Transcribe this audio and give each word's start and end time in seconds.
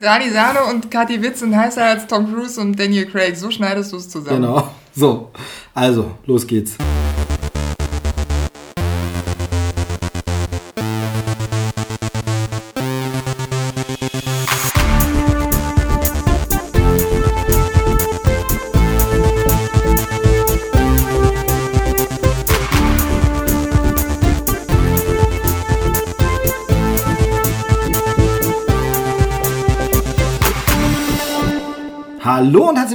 Dani 0.00 0.30
Sahne 0.30 0.62
und 0.62 0.92
Kathi 0.92 1.20
Witz 1.20 1.40
sind 1.40 1.56
heißer 1.56 1.84
als 1.84 2.06
Tom 2.06 2.32
Cruise 2.32 2.60
und 2.60 2.78
Daniel 2.78 3.06
Craig. 3.06 3.36
So 3.36 3.50
schneidest 3.50 3.92
du 3.92 3.96
es 3.96 4.08
zusammen. 4.08 4.42
Genau. 4.42 4.68
So, 4.94 5.32
also, 5.74 6.12
los 6.24 6.46
geht's. 6.46 6.78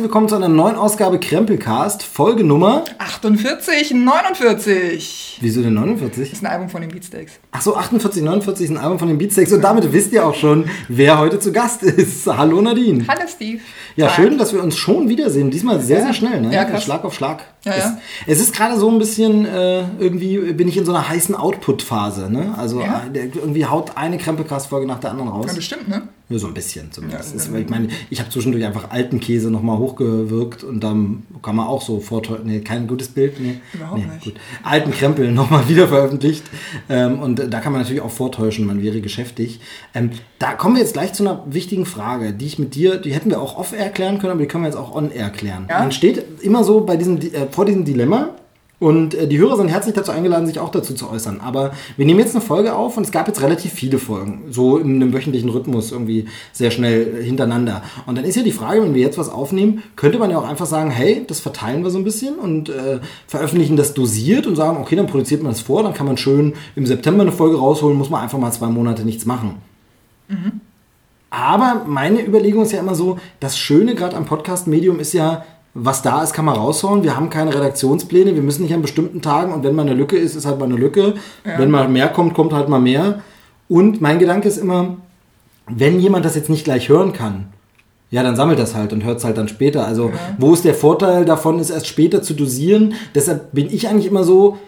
Herzlich 0.04 0.12
willkommen 0.16 0.28
zu 0.28 0.36
einer 0.36 0.50
neuen 0.50 0.76
Ausgabe 0.76 1.18
Krempelcast, 1.18 2.04
Folge 2.04 2.44
Nummer 2.44 2.84
48, 2.98 3.94
49. 3.94 5.38
Wieso 5.40 5.62
denn 5.62 5.76
49? 5.76 6.30
Das 6.30 6.40
ist 6.40 6.44
ein 6.44 6.52
Album 6.52 6.68
von 6.68 6.82
den 6.82 6.92
Beatsteaks. 6.92 7.32
Ach 7.54 7.62
so, 7.62 7.78
48, 7.78 8.22
49 8.22 8.66
ist 8.66 8.72
ein 8.72 8.78
Album 8.78 9.00
von 9.00 9.08
den 9.08 9.18
Beatsteaks 9.18 9.54
und 9.54 9.62
damit 9.62 9.94
wisst 9.94 10.12
ihr 10.12 10.28
auch 10.28 10.36
schon, 10.36 10.66
wer 10.90 11.20
heute 11.20 11.40
zu 11.40 11.54
Gast 11.54 11.84
ist. 11.84 12.28
Hallo 12.38 12.60
Nadine. 12.62 13.06
Hallo 13.08 13.22
Steve. 13.34 13.62
Ja, 13.96 14.08
Hi. 14.08 14.14
schön, 14.16 14.38
dass 14.38 14.52
wir 14.52 14.62
uns 14.62 14.76
schon 14.76 15.08
wiedersehen. 15.08 15.52
Diesmal 15.52 15.80
sehr, 15.80 16.02
sehr 16.04 16.14
schnell, 16.14 16.42
ne? 16.42 16.54
Ja, 16.54 16.66
krass. 16.66 16.84
Schlag 16.84 17.06
auf 17.06 17.14
Schlag. 17.14 17.46
Ja, 17.64 17.72
ja. 17.78 17.98
Es, 18.28 18.40
es 18.40 18.48
ist 18.48 18.54
gerade 18.56 18.78
so 18.78 18.90
ein 18.92 19.00
bisschen, 19.00 19.46
äh, 19.46 19.84
irgendwie 20.00 20.38
bin 20.52 20.68
ich 20.68 20.76
in 20.76 20.84
so 20.84 20.92
einer 20.94 21.08
heißen 21.08 21.34
Output-Phase, 21.34 22.30
ne? 22.30 22.56
Also 22.58 22.82
Ja. 22.82 23.04
äh, 23.14 23.30
irgendwie 23.34 23.66
haut 23.68 23.96
eine 23.96 24.18
Krempelcast-Folge 24.18 24.86
nach 24.86 25.00
der 25.00 25.12
anderen 25.12 25.30
raus. 25.30 25.46
Ja, 25.48 25.54
bestimmt, 25.54 25.88
ne? 25.88 26.10
Ja, 26.30 26.40
so 26.40 26.48
ein 26.48 26.54
bisschen 26.54 26.92
zumindest. 26.92 27.36
Ist, 27.36 27.52
ich 27.54 27.70
meine, 27.70 27.90
ich 28.10 28.20
habe 28.20 28.30
zwischendurch 28.30 28.64
einfach 28.66 28.90
alten 28.92 29.20
Käse 29.20 29.52
nochmal 29.52 29.78
hochgewirkt 29.78 30.64
und 30.64 30.80
dann 30.82 31.24
kann 31.42 31.56
man 31.56 31.68
auch 31.68 31.82
so 31.82 32.00
vortäuschen. 32.00 32.46
Nee, 32.48 32.62
kein 32.62 32.88
gutes 32.88 33.10
Bild. 33.10 33.40
Nee, 33.40 33.56
Überhaupt 33.74 34.00
nee, 34.00 34.06
nicht. 34.08 34.24
Gut. 34.24 34.34
Alten 34.64 34.92
Krempel 34.92 35.32
nochmal 35.34 35.68
wieder 35.68 35.88
veröffentlicht. 35.90 36.44
Ähm, 36.90 37.20
und 37.20 37.54
da 37.54 37.60
kann 37.60 37.72
man 37.74 37.82
natürlich 37.82 38.02
auch 38.02 38.10
vortäuschen, 38.10 38.66
man 38.66 38.82
wäre 38.82 39.02
geschäftig. 39.02 39.60
Ähm, 39.94 40.12
da 40.40 40.54
kommen 40.54 40.76
wir 40.76 40.82
jetzt 40.82 40.94
gleich 40.94 41.14
zu 41.14 41.24
einer 41.24 41.44
wichtigen 41.46 41.86
Frage, 41.86 42.34
die 42.34 42.46
ich 42.46 42.58
mit 42.58 42.74
dir, 42.74 42.98
die 42.98 43.14
hätten 43.14 43.30
wir 43.30 43.42
auch 43.42 43.58
off-air 43.58 43.90
klären 43.90 44.20
können, 44.20 44.32
aber 44.32 44.42
die 44.42 44.48
können 44.48 44.64
wir 44.64 44.70
jetzt 44.70 44.78
auch 44.78 44.96
on-air 44.96 45.30
klären. 45.30 45.66
Ja. 45.70 45.80
Man 45.80 45.92
steht 45.92 46.42
immer 46.42 46.64
so 46.64 46.82
bei 46.86 46.96
diesem, 46.96 47.20
Di- 47.20 47.34
äh, 47.34 47.48
vor 47.52 47.66
diesem 47.66 47.84
Dilemma. 47.86 48.30
Und 48.84 49.16
äh, 49.16 49.28
die 49.28 49.38
Hörer 49.40 49.56
sind 49.56 49.70
herzlich 49.70 49.96
dazu 49.96 50.12
eingeladen, 50.12 50.46
sich 50.46 50.60
auch 50.60 50.70
dazu 50.70 50.94
zu 50.94 51.10
äußern. 51.10 51.40
Aber 51.40 51.72
wir 51.96 52.06
nehmen 52.06 52.20
jetzt 52.20 52.36
eine 52.36 52.44
Folge 52.44 52.76
auf 52.76 52.98
und 52.98 53.04
es 53.04 53.14
gab 53.14 53.30
jetzt 53.30 53.42
relativ 53.42 53.72
viele 53.72 53.98
Folgen. 53.98 54.42
So 54.50 54.78
in 54.78 54.96
einem 54.96 55.14
wöchentlichen 55.14 55.50
Rhythmus 55.50 55.94
irgendwie 55.94 56.26
sehr 56.52 56.70
schnell 56.70 57.20
äh, 57.22 57.24
hintereinander. 57.24 57.82
Und 58.08 58.18
dann 58.18 58.26
ist 58.26 58.36
ja 58.36 58.44
die 58.44 58.52
Frage, 58.52 58.84
wenn 58.84 58.94
wir 58.94 59.02
jetzt 59.02 59.18
was 59.18 59.30
aufnehmen, 59.30 59.84
könnte 59.96 60.20
man 60.20 60.32
ja 60.32 60.38
auch 60.38 60.46
einfach 60.46 60.66
sagen, 60.66 60.92
hey, 60.92 61.24
das 61.26 61.40
verteilen 61.40 61.86
wir 61.86 61.92
so 61.92 61.98
ein 61.98 62.04
bisschen 62.04 62.36
und 62.36 62.68
äh, 62.68 63.00
veröffentlichen 63.26 63.78
das 63.78 63.94
dosiert 63.94 64.48
und 64.48 64.58
sagen, 64.58 64.78
okay, 64.82 64.98
dann 64.98 65.08
produziert 65.08 65.44
man 65.44 65.54
das 65.54 65.62
vor, 65.62 65.82
dann 65.82 65.94
kann 65.94 66.06
man 66.06 66.18
schön 66.18 66.52
im 66.76 66.86
September 66.86 67.22
eine 67.22 67.32
Folge 67.32 67.56
rausholen, 67.56 67.98
muss 67.98 68.10
man 68.10 68.22
einfach 68.22 68.38
mal 68.38 68.52
zwei 68.52 68.68
Monate 68.68 69.06
nichts 69.06 69.26
machen. 69.26 69.62
Aber 71.30 71.86
meine 71.88 72.24
Überlegung 72.24 72.62
ist 72.62 72.74
ja 72.74 72.80
immer 72.80 72.94
so, 72.94 73.18
das 73.40 73.58
Schöne 73.58 73.96
gerade 73.96 74.16
am 74.16 74.26
Podcast-Medium 74.26 75.00
ist 75.00 75.14
ja, 75.14 75.44
was 75.74 76.02
da 76.02 76.24
ist, 76.24 76.34
kann 76.34 76.46
man 76.46 76.56
raushauen. 76.56 77.04
Wir 77.04 77.16
haben 77.16 77.30
keine 77.30 77.54
Redaktionspläne, 77.54 78.36
wir 78.36 78.42
müssen 78.42 78.64
nicht 78.64 78.74
an 78.74 78.82
bestimmten 78.82 79.22
Tagen 79.22 79.54
und 79.54 79.64
wenn 79.64 79.76
mal 79.76 79.84
eine 79.84 79.94
Lücke 79.94 80.18
ist, 80.18 80.36
ist 80.36 80.46
halt 80.46 80.60
mal 80.60 80.66
eine 80.66 80.76
Lücke. 80.76 81.16
Wenn 81.44 81.72
mal 81.72 81.90
mehr 81.90 82.10
kommt, 82.10 82.34
kommt 82.34 82.54
halt 82.54 82.70
mal 82.70 82.80
mehr. 82.80 83.22
Und 83.70 84.02
mein 84.02 84.20
Gedanke 84.20 84.48
ist 84.48 84.58
immer, 84.58 84.98
wenn 85.68 86.00
jemand 86.00 86.26
das 86.26 86.36
jetzt 86.36 86.50
nicht 86.50 86.64
gleich 86.64 86.90
hören 86.90 87.14
kann, 87.14 87.48
ja, 88.12 88.22
dann 88.22 88.36
sammelt 88.36 88.60
das 88.60 88.76
halt 88.76 88.94
und 88.94 89.04
hört 89.04 89.18
es 89.18 89.24
halt 89.24 89.38
dann 89.38 89.48
später. 89.48 89.88
Also, 89.88 90.12
wo 90.38 90.54
ist 90.54 90.66
der 90.66 90.76
Vorteil 90.76 91.26
davon, 91.26 91.60
es 91.60 91.72
erst 91.72 91.88
später 91.88 92.22
zu 92.22 92.36
dosieren? 92.36 92.94
Deshalb 93.16 93.52
bin 93.54 93.74
ich 93.74 93.88
eigentlich 93.88 94.06
immer 94.06 94.24
so, 94.24 94.60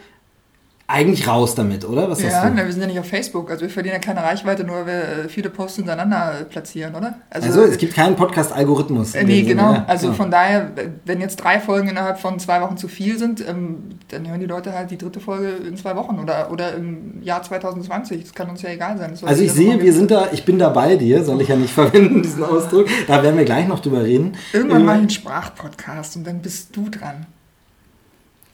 eigentlich 0.87 1.27
raus 1.27 1.55
damit, 1.55 1.83
oder? 1.83 2.07
Was 2.11 2.21
Ja, 2.21 2.47
na, 2.47 2.63
wir 2.63 2.71
sind 2.71 2.81
ja 2.81 2.87
nicht 2.87 2.99
auf 2.99 3.07
Facebook. 3.07 3.49
Also 3.49 3.63
wir 3.63 3.71
verdienen 3.71 3.93
ja 3.95 3.99
keine 3.99 4.21
Reichweite, 4.21 4.63
nur 4.63 4.75
weil 4.77 4.85
wir 4.85 4.93
äh, 5.25 5.29
viele 5.29 5.49
Posts 5.49 5.77
hintereinander 5.77 6.41
äh, 6.41 6.43
platzieren, 6.43 6.93
oder? 6.93 7.15
Also, 7.31 7.63
es 7.63 7.79
gibt 7.79 7.95
keinen 7.95 8.15
Podcast-Algorithmus. 8.15 9.15
Äh, 9.15 9.23
nee, 9.23 9.37
dem 9.41 9.47
Sinne, 9.47 9.61
genau. 9.61 9.73
ja. 9.73 9.85
Also 9.87 10.07
Ja. 10.09 10.13
von 10.13 10.29
daher, 10.29 10.69
wenn 11.05 11.21
jetzt 11.21 11.37
drei 11.37 11.59
Folgen 11.59 11.87
innerhalb 11.89 12.19
von 12.19 12.37
zwei 12.37 12.61
Wochen 12.61 12.77
zu 12.77 12.87
viel 12.87 13.17
sind, 13.17 13.43
ähm, 13.47 13.97
dann 14.09 14.29
hören 14.29 14.39
die 14.39 14.45
Leute 14.45 14.73
halt 14.73 14.91
die 14.91 14.97
dritte 14.99 15.19
Folge 15.19 15.49
in 15.67 15.75
zwei 15.75 15.95
Wochen 15.95 16.19
oder, 16.19 16.51
oder 16.51 16.75
im 16.75 17.19
Jahr 17.23 17.41
2020. 17.41 18.21
Das 18.21 18.33
kann 18.35 18.47
uns 18.51 18.61
ja 18.61 18.69
egal 18.69 18.95
sein. 18.99 19.09
Also 19.25 19.43
ich 19.43 19.53
sehe, 19.53 19.81
wir 19.81 19.91
sind 19.93 20.11
da, 20.11 20.27
ich 20.33 20.45
bin 20.45 20.59
da 20.59 20.69
bei 20.69 20.97
dir, 20.97 21.23
soll 21.23 21.41
ich 21.41 21.47
ja 21.47 21.55
nicht 21.55 21.73
verwenden, 21.73 22.21
diesen 22.21 22.43
Ausdruck. 22.43 22.85
Da 23.07 23.23
werden 23.23 23.37
wir 23.37 23.45
gleich 23.45 23.67
noch 23.67 23.79
drüber 23.79 24.03
reden. 24.03 24.37
Irgendwann 24.53 24.81
Äh, 24.81 24.83
mache 24.85 24.95
ich 24.97 25.01
einen 25.01 25.09
Sprachpodcast 25.09 26.15
und 26.17 26.27
dann 26.27 26.43
bist 26.43 26.75
du 26.75 26.89
dran. 26.89 27.25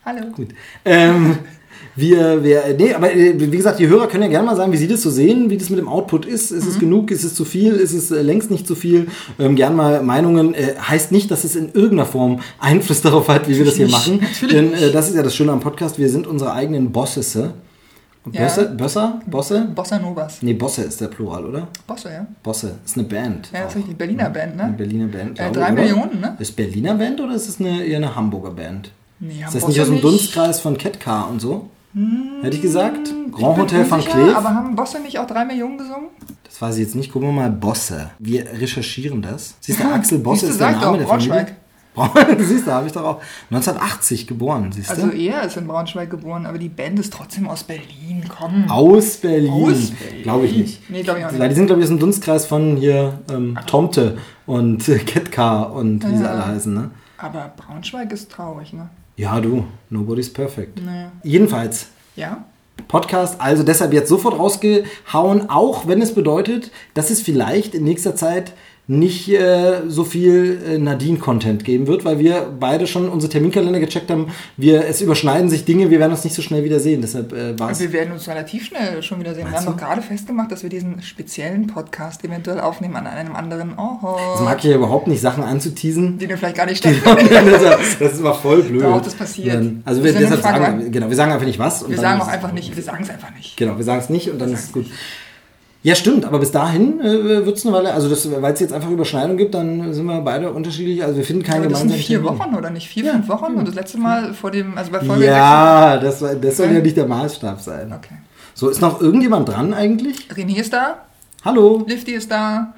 Hallo. 0.06 0.28
Gut. 0.34 0.50
Ähm, 0.86 1.38
wir, 1.96 2.44
wir, 2.44 2.62
nee, 2.78 2.94
aber 2.94 3.14
äh, 3.14 3.34
wie 3.40 3.50
gesagt, 3.58 3.80
die 3.80 3.88
Hörer 3.88 4.08
können 4.08 4.24
ja 4.24 4.30
gerne 4.30 4.46
mal 4.46 4.56
sagen, 4.56 4.72
wie 4.72 4.78
sie 4.78 4.88
das 4.88 5.02
so 5.02 5.10
sehen, 5.10 5.50
wie 5.50 5.58
das 5.58 5.70
mit 5.70 5.80
dem 5.80 5.88
Output 5.88 6.26
ist. 6.26 6.52
Ist 6.52 6.66
es 6.68 6.76
Mhm. 6.76 6.80
genug? 6.80 7.12
Ist 7.12 7.24
es 7.24 7.34
zu 7.36 7.46
viel? 7.46 7.74
Ist 7.74 7.94
es 7.94 8.12
äh, 8.12 8.22
längst 8.22 8.50
nicht 8.52 8.68
zu 8.68 8.76
viel? 8.76 9.08
Ähm, 9.40 9.56
gern 9.56 9.76
mal 9.76 10.02
Meinungen. 10.04 10.54
Äh, 10.54 10.76
heißt 10.80 11.12
nicht, 11.12 11.30
dass 11.32 11.44
es 11.44 11.56
in 11.56 11.68
irgendeiner 11.74 12.06
Form 12.06 12.40
Einfluss 12.60 13.02
darauf 13.02 13.28
hat, 13.28 13.48
wie 13.50 13.58
wir 13.58 13.66
das 13.66 13.76
hier 13.76 13.90
machen. 13.90 14.20
Natürlich 14.22 14.56
Denn 14.56 14.74
äh, 14.74 14.92
das 14.92 15.10
ist 15.10 15.16
ja 15.16 15.24
das 15.24 15.36
Schöne 15.36 15.52
am 15.52 15.60
Podcast. 15.60 15.98
Wir 16.00 16.10
sind 16.10 16.28
unsere 16.28 16.54
eigenen 16.54 16.92
Bosses. 16.92 17.36
äh? 17.36 17.50
Ja. 18.32 18.44
Bosse? 18.44 18.66
Bösser? 18.78 19.20
Bosse? 19.26 19.68
Bossa 19.74 19.98
Novas. 19.98 20.44
Nee, 20.44 20.54
Bosse 20.54 20.84
ist 20.84 21.02
der 21.02 21.08
Plural, 21.08 21.44
oder? 21.44 21.68
Bosse, 21.88 22.10
ja. 22.10 22.28
Bosse. 22.44 22.76
Ist 22.86 22.96
eine 22.96 23.08
Band. 23.08 23.50
Ja, 23.52 23.64
ist 23.66 23.76
richtig. 23.76 23.98
Berliner 23.98 24.30
Band, 24.30 24.60
Eine 24.62 24.72
ne? 24.74 24.78
Berliner 24.78 25.08
Band. 25.08 25.40
Äh, 25.40 25.52
drei? 25.52 25.72
Millionen, 25.72 26.20
ne? 26.22 26.36
Ist 26.38 26.56
Berliner 26.56 26.94
Band 26.94 27.20
oder 27.20 27.34
ist 27.34 27.50
es 27.50 27.60
eine, 27.60 27.84
eher 27.84 27.98
eine 27.98 28.16
Hamburger 28.16 28.52
Band? 28.52 28.92
Nee, 29.22 29.44
ist 29.46 29.56
das 29.56 29.68
nicht 29.68 29.80
aus 29.80 29.88
dem 29.88 30.02
Dunstkreis 30.02 30.60
von 30.60 30.78
Ketka 30.78 31.22
und 31.24 31.40
so? 31.40 31.70
Hätte 32.42 32.56
ich 32.56 32.62
gesagt? 32.62 33.14
Grand 33.32 33.58
Hotel 33.58 33.86
von 33.86 34.00
Kleef? 34.02 34.36
Aber 34.36 34.50
haben 34.50 34.76
Bosse 34.76 35.00
nicht 35.02 35.20
auch 35.20 35.28
drei 35.28 35.46
Millionen 35.46 35.78
gesungen? 35.78 36.08
Das 36.44 36.62
weiß 36.62 36.76
ich 36.78 36.84
jetzt 36.84 36.96
nicht. 36.96 37.12
Gucken 37.12 37.30
wir 37.30 37.34
mal. 37.34 37.50
Bosse. 37.52 38.12
Wir 38.20 38.46
recherchieren 38.54 39.22
das. 39.22 39.56
Siehst 39.60 39.80
du, 39.80 39.84
Axel 39.92 40.20
Bosse 40.20 40.48
ist 40.48 40.60
der 40.60 40.72
Name 40.72 40.98
der 41.00 41.06
Braunschweig. 41.06 41.56
Familie. 41.94 42.44
Siehst 42.46 42.66
du, 42.66 42.72
habe 42.72 42.88
ich 42.88 42.94
doch 42.94 43.04
auch. 43.04 43.22
1980 43.50 44.26
geboren, 44.26 44.72
siehst 44.72 44.90
Also 44.90 45.08
du? 45.08 45.12
er 45.18 45.44
ist 45.44 45.58
in 45.58 45.68
Braunschweig 45.68 46.10
geboren, 46.10 46.46
aber 46.46 46.58
die 46.58 46.70
Band 46.70 46.98
ist 47.00 47.12
trotzdem 47.12 47.50
aus 47.50 47.64
Berlin. 47.66 48.24
Komm. 48.30 48.72
Aus 48.72 49.18
Berlin. 49.18 49.52
Aus 49.52 49.92
Berlin. 49.92 50.24
Glaube 50.24 50.46
ich 50.46 50.56
nicht. 50.56 50.90
Nee, 50.90 51.04
glaube 51.04 51.20
ich 51.20 51.26
auch 51.26 51.32
nicht. 51.34 51.52
die 51.52 51.56
sind, 51.56 51.66
glaube 51.66 51.82
ich, 51.82 51.86
aus 51.86 51.90
dem 51.90 52.00
Dunstkreis 52.00 52.46
von 52.46 52.78
hier 52.78 53.20
ähm, 53.30 53.60
Tomte 53.68 54.18
und 54.46 54.88
äh, 54.88 55.00
Ketka 55.00 55.64
und 55.64 56.10
wie 56.10 56.16
sie 56.16 56.28
alle 56.30 56.46
heißen, 56.48 56.74
ne? 56.74 56.92
Aber 57.18 57.52
Braunschweig 57.58 58.12
ist 58.14 58.32
traurig, 58.32 58.72
ne? 58.72 58.90
Ja, 59.22 59.40
du. 59.40 59.66
Nobody's 59.92 60.34
perfect. 60.34 60.84
Naja. 60.84 61.12
Jedenfalls, 61.22 61.90
Ja? 62.16 62.44
Podcast, 62.88 63.40
also 63.40 63.62
deshalb 63.62 63.94
jetzt 63.94 64.10
sofort 64.10 64.40
rausgehauen, 64.40 65.48
auch 65.48 65.88
wenn 65.88 66.02
es 66.02 66.16
bedeutet, 66.16 66.72
dass 66.96 67.12
es 67.12 67.22
vielleicht 67.22 67.76
in 67.76 67.84
nächster 67.84 68.16
Zeit 68.16 68.54
nicht 68.92 69.30
äh, 69.30 69.88
so 69.88 70.04
viel 70.04 70.60
äh, 70.70 70.78
Nadine-Content 70.78 71.64
geben 71.64 71.88
wird, 71.88 72.04
weil 72.04 72.20
wir 72.20 72.52
beide 72.60 72.88
schon 72.88 73.08
unsere 73.08 73.32
Terminkalender 73.32 73.80
gecheckt 73.80 74.12
haben. 74.12 74.28
Wir, 74.58 74.86
es 74.86 75.00
überschneiden 75.02 75.50
sich 75.50 75.64
Dinge, 75.64 75.90
wir 75.90 76.00
werden 76.00 76.12
uns 76.12 76.26
nicht 76.26 76.36
so 76.36 76.42
schnell 76.42 76.66
wiedersehen. 76.66 77.02
Deshalb 77.02 77.32
äh, 77.32 77.58
war. 77.58 77.78
Wir 77.80 77.94
werden 77.94 78.12
uns 78.12 78.28
relativ 78.28 78.66
schnell 78.66 79.02
schon 79.02 79.22
wieder 79.22 79.34
sehen. 79.34 79.46
Wir 79.46 79.52
Meinst 79.52 79.66
haben 79.66 79.78
doch 79.78 79.82
gerade 79.82 80.02
festgemacht, 80.02 80.52
dass 80.52 80.64
wir 80.64 80.70
diesen 80.70 81.02
speziellen 81.02 81.68
Podcast 81.68 82.26
eventuell 82.26 82.60
aufnehmen 82.60 82.98
an 82.98 83.08
einem 83.08 83.34
anderen 83.34 83.70
Das 83.78 83.80
Ort, 83.80 84.44
mag 84.44 84.58
ich 84.58 84.66
ja 84.66 84.76
überhaupt 84.76 85.08
nicht, 85.08 85.22
Sachen 85.22 85.44
anzuteasen. 85.44 86.18
die 86.18 86.28
wir 86.28 86.38
vielleicht 86.38 86.58
gar 86.58 86.66
nicht 86.66 86.80
stattfinden. 86.80 87.30
das, 87.52 87.98
das 87.98 88.12
ist 88.14 88.20
immer 88.20 88.34
voll 88.34 88.62
blöd. 88.64 88.84
Doch, 88.84 89.02
das 89.02 89.16
passiert. 89.16 89.56
Dann, 89.56 89.84
also 89.86 90.04
Wir 90.04 90.14
wir, 90.14 90.20
deshalb 90.20 90.42
sagen, 90.42 90.92
genau, 90.92 91.08
wir 91.08 91.16
sagen 91.16 91.32
einfach 91.32 91.46
nicht 91.48 91.60
was. 91.60 91.84
und 91.84 91.92
Wir 91.92 91.98
sagen 91.98 92.20
auch 92.20 92.28
es- 92.28 92.34
einfach 92.34 92.52
nicht, 92.52 92.76
wir 92.76 92.84
sagen 92.84 93.04
es 93.04 93.10
einfach 93.10 93.34
nicht. 93.36 93.56
Genau, 93.56 93.78
wir 93.78 93.86
sagen 93.86 94.02
es 94.02 94.10
nicht 94.10 94.30
und 94.30 94.40
dann 94.40 94.52
ist 94.54 94.66
es 94.66 94.72
gut. 94.74 94.86
Ja, 95.84 95.96
stimmt, 95.96 96.26
aber 96.26 96.38
bis 96.38 96.52
dahin 96.52 97.00
äh, 97.02 97.44
wird 97.46 97.58
es 97.58 97.66
eine 97.66 97.76
Weile, 97.76 97.92
also 97.94 98.08
weil 98.42 98.54
es 98.54 98.60
jetzt 98.60 98.72
einfach 98.72 98.90
Überschneidung 98.92 99.36
gibt, 99.38 99.56
dann 99.56 99.92
sind 99.94 100.06
wir 100.06 100.22
beide 100.22 100.52
unterschiedlich, 100.52 101.04
also 101.04 101.18
wir 101.18 101.24
finden 101.24 101.42
keine 101.42 101.62
Aber 101.62 101.70
das 101.70 101.80
sind 101.80 101.88
gemeinsamen 101.88 102.06
vier 102.08 102.22
Termine. 102.22 102.40
Wochen 102.40 102.56
oder 102.56 102.70
nicht? 102.70 102.88
Vier, 102.88 103.12
fünf 103.12 103.28
Wochen? 103.30 103.56
Und 103.56 103.68
das 103.68 103.74
letzte 103.74 103.98
Mal 103.98 104.34
vor 104.36 104.52
dem, 104.52 104.78
also 104.78 104.92
bei 104.92 105.00
Folge 105.00 105.26
Ja, 105.26 105.98
das, 105.98 106.22
war- 106.22 106.36
das 106.36 106.58
soll 106.58 106.68
Ja. 106.68 106.74
ja 106.74 106.80
nicht 106.82 106.98
der 106.98 107.08
Maßstab 107.08 107.60
sein. 107.62 107.90
6. 107.90 107.94
Okay. 107.96 108.16
So, 108.54 108.70
ist 108.70 108.80
noch 108.82 109.02
irgendjemand 109.02 109.50
dran 109.50 109.74
eigentlich? 109.74 110.28
René 110.32 110.58
ist 110.60 110.72
da, 110.74 111.00
Hallo? 111.44 111.84
Lifty 111.88 112.12
ist 112.12 112.30
da 112.30 112.74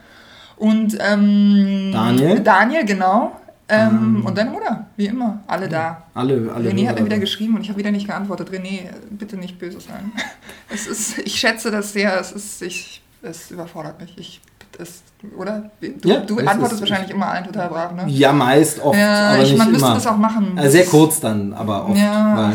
und 0.56 0.98
ähm, 1.02 1.90
Daniel? 1.92 2.40
Daniel, 2.40 2.86
genau. 2.86 3.34
Ähm, 3.70 4.24
Und 4.26 4.38
deine 4.38 4.50
Mutter, 4.52 4.88
wie 4.98 5.06
immer, 5.08 5.42
alle 5.48 5.70
da. 5.70 6.04
Alle, 6.14 6.52
alle. 6.54 6.70
René 6.70 6.88
hat 6.88 7.00
mir 7.00 7.06
wieder 7.06 7.18
geschrieben 7.18 7.56
und 7.56 7.62
ich 7.62 7.70
habe 7.70 7.80
wieder 7.80 7.92
nicht 7.92 8.08
geantwortet. 8.08 8.50
René, 8.52 8.90
bitte 9.10 9.38
nicht 9.38 9.58
böse 9.60 9.80
sein. 9.80 10.12
Es 10.70 10.88
ist, 10.88 11.20
ich 11.20 11.36
schätze 11.40 11.70
das 11.72 11.94
sehr, 11.94 12.20
es 12.20 12.32
ist, 12.32 12.62
ich, 12.64 13.02
es 13.22 13.52
überfordert 13.52 14.02
mich. 14.02 14.18
Ich, 14.18 14.42
es, 14.80 15.04
oder? 15.38 15.70
Du, 15.80 16.10
Ja, 16.10 16.22
du 16.22 16.40
es 16.40 16.48
antwortest 16.48 16.82
ist- 16.82 16.90
wahrscheinlich 16.90 17.12
immer 17.12 17.28
allen 17.28 17.46
total 17.46 17.70
brav, 17.70 17.92
ne? 17.94 18.06
Ja, 18.08 18.34
meist, 18.34 18.80
oft, 18.82 18.98
Ja, 18.98 19.30
aber 19.34 19.44
ich, 19.44 19.50
nicht 19.50 19.58
man 19.60 19.72
müsste 19.72 19.86
immer. 19.86 19.96
das 19.96 20.08
auch 20.08 20.18
machen. 20.18 20.58
Äh, 20.58 20.70
sehr 20.70 20.86
kurz 20.86 21.20
dann, 21.20 21.54
aber 21.54 21.88
oft. 21.88 21.98
Ja, 22.00 22.54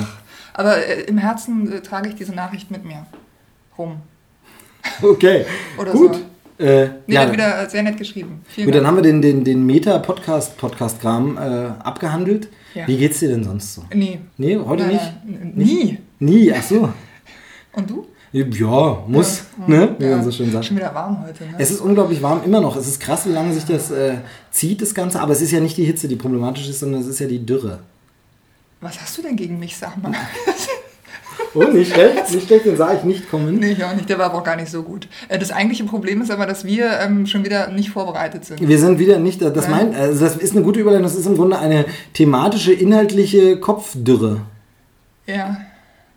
aber 0.53 0.77
äh, 0.85 1.03
im 1.03 1.17
Herzen 1.19 1.73
äh, 1.73 1.81
trage 1.81 2.09
ich 2.09 2.17
diese 2.17 2.33
Nachricht 2.35 2.71
mit 2.73 2.85
mir 2.85 3.07
rum. 3.79 3.99
okay, 5.03 5.47
Oder 5.79 5.93
gut. 5.93 6.15
so. 6.17 6.21
Äh, 6.59 6.89
Nee, 7.07 7.15
ja, 7.15 7.21
hat 7.23 7.33
wieder 7.33 7.71
sehr 7.71 7.83
nett 7.85 7.97
geschrieben. 7.97 8.43
Vielen 8.49 8.67
gut, 8.67 8.75
dann 8.75 8.83
Dank. 8.85 8.97
haben 8.97 9.05
wir 9.05 9.11
den, 9.11 9.23
den, 9.23 9.45
den 9.45 9.65
Meta-Podcast-Podcast-Kram 9.67 11.37
äh, 11.39 11.41
abgehandelt. 11.85 12.49
Ja. 12.75 12.87
Wie 12.89 12.97
geht's 12.97 13.21
dir 13.21 13.29
denn 13.29 13.45
sonst 13.45 13.75
so? 13.75 13.85
Nee. 13.95 14.19
Nee, 14.37 14.59
heute 14.59 14.85
Nein, 14.85 15.53
nicht? 15.55 15.57
Nie. 15.57 15.99
Nie, 16.19 16.53
ach 16.53 16.63
so. 16.63 16.89
Und 17.73 17.89
du? 17.91 18.07
Ja, 18.33 19.03
muss, 19.07 19.45
Ja. 19.59 19.69
ne? 19.69 19.97
Wie 19.99 20.05
Ja. 20.05 20.17
man 20.17 20.25
so 20.25 20.31
schön 20.31 20.51
sagt. 20.53 20.65
Schon 20.67 20.77
wieder 20.77 20.95
warm 20.95 21.25
heute. 21.27 21.45
Ne? 21.45 21.55
Es 21.59 21.71
ist 21.71 21.81
unglaublich 21.81 22.21
warm 22.23 22.43
immer 22.45 22.61
noch. 22.61 22.77
Es 22.77 22.87
ist 22.87 23.01
krass, 23.01 23.25
wie 23.27 23.33
lange 23.33 23.55
sich 23.55 23.65
das 23.65 23.91
äh, 23.91 24.17
zieht, 24.51 24.83
das 24.83 24.95
Ganze. 24.95 25.21
Aber 25.21 25.33
es 25.33 25.41
ist 25.41 25.51
ja 25.53 25.61
nicht 25.61 25.77
die 25.79 25.85
Hitze, 25.85 26.09
die 26.09 26.17
problematisch 26.17 26.69
ist, 26.69 26.81
sondern 26.81 27.01
es 27.01 27.07
ist 27.07 27.21
ja 27.21 27.27
die 27.29 27.45
Dürre. 27.47 27.79
Was 28.81 29.01
hast 29.01 29.17
du 29.17 29.23
denn 29.23 29.35
gegen 29.37 29.59
mich, 29.59 29.77
sag 29.77 29.97
mal? 30.03 30.13
Oh, 31.55 31.63
nicht 31.65 31.93
schlecht, 31.93 32.33
nicht 32.35 32.47
schlecht, 32.47 32.67
den 32.67 32.77
sah 32.77 32.93
ich 32.95 33.05
nicht 33.05 33.31
kommen. 33.31 33.59
nee, 33.59 33.73
ich 33.73 33.83
auch 33.85 33.95
nicht. 33.95 34.09
Der 34.09 34.19
war 34.19 34.27
aber 34.27 34.39
auch 34.39 34.45
gar 34.45 34.57
nicht 34.57 34.71
so 34.71 34.83
gut. 34.83 35.09
Äh, 35.29 35.39
Das 35.39 35.51
eigentliche 35.51 35.85
Problem 35.85 36.21
ist 36.21 36.31
aber, 36.31 36.47
dass 36.47 36.65
wir 36.65 36.91
ähm, 37.01 37.27
schon 37.27 37.45
wieder 37.45 37.69
nicht 37.71 37.91
vorbereitet 37.91 38.45
sind. 38.45 38.61
Wir 38.67 38.79
sind 38.79 38.99
wieder 38.99 39.19
nicht, 39.19 39.41
das 39.41 39.65
Ja. 39.65 39.71
meint, 39.71 39.95
also 39.97 40.25
das 40.25 40.37
ist 40.37 40.53
eine 40.53 40.63
gute 40.63 40.81
Überleitung, 40.81 41.05
das 41.05 41.15
ist 41.15 41.27
im 41.27 41.37
Grunde 41.37 41.59
eine 41.59 41.87
thematische, 42.15 42.73
inhaltliche 42.73 43.59
Kopfdürre. 43.61 44.43
Ja. 45.27 45.57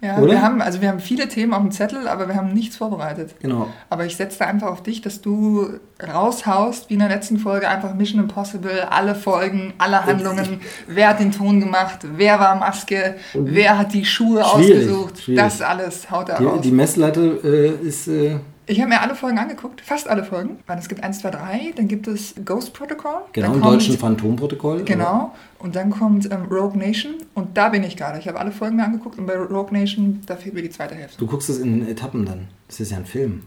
Ja, 0.01 0.17
Oder? 0.17 0.31
wir 0.31 0.41
haben, 0.41 0.61
also 0.61 0.81
wir 0.81 0.89
haben 0.89 0.99
viele 0.99 1.27
Themen 1.27 1.53
auf 1.53 1.61
dem 1.61 1.69
Zettel, 1.69 2.07
aber 2.07 2.27
wir 2.27 2.35
haben 2.35 2.53
nichts 2.53 2.75
vorbereitet. 2.75 3.35
Genau. 3.39 3.67
Aber 3.87 4.05
ich 4.05 4.15
setze 4.15 4.39
da 4.39 4.45
einfach 4.45 4.69
auf 4.69 4.81
dich, 4.81 5.01
dass 5.01 5.21
du 5.21 5.79
raushaust, 6.01 6.89
wie 6.89 6.95
in 6.95 6.99
der 7.01 7.09
letzten 7.09 7.37
Folge, 7.37 7.67
einfach 7.69 7.93
Mission 7.93 8.19
Impossible, 8.19 8.87
alle 8.89 9.13
Folgen, 9.13 9.73
alle 9.77 10.03
Handlungen, 10.03 10.59
wer 10.87 11.09
hat 11.09 11.19
den 11.19 11.31
Ton 11.31 11.59
gemacht, 11.59 11.99
wer 12.15 12.39
war 12.39 12.55
Maske, 12.55 13.15
wer 13.33 13.77
hat 13.77 13.93
die 13.93 14.03
Schuhe 14.03 14.43
Schwierig, 14.43 14.75
ausgesucht, 14.79 15.21
schwierig. 15.21 15.39
das 15.39 15.61
alles 15.61 16.09
haut 16.09 16.29
er 16.29 16.41
raus. 16.41 16.61
die 16.61 16.71
Messlatte 16.71 17.39
äh, 17.43 17.87
ist, 17.87 18.07
äh, 18.07 18.37
Ich 18.71 18.79
habe 18.79 18.89
mir 18.89 19.01
alle 19.01 19.15
Folgen 19.15 19.37
angeguckt, 19.37 19.81
fast 19.81 20.07
alle 20.07 20.23
Folgen, 20.23 20.59
weil 20.65 20.79
es 20.79 20.87
gibt 20.87 21.03
1, 21.03 21.19
2, 21.19 21.29
3, 21.31 21.73
dann 21.75 21.89
gibt 21.89 22.07
es 22.07 22.33
Ghost 22.45 22.73
Protocol. 22.73 23.23
genau, 23.33 23.53
im 23.53 23.61
deutschen 23.61 23.97
Phantomprotokoll. 23.97 24.83
Genau, 24.85 25.35
und 25.59 25.75
dann 25.75 25.89
kommt 25.89 26.31
ähm, 26.31 26.45
Rogue 26.49 26.77
Nation 26.77 27.15
und 27.33 27.57
da 27.57 27.67
bin 27.67 27.83
ich 27.83 27.97
gerade. 27.97 28.17
Ich 28.19 28.29
habe 28.29 28.39
alle 28.39 28.53
Folgen 28.53 28.77
mir 28.77 28.85
angeguckt 28.85 29.19
und 29.19 29.25
bei 29.25 29.35
Rogue 29.35 29.77
Nation, 29.77 30.21
da 30.25 30.37
fehlt 30.37 30.55
mir 30.55 30.61
die 30.61 30.69
zweite 30.69 30.95
Hälfte. 30.95 31.17
Du 31.17 31.27
guckst 31.27 31.49
es 31.49 31.59
in 31.59 31.85
Etappen 31.85 32.25
dann. 32.25 32.47
Das 32.67 32.79
ist 32.79 32.91
ja 32.91 32.97
ein 32.97 33.05
Film. 33.05 33.43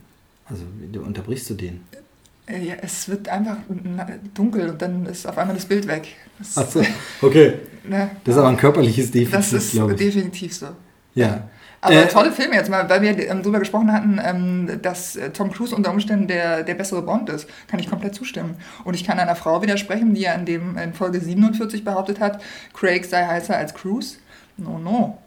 Also, 0.47 0.65
unterbrichst 1.03 1.49
du 1.49 1.55
den? 1.55 1.81
Äh, 2.47 2.63
ja, 2.63 2.75
es 2.83 3.09
wird 3.09 3.27
einfach 3.31 3.57
dunkel 4.35 4.69
und 4.69 4.83
dann 4.83 5.07
ist 5.07 5.27
auf 5.27 5.39
einmal 5.39 5.57
das 5.57 5.65
Bild 5.65 5.89
weg. 5.89 6.09
Das, 6.39 6.59
Achso, 6.59 6.83
okay. 7.23 7.55
ne, 7.89 8.11
Das 8.25 8.35
ist 8.35 8.39
aber 8.39 8.51
ein 8.51 8.59
körperliches 8.59 9.07
das 9.07 9.13
Defizit, 9.13 9.53
ist 9.59 9.73
glaube 9.73 9.93
ich. 9.93 9.99
definitiv 9.99 10.55
so. 10.55 10.67
Ja. 11.15 11.49
Aber 11.85 11.95
Äh, 11.95 12.09
tolle 12.09 12.33
Filme 12.33 12.55
jetzt 12.55 12.71
mal, 12.71 12.89
weil 12.89 13.03
wir 13.03 13.29
ähm, 13.29 13.43
darüber 13.43 13.59
gesprochen 13.59 13.93
hatten, 13.93 14.19
ähm, 14.25 14.81
dass 14.81 15.17
äh, 15.17 15.31
Tom 15.31 15.53
Cruise 15.53 15.75
unter 15.75 15.91
Umständen 15.91 16.27
der, 16.29 16.63
der 16.63 16.75
bessere 16.75 17.03
Bond 17.03 17.29
ist, 17.29 17.47
kann 17.69 17.79
ich 17.79 17.91
komplett 17.91 18.15
zustimmen. 18.15 18.57
Und 18.85 18.95
ich 18.95 19.05
kann 19.05 19.19
einer 19.19 19.37
Frau 19.37 19.61
widersprechen, 19.63 20.15
die 20.15 20.23
ja 20.23 20.33
in, 20.33 20.47
dem, 20.47 20.79
in 20.79 20.95
Folge 20.95 21.21
47 21.21 21.85
behauptet 21.85 22.21
hat, 22.21 22.41
Craig 22.73 23.05
sei 23.05 23.27
heißer 23.27 23.55
als 23.57 23.75
Cruise. 23.75 24.17
No, 24.57 24.79
no. 24.79 25.19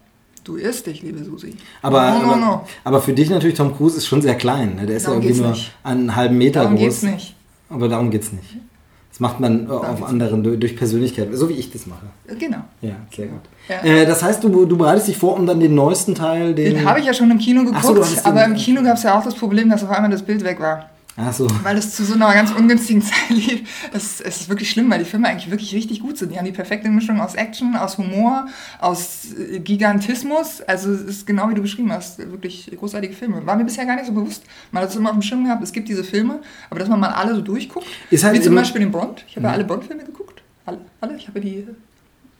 Du 0.42 0.56
irrst 0.56 0.86
dich, 0.86 1.02
liebe 1.02 1.22
Susi. 1.22 1.54
Aber, 1.82 2.10
no, 2.10 2.18
no, 2.18 2.24
aber, 2.32 2.36
no. 2.36 2.66
aber 2.82 3.02
für 3.02 3.12
dich 3.12 3.30
natürlich, 3.30 3.56
Tom 3.56 3.76
Cruise 3.76 3.96
ist 3.96 4.06
schon 4.06 4.22
sehr 4.22 4.34
klein. 4.34 4.76
Ne? 4.76 4.86
Der 4.86 4.96
ist 4.96 5.06
Darum 5.06 5.20
ja 5.20 5.28
irgendwie 5.28 5.42
nur 5.42 5.50
nicht. 5.52 5.72
einen 5.84 6.16
halben 6.16 6.38
Meter 6.38 6.62
Darum 6.62 6.76
groß. 6.76 6.84
geht's 6.84 7.02
nicht. 7.02 7.36
Aber 7.70 7.88
darum 7.88 8.10
geht's 8.10 8.32
nicht. 8.32 8.56
Das 9.10 9.20
macht 9.20 9.40
man 9.40 9.66
äh, 9.66 9.70
auf 9.70 10.02
anderen 10.02 10.42
durch, 10.42 10.58
durch 10.58 10.76
Persönlichkeit, 10.76 11.28
so 11.32 11.48
wie 11.48 11.54
ich 11.54 11.70
das 11.70 11.86
mache. 11.86 12.06
Genau. 12.38 12.58
Ja, 12.80 12.96
sehr 13.14 13.26
gut. 13.26 13.42
Ja. 13.68 13.82
Äh, 13.84 14.06
das 14.06 14.22
heißt, 14.22 14.42
du, 14.44 14.64
du 14.66 14.76
bereitest 14.78 15.08
dich 15.08 15.16
vor, 15.18 15.36
um 15.36 15.46
dann 15.46 15.60
den 15.60 15.74
neuesten 15.74 16.14
Teil, 16.14 16.54
den. 16.54 16.74
Den 16.76 16.84
habe 16.88 17.00
ich 17.00 17.06
ja 17.06 17.12
schon 17.14 17.30
im 17.30 17.38
Kino 17.38 17.60
so, 17.60 17.66
geguckt, 17.94 18.16
den- 18.16 18.24
aber 18.24 18.44
im 18.44 18.54
Kino 18.54 18.82
gab 18.82 18.96
es 18.96 19.02
ja 19.02 19.18
auch 19.18 19.24
das 19.24 19.34
Problem, 19.34 19.68
dass 19.70 19.84
auf 19.84 19.90
einmal 19.90 20.10
das 20.10 20.22
Bild 20.22 20.42
weg 20.44 20.58
war. 20.60 20.88
Ach 21.20 21.32
so. 21.32 21.48
Weil 21.64 21.76
es 21.76 21.96
zu 21.96 22.04
so 22.04 22.14
einer 22.14 22.32
ganz 22.32 22.52
ungünstigen 22.52 23.02
Zeit 23.02 23.30
lief. 23.30 23.88
Es, 23.92 24.20
es 24.20 24.42
ist 24.42 24.48
wirklich 24.48 24.70
schlimm, 24.70 24.88
weil 24.88 25.00
die 25.00 25.04
Filme 25.04 25.26
eigentlich 25.26 25.50
wirklich 25.50 25.74
richtig 25.74 26.00
gut 26.00 26.16
sind. 26.16 26.30
Die 26.32 26.38
haben 26.38 26.44
die 26.44 26.52
perfekte 26.52 26.88
Mischung 26.90 27.20
aus 27.20 27.34
Action, 27.34 27.74
aus 27.74 27.98
Humor, 27.98 28.46
aus 28.80 29.26
äh, 29.36 29.58
Gigantismus. 29.58 30.60
Also 30.62 30.92
es 30.92 31.00
ist 31.02 31.26
genau 31.26 31.50
wie 31.50 31.54
du 31.54 31.62
beschrieben 31.62 31.90
hast, 31.92 32.18
wirklich 32.18 32.70
großartige 32.78 33.14
Filme. 33.14 33.44
War 33.44 33.56
mir 33.56 33.64
bisher 33.64 33.84
gar 33.84 33.96
nicht 33.96 34.06
so 34.06 34.12
bewusst. 34.12 34.44
Man 34.70 34.82
hat 34.84 34.90
es 34.90 34.96
immer 34.96 35.08
auf 35.10 35.16
dem 35.16 35.22
Schirm 35.22 35.42
gehabt, 35.42 35.60
es 35.62 35.72
gibt 35.72 35.88
diese 35.88 36.04
Filme, 36.04 36.38
aber 36.70 36.78
dass 36.78 36.88
man 36.88 37.00
mal 37.00 37.08
alle 37.10 37.34
so 37.34 37.40
durchguckt. 37.40 37.86
Ist 38.10 38.22
halt 38.22 38.36
wie 38.36 38.40
zum 38.40 38.54
Beispiel 38.54 38.80
den 38.80 38.92
Bond. 38.92 39.24
Ich 39.28 39.34
habe 39.36 39.46
ja 39.48 39.52
alle 39.54 39.64
Bond-Filme 39.64 40.04
geguckt. 40.04 40.40
Alle, 40.66 40.78
alle. 41.00 41.16
Ich 41.16 41.26
habe 41.26 41.40
die 41.40 41.66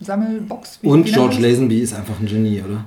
Sammelbox. 0.01 0.79
Wie- 0.83 0.89
Und 0.89 1.07
wie 1.07 1.13
George? 1.13 1.39
Lazenby 1.41 1.81
ist 1.81 1.95
einfach 1.95 2.19
ein 2.21 2.27
Genie, 2.27 2.63
oder? 2.63 2.85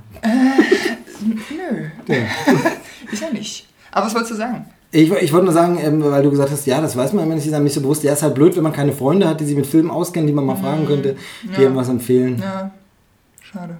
Nö. 1.19 2.15
ist 3.11 3.21
er 3.21 3.33
nicht. 3.33 3.67
Aber 3.91 4.05
was 4.05 4.13
wolltest 4.13 4.31
du 4.33 4.37
sagen? 4.37 4.65
Ich, 4.93 5.09
ich 5.11 5.31
wollte 5.31 5.45
nur 5.45 5.53
sagen, 5.53 5.77
ähm, 5.81 6.03
weil 6.03 6.23
du 6.23 6.29
gesagt 6.31 6.51
hast, 6.51 6.65
ja, 6.65 6.81
das 6.81 6.97
weiß 6.97 7.13
man 7.13 7.25
immer 7.25 7.35
nicht, 7.35 7.45
ist 7.45 7.53
einem 7.53 7.63
nicht 7.63 7.73
so 7.73 7.81
bewusst. 7.81 8.03
Ja, 8.03 8.11
ist 8.13 8.23
halt 8.23 8.35
blöd, 8.35 8.55
wenn 8.57 8.63
man 8.63 8.73
keine 8.73 8.91
Freunde 8.91 9.27
hat, 9.27 9.39
die 9.39 9.45
sich 9.45 9.55
mit 9.55 9.65
Filmen 9.67 9.89
auskennen, 9.89 10.27
die 10.27 10.33
man 10.33 10.45
mal 10.45 10.55
fragen 10.57 10.85
könnte, 10.85 11.15
die 11.43 11.47
Mhm. 11.47 11.53
Ja. 11.53 11.59
einem 11.67 11.75
was 11.75 11.89
empfehlen. 11.89 12.39
Ja, 12.41 12.71
schade. 13.41 13.77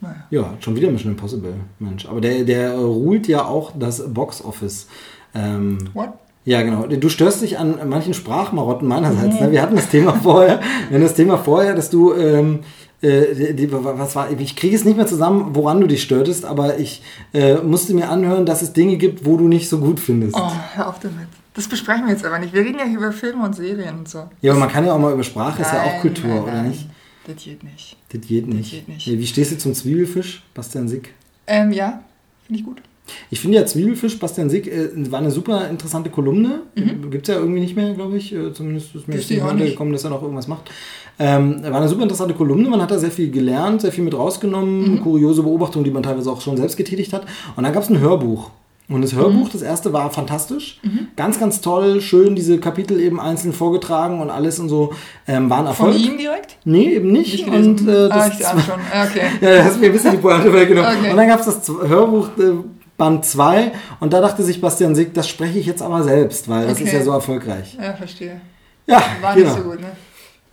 Naja. 0.00 0.16
Ja, 0.30 0.54
schon 0.60 0.76
wieder 0.76 0.90
Mission 0.90 1.12
Impossible, 1.12 1.52
Mensch. 1.78 2.06
Aber 2.06 2.22
der, 2.22 2.44
der 2.44 2.74
ruht 2.74 3.26
ja 3.28 3.44
auch 3.44 3.72
das 3.78 4.02
Box 4.14 4.42
Office. 4.42 4.86
Ähm, 5.34 5.76
What? 5.92 6.10
Ja, 6.44 6.62
genau. 6.62 6.86
Du 6.86 7.08
störst 7.08 7.42
dich 7.42 7.58
an 7.58 7.78
manchen 7.88 8.14
Sprachmarotten 8.14 8.88
meinerseits. 8.88 9.40
Ne? 9.40 9.52
Wir 9.52 9.62
hatten 9.62 9.76
das 9.76 9.88
Thema 9.88 10.14
vorher. 10.22 10.60
Wir 10.88 10.96
hatten 10.96 11.02
das 11.02 11.14
Thema 11.14 11.38
vorher, 11.38 11.74
dass 11.74 11.90
du, 11.90 12.14
ähm, 12.14 12.60
äh, 13.02 13.52
die, 13.52 13.70
was 13.72 14.16
war, 14.16 14.30
ich 14.30 14.56
kriege 14.56 14.74
es 14.74 14.84
nicht 14.84 14.96
mehr 14.96 15.06
zusammen, 15.06 15.50
woran 15.54 15.80
du 15.80 15.86
dich 15.86 16.02
störtest, 16.02 16.44
aber 16.44 16.78
ich 16.78 17.02
äh, 17.34 17.56
musste 17.56 17.94
mir 17.94 18.08
anhören, 18.08 18.46
dass 18.46 18.62
es 18.62 18.72
Dinge 18.72 18.96
gibt, 18.96 19.26
wo 19.26 19.36
du 19.36 19.48
nicht 19.48 19.68
so 19.68 19.78
gut 19.78 20.00
findest. 20.00 20.36
Oh, 20.36 20.50
hör 20.74 20.88
auf 20.88 20.98
damit. 20.98 21.28
Das 21.54 21.68
besprechen 21.68 22.06
wir 22.06 22.12
jetzt 22.12 22.24
aber 22.24 22.38
nicht. 22.38 22.54
Wir 22.54 22.62
reden 22.62 22.78
ja 22.78 22.84
hier 22.84 22.98
über 22.98 23.12
Filme 23.12 23.44
und 23.44 23.54
Serien 23.54 23.98
und 23.98 24.08
so. 24.08 24.28
Ja, 24.40 24.52
aber 24.52 24.60
man 24.60 24.70
kann 24.70 24.86
ja 24.86 24.94
auch 24.94 24.98
mal 24.98 25.12
über 25.12 25.24
Sprache, 25.24 25.60
ist 25.60 25.72
ja 25.72 25.82
auch 25.82 25.92
Nein, 25.92 26.00
Kultur, 26.00 26.28
nein, 26.28 26.42
oder 26.42 26.52
nein. 26.52 26.68
nicht? 26.68 26.86
Das 27.26 27.36
geht 27.36 27.62
nicht. 27.64 27.96
Das 28.08 28.20
geht 28.26 28.48
nicht. 28.48 28.70
geht 28.70 28.88
nicht. 28.88 29.06
Wie 29.06 29.26
stehst 29.26 29.52
du 29.52 29.58
zum 29.58 29.74
Zwiebelfisch, 29.74 30.42
Bastian 30.54 30.88
Sick? 30.88 31.12
Ähm, 31.46 31.72
ja, 31.72 32.02
finde 32.46 32.60
ich 32.60 32.64
gut. 32.64 32.80
Ich 33.30 33.40
finde 33.40 33.58
ja 33.58 33.66
Zwiebelfisch, 33.66 34.18
Bastian 34.18 34.50
Sick, 34.50 34.66
äh, 34.66 34.90
war 35.10 35.18
eine 35.18 35.30
super 35.30 35.68
interessante 35.68 36.10
Kolumne. 36.10 36.62
Gibt 37.10 37.28
es 37.28 37.34
ja 37.34 37.40
irgendwie 37.40 37.60
nicht 37.60 37.76
mehr, 37.76 37.92
glaube 37.94 38.16
ich. 38.16 38.32
Äh, 38.34 38.52
zumindest 38.52 38.94
ist 38.94 39.08
mir 39.08 39.14
jetzt 39.16 39.30
ich 39.30 39.42
nicht 39.42 39.70
gekommen, 39.70 39.92
dass 39.92 40.04
er 40.04 40.10
noch 40.10 40.22
irgendwas 40.22 40.46
macht. 40.48 40.70
Ähm, 41.18 41.62
war 41.62 41.74
eine 41.76 41.88
super 41.88 42.02
interessante 42.02 42.34
Kolumne. 42.34 42.68
Man 42.68 42.80
hat 42.80 42.90
da 42.90 42.98
sehr 42.98 43.10
viel 43.10 43.30
gelernt, 43.30 43.82
sehr 43.82 43.92
viel 43.92 44.04
mit 44.04 44.14
rausgenommen. 44.14 44.92
Mhm. 44.92 45.00
Kuriose 45.02 45.42
Beobachtungen, 45.42 45.84
die 45.84 45.90
man 45.90 46.02
teilweise 46.02 46.30
auch 46.30 46.40
schon 46.40 46.56
selbst 46.56 46.76
getätigt 46.76 47.12
hat. 47.12 47.26
Und 47.56 47.64
dann 47.64 47.72
gab 47.72 47.82
es 47.82 47.90
ein 47.90 48.00
Hörbuch. 48.00 48.50
Und 48.88 49.02
das 49.02 49.14
Hörbuch, 49.14 49.46
Mhm. 49.46 49.52
das 49.52 49.62
erste, 49.62 49.92
war 49.92 50.10
fantastisch. 50.10 50.80
Ganz, 51.14 51.38
ganz 51.38 51.60
toll. 51.60 52.00
Schön 52.00 52.34
diese 52.34 52.58
Kapitel 52.58 52.98
eben 53.00 53.20
einzeln 53.20 53.52
vorgetragen 53.52 54.20
und 54.20 54.30
alles 54.30 54.58
und 54.58 54.68
so. 54.68 54.92
Ähm, 55.28 55.48
war 55.48 55.58
ein 55.58 55.74
Von 55.74 55.88
Erfolg. 55.90 56.04
ihm 56.04 56.18
direkt? 56.18 56.56
Nee, 56.64 56.94
eben 56.94 57.12
nicht. 57.12 57.46
Nicht 57.46 57.48
und 57.48 57.86
äh, 57.86 57.92
ah, 57.92 58.08
das 58.28 58.40
ich 58.40 58.46
ahne 58.46 58.60
schon. 58.62 58.74
Okay. 58.80 59.20
ja, 59.42 59.56
da 59.58 59.64
hast 59.64 59.76
du 59.76 59.80
mir 59.80 59.86
ein 59.86 59.92
bisschen 59.92 60.10
die 60.12 60.16
Pointe 60.16 60.52
weggenommen. 60.52 60.90
Okay. 60.98 61.10
Und 61.10 61.16
dann 61.16 61.28
gab 61.28 61.38
es 61.40 61.46
das 61.46 61.68
Hörbuch 61.68 62.28
äh, 62.38 62.52
Band 63.00 63.24
2 63.24 63.72
und 64.00 64.12
da 64.12 64.20
dachte 64.20 64.42
sich 64.44 64.60
Bastian 64.60 64.94
Sick, 64.94 65.14
das 65.14 65.26
spreche 65.26 65.58
ich 65.58 65.64
jetzt 65.64 65.80
aber 65.80 66.02
selbst, 66.04 66.48
weil 66.50 66.66
das 66.66 66.74
Okay. 66.76 66.84
ist 66.84 66.92
ja 66.92 67.02
so 67.02 67.12
erfolgreich. 67.12 67.78
Ja, 67.80 67.94
verstehe. 67.94 68.42
Ja, 68.86 69.02
War 69.22 69.34
genau. 69.34 69.46
nicht 69.48 69.56
so 69.58 69.70
gut, 69.70 69.80
ne? 69.80 69.88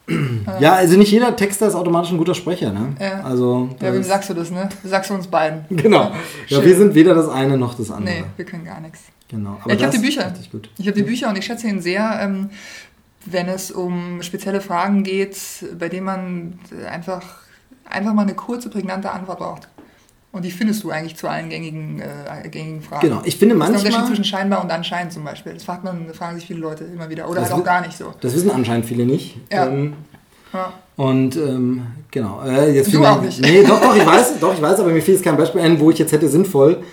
Ja, 0.62 0.75
also 0.75 0.98
nicht 0.98 1.12
jeder 1.12 1.36
Texter 1.36 1.68
ist 1.68 1.75
automatisch 1.75 2.12
ein 2.12 2.18
guter 2.18 2.34
Sprecher, 2.34 2.72
ne? 2.72 2.96
Ja. 3.01 3.24
Also, 3.24 3.68
Ja, 3.82 3.92
wem 3.94 4.01
sagst 4.04 4.30
du 4.30 4.34
das, 4.34 4.50
ne? 4.50 4.70
Sagst 4.86 5.10
du 5.10 5.16
uns 5.16 5.27
beiden. 5.27 5.66
genau. 5.70 6.12
Ja, 6.48 6.63
wir 6.63 6.75
sind 6.77 6.96
weder 6.96 7.13
das 7.13 7.27
eine 7.27 7.58
noch 7.58 7.74
das 7.75 7.92
andere. 7.92 8.16
Nee, 8.16 8.24
wir 8.38 8.46
können 8.46 8.63
gar 8.63 8.80
nichts. 8.80 9.01
Genau. 9.27 9.58
Ja, 9.68 9.74
ich 9.75 9.84
habe 9.84 9.92
die 9.92 10.01
Bücher. 10.01 10.34
Ich 10.77 10.88
habe 10.88 10.96
die 10.98 11.04
Bücher 11.04 11.27
und 11.27 11.38
ich 11.38 11.44
schätze 11.46 11.68
ihn 11.68 11.82
sehr, 11.82 12.18
ähm, 12.22 12.50
wenn 13.25 13.50
es 13.50 13.72
um 13.72 14.22
spezielle 14.22 14.62
Fragen 14.62 15.04
geht, 15.04 15.38
bei 15.77 15.89
denen 15.89 16.06
man 16.06 16.60
einfach, 16.89 17.22
einfach 17.84 18.13
mal 18.13 18.22
eine 18.22 18.36
kurze, 18.36 18.70
prägnante 18.70 19.12
Antwort 19.12 19.39
braucht. 19.39 19.68
Und 20.31 20.43
die 20.46 20.51
findest 20.51 20.84
du 20.84 20.91
eigentlich 20.91 21.15
zu 21.15 21.27
allen 21.27 21.50
gängigen, 21.50 22.00
äh, 22.00 22.48
gängigen 22.50 22.81
Fragen. 22.81 23.07
Genau. 23.07 23.22
Ich 23.24 23.38
finde 23.38 23.55
Das 23.55 23.69
ist 23.69 23.69
der 23.69 23.77
Unterschied 23.77 23.91
manchmal, 23.91 24.07
zwischen 24.07 24.24
scheinbar 24.25 24.63
und 24.63 24.72
anscheinend 24.72 25.13
zum 25.13 25.24
Beispiel. 25.24 25.53
Das 25.53 25.63
fragt 25.63 25.84
man, 25.84 26.13
fragen 26.13 26.36
sich 26.38 26.46
viele 26.46 26.60
Leute 26.60 26.84
immer 26.84 27.10
wieder. 27.10 27.27
Oder 27.29 27.41
Das 27.41 27.50
halt 27.51 27.62
auch 27.62 27.65
gar 27.65 27.81
nicht 27.81 27.98
so. 27.98 28.13
das 28.22 28.36
wissen 28.36 28.51
anscheinend 28.51 28.86
viele 28.86 29.05
nicht. 29.05 29.38
Ja. 29.51 29.67
Ähm, 29.67 29.93
Ja. 30.53 30.74
und 30.96 31.36
ähm, 31.38 31.88
genau. 32.12 32.41
Äh, 32.46 32.74
jetzt 32.75 32.93
Du 32.93 33.03
auch 33.03 33.22
nicht. 33.22 33.41
Nee, 33.41 33.63
doch, 33.63 33.81
doch, 33.81 33.96
ich 33.96 34.05
weiß, 34.05 34.39
doch, 34.39 34.53
ich 34.53 34.62
weiß, 34.62 34.79
aber 34.79 34.91
mir 34.91 35.01
fiel 35.01 35.15
jetzt 35.15 35.24
kein 35.24 35.38
Beispiel 35.38 35.62
ein, 35.62 35.79
wo 35.79 35.89
ich 35.91 35.98
jetzt 36.00 36.12
hätte 36.12 36.27
sinnvoll 36.27 36.84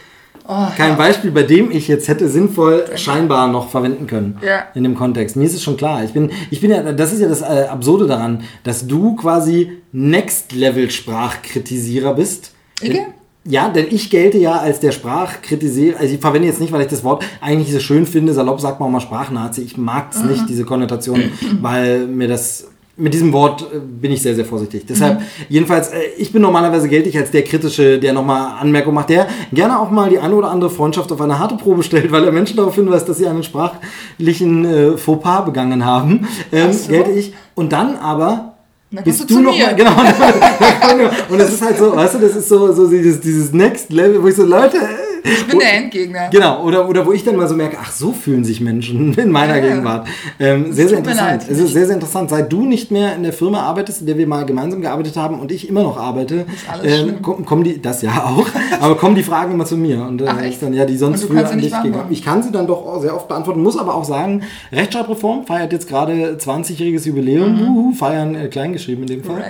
Oh, 0.46 0.66
kein 0.76 0.90
ja. 0.90 0.94
Beispiel, 0.96 1.30
bei 1.30 1.42
dem 1.44 1.70
ich 1.70 1.88
jetzt 1.88 2.06
hätte 2.06 2.28
sinnvoll 2.28 2.84
scheinbar 2.96 3.48
noch 3.48 3.70
verwenden 3.70 4.06
können. 4.06 4.36
Ja. 4.46 4.64
In 4.74 4.82
dem 4.82 4.94
Kontext. 4.94 5.36
Mir 5.36 5.44
ist 5.44 5.54
es 5.54 5.62
schon 5.62 5.78
klar. 5.78 6.04
Ich 6.04 6.12
bin, 6.12 6.30
ich 6.50 6.60
bin 6.60 6.70
ja, 6.70 6.92
das 6.92 7.14
ist 7.14 7.20
ja 7.20 7.28
das 7.28 7.40
äh, 7.40 7.66
Absurde 7.70 8.06
daran, 8.06 8.42
dass 8.62 8.86
du 8.86 9.16
quasi 9.16 9.72
Next-Level-Sprachkritisierer 9.92 12.12
bist. 12.14 12.50
Ich? 12.82 13.00
Ja, 13.46 13.68
denn 13.68 13.86
ich 13.90 14.08
gelte 14.08 14.38
ja 14.38 14.52
als 14.52 14.80
der 14.80 14.90
Sprachkritisierer, 14.90 16.00
also 16.00 16.14
ich 16.14 16.20
verwende 16.20 16.48
jetzt 16.48 16.60
nicht, 16.60 16.72
weil 16.72 16.80
ich 16.80 16.88
das 16.88 17.04
Wort 17.04 17.24
eigentlich 17.42 17.70
so 17.72 17.78
schön 17.78 18.06
finde, 18.06 18.32
salopp 18.32 18.58
sagt 18.60 18.80
man 18.80 18.88
auch 18.88 18.92
mal 18.92 19.00
Sprachnazi. 19.00 19.60
Ich 19.62 19.76
mag 19.76 20.12
es 20.12 20.22
nicht, 20.24 20.48
diese 20.48 20.64
Konnotation, 20.64 21.22
weil 21.60 22.06
mir 22.06 22.28
das 22.28 22.68
mit 22.96 23.12
diesem 23.12 23.32
Wort 23.32 23.62
äh, 23.62 23.78
bin 23.80 24.12
ich 24.12 24.22
sehr, 24.22 24.34
sehr 24.34 24.44
vorsichtig. 24.44 24.86
Deshalb, 24.88 25.18
mhm. 25.18 25.24
jedenfalls, 25.48 25.88
äh, 25.88 25.98
ich 26.16 26.32
bin 26.32 26.42
normalerweise 26.42 26.88
geltig 26.88 27.16
als 27.18 27.30
der 27.30 27.42
Kritische, 27.42 27.98
der 27.98 28.12
nochmal 28.12 28.52
Anmerkung 28.60 28.94
macht, 28.94 29.10
der 29.10 29.26
gerne 29.52 29.80
auch 29.80 29.90
mal 29.90 30.08
die 30.10 30.18
eine 30.18 30.34
oder 30.34 30.50
andere 30.50 30.70
Freundschaft 30.70 31.10
auf 31.10 31.20
eine 31.20 31.38
harte 31.38 31.56
Probe 31.56 31.82
stellt, 31.82 32.12
weil 32.12 32.24
er 32.24 32.32
Menschen 32.32 32.56
darauf 32.56 32.76
hinweist, 32.76 33.08
dass 33.08 33.18
sie 33.18 33.26
einen 33.26 33.42
sprachlichen 33.42 34.64
äh, 34.64 34.96
Fauxpas 34.96 35.44
begangen 35.44 35.84
haben. 35.84 36.28
Ähm, 36.52 36.72
so. 36.72 36.88
Gelte 36.88 37.10
ich. 37.10 37.34
Und 37.54 37.72
dann 37.72 37.96
aber 37.96 38.53
bist 39.02 39.20
du, 39.20 39.24
du 39.26 39.40
noch 39.40 39.56
mal, 39.56 39.74
genau. 39.74 39.92
und 41.30 41.38
das 41.38 41.52
ist 41.52 41.62
halt 41.62 41.78
so, 41.78 41.94
weißt 41.94 42.14
du, 42.14 42.18
das 42.18 42.36
ist 42.36 42.48
so, 42.48 42.72
so 42.72 42.86
dieses, 42.86 43.20
dieses 43.20 43.52
Next 43.52 43.92
Level, 43.92 44.22
wo 44.22 44.28
ich 44.28 44.36
so, 44.36 44.44
Leute, 44.44 44.78
ich 45.24 45.46
bin 45.46 45.58
der 45.58 45.74
Endgegner. 45.74 46.28
Genau, 46.30 46.62
oder, 46.62 46.86
oder 46.86 47.06
wo 47.06 47.12
ich 47.12 47.24
dann 47.24 47.36
mal 47.36 47.48
so 47.48 47.54
merke, 47.54 47.78
ach, 47.80 47.90
so 47.90 48.12
fühlen 48.12 48.44
sich 48.44 48.60
Menschen 48.60 49.14
in 49.18 49.30
meiner 49.30 49.56
ja, 49.56 49.68
Gegenwart. 49.68 50.06
Ähm, 50.38 50.72
sehr, 50.72 50.88
sehr 50.88 50.98
interessant. 50.98 51.44
Es 51.48 51.58
ist 51.58 51.72
sehr, 51.72 51.86
sehr 51.86 51.94
interessant. 51.94 52.28
Seit 52.28 52.52
du 52.52 52.66
nicht 52.66 52.90
mehr 52.90 53.14
in 53.14 53.22
der 53.22 53.32
Firma 53.32 53.62
arbeitest, 53.62 54.02
in 54.02 54.06
der 54.06 54.18
wir 54.18 54.26
mal 54.26 54.44
gemeinsam 54.44 54.82
gearbeitet 54.82 55.16
haben 55.16 55.40
und 55.40 55.50
ich 55.50 55.66
immer 55.68 55.82
noch 55.82 55.96
arbeite, 55.96 56.44
ähm, 56.82 57.22
kommen 57.22 57.64
die, 57.64 57.80
das 57.80 58.02
ja 58.02 58.24
auch, 58.24 58.46
aber 58.80 58.96
kommen 58.96 59.14
die 59.14 59.22
Fragen 59.22 59.52
immer 59.52 59.64
zu 59.64 59.78
mir. 59.78 60.02
Und 60.02 60.20
äh, 60.20 60.26
ach, 60.28 60.42
ich 60.42 60.58
dann, 60.58 60.74
ja, 60.74 60.84
die 60.84 60.98
sonst 60.98 61.24
früher 61.24 61.48
an 61.48 61.58
dich. 61.58 61.72
Ich 62.10 62.22
kann 62.22 62.42
sie 62.42 62.52
dann 62.52 62.66
doch 62.66 63.00
sehr 63.00 63.16
oft 63.16 63.28
beantworten, 63.28 63.62
muss 63.62 63.78
aber 63.78 63.94
auch 63.94 64.04
sagen, 64.04 64.42
Rechtschreibreform 64.72 65.46
feiert 65.46 65.72
jetzt 65.72 65.88
gerade 65.88 66.36
20-jähriges 66.38 67.06
Jubiläum. 67.06 67.54
Mhm. 67.54 67.76
Uhu, 67.76 67.92
feiern 67.94 68.34
äh, 68.34 68.48
kleingeschrieben 68.48 69.04
in 69.04 69.08
dem 69.08 69.24
Fall. 69.24 69.42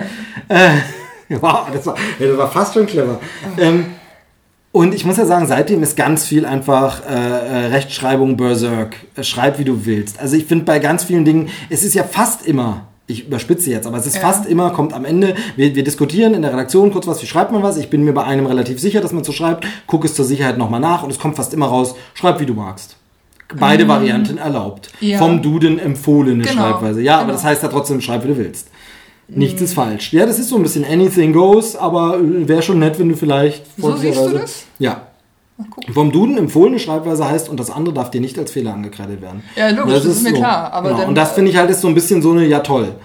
Right. 0.49 0.79
Äh, 1.29 1.35
wow, 1.41 1.67
das 1.73 1.85
war, 1.85 1.95
das 2.19 2.37
war 2.37 2.49
fast 2.49 2.73
schon 2.73 2.85
clever. 2.85 3.19
Ähm, 3.57 3.85
und 4.75 4.93
ich 4.93 5.05
muss 5.05 5.15
ja 5.15 5.25
sagen, 5.25 5.47
seitdem 5.47 5.81
ist 5.83 5.95
ganz 5.95 6.25
viel 6.25 6.45
einfach 6.45 7.01
äh, 7.09 7.13
äh 7.13 7.67
Rechtschreibung 7.67 8.35
Berserk. 8.35 8.97
Äh, 9.15 9.23
schreib, 9.23 9.57
wie 9.57 9.63
du 9.63 9.85
willst. 9.85 10.19
Also 10.19 10.35
ich 10.35 10.43
finde 10.43 10.65
bei 10.65 10.79
ganz 10.79 11.05
vielen 11.05 11.23
Dingen, 11.23 11.47
es 11.69 11.85
ist 11.85 11.93
ja 11.93 12.03
fast 12.03 12.45
immer, 12.45 12.81
ich 13.07 13.27
überspitze 13.27 13.69
jetzt, 13.71 13.87
aber 13.87 13.95
es 13.95 14.05
ist 14.05 14.15
ja. 14.15 14.21
fast 14.21 14.45
immer, 14.45 14.71
kommt 14.71 14.91
am 14.91 15.05
Ende, 15.05 15.35
wir, 15.55 15.73
wir 15.75 15.83
diskutieren 15.85 16.33
in 16.33 16.41
der 16.41 16.51
Redaktion 16.51 16.91
kurz 16.91 17.07
was, 17.07 17.21
wie 17.21 17.25
schreibt 17.25 17.53
man 17.53 17.63
was? 17.63 17.77
Ich 17.77 17.89
bin 17.89 18.03
mir 18.03 18.11
bei 18.11 18.25
einem 18.25 18.47
relativ 18.47 18.81
sicher, 18.81 18.99
dass 18.99 19.13
man 19.13 19.23
so 19.23 19.31
schreibt, 19.31 19.65
guck 19.87 20.03
es 20.03 20.13
zur 20.13 20.25
Sicherheit 20.25 20.57
nochmal 20.57 20.81
nach 20.81 21.03
und 21.03 21.09
es 21.09 21.19
kommt 21.19 21.37
fast 21.37 21.53
immer 21.53 21.67
raus, 21.67 21.95
schreib, 22.13 22.41
wie 22.41 22.45
du 22.45 22.53
magst. 22.53 22.97
Beide 23.57 23.85
mhm. 23.85 23.89
Varianten 23.89 24.37
erlaubt. 24.37 24.89
Ja. 24.99 25.19
Vom 25.19 25.41
Duden 25.41 25.79
empfohlene 25.79 26.43
genau. 26.43 26.53
Schreibweise. 26.53 27.01
Ja, 27.01 27.13
genau. 27.13 27.23
aber 27.23 27.31
das 27.31 27.45
heißt 27.45 27.63
ja 27.63 27.69
trotzdem, 27.69 28.01
schreib, 28.01 28.25
wie 28.25 28.27
du 28.27 28.37
willst. 28.37 28.67
Nichts 29.27 29.61
ist 29.61 29.73
falsch. 29.73 30.13
Ja, 30.13 30.25
das 30.25 30.37
ist 30.37 30.49
so 30.49 30.55
ein 30.55 30.63
bisschen 30.63 30.85
anything 30.85 31.33
goes, 31.33 31.75
aber 31.75 32.19
wäre 32.21 32.61
schon 32.61 32.79
nett, 32.79 32.99
wenn 32.99 33.09
du 33.09 33.15
vielleicht. 33.15 33.65
So 33.79 33.95
siehst 33.95 34.19
du 34.19 34.29
das? 34.29 34.65
Ja. 34.77 35.07
Vom 35.93 36.11
Duden 36.11 36.37
empfohlene 36.37 36.79
Schreibweise 36.79 37.27
heißt, 37.27 37.49
und 37.49 37.59
das 37.59 37.71
andere 37.71 37.95
darf 37.95 38.11
dir 38.11 38.21
nicht 38.21 38.37
als 38.37 38.51
Fehler 38.51 38.73
angekreidet 38.73 39.21
werden. 39.21 39.41
Ja, 39.55 39.69
logisch, 39.69 39.93
das, 39.93 40.03
das 40.03 40.17
ist, 40.17 40.23
mir 40.23 40.31
so. 40.31 40.35
klar. 40.35 40.73
Aber 40.73 40.89
genau. 40.89 41.07
und 41.07 41.15
das 41.15 41.31
finde 41.31 41.49
ich 41.51 41.57
halt 41.57 41.69
ist 41.69 41.81
so 41.81 41.87
ein 41.87 41.93
bisschen 41.93 42.21
so 42.21 42.31
eine, 42.31 42.45
ja 42.45 42.59
toll, 42.59 42.95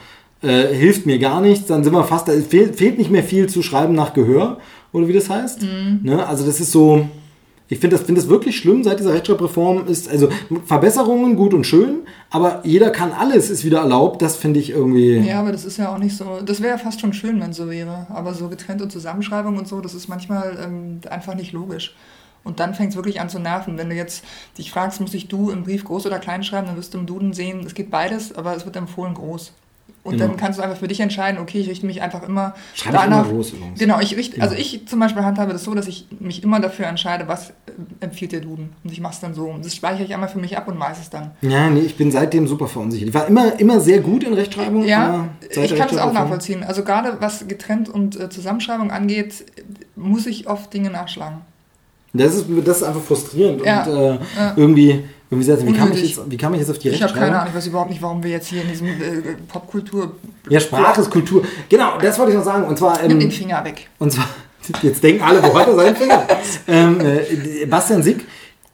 äh, 0.42 0.66
hilft 0.74 1.06
mir 1.06 1.18
gar 1.18 1.40
nichts, 1.40 1.66
dann 1.66 1.84
sind 1.84 1.92
wir 1.92 2.02
fast, 2.02 2.26
da 2.26 2.32
fehlt, 2.32 2.76
fehlt 2.76 2.98
nicht 2.98 3.10
mehr 3.10 3.22
viel 3.22 3.48
zu 3.48 3.62
schreiben 3.62 3.94
nach 3.94 4.14
Gehör, 4.14 4.58
oder 4.92 5.06
wie 5.06 5.12
das 5.12 5.30
heißt. 5.30 5.62
Mhm. 5.62 6.00
Ne? 6.02 6.26
Also 6.26 6.44
das 6.44 6.60
ist 6.60 6.72
so, 6.72 7.06
ich 7.70 7.78
finde 7.78 7.96
das, 7.96 8.04
find 8.04 8.18
das 8.18 8.28
wirklich 8.28 8.56
schlimm 8.56 8.82
seit 8.82 8.98
dieser 8.98 9.14
Rechtschreibreform. 9.14 9.86
Ist, 9.86 10.10
also 10.10 10.28
Verbesserungen 10.66 11.36
gut 11.36 11.54
und 11.54 11.64
schön, 11.64 12.00
aber 12.28 12.60
jeder 12.64 12.90
kann 12.90 13.12
alles, 13.12 13.48
ist 13.48 13.64
wieder 13.64 13.78
erlaubt. 13.78 14.20
Das 14.20 14.36
finde 14.36 14.58
ich 14.58 14.70
irgendwie. 14.70 15.18
Ja, 15.18 15.38
aber 15.38 15.52
das 15.52 15.64
ist 15.64 15.76
ja 15.76 15.94
auch 15.94 15.98
nicht 15.98 16.16
so. 16.16 16.40
Das 16.44 16.60
wäre 16.60 16.72
ja 16.72 16.78
fast 16.78 17.00
schon 17.00 17.12
schön, 17.12 17.40
wenn 17.40 17.50
es 17.50 17.56
so 17.56 17.70
wäre. 17.70 18.08
Aber 18.10 18.34
so 18.34 18.48
getrennte 18.48 18.88
Zusammenschreibung 18.88 19.56
und 19.56 19.68
so, 19.68 19.80
das 19.80 19.94
ist 19.94 20.08
manchmal 20.08 20.58
ähm, 20.60 21.00
einfach 21.08 21.36
nicht 21.36 21.52
logisch. 21.52 21.94
Und 22.42 22.58
dann 22.58 22.74
fängt 22.74 22.90
es 22.90 22.96
wirklich 22.96 23.20
an 23.20 23.28
zu 23.28 23.38
nerven. 23.38 23.78
Wenn 23.78 23.88
du 23.88 23.94
jetzt 23.94 24.24
dich 24.58 24.72
fragst, 24.72 25.00
muss 25.00 25.14
ich 25.14 25.28
du 25.28 25.50
im 25.50 25.62
Brief 25.62 25.84
groß 25.84 26.06
oder 26.06 26.18
klein 26.18 26.42
schreiben, 26.42 26.66
dann 26.66 26.76
wirst 26.76 26.94
du 26.94 26.98
im 26.98 27.06
Duden 27.06 27.32
sehen, 27.32 27.62
es 27.64 27.74
geht 27.74 27.90
beides, 27.90 28.34
aber 28.34 28.56
es 28.56 28.64
wird 28.64 28.74
empfohlen 28.74 29.14
groß. 29.14 29.52
Und 30.02 30.12
genau. 30.12 30.28
dann 30.28 30.36
kannst 30.38 30.58
du 30.58 30.62
einfach 30.62 30.78
für 30.78 30.88
dich 30.88 31.00
entscheiden, 31.00 31.38
okay, 31.40 31.58
ich 31.60 31.68
richte 31.68 31.84
mich 31.84 32.00
einfach 32.00 32.26
immer 32.26 32.54
Schreib 32.74 32.94
danach. 32.94 33.26
Immer 33.26 33.34
groß, 33.34 33.52
genau, 33.78 34.00
ich 34.00 34.16
richte, 34.16 34.38
ja. 34.38 34.44
also 34.44 34.54
ich 34.54 34.88
zum 34.88 34.98
Beispiel 34.98 35.22
handhabe 35.24 35.52
das 35.52 35.64
so, 35.64 35.74
dass 35.74 35.88
ich 35.88 36.06
mich 36.18 36.42
immer 36.42 36.58
dafür 36.58 36.86
entscheide, 36.86 37.28
was 37.28 37.50
äh, 37.50 37.52
empfiehlt 38.00 38.32
der 38.32 38.40
Duden. 38.40 38.70
Und 38.82 38.92
ich 38.92 39.00
mache 39.00 39.12
es 39.12 39.20
dann 39.20 39.34
so. 39.34 39.44
Und 39.48 39.64
das 39.64 39.74
speichere 39.74 40.04
ich 40.04 40.14
einmal 40.14 40.30
für 40.30 40.38
mich 40.38 40.56
ab 40.56 40.68
und 40.68 40.80
weiß 40.80 40.98
es 41.00 41.10
dann. 41.10 41.32
Ja, 41.42 41.68
nee, 41.68 41.80
ich 41.80 41.96
bin 41.96 42.10
seitdem 42.10 42.46
super 42.46 42.66
verunsichert. 42.66 43.08
Ich 43.08 43.14
war 43.14 43.26
immer, 43.26 43.60
immer 43.60 43.80
sehr 43.80 44.00
gut 44.00 44.24
in 44.24 44.32
Rechtschreibung. 44.32 44.86
Ja, 44.86 45.28
ich 45.50 45.76
kann 45.76 45.88
es 45.90 45.98
auch 45.98 46.14
nachvollziehen. 46.14 46.64
Also 46.64 46.82
gerade 46.82 47.18
was 47.20 47.46
getrennt 47.46 47.90
und 47.90 48.18
äh, 48.18 48.30
Zusammenschreibung 48.30 48.90
angeht, 48.90 49.44
muss 49.96 50.24
ich 50.26 50.48
oft 50.48 50.72
Dinge 50.72 50.90
nachschlagen. 50.90 51.42
Das 52.12 52.34
ist, 52.34 52.46
das 52.64 52.78
ist 52.78 52.82
einfach 52.82 53.02
frustrierend 53.02 53.64
ja. 53.64 53.84
und 53.84 53.96
äh, 53.96 54.14
ja. 54.14 54.52
irgendwie 54.56 55.04
wie, 55.30 55.36
gesagt, 55.36 55.64
wie, 55.64 55.72
kam 55.72 55.92
ich 55.92 56.02
jetzt, 56.02 56.30
wie 56.30 56.36
kam 56.36 56.54
ich 56.54 56.60
jetzt 56.60 56.70
auf 56.70 56.78
die 56.78 56.88
Ich 56.88 57.02
habe 57.02 57.12
keine 57.12 57.36
Ahnung, 57.36 57.48
ich 57.50 57.56
weiß 57.56 57.66
überhaupt 57.68 57.90
nicht, 57.90 58.02
warum 58.02 58.22
wir 58.22 58.30
jetzt 58.30 58.48
hier 58.48 58.62
in 58.62 58.68
diesem 58.68 58.88
äh, 58.88 59.36
Popkultur. 59.48 60.12
Ja, 60.48 60.58
Sprache 60.58 61.00
ist 61.00 61.10
Kultur. 61.10 61.44
Genau, 61.68 61.98
das 62.00 62.18
wollte 62.18 62.32
ich 62.32 62.38
noch 62.38 62.44
sagen. 62.44 62.64
Und 62.64 62.76
zwar. 62.78 63.00
Ähm, 63.02 63.08
Nimm 63.08 63.20
den 63.20 63.30
Finger 63.30 63.64
weg. 63.64 63.88
Und 63.98 64.12
zwar, 64.12 64.26
jetzt 64.82 65.02
denken 65.02 65.22
alle, 65.22 65.42
wo 65.42 65.56
hat 65.56 65.68
er 65.68 65.76
seinen 65.76 65.96
Finger? 65.96 66.26
ähm, 66.66 67.00
äh, 67.00 67.66
Bastian 67.66 68.02
Sick. 68.02 68.26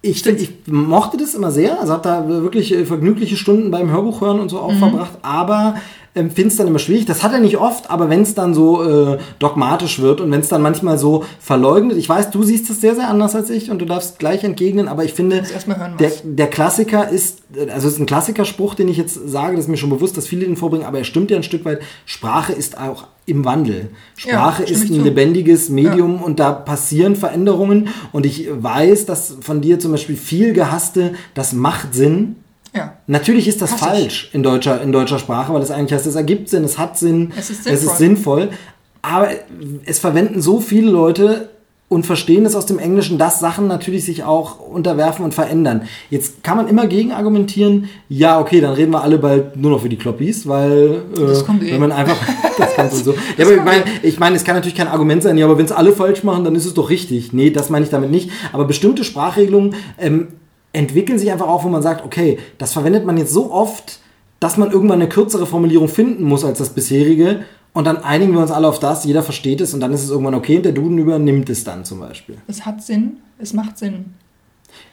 Ich, 0.02 0.24
ich, 0.24 0.50
mochte 0.66 1.16
das 1.16 1.34
immer 1.34 1.50
sehr, 1.50 1.80
also 1.80 1.92
habe 1.92 2.02
da 2.02 2.28
wirklich 2.28 2.72
äh, 2.72 2.84
vergnügliche 2.86 3.36
Stunden 3.36 3.70
beim 3.70 3.90
Hörbuch 3.90 4.20
hören 4.20 4.38
und 4.38 4.48
so 4.48 4.60
auch 4.60 4.72
mhm. 4.72 4.78
verbracht, 4.78 5.18
aber 5.22 5.76
ähm, 6.16 6.30
finde 6.30 6.48
es 6.48 6.56
dann 6.56 6.66
immer 6.66 6.78
schwierig. 6.78 7.04
Das 7.04 7.22
hat 7.22 7.32
er 7.32 7.40
nicht 7.40 7.58
oft, 7.58 7.90
aber 7.90 8.08
wenn 8.08 8.22
es 8.22 8.34
dann 8.34 8.54
so 8.54 8.82
äh, 8.82 9.18
dogmatisch 9.38 10.00
wird 10.00 10.20
und 10.20 10.30
wenn 10.32 10.40
es 10.40 10.48
dann 10.48 10.62
manchmal 10.62 10.98
so 10.98 11.24
verleugnet, 11.38 11.98
ich 11.98 12.08
weiß, 12.08 12.30
du 12.30 12.42
siehst 12.42 12.70
es 12.70 12.80
sehr, 12.80 12.94
sehr 12.94 13.08
anders 13.08 13.36
als 13.36 13.50
ich 13.50 13.70
und 13.70 13.78
du 13.78 13.84
darfst 13.84 14.18
gleich 14.18 14.42
entgegnen, 14.42 14.88
aber 14.88 15.04
ich 15.04 15.12
finde, 15.12 15.42
hören, 15.42 15.94
der, 15.98 16.10
der 16.24 16.48
Klassiker 16.48 17.08
ist, 17.08 17.42
also 17.72 17.86
es 17.86 17.94
ist 17.94 18.00
ein 18.00 18.06
Klassikerspruch, 18.06 18.74
den 18.74 18.88
ich 18.88 18.96
jetzt 18.96 19.28
sage, 19.28 19.56
das 19.56 19.66
ist 19.66 19.70
mir 19.70 19.76
schon 19.76 19.90
bewusst, 19.90 20.16
dass 20.16 20.26
viele 20.26 20.46
den 20.46 20.56
vorbringen, 20.56 20.86
aber 20.86 20.98
er 20.98 21.04
stimmt 21.04 21.30
ja 21.30 21.36
ein 21.36 21.42
Stück 21.42 21.64
weit. 21.64 21.80
Sprache 22.06 22.52
ist 22.52 22.78
auch 22.78 23.08
im 23.26 23.44
Wandel. 23.44 23.90
Sprache 24.16 24.64
ja, 24.64 24.70
ist 24.70 24.88
ein 24.88 25.04
lebendiges 25.04 25.68
Medium 25.68 26.16
ja. 26.16 26.22
und 26.22 26.40
da 26.40 26.52
passieren 26.52 27.14
Veränderungen 27.14 27.88
und 28.12 28.24
ich 28.24 28.48
weiß, 28.50 29.04
dass 29.04 29.36
von 29.40 29.60
dir 29.60 29.78
zum 29.78 29.92
Beispiel 29.92 30.16
viel 30.16 30.54
gehasste, 30.54 31.12
das 31.34 31.52
macht 31.52 31.94
Sinn, 31.94 32.36
ja. 32.76 32.92
Natürlich 33.06 33.48
ist 33.48 33.62
das 33.62 33.72
Hass 33.72 33.80
falsch 33.80 34.30
in 34.32 34.42
deutscher, 34.42 34.80
in 34.82 34.92
deutscher 34.92 35.18
Sprache, 35.18 35.52
weil 35.52 35.62
es 35.62 35.70
eigentlich 35.70 35.92
heißt, 35.92 36.06
es 36.06 36.14
ergibt 36.14 36.48
Sinn, 36.48 36.64
es 36.64 36.78
hat 36.78 36.98
Sinn, 36.98 37.32
es 37.36 37.50
ist 37.50 37.64
sinnvoll. 37.64 37.72
Es 37.74 37.82
ist 37.82 37.98
sinnvoll 37.98 38.50
aber 39.06 39.28
es 39.84 39.98
verwenden 39.98 40.40
so 40.40 40.58
viele 40.58 40.90
Leute 40.90 41.50
und 41.88 42.04
verstehen 42.04 42.44
es 42.44 42.56
aus 42.56 42.66
dem 42.66 42.80
Englischen, 42.80 43.16
dass 43.16 43.38
Sachen 43.38 43.68
natürlich 43.68 44.04
sich 44.04 44.24
auch 44.24 44.58
unterwerfen 44.58 45.24
und 45.24 45.32
verändern. 45.32 45.82
Jetzt 46.10 46.42
kann 46.42 46.56
man 46.56 46.66
immer 46.66 46.88
gegen 46.88 47.12
argumentieren, 47.12 47.88
ja, 48.08 48.40
okay, 48.40 48.60
dann 48.60 48.72
reden 48.72 48.90
wir 48.90 49.04
alle 49.04 49.18
bald 49.18 49.56
nur 49.56 49.70
noch 49.70 49.82
für 49.82 49.88
die 49.88 49.96
Kloppies, 49.96 50.48
weil 50.48 51.02
äh, 51.16 51.70
wenn 51.70 51.80
man 51.80 51.92
einfach 51.92 52.16
das 52.58 52.74
kann 52.74 52.90
so. 52.90 53.14
Ja, 53.38 53.44
aber 53.44 53.54
ich 53.54 53.64
meine, 53.64 53.84
ich 54.02 54.18
meine, 54.18 54.34
es 54.34 54.42
kann 54.42 54.56
natürlich 54.56 54.74
kein 54.74 54.88
Argument 54.88 55.22
sein, 55.22 55.38
ja, 55.38 55.46
aber 55.46 55.58
wenn 55.58 55.66
es 55.66 55.72
alle 55.72 55.92
falsch 55.92 56.24
machen, 56.24 56.42
dann 56.42 56.56
ist 56.56 56.66
es 56.66 56.74
doch 56.74 56.90
richtig. 56.90 57.32
Nee, 57.32 57.50
das 57.50 57.70
meine 57.70 57.84
ich 57.84 57.90
damit 57.90 58.10
nicht. 58.10 58.30
Aber 58.52 58.64
bestimmte 58.64 59.04
Sprachregelungen 59.04 59.76
ähm, 59.98 60.28
entwickeln 60.76 61.18
sich 61.18 61.32
einfach 61.32 61.48
auch, 61.48 61.64
wo 61.64 61.68
man 61.68 61.82
sagt, 61.82 62.04
okay, 62.04 62.38
das 62.58 62.72
verwendet 62.72 63.06
man 63.06 63.16
jetzt 63.16 63.32
so 63.32 63.50
oft, 63.50 64.00
dass 64.40 64.58
man 64.58 64.70
irgendwann 64.70 65.00
eine 65.00 65.08
kürzere 65.08 65.46
Formulierung 65.46 65.88
finden 65.88 66.24
muss 66.24 66.44
als 66.44 66.58
das 66.58 66.70
bisherige. 66.70 67.40
Und 67.72 67.86
dann 67.86 67.98
einigen 67.98 68.32
wir 68.32 68.40
uns 68.40 68.50
alle 68.50 68.68
auf 68.68 68.78
das, 68.78 69.04
jeder 69.04 69.22
versteht 69.22 69.60
es 69.60 69.74
und 69.74 69.80
dann 69.80 69.92
ist 69.92 70.02
es 70.02 70.10
irgendwann 70.10 70.34
okay 70.34 70.56
und 70.58 70.64
der 70.64 70.72
Duden 70.72 70.98
übernimmt 70.98 71.50
es 71.50 71.64
dann 71.64 71.84
zum 71.84 72.00
Beispiel. 72.00 72.36
Es 72.46 72.64
hat 72.64 72.82
Sinn, 72.82 73.18
es 73.38 73.52
macht 73.52 73.78
Sinn. 73.78 74.14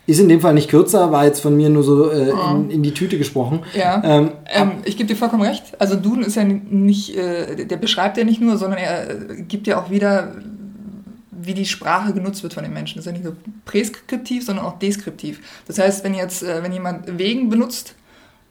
Ist 0.05 0.19
in 0.19 0.27
dem 0.27 0.41
Fall 0.41 0.53
nicht 0.53 0.69
kürzer, 0.69 1.11
war 1.11 1.25
jetzt 1.25 1.39
von 1.39 1.55
mir 1.55 1.69
nur 1.69 1.83
so 1.83 2.11
äh, 2.11 2.33
oh. 2.33 2.55
in, 2.55 2.69
in, 2.69 2.83
die 2.83 2.93
Tüte 2.93 3.17
gesprochen. 3.17 3.61
Ja. 3.73 4.01
Ähm, 4.03 4.31
ähm, 4.53 4.71
ich 4.83 4.97
gebe 4.97 5.07
dir 5.07 5.15
vollkommen 5.15 5.43
recht. 5.43 5.63
Also 5.79 5.95
Duden 5.95 6.23
ist 6.23 6.35
ja 6.35 6.43
nicht, 6.43 7.15
äh, 7.15 7.65
der 7.65 7.77
beschreibt 7.77 8.17
ja 8.17 8.23
nicht 8.25 8.41
nur, 8.41 8.57
sondern 8.57 8.79
er 8.79 9.09
äh, 9.09 9.41
gibt 9.43 9.65
ja 9.67 9.81
auch 9.81 9.89
wieder, 9.89 10.35
wie 11.45 11.53
die 11.53 11.65
Sprache 11.65 12.13
genutzt 12.13 12.43
wird 12.43 12.53
von 12.53 12.63
den 12.63 12.73
Menschen. 12.73 12.97
Das 12.97 13.05
ist 13.05 13.11
ja 13.11 13.11
nicht 13.13 13.23
nur 13.23 13.35
präskriptiv, 13.65 14.45
sondern 14.45 14.65
auch 14.65 14.79
deskriptiv. 14.79 15.39
Das 15.67 15.79
heißt, 15.79 16.03
wenn 16.03 16.13
jetzt, 16.13 16.43
äh, 16.43 16.63
wenn 16.63 16.71
jemand 16.71 17.17
wegen 17.17 17.49
benutzt 17.49 17.95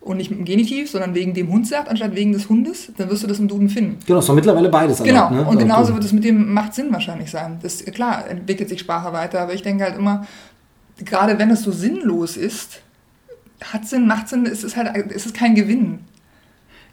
und 0.01 0.17
nicht 0.17 0.31
mit 0.31 0.39
dem 0.41 0.45
Genitiv, 0.45 0.91
sondern 0.91 1.15
wegen 1.15 1.35
dem 1.35 1.49
Hund 1.51 1.67
sagt, 1.67 1.89
anstatt 1.89 2.15
wegen 2.15 2.33
des 2.33 2.49
Hundes, 2.49 2.93
dann 2.97 3.09
wirst 3.09 3.23
du 3.23 3.27
das 3.27 3.39
im 3.39 3.49
Duden 3.49 3.69
finden. 3.69 3.99
Genau, 4.07 4.19
ist 4.19 4.29
doch 4.29 4.35
mittlerweile 4.35 4.69
beides. 4.69 5.03
Genau, 5.03 5.31
ne? 5.31 5.45
und 5.45 5.59
genauso 5.59 5.95
wird 5.95 6.05
es 6.05 6.13
mit 6.13 6.25
dem 6.25 6.53
macht 6.53 6.75
Sinn 6.75 6.93
wahrscheinlich 6.93 7.31
sein. 7.31 7.59
Das, 7.63 7.85
klar, 7.85 8.29
entwickelt 8.29 8.69
sich 8.69 8.81
Sprache 8.81 9.13
weiter, 9.13 9.41
aber 9.41 9.55
ich 9.55 9.63
denke 9.63 9.85
halt 9.85 9.97
immer, 9.97 10.27
gerade 10.99 11.39
wenn 11.39 11.51
es 11.51 11.63
so 11.63 11.71
sinnlos 11.71 12.37
ist, 12.37 12.81
hat 13.63 13.87
Sinn, 13.87 14.07
macht 14.07 14.29
Sinn, 14.29 14.47
es 14.47 14.65
ist 14.65 14.77
halt, 14.77 15.13
es 15.13 15.27
ist 15.27 15.35
kein 15.35 15.55
Gewinn. 15.55 16.01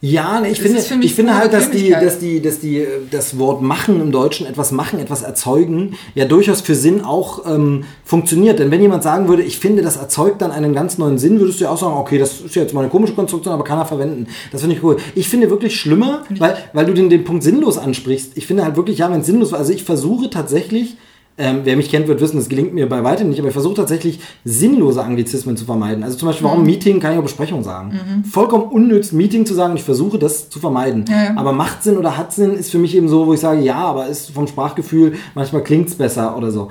Ja, 0.01 0.41
ich 0.45 0.61
finde, 0.61 0.79
ich 1.01 1.13
finde 1.13 1.35
halt, 1.35 1.51
dass 1.51 1.71
die, 1.71 1.89
dass 1.89 2.19
die, 2.19 2.41
dass 2.41 2.61
die, 2.61 2.87
das 3.11 3.37
Wort 3.37 3.61
machen 3.61 3.99
im 3.99 4.13
Deutschen, 4.13 4.47
etwas 4.47 4.71
machen, 4.71 4.97
etwas 4.97 5.23
erzeugen, 5.23 5.95
ja 6.15 6.23
durchaus 6.23 6.61
für 6.61 6.73
Sinn 6.73 7.03
auch 7.03 7.45
ähm, 7.45 7.83
funktioniert. 8.05 8.59
Denn 8.59 8.71
wenn 8.71 8.81
jemand 8.81 9.03
sagen 9.03 9.27
würde, 9.27 9.43
ich 9.43 9.59
finde, 9.59 9.81
das 9.81 9.97
erzeugt 9.97 10.41
dann 10.41 10.51
einen 10.51 10.73
ganz 10.73 10.97
neuen 10.97 11.17
Sinn, 11.17 11.41
würdest 11.41 11.59
du 11.59 11.65
ja 11.65 11.71
auch 11.71 11.77
sagen, 11.77 11.97
okay, 11.97 12.17
das 12.17 12.39
ist 12.39 12.55
ja 12.55 12.61
jetzt 12.61 12.73
mal 12.73 12.79
eine 12.79 12.89
komische 12.89 13.13
Konstruktion, 13.13 13.53
aber 13.53 13.65
kann 13.65 13.77
er 13.77 13.85
verwenden. 13.85 14.27
Das 14.53 14.61
finde 14.61 14.77
ich 14.77 14.83
cool. 14.83 14.95
Ich 15.15 15.27
finde 15.27 15.49
wirklich 15.49 15.77
schlimmer, 15.77 16.23
weil, 16.29 16.55
weil 16.71 16.85
du 16.85 16.93
den, 16.93 17.09
den 17.09 17.25
Punkt 17.25 17.43
sinnlos 17.43 17.77
ansprichst. 17.77 18.37
Ich 18.37 18.47
finde 18.47 18.63
halt 18.63 18.77
wirklich, 18.77 18.99
ja, 18.99 19.11
wenn 19.11 19.19
es 19.19 19.25
sinnlos 19.25 19.51
war, 19.51 19.59
also 19.59 19.73
ich 19.73 19.83
versuche 19.83 20.29
tatsächlich, 20.29 20.95
Ähm, 21.41 21.61
wer 21.63 21.77
mich 21.77 21.89
kennt, 21.89 22.09
wird 22.09 22.19
wissen, 22.19 22.35
das 22.35 22.49
gelingt 22.49 22.73
mir 22.73 22.89
bei 22.89 23.01
weitem 23.03 23.29
nicht, 23.29 23.39
aber 23.39 23.47
ich 23.47 23.53
versuche 23.53 23.75
tatsächlich 23.75 24.19
sinnlose 24.43 25.01
Anglizismen 25.01 25.55
zu 25.55 25.63
vermeiden. 25.63 26.03
Also 26.03 26.17
zum 26.17 26.27
Beispiel, 26.27 26.45
warum 26.45 26.59
mhm. 26.59 26.65
Meeting 26.65 26.99
kann 26.99 27.13
ich 27.13 27.17
auch 27.17 27.23
Besprechung 27.23 27.63
sagen. 27.63 27.93
Mhm. 27.93 28.23
Vollkommen 28.25 28.65
unnütz, 28.65 29.13
Meeting 29.13 29.45
zu 29.45 29.53
sagen, 29.53 29.75
ich 29.77 29.83
versuche 29.83 30.19
das 30.19 30.49
zu 30.49 30.59
vermeiden. 30.59 31.05
Ja, 31.07 31.23
ja. 31.23 31.37
Aber 31.37 31.53
macht 31.53 31.83
Sinn 31.83 31.97
oder 31.97 32.17
hat 32.17 32.33
Sinn 32.33 32.55
ist 32.55 32.71
für 32.71 32.77
mich 32.77 32.93
eben 32.93 33.07
so, 33.07 33.25
wo 33.25 33.33
ich 33.33 33.39
sage, 33.39 33.61
ja, 33.61 33.77
aber 33.77 34.07
ist 34.07 34.31
vom 34.31 34.47
Sprachgefühl, 34.47 35.13
manchmal 35.33 35.63
klingt 35.63 35.87
es 35.87 35.95
besser 35.95 36.37
oder 36.37 36.51
so 36.51 36.69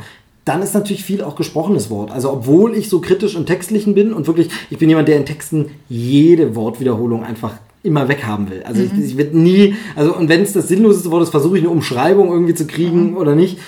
dann 0.48 0.62
ist 0.62 0.72
natürlich 0.72 1.04
viel 1.04 1.22
auch 1.22 1.36
gesprochenes 1.36 1.90
Wort. 1.90 2.10
Also 2.10 2.32
obwohl 2.32 2.74
ich 2.74 2.88
so 2.88 3.02
kritisch 3.02 3.36
und 3.36 3.44
textlichen 3.44 3.94
bin 3.94 4.14
und 4.14 4.26
wirklich, 4.26 4.48
ich 4.70 4.78
bin 4.78 4.88
jemand, 4.88 5.06
der 5.06 5.18
in 5.18 5.26
Texten 5.26 5.66
jede 5.90 6.56
Wortwiederholung 6.56 7.22
einfach 7.22 7.52
immer 7.82 8.08
weghaben 8.08 8.48
will. 8.50 8.62
Also 8.64 8.80
mhm. 8.80 8.90
ich, 8.94 9.10
ich 9.10 9.16
werde 9.18 9.38
nie, 9.38 9.74
also 9.94 10.14
und 10.14 10.30
wenn 10.30 10.42
es 10.42 10.54
das 10.54 10.68
sinnloseste 10.68 11.10
Wort 11.10 11.22
ist, 11.22 11.30
versuche 11.30 11.58
ich 11.58 11.62
eine 11.62 11.70
Umschreibung 11.70 12.32
irgendwie 12.32 12.54
zu 12.54 12.66
kriegen 12.66 13.10
mhm. 13.10 13.16
oder 13.18 13.34
nicht. 13.34 13.58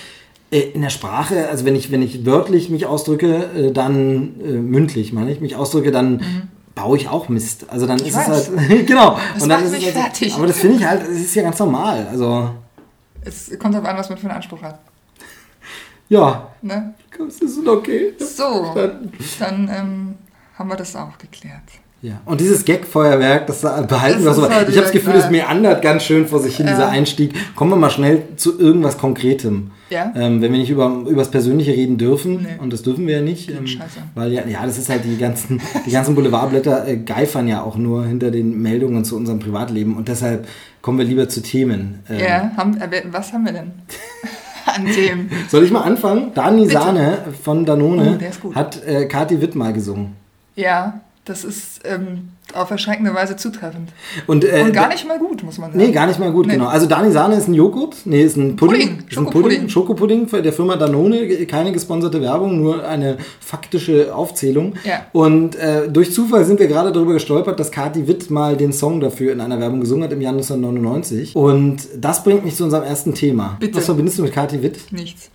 Äh, 0.51 0.61
in 0.61 0.83
der 0.83 0.91
Sprache, 0.91 1.49
also 1.49 1.65
wenn 1.65 1.77
ich, 1.77 1.93
wenn 1.93 2.03
ich 2.03 2.27
wörtlich 2.27 2.71
mich 2.71 2.87
ausdrücke, 2.87 3.51
äh, 3.55 3.73
dann 3.73 4.41
äh, 4.41 4.53
mündlich, 4.53 5.13
meine 5.13 5.31
ich, 5.31 5.41
mich 5.41 5.57
ausdrücke, 5.57 5.93
dann 5.93 6.15
mhm. 6.15 6.49
baue 6.75 6.97
ich 6.97 7.09
auch 7.09 7.29
Mist. 7.29 7.67
Also 7.69 7.87
dann 7.87 8.01
ich 8.01 8.09
ist 8.09 8.17
weiß. 8.17 8.49
es 8.49 8.57
halt, 8.57 8.87
genau. 8.87 9.19
Das 9.35 9.45
und 9.45 9.49
dann 9.49 9.63
ist 9.63 9.73
es 9.73 9.85
halt, 9.85 9.95
fertig. 9.95 10.35
Aber 10.35 10.47
das 10.47 10.59
finde 10.59 10.77
ich 10.77 10.85
halt, 10.85 11.03
es 11.03 11.21
ist 11.21 11.35
ja 11.35 11.43
ganz 11.43 11.59
normal. 11.59 12.09
Also. 12.11 12.51
Es 13.23 13.57
kommt 13.59 13.75
darauf 13.75 13.89
an, 13.89 13.97
was 13.97 14.09
man 14.09 14.19
für 14.19 14.27
einen 14.27 14.37
Anspruch 14.37 14.63
hat. 14.63 14.81
Ja. 16.09 16.49
Ne? 16.63 16.95
Das 17.17 17.39
ist 17.39 17.69
okay. 17.69 18.15
So, 18.19 18.73
dann, 18.75 19.13
dann 19.39 19.71
ähm, 19.73 20.15
haben 20.59 20.69
wir 20.69 20.77
das 20.77 20.97
auch 20.97 21.17
geklärt. 21.19 21.63
Ja, 22.03 22.19
und 22.25 22.41
dieses 22.41 22.65
Gag-Feuerwerk, 22.65 23.47
das 23.47 23.61
behalten 23.61 24.25
das 24.25 24.37
wir 24.39 24.45
so. 24.47 24.51
Halt 24.51 24.71
ich 24.71 24.77
habe 24.77 24.85
das 24.85 24.93
Gefühl, 24.93 25.15
es 25.15 25.31
meandert 25.31 25.83
ganz 25.83 26.03
schön 26.03 26.27
vor 26.27 26.41
sich 26.41 26.57
hin, 26.57 26.67
ja. 26.67 26.73
dieser 26.73 26.89
Einstieg. 26.89 27.35
Kommen 27.55 27.73
wir 27.73 27.77
mal 27.77 27.91
schnell 27.91 28.23
zu 28.37 28.59
irgendwas 28.59 28.97
Konkretem. 28.97 29.71
Ja. 29.91 30.13
Ähm, 30.15 30.41
wenn 30.41 30.53
wir 30.53 30.61
nicht 30.61 30.71
über, 30.71 30.87
über 31.07 31.17
das 31.17 31.31
Persönliche 31.31 31.73
reden 31.73 31.99
dürfen, 31.99 32.43
nee. 32.43 32.49
und 32.61 32.73
das 32.73 32.83
dürfen 32.83 33.07
wir 33.07 33.17
ja 33.17 33.23
nicht, 33.23 33.51
ähm, 33.51 33.67
weil 34.15 34.33
ja, 34.33 34.47
ja, 34.47 34.65
das 34.65 34.79
ist 34.79 34.89
halt 34.89 35.05
die 35.05 35.19
ganzen, 35.19 35.61
die 35.85 35.91
ganzen 35.91 36.15
Boulevardblätter 36.15 36.87
äh, 36.87 36.97
geifern 36.97 37.49
ja 37.49 37.63
auch 37.63 37.77
nur 37.77 38.07
hinter 38.07 38.31
den 38.31 38.63
Meldungen 38.63 39.05
zu 39.05 39.17
unserem 39.17 39.41
Privatleben 39.41 39.97
und 39.97 40.09
deshalb 40.09 40.47
kommen 40.81 40.99
wir 40.99 41.05
lieber 41.05 41.29
zu 41.29 41.43
Themen. 41.43 42.01
Ähm, 42.09 42.21
ja, 42.21 42.53
haben, 42.57 42.81
äh, 42.81 43.03
was 43.11 43.33
haben 43.33 43.45
wir 43.45 43.53
denn? 43.53 43.73
An 44.67 44.87
Themen. 44.87 45.31
Soll 45.49 45.65
ich 45.65 45.73
mal 45.73 45.81
anfangen? 45.81 46.33
Dani 46.35 46.63
Bitte. 46.63 46.73
Sahne 46.73 47.19
von 47.43 47.65
Danone 47.65 48.19
oh, 48.45 48.55
hat 48.55 48.85
äh, 48.87 49.07
Kati 49.07 49.41
Witt 49.41 49.57
mal 49.57 49.73
gesungen. 49.73 50.13
Ja. 50.55 51.01
Das 51.31 51.45
ist 51.45 51.83
ähm, 51.85 52.31
auf 52.55 52.73
erschreckende 52.73 53.15
Weise 53.15 53.37
zutreffend. 53.37 53.93
Und, 54.27 54.45
äh, 54.45 54.65
und, 54.65 54.73
gar 54.73 54.89
nicht 54.89 55.07
mal 55.07 55.17
gut, 55.17 55.45
muss 55.45 55.59
man 55.59 55.71
sagen. 55.71 55.81
Nee, 55.81 55.93
gar 55.93 56.09
nicht 56.09 56.19
mal 56.19 56.33
gut, 56.33 56.49
nee. 56.49 56.55
genau. 56.55 56.67
Also 56.67 56.87
Dani 56.87 57.13
Sahne 57.13 57.37
ist 57.37 57.47
ein 57.47 57.55
Joghurt, 57.55 57.99
nee, 58.05 58.25
ist 58.25 58.37
ein 58.37 58.57
Pudding. 58.57 58.97
Pudding. 58.97 59.09
Ist 59.09 59.17
ein 59.17 59.27
Pudding, 59.27 59.69
Schokopudding 59.69 60.27
der 60.43 60.53
Firma 60.53 60.75
Danone, 60.75 61.47
keine 61.47 61.71
gesponserte 61.71 62.21
Werbung, 62.21 62.61
nur 62.61 62.85
eine 62.85 63.19
faktische 63.39 64.13
Aufzählung. 64.13 64.75
Ja. 64.83 65.07
Und 65.13 65.55
äh, 65.55 65.89
durch 65.89 66.13
Zufall 66.13 66.45
sind 66.45 66.59
wir 66.59 66.67
gerade 66.67 66.91
darüber 66.91 67.13
gestolpert, 67.13 67.61
dass 67.61 67.71
Kati 67.71 68.09
Witt 68.09 68.29
mal 68.29 68.57
den 68.57 68.73
Song 68.73 68.99
dafür 68.99 69.33
in 69.33 69.41
einer 69.41 69.61
Werbung 69.61 69.79
gesungen 69.79 70.03
hat 70.03 70.13
im 70.13 70.21
Jahr 70.21 70.33
1999. 70.33 71.37
Und 71.37 71.87
das 71.97 72.25
bringt 72.25 72.45
mich 72.45 72.57
zu 72.57 72.65
unserem 72.65 72.83
ersten 72.83 73.15
Thema. 73.15 73.57
Bitte. 73.61 73.77
Was 73.77 73.85
verbindest 73.85 74.19
du 74.19 74.25
mit 74.25 74.33
Kati 74.33 74.65
Witt? 74.65 74.91
Nichts. 74.91 75.31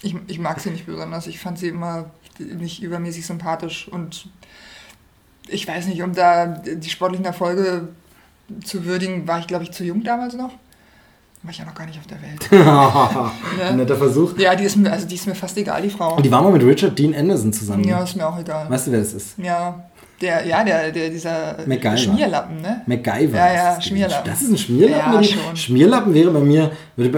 Ich, 0.00 0.16
ich 0.28 0.38
mag 0.38 0.60
sie 0.60 0.70
nicht 0.70 0.86
besonders. 0.86 1.26
Ich 1.26 1.40
fand 1.40 1.58
sie 1.58 1.68
immer 1.68 2.06
nicht 2.38 2.82
übermäßig 2.82 3.26
sympathisch 3.26 3.88
und 3.88 4.28
ich 5.48 5.66
weiß 5.66 5.86
nicht, 5.86 6.02
um 6.02 6.14
da 6.14 6.46
die 6.46 6.90
sportlichen 6.90 7.24
Erfolge 7.24 7.88
zu 8.64 8.84
würdigen, 8.84 9.26
war 9.26 9.38
ich, 9.38 9.46
glaube 9.46 9.64
ich, 9.64 9.72
zu 9.72 9.84
jung 9.84 10.02
damals 10.02 10.34
noch. 10.34 10.50
War 11.42 11.50
ich 11.50 11.58
ja 11.58 11.64
noch 11.64 11.74
gar 11.74 11.86
nicht 11.86 11.98
auf 11.98 12.06
der 12.06 12.22
Welt. 12.22 12.48
ja. 13.60 13.72
Netter 13.72 13.96
Versuch. 13.96 14.38
Ja, 14.38 14.54
die 14.54 14.64
ist, 14.64 14.76
mir, 14.76 14.92
also 14.92 15.08
die 15.08 15.16
ist 15.16 15.26
mir 15.26 15.34
fast 15.34 15.56
egal, 15.58 15.82
die 15.82 15.90
Frau. 15.90 16.14
Und 16.14 16.24
die 16.24 16.30
war 16.30 16.40
mal 16.40 16.52
mit 16.52 16.62
Richard 16.62 16.96
Dean 16.96 17.12
Anderson 17.14 17.52
zusammen. 17.52 17.82
Ja, 17.82 18.02
ist 18.02 18.14
mir 18.14 18.28
auch 18.28 18.38
egal. 18.38 18.70
Weißt 18.70 18.86
du, 18.86 18.92
wer 18.92 19.00
das 19.00 19.12
ist? 19.12 19.38
Ja. 19.38 19.86
Der, 20.20 20.46
ja, 20.46 20.62
der, 20.62 20.92
der, 20.92 21.10
dieser 21.10 21.56
MacGyver. 21.66 21.96
Schmierlappen, 21.96 22.60
ne? 22.60 22.82
MacGyver. 22.86 23.36
Ja, 23.36 23.52
ja, 23.52 23.80
Schmierlappen. 23.80 24.30
Das 24.30 24.40
ist 24.40 24.50
ein 24.50 24.56
Schmierlappen? 24.58 25.14
Ja, 25.14 25.22
schon. 25.24 25.56
Schmierlappen 25.56 26.14
wäre 26.14 26.30
bei 26.30 26.38
mir, 26.38 26.70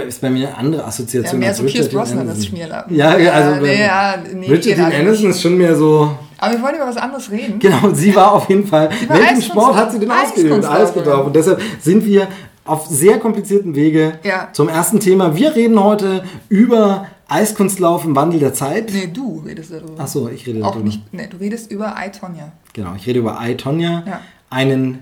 ist 0.09 0.23
bei 0.23 0.31
mir 0.31 0.49
eine 0.49 0.57
andere 0.57 0.85
Assoziation. 0.87 1.43
Ja, 1.43 1.49
mehr 1.49 1.55
so 1.55 1.65
Pierce 1.65 1.91
Brosnan 1.91 2.27
als 2.27 2.47
Schmierlappen. 2.47 2.97
Ja, 2.97 3.19
ja, 3.19 3.33
also 3.33 3.61
nee, 3.61 3.79
ja, 3.79 4.15
nee, 4.33 4.47
Richard 4.47 4.79
Dean 4.79 4.93
Anderson 4.93 5.31
ist 5.31 5.43
schon 5.43 5.59
mehr 5.59 5.77
so... 5.77 6.19
Aber 6.39 6.53
wir 6.53 6.63
wollen 6.63 6.77
über 6.77 6.87
was 6.87 6.97
anderes 6.97 7.31
reden. 7.31 7.59
Genau, 7.59 7.87
und 7.87 7.95
sie 7.95 8.15
war 8.15 8.33
auf 8.33 8.49
jeden 8.49 8.67
Fall. 8.67 8.91
Welchen 9.09 9.43
Sport 9.43 9.77
hat 9.77 9.93
sie 9.93 9.99
denn 9.99 10.11
ausgeübt? 10.11 10.95
Gedacht. 10.95 11.25
Und 11.25 11.37
deshalb 11.37 11.61
sind 11.81 12.05
wir 12.05 12.29
auf 12.65 12.87
sehr 12.87 13.19
komplizierten 13.19 13.75
Wege 13.75 14.19
ja. 14.23 14.49
zum 14.53 14.69
ersten 14.69 15.01
Thema. 15.01 15.37
Wir 15.37 15.55
reden 15.55 15.83
heute 15.83 16.25
über 16.49 17.07
Eiskunstlauf 17.29 18.05
im 18.05 18.17
Wandel 18.17 18.41
der 18.41 18.55
Zeit. 18.55 18.91
Nee, 18.93 19.09
du 19.13 19.43
redest 19.47 19.73
darüber. 19.73 20.01
Achso, 20.01 20.29
ich 20.29 20.47
rede 20.47 20.65
Auch 20.65 20.73
darüber. 20.73 20.87
Nicht, 20.87 21.13
nee, 21.13 21.27
du 21.27 21.37
redest 21.37 21.71
über 21.71 21.95
I, 21.99 22.11
Tonya. 22.11 22.53
Genau, 22.73 22.95
ich 22.97 23.07
rede 23.07 23.19
über 23.19 23.39
I, 23.43 23.57
Tonya. 23.57 24.03
Ja. 24.07 24.21
Einen 24.51 25.01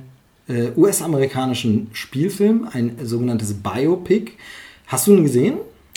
äh, 0.49 0.71
US-amerikanischen 0.77 1.91
Spielfilm, 1.93 2.69
ein 2.73 2.97
sogenanntes 3.03 3.55
Biopic. 3.55 4.33
Hast 4.87 5.07
du 5.07 5.13
ihn 5.13 5.23
gesehen? 5.23 5.55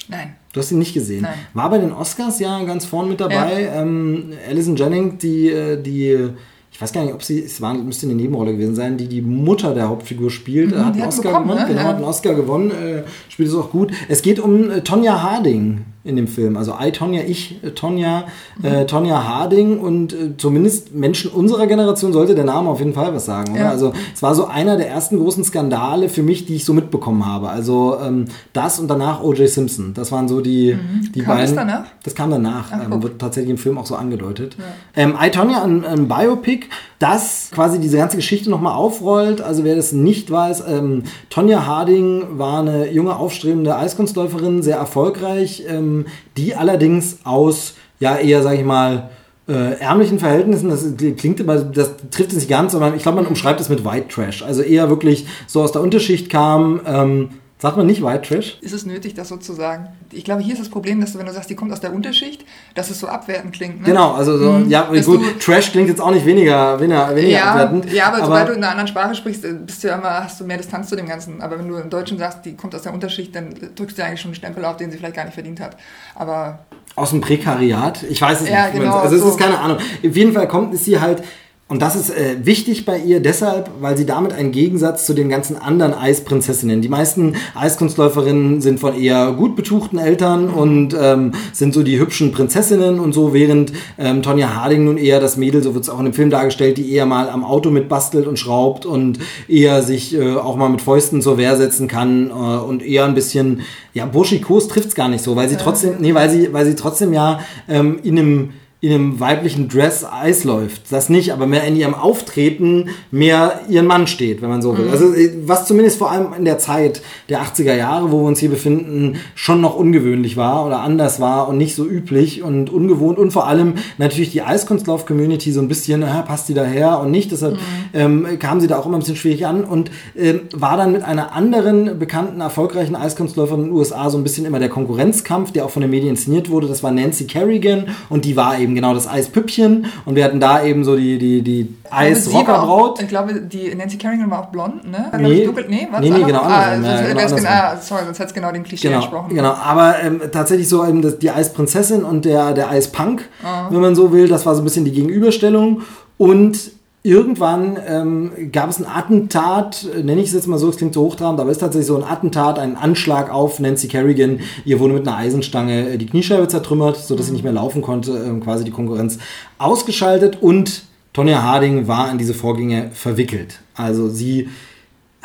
Nein. 0.08 0.36
Du 0.54 0.60
hast 0.60 0.72
ihn 0.72 0.80
nicht 0.80 0.94
gesehen. 0.94 1.24
Nein. 1.24 1.38
War 1.54 1.70
bei 1.70 1.78
den 1.78 1.92
Oscars 1.92 2.40
ja 2.40 2.64
ganz 2.64 2.86
vorn 2.86 3.10
mit 3.10 3.20
dabei. 3.20 3.64
Ja. 3.64 3.82
Ähm, 3.82 4.34
Alison 4.48 4.76
Jennings, 4.76 5.18
die, 5.22 5.50
äh, 5.50 5.82
die 5.82 6.30
ich 6.76 6.82
weiß 6.82 6.92
gar 6.92 7.06
nicht, 7.06 7.14
ob 7.14 7.24
sie, 7.24 7.42
es 7.42 7.62
war, 7.62 7.74
müsste 7.74 8.06
eine 8.06 8.16
Nebenrolle 8.16 8.52
gewesen 8.52 8.76
sein, 8.76 8.98
die 8.98 9.08
die 9.08 9.22
Mutter 9.22 9.74
der 9.74 9.88
Hauptfigur 9.88 10.30
spielt. 10.30 10.76
Mhm, 10.76 10.86
hat 10.86 10.94
einen 10.96 11.04
Oscar 11.04 11.30
bekommen, 11.30 11.48
gewonnen, 11.48 11.62
ne? 11.62 11.68
genau, 11.70 11.82
ja. 11.82 11.88
hat 11.88 11.96
einen 11.96 12.04
Oscar 12.04 12.34
gewonnen, 12.34 12.72
äh, 12.72 13.04
spielt 13.30 13.48
es 13.48 13.56
auch 13.56 13.72
gut. 13.72 13.94
Es 14.10 14.22
geht 14.22 14.42
um 14.42 14.70
äh, 14.70 14.82
Tonja 14.82 15.24
Harding 15.24 15.86
in 16.06 16.16
dem 16.16 16.28
Film. 16.28 16.56
Also 16.56 16.76
I, 16.80 16.92
Tonja, 16.92 17.24
ich, 17.28 17.64
äh, 17.64 17.72
Tonja, 17.72 18.26
mhm. 18.60 18.66
äh, 18.66 18.86
Tonja 18.86 19.24
Harding 19.24 19.80
und 19.80 20.14
äh, 20.14 20.38
zumindest 20.38 20.94
Menschen 20.94 21.32
unserer 21.32 21.66
Generation 21.66 22.14
sollte 22.14 22.36
der 22.36 22.46
Name 22.46 22.70
auf 22.70 22.80
jeden 22.80 22.94
Fall 22.94 23.14
was 23.14 23.26
sagen. 23.26 23.54
Oder? 23.54 23.62
Ja. 23.62 23.70
Also 23.72 23.92
es 24.14 24.22
war 24.22 24.36
so 24.36 24.46
einer 24.46 24.78
der 24.78 24.88
ersten 24.88 25.18
großen 25.18 25.44
Skandale 25.44 26.08
für 26.08 26.22
mich, 26.22 26.46
die 26.46 26.56
ich 26.56 26.66
so 26.66 26.74
mitbekommen 26.74 27.26
habe. 27.26 27.50
Also 27.50 27.98
ähm, 28.00 28.26
das 28.54 28.80
und 28.80 28.88
danach 28.88 29.24
O.J. 29.24 29.50
Simpson. 29.50 29.94
Das 29.96 30.12
waren 30.12 30.28
so 30.28 30.42
die, 30.42 30.76
mhm. 30.76 31.12
die 31.12 31.22
kam 31.22 31.38
beiden. 31.38 31.56
Das 31.56 31.66
danach? 31.66 31.86
Das 32.04 32.16
kam 32.16 32.30
danach. 32.30 32.72
Ach, 32.72 32.84
ähm, 32.84 33.02
wird 33.02 33.20
tatsächlich 33.20 33.50
im 33.50 33.58
Film 33.58 33.80
auch 33.80 33.88
so 33.88 33.96
angedeutet. 33.96 34.56
Ja. 34.60 35.04
Ähm, 35.04 35.16
I, 35.20 35.32
Tonja, 35.32 35.64
ein, 35.64 35.84
ein 35.84 36.08
Biopic 36.08 36.68
das 37.00 37.50
quasi 37.54 37.80
diese 37.80 37.98
ganze 37.98 38.16
Geschichte 38.16 38.50
nochmal 38.50 38.74
aufrollt. 38.74 39.42
Also 39.42 39.64
wer 39.64 39.76
das 39.76 39.92
nicht 39.92 40.32
weiß, 40.32 40.64
ähm, 40.68 41.04
Tonja 41.30 41.66
Harding 41.66 42.38
war 42.38 42.60
eine 42.60 42.90
junge, 42.92 43.16
aufstrebende 43.18 43.76
Eiskunstläuferin, 43.76 44.64
sehr 44.64 44.78
erfolgreich, 44.78 45.66
ähm, 45.68 45.95
die 46.38 46.56
allerdings 46.56 47.20
aus, 47.24 47.76
ja 48.00 48.18
eher, 48.18 48.44
sag 48.44 48.56
ich 48.56 48.66
mal, 48.66 49.10
äh, 49.48 49.80
ärmlichen 49.80 50.20
Verhältnissen, 50.20 50.70
das 50.70 50.86
klingt 51.18 51.40
immer, 51.40 51.58
das 51.58 51.92
trifft 52.12 52.32
es 52.32 52.36
nicht 52.36 52.50
ganz, 52.50 52.72
sondern 52.72 52.96
ich 52.96 53.04
glaube, 53.04 53.22
man 53.22 53.28
umschreibt 53.28 53.62
es 53.62 53.70
mit 53.70 53.86
White 53.86 54.08
Trash. 54.10 54.42
Also 54.44 54.62
eher 54.62 54.90
wirklich 54.90 55.28
so 55.48 55.62
aus 55.62 55.72
der 55.72 55.82
Unterschicht 55.82 56.30
kam, 56.30 56.82
ähm, 56.86 57.30
Sagt 57.58 57.78
man 57.78 57.86
nicht 57.86 58.04
White 58.04 58.28
Trash? 58.28 58.58
Ist 58.60 58.74
es 58.74 58.86
nötig, 58.86 59.14
das 59.14 59.30
so 59.30 59.38
zu 59.38 59.54
sagen? 59.54 59.88
Ich 60.12 60.26
glaube, 60.26 60.42
hier 60.42 60.54
ist 60.54 60.60
das 60.60 60.70
Problem, 60.70 61.00
dass 61.00 61.14
du, 61.14 61.20
wenn 61.20 61.26
du 61.26 61.32
sagst, 61.32 61.50
die 61.50 61.56
kommt 61.56 61.72
aus 61.72 61.80
der 61.80 61.94
Unterschicht, 61.94 62.44
dass 62.74 62.90
es 62.90 63.00
so 63.00 63.08
abwertend 63.08 63.54
klingt. 63.54 63.80
Ne? 63.80 63.88
Genau, 63.88 64.12
also 64.12 64.38
so, 64.38 64.52
mhm. 64.52 64.70
ja, 64.70 64.90
gut, 65.06 65.40
Trash 65.40 65.72
klingt 65.72 65.88
jetzt 65.88 66.02
auch 66.02 66.12
nicht 66.12 66.26
weniger, 66.26 66.78
weniger, 66.82 67.16
weniger 67.16 67.38
ja, 67.38 67.52
abwertend. 67.52 67.92
Ja, 67.94 68.08
aber, 68.08 68.18
aber, 68.18 68.26
sobald 68.26 68.50
du 68.50 68.54
in 68.54 68.58
einer 68.58 68.72
anderen 68.72 68.90
Sprache 68.90 69.16
sprichst, 69.16 69.46
äh, 69.46 69.54
bist 69.54 69.82
du 69.84 69.88
ja 69.88 69.96
immer, 69.96 70.26
hast 70.26 70.40
du 70.42 70.44
mehr 70.44 70.58
Distanz 70.58 70.90
zu 70.90 70.98
dem 70.98 71.08
Ganzen. 71.08 71.42
Aber 71.42 71.58
wenn 71.58 71.70
du 71.70 71.78
im 71.78 71.90
Deutschen 71.90 72.18
sagst, 72.18 72.46
die 72.46 72.58
kommt 72.58 72.76
aus 72.76 72.82
der 72.82 72.94
Unterschicht, 72.94 73.34
dann 73.34 73.56
drückst 73.76 73.98
du 73.98 74.04
eigentlich 74.04 74.20
schon 74.20 74.30
einen 74.30 74.36
Stempel 74.36 74.66
auf, 74.66 74.76
den 74.76 74.92
sie 74.92 74.98
vielleicht 74.98 75.16
gar 75.16 75.24
nicht 75.24 75.36
verdient 75.36 75.62
hat. 75.62 75.78
Aber 76.14 76.60
aus 76.98 77.10
dem 77.12 77.22
Prekariat? 77.22 78.04
Ich 78.04 78.22
weiß 78.22 78.42
es 78.42 78.50
ja, 78.50 78.68
nicht. 78.68 78.80
Genau, 78.80 78.98
also 78.98 79.16
es 79.16 79.22
so. 79.22 79.30
ist 79.30 79.38
keine 79.38 79.60
Ahnung. 79.60 79.78
Auf 79.78 80.16
jeden 80.16 80.34
Fall 80.34 80.48
kommt 80.48 80.74
es 80.74 80.84
hier 80.84 81.02
halt 81.02 81.24
und 81.68 81.82
das 81.82 81.96
ist 81.96 82.12
äh, 82.12 82.46
wichtig 82.46 82.86
bei 82.86 83.00
ihr 83.00 83.20
deshalb, 83.22 83.72
weil 83.82 83.98
sie 83.98 84.06
damit 84.06 84.34
einen 84.34 84.52
Gegensatz 84.52 85.08
zu 85.08 85.16
den 85.16 85.30
ganzen 85.30 85.58
anderen 85.58 85.96
Eisprinzessinnen. 85.96 86.84
Die 86.84 86.90
meisten 86.90 87.38
Eiskunstläuferinnen 87.56 88.62
sind 88.62 88.80
von 88.80 88.96
eher 88.96 89.32
gut 89.32 89.56
betuchten 89.56 89.98
Eltern 89.98 90.52
und 90.52 90.96
ähm, 91.00 91.32
sind 91.54 91.74
so 91.74 91.82
die 91.82 91.98
hübschen 91.98 92.32
Prinzessinnen 92.32 93.00
und 93.00 93.14
so, 93.14 93.34
während 93.34 93.74
ähm, 93.98 94.22
Tonja 94.22 94.54
Harding 94.54 94.86
nun 94.86 94.98
eher 94.98 95.20
das 95.20 95.38
Mädel, 95.38 95.64
so 95.64 95.74
wird 95.74 95.86
es 95.86 95.90
auch 95.90 95.98
in 95.98 96.06
dem 96.06 96.14
Film 96.14 96.30
dargestellt, 96.30 96.78
die 96.78 96.92
eher 96.94 97.08
mal 97.08 97.30
am 97.30 97.44
Auto 97.44 97.72
mitbastelt 97.72 98.28
und 98.28 98.38
schraubt 98.38 98.86
und 98.86 99.18
eher 99.48 99.82
sich 99.82 100.14
äh, 100.14 100.36
auch 100.36 100.58
mal 100.58 100.70
mit 100.70 100.84
Fäusten 100.84 101.24
zur 101.24 101.40
Wehr 101.40 101.58
setzen 101.58 101.88
kann 101.88 102.30
äh, 102.30 102.34
und 102.34 102.86
eher 102.86 103.06
ein 103.06 103.16
bisschen, 103.16 103.62
ja, 103.96 104.06
burschikos 104.06 104.68
trifft's 104.68 104.94
gar 104.94 105.08
nicht 105.08 105.24
so, 105.24 105.36
weil 105.36 105.50
sie 105.50 105.58
trotzdem, 105.58 105.96
nee, 105.98 106.14
weil 106.14 106.30
sie, 106.30 106.54
weil 106.54 106.68
sie 106.68 106.76
trotzdem 106.76 107.12
ja 107.12 107.40
ähm, 107.68 107.98
in 108.04 108.20
einem 108.20 108.50
in 108.82 108.94
einem 108.94 109.20
weiblichen 109.20 109.68
Dress 109.68 110.06
Eis 110.06 110.44
läuft. 110.44 110.92
Das 110.92 111.10
nicht, 111.10 111.34
aber 111.34 111.48
mehr 111.48 111.64
in 111.64 111.76
ihrem 111.76 111.96
Auftreten 111.96 112.90
mehr 113.10 113.62
ihren 113.68 113.88
Mann 113.88 114.06
steht, 114.06 114.42
wenn 114.42 114.50
man 114.50 114.62
so 114.62 114.78
will. 114.78 114.86
Mhm. 114.86 114.92
Also 114.92 115.14
äh, 115.14 115.32
was 115.46 115.66
zumindest 115.66 115.98
vor 115.98 116.12
allem 116.12 116.34
in 116.38 116.46
der 116.46 116.60
Zeit 116.60 117.02
der 117.30 117.42
80er 117.42 117.74
Jahre, 117.74 118.12
wo 118.12 118.20
wir 118.20 118.28
uns 118.28 118.40
hier 118.40 118.50
befinden, 118.50 119.18
schon 119.34 119.62
noch 119.62 119.76
ungewöhnlich 119.76 120.38
war 120.38 120.66
oder 120.66 120.82
anders 120.82 121.20
war 121.20 121.48
und 121.48 121.58
nicht 121.58 121.74
so 121.74 121.86
üblich 121.86 122.44
und 122.44 122.70
ungewohnt 122.70 123.18
und 123.18 123.32
vor 123.32 123.48
allem 123.48 123.76
natürlich 123.98 124.32
die 124.32 124.44
Eiskunstlauf-Community 124.44 125.52
so 125.52 125.62
ein 125.62 125.68
bisschen, 125.68 126.04
äh, 126.04 126.24
passt 126.24 126.50
die 126.50 126.54
daher 126.54 127.00
und 127.00 127.12
nicht. 127.12 127.32
Deshalb 127.32 127.56
mhm. 127.56 127.60
ähm, 127.94 128.40
kam 128.40 128.60
sie 128.60 128.68
da 128.68 128.78
auch 128.78 128.86
immer 128.86 128.98
ein 128.98 129.00
bisschen 129.00 129.16
schwierig 129.16 129.48
an 129.48 129.64
und 129.64 129.90
ähm, 130.16 130.42
war 130.54 130.78
dann 130.78 130.92
mit 130.92 131.04
einer 131.04 131.34
anderen 131.34 131.98
bekannten, 131.98 132.40
erfolgreichen 132.40 132.96
Eiskunstläuferin 132.96 133.62
in 133.62 133.70
den 133.70 133.76
USA 133.76 134.12
so 134.12 134.18
ein 134.18 134.24
bisschen 134.24 134.46
immer 134.46 134.60
der 134.60 134.70
Konkurrenzkampf, 134.70 135.54
der 135.54 135.66
auch 135.66 135.72
von 135.72 135.82
den 135.82 135.90
Medien 135.90 136.12
inszeniert 136.12 136.52
wurde. 136.52 136.68
Das 136.68 136.84
war 136.84 136.92
Nancy 136.92 137.26
Kerrigan 137.26 137.86
und 138.10 138.26
die 138.26 138.36
war 138.36 138.60
eben 138.60 138.75
genau 138.76 138.94
das 138.94 139.08
Eispüppchen 139.08 139.88
und 140.06 140.16
wir 140.16 140.24
hatten 140.24 140.40
da 140.40 140.64
eben 140.64 140.84
so 140.84 140.96
die, 140.96 141.18
die, 141.18 141.42
die 141.42 141.76
Eisrockerbraut. 141.90 143.02
Ich 143.02 143.08
glaube, 143.08 143.42
die 143.42 143.74
Nancy 143.74 143.98
Kerrigan 143.98 144.30
war 144.30 144.44
auch 144.44 144.48
blond, 144.48 144.90
ne? 144.90 145.08
War, 145.12 145.20
nee. 145.20 145.46
Dunkel, 145.46 145.66
nee, 145.68 145.88
nee, 146.00 146.10
nee, 146.10 146.24
genau. 146.24 146.42
Ah, 146.42 146.76
ja, 146.76 147.02
genau 147.14 147.22
ah, 147.48 147.78
sorry, 147.78 148.04
sonst 148.06 148.20
hätte 148.20 148.28
es 148.30 148.34
genau 148.34 148.52
den 148.52 148.64
Klischee 148.64 148.88
genau, 148.88 149.00
entsprochen. 149.00 149.36
Genau, 149.36 149.54
aber 149.54 149.96
ähm, 150.04 150.22
tatsächlich 150.32 150.70
so 150.70 150.86
eben 150.86 151.02
das, 151.02 151.20
die 151.20 151.32
Eisprinzessin 151.32 152.04
und 152.04 152.26
der, 152.26 152.54
der 152.54 152.70
Eispunk, 152.70 153.28
oh. 153.44 153.74
wenn 153.74 153.82
man 153.82 153.96
so 153.96 154.12
will, 154.12 154.28
das 154.28 154.46
war 154.46 154.56
so 154.56 154.62
ein 154.62 154.66
bisschen 154.66 154.86
die 154.86 154.92
Gegenüberstellung 154.92 155.82
und 156.18 156.75
irgendwann 157.06 157.78
ähm, 157.88 158.32
gab 158.52 158.70
es 158.70 158.80
ein 158.80 158.88
Attentat, 158.88 159.88
nenne 160.04 160.20
ich 160.22 160.30
es 160.30 160.34
jetzt 160.34 160.48
mal 160.48 160.58
so, 160.58 160.70
es 160.70 160.78
klingt 160.78 160.96
so 160.96 161.04
hochtrabend, 161.04 161.40
aber 161.40 161.52
es 161.52 161.58
ist 161.58 161.62
tatsächlich 161.62 161.86
so 161.86 161.96
ein 161.96 162.04
Attentat, 162.04 162.58
ein 162.58 162.76
Anschlag 162.76 163.32
auf 163.32 163.60
Nancy 163.60 163.88
Kerrigan. 163.88 164.40
Ihr 164.66 164.80
wurde 164.80 164.96
mit 164.96 165.08
einer 165.08 165.16
Eisenstange 165.16 165.90
äh, 165.90 165.98
die 165.98 166.08
Kniescheibe 166.08 166.48
zertrümmert, 166.48 166.98
sodass 166.98 167.26
mhm. 167.26 167.28
sie 167.28 167.34
nicht 167.34 167.44
mehr 167.44 167.54
laufen 167.54 167.84
konnte, 167.84 168.12
ähm, 168.12 168.42
quasi 168.42 168.64
die 168.64 168.72
Konkurrenz 168.72 169.20
ausgeschaltet 169.60 170.42
und 170.42 170.84
Tonya 171.14 171.44
Harding 171.44 171.88
war 171.88 172.12
in 172.12 172.18
diese 172.18 172.34
Vorgänge 172.34 172.90
verwickelt. 172.92 173.60
Also 173.76 174.10
sie 174.10 174.50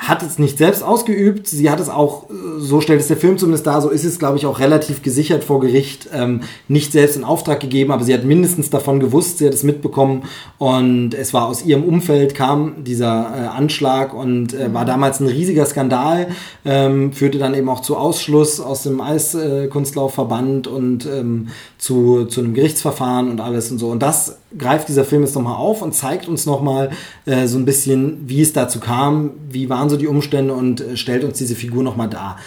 hat 0.01 0.23
es 0.23 0.39
nicht 0.39 0.57
selbst 0.57 0.83
ausgeübt. 0.83 1.47
Sie 1.47 1.71
hat 1.71 1.79
es 1.79 1.91
auch, 1.91 2.25
so 2.59 2.81
stellt 2.81 3.03
es 3.03 3.09
der 3.09 3.19
Film 3.19 3.37
zumindest 3.37 3.67
dar, 3.67 3.83
so 3.83 3.91
ist 3.91 4.05
es, 4.05 4.19
glaube 4.19 4.39
ich, 4.39 4.47
auch 4.47 4.59
relativ 4.59 5.03
gesichert 5.03 5.45
vor 5.45 5.61
Gericht, 5.61 6.09
ähm, 6.15 6.41
nicht 6.69 6.93
selbst 6.93 7.17
in 7.17 7.25
Auftrag 7.25 7.61
gegeben, 7.61 7.93
aber 7.93 8.03
sie 8.03 8.15
hat 8.15 8.25
mindestens 8.25 8.71
davon 8.71 8.99
gewusst, 8.99 9.39
sie 9.39 9.47
hat 9.47 9.53
es 9.53 9.63
mitbekommen 9.63 10.23
und 10.57 11.13
es 11.13 11.35
war 11.35 11.47
aus 11.47 11.67
ihrem 11.67 11.85
Umfeld 11.85 12.35
kam 12.35 12.83
dieser 12.83 13.31
äh, 13.37 13.47
Anschlag 13.49 14.15
und 14.15 14.55
äh, 14.55 14.73
war 14.73 14.87
damals 14.87 15.21
ein 15.21 15.27
riesiger 15.27 15.67
Skandal, 15.67 16.29
ähm, 16.65 17.13
führte 17.13 17.37
dann 17.37 17.53
eben 17.53 17.69
auch 17.69 17.81
zu 17.81 17.99
Ausschluss 17.99 18.59
aus 18.59 18.85
dem 18.85 19.03
Eiskunstlaufverband 19.03 20.67
und 20.67 21.05
ähm, 21.05 21.49
zu, 21.77 22.25
zu 22.25 22.41
einem 22.41 22.55
Gerichtsverfahren 22.55 23.31
und 23.31 23.41
alles 23.41 23.71
und 23.71 23.79
so. 23.79 23.89
Und 23.89 24.03
das 24.03 24.39
greift 24.57 24.89
dieser 24.89 25.05
Film 25.05 25.23
jetzt 25.23 25.35
nochmal 25.35 25.57
auf 25.57 25.83
und 25.83 25.95
zeigt 25.95 26.27
uns 26.27 26.47
nochmal 26.47 26.91
äh, 27.27 27.47
so 27.47 27.59
ein 27.59 27.65
bisschen, 27.65 28.29
wie 28.29 28.41
es 28.41 28.53
dazu 28.53 28.81
kam, 28.81 29.33
wie 29.49 29.69
waren 29.69 29.90
so 29.91 29.97
die 29.97 30.07
Umstände 30.07 30.55
und 30.55 30.81
äh, 30.81 30.97
stellt 30.97 31.25
uns 31.25 31.39
diese 31.39 31.55
Figur 31.55 31.83
nochmal 31.83 32.09
dar. 32.09 32.39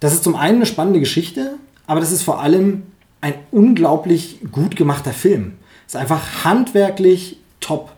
Das 0.00 0.12
ist 0.12 0.24
zum 0.24 0.36
einen 0.36 0.56
eine 0.56 0.66
spannende 0.66 1.00
Geschichte, 1.00 1.54
aber 1.86 2.00
das 2.00 2.12
ist 2.12 2.22
vor 2.22 2.40
allem 2.40 2.82
ein 3.20 3.34
unglaublich 3.50 4.40
gut 4.52 4.76
gemachter 4.76 5.12
Film. 5.12 5.54
Ist 5.86 5.96
einfach 5.96 6.44
handwerklich 6.44 7.38
top, 7.60 7.92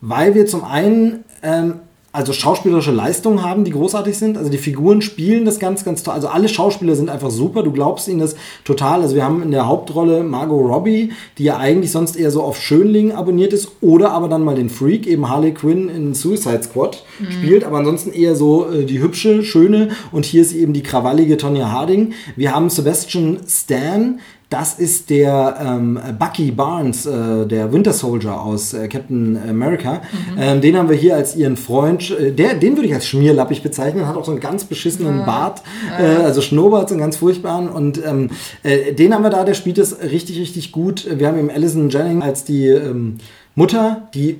weil 0.00 0.34
wir 0.34 0.46
zum 0.46 0.64
einen 0.64 1.24
ähm, 1.42 1.80
also 2.16 2.32
schauspielerische 2.32 2.92
Leistungen 2.92 3.42
haben, 3.42 3.64
die 3.64 3.72
großartig 3.72 4.16
sind. 4.16 4.38
Also 4.38 4.50
die 4.50 4.56
Figuren 4.56 5.02
spielen 5.02 5.44
das 5.44 5.58
ganz, 5.58 5.84
ganz 5.84 6.02
toll. 6.02 6.14
Also 6.14 6.28
alle 6.28 6.48
Schauspieler 6.48 6.96
sind 6.96 7.10
einfach 7.10 7.30
super. 7.30 7.62
Du 7.62 7.72
glaubst 7.72 8.08
ihnen 8.08 8.20
das 8.20 8.36
total. 8.64 9.02
Also 9.02 9.14
wir 9.14 9.22
haben 9.22 9.42
in 9.42 9.50
der 9.50 9.68
Hauptrolle 9.68 10.24
Margot 10.24 10.66
Robbie, 10.66 11.12
die 11.36 11.44
ja 11.44 11.58
eigentlich 11.58 11.92
sonst 11.92 12.16
eher 12.16 12.30
so 12.30 12.42
auf 12.42 12.58
Schönling 12.58 13.12
abonniert 13.12 13.52
ist, 13.52 13.68
oder 13.82 14.12
aber 14.12 14.28
dann 14.28 14.44
mal 14.44 14.54
den 14.54 14.70
Freak, 14.70 15.06
eben 15.06 15.28
Harley 15.28 15.52
Quinn 15.52 15.90
in 15.90 16.14
Suicide 16.14 16.62
Squad 16.62 17.04
mhm. 17.18 17.30
spielt, 17.30 17.64
aber 17.64 17.76
ansonsten 17.76 18.12
eher 18.12 18.34
so 18.34 18.70
äh, 18.70 18.84
die 18.86 19.00
hübsche, 19.00 19.44
schöne. 19.44 19.90
Und 20.10 20.24
hier 20.24 20.40
ist 20.40 20.54
eben 20.54 20.72
die 20.72 20.82
krawallige 20.82 21.36
Tonya 21.36 21.70
Harding. 21.70 22.14
Wir 22.34 22.54
haben 22.54 22.70
Sebastian 22.70 23.40
Stan, 23.46 24.20
das 24.48 24.78
ist 24.78 25.10
der 25.10 25.56
ähm, 25.60 25.98
Bucky 26.18 26.52
Barnes, 26.52 27.04
äh, 27.04 27.46
der 27.46 27.72
Winter 27.72 27.92
Soldier 27.92 28.40
aus 28.40 28.74
äh, 28.74 28.86
Captain 28.86 29.36
America. 29.48 29.94
Mhm. 29.94 30.38
Ähm, 30.38 30.60
den 30.60 30.76
haben 30.76 30.88
wir 30.88 30.96
hier 30.96 31.16
als 31.16 31.34
ihren 31.34 31.56
Freund. 31.56 32.10
Äh, 32.12 32.30
der, 32.30 32.54
den 32.54 32.76
würde 32.76 32.86
ich 32.86 32.94
als 32.94 33.06
schmierlappig 33.06 33.64
bezeichnen. 33.64 34.06
Hat 34.06 34.16
auch 34.16 34.24
so 34.24 34.30
einen 34.30 34.40
ganz 34.40 34.64
beschissenen 34.64 35.18
ja. 35.18 35.24
Bart, 35.24 35.62
äh, 35.98 36.22
also 36.22 36.40
Schnurrbart, 36.42 36.88
so 36.88 36.94
einen 36.94 37.00
ganz 37.00 37.16
furchtbaren. 37.16 37.68
Und 37.68 38.00
ähm, 38.06 38.30
äh, 38.62 38.92
den 38.92 39.12
haben 39.12 39.24
wir 39.24 39.30
da. 39.30 39.42
Der 39.42 39.54
spielt 39.54 39.78
es 39.78 40.00
richtig, 40.00 40.38
richtig 40.38 40.70
gut. 40.70 41.08
Wir 41.10 41.26
haben 41.26 41.38
eben 41.38 41.50
Alison 41.50 41.90
Jennings 41.90 42.24
als 42.24 42.44
die 42.44 42.68
ähm, 42.68 43.18
Mutter, 43.56 44.08
die 44.14 44.38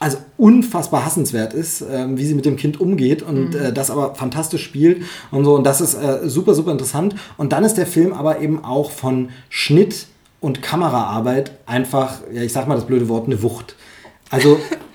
also 0.00 0.18
unfassbar 0.36 1.04
hassenswert 1.04 1.54
ist, 1.54 1.82
äh, 1.82 2.06
wie 2.16 2.24
sie 2.24 2.34
mit 2.34 2.44
dem 2.44 2.56
Kind 2.56 2.80
umgeht 2.80 3.22
und 3.22 3.54
mhm. 3.54 3.60
äh, 3.60 3.72
das 3.72 3.90
aber 3.90 4.14
fantastisch 4.14 4.64
spielt 4.64 5.02
und 5.30 5.44
so. 5.44 5.54
Und 5.54 5.64
das 5.64 5.80
ist 5.80 5.94
äh, 5.94 6.28
super, 6.28 6.54
super 6.54 6.72
interessant. 6.72 7.16
Und 7.36 7.52
dann 7.52 7.64
ist 7.64 7.74
der 7.74 7.86
Film 7.86 8.12
aber 8.12 8.40
eben 8.40 8.64
auch 8.64 8.90
von 8.90 9.30
Schnitt 9.48 10.06
und 10.40 10.62
Kameraarbeit 10.62 11.52
einfach, 11.66 12.20
ja, 12.32 12.42
ich 12.42 12.52
sag 12.52 12.68
mal 12.68 12.76
das 12.76 12.86
blöde 12.86 13.08
Wort, 13.08 13.26
eine 13.26 13.42
Wucht. 13.42 13.74
Also 14.30 14.58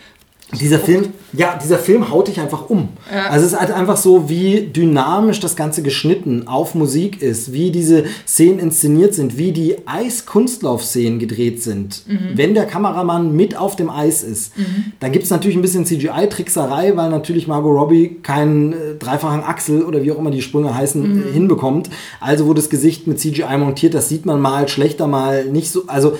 dieser 0.59 0.79
Film, 0.79 1.09
ja, 1.33 1.59
dieser 1.61 1.77
Film 1.77 2.11
haut 2.11 2.27
dich 2.27 2.39
einfach 2.39 2.69
um. 2.69 2.89
Ja. 3.11 3.29
Also 3.29 3.45
es 3.45 3.53
ist 3.53 3.59
halt 3.59 3.71
einfach 3.71 3.97
so, 3.97 4.29
wie 4.29 4.61
dynamisch 4.61 5.39
das 5.39 5.55
Ganze 5.55 5.81
geschnitten 5.81 6.47
auf 6.47 6.75
Musik 6.75 7.21
ist, 7.21 7.53
wie 7.53 7.71
diese 7.71 8.05
Szenen 8.27 8.59
inszeniert 8.59 9.13
sind, 9.13 9.37
wie 9.37 9.51
die 9.51 9.87
Eiskunstlauf-Szenen 9.87 11.19
gedreht 11.19 11.61
sind. 11.63 12.03
Mhm. 12.07 12.31
Wenn 12.35 12.53
der 12.53 12.65
Kameramann 12.65 13.35
mit 13.35 13.57
auf 13.57 13.75
dem 13.75 13.89
Eis 13.89 14.23
ist, 14.23 14.57
mhm. 14.57 14.93
dann 14.99 15.11
gibt 15.11 15.25
es 15.25 15.31
natürlich 15.31 15.55
ein 15.55 15.61
bisschen 15.61 15.85
CGI-Trickserei, 15.85 16.95
weil 16.95 17.09
natürlich 17.09 17.47
Margot 17.47 17.75
Robbie 17.75 18.19
keinen 18.21 18.73
äh, 18.73 18.75
dreifachen 18.99 19.43
Achsel 19.43 19.83
oder 19.83 20.03
wie 20.03 20.11
auch 20.11 20.19
immer 20.19 20.31
die 20.31 20.41
Sprünge 20.41 20.75
heißen, 20.75 21.01
mhm. 21.01 21.33
hinbekommt. 21.33 21.89
Also 22.19 22.45
wurde 22.45 22.61
das 22.61 22.69
Gesicht 22.69 23.07
mit 23.07 23.19
CGI 23.19 23.57
montiert, 23.57 23.93
das 23.93 24.09
sieht 24.09 24.25
man 24.25 24.39
mal 24.39 24.67
schlechter, 24.67 25.07
mal 25.07 25.45
nicht 25.45 25.71
so. 25.71 25.83
Also 25.87 26.17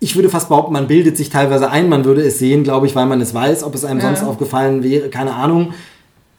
ich 0.00 0.14
würde 0.14 0.28
fast 0.28 0.48
behaupten, 0.48 0.72
man 0.72 0.86
bildet 0.86 1.16
sich 1.16 1.30
teilweise 1.30 1.70
ein, 1.70 1.88
man 1.88 2.04
würde 2.04 2.22
es 2.22 2.38
sehen, 2.38 2.62
glaube 2.62 2.86
ich, 2.86 2.94
weil 2.94 3.06
man 3.06 3.20
es 3.20 3.34
weiß, 3.34 3.64
ob 3.64 3.74
es 3.74 3.84
einem 3.84 4.00
ja. 4.00 4.06
sonst 4.06 4.22
aufgefallen 4.22 4.82
wäre, 4.82 5.08
keine 5.08 5.34
Ahnung. 5.34 5.72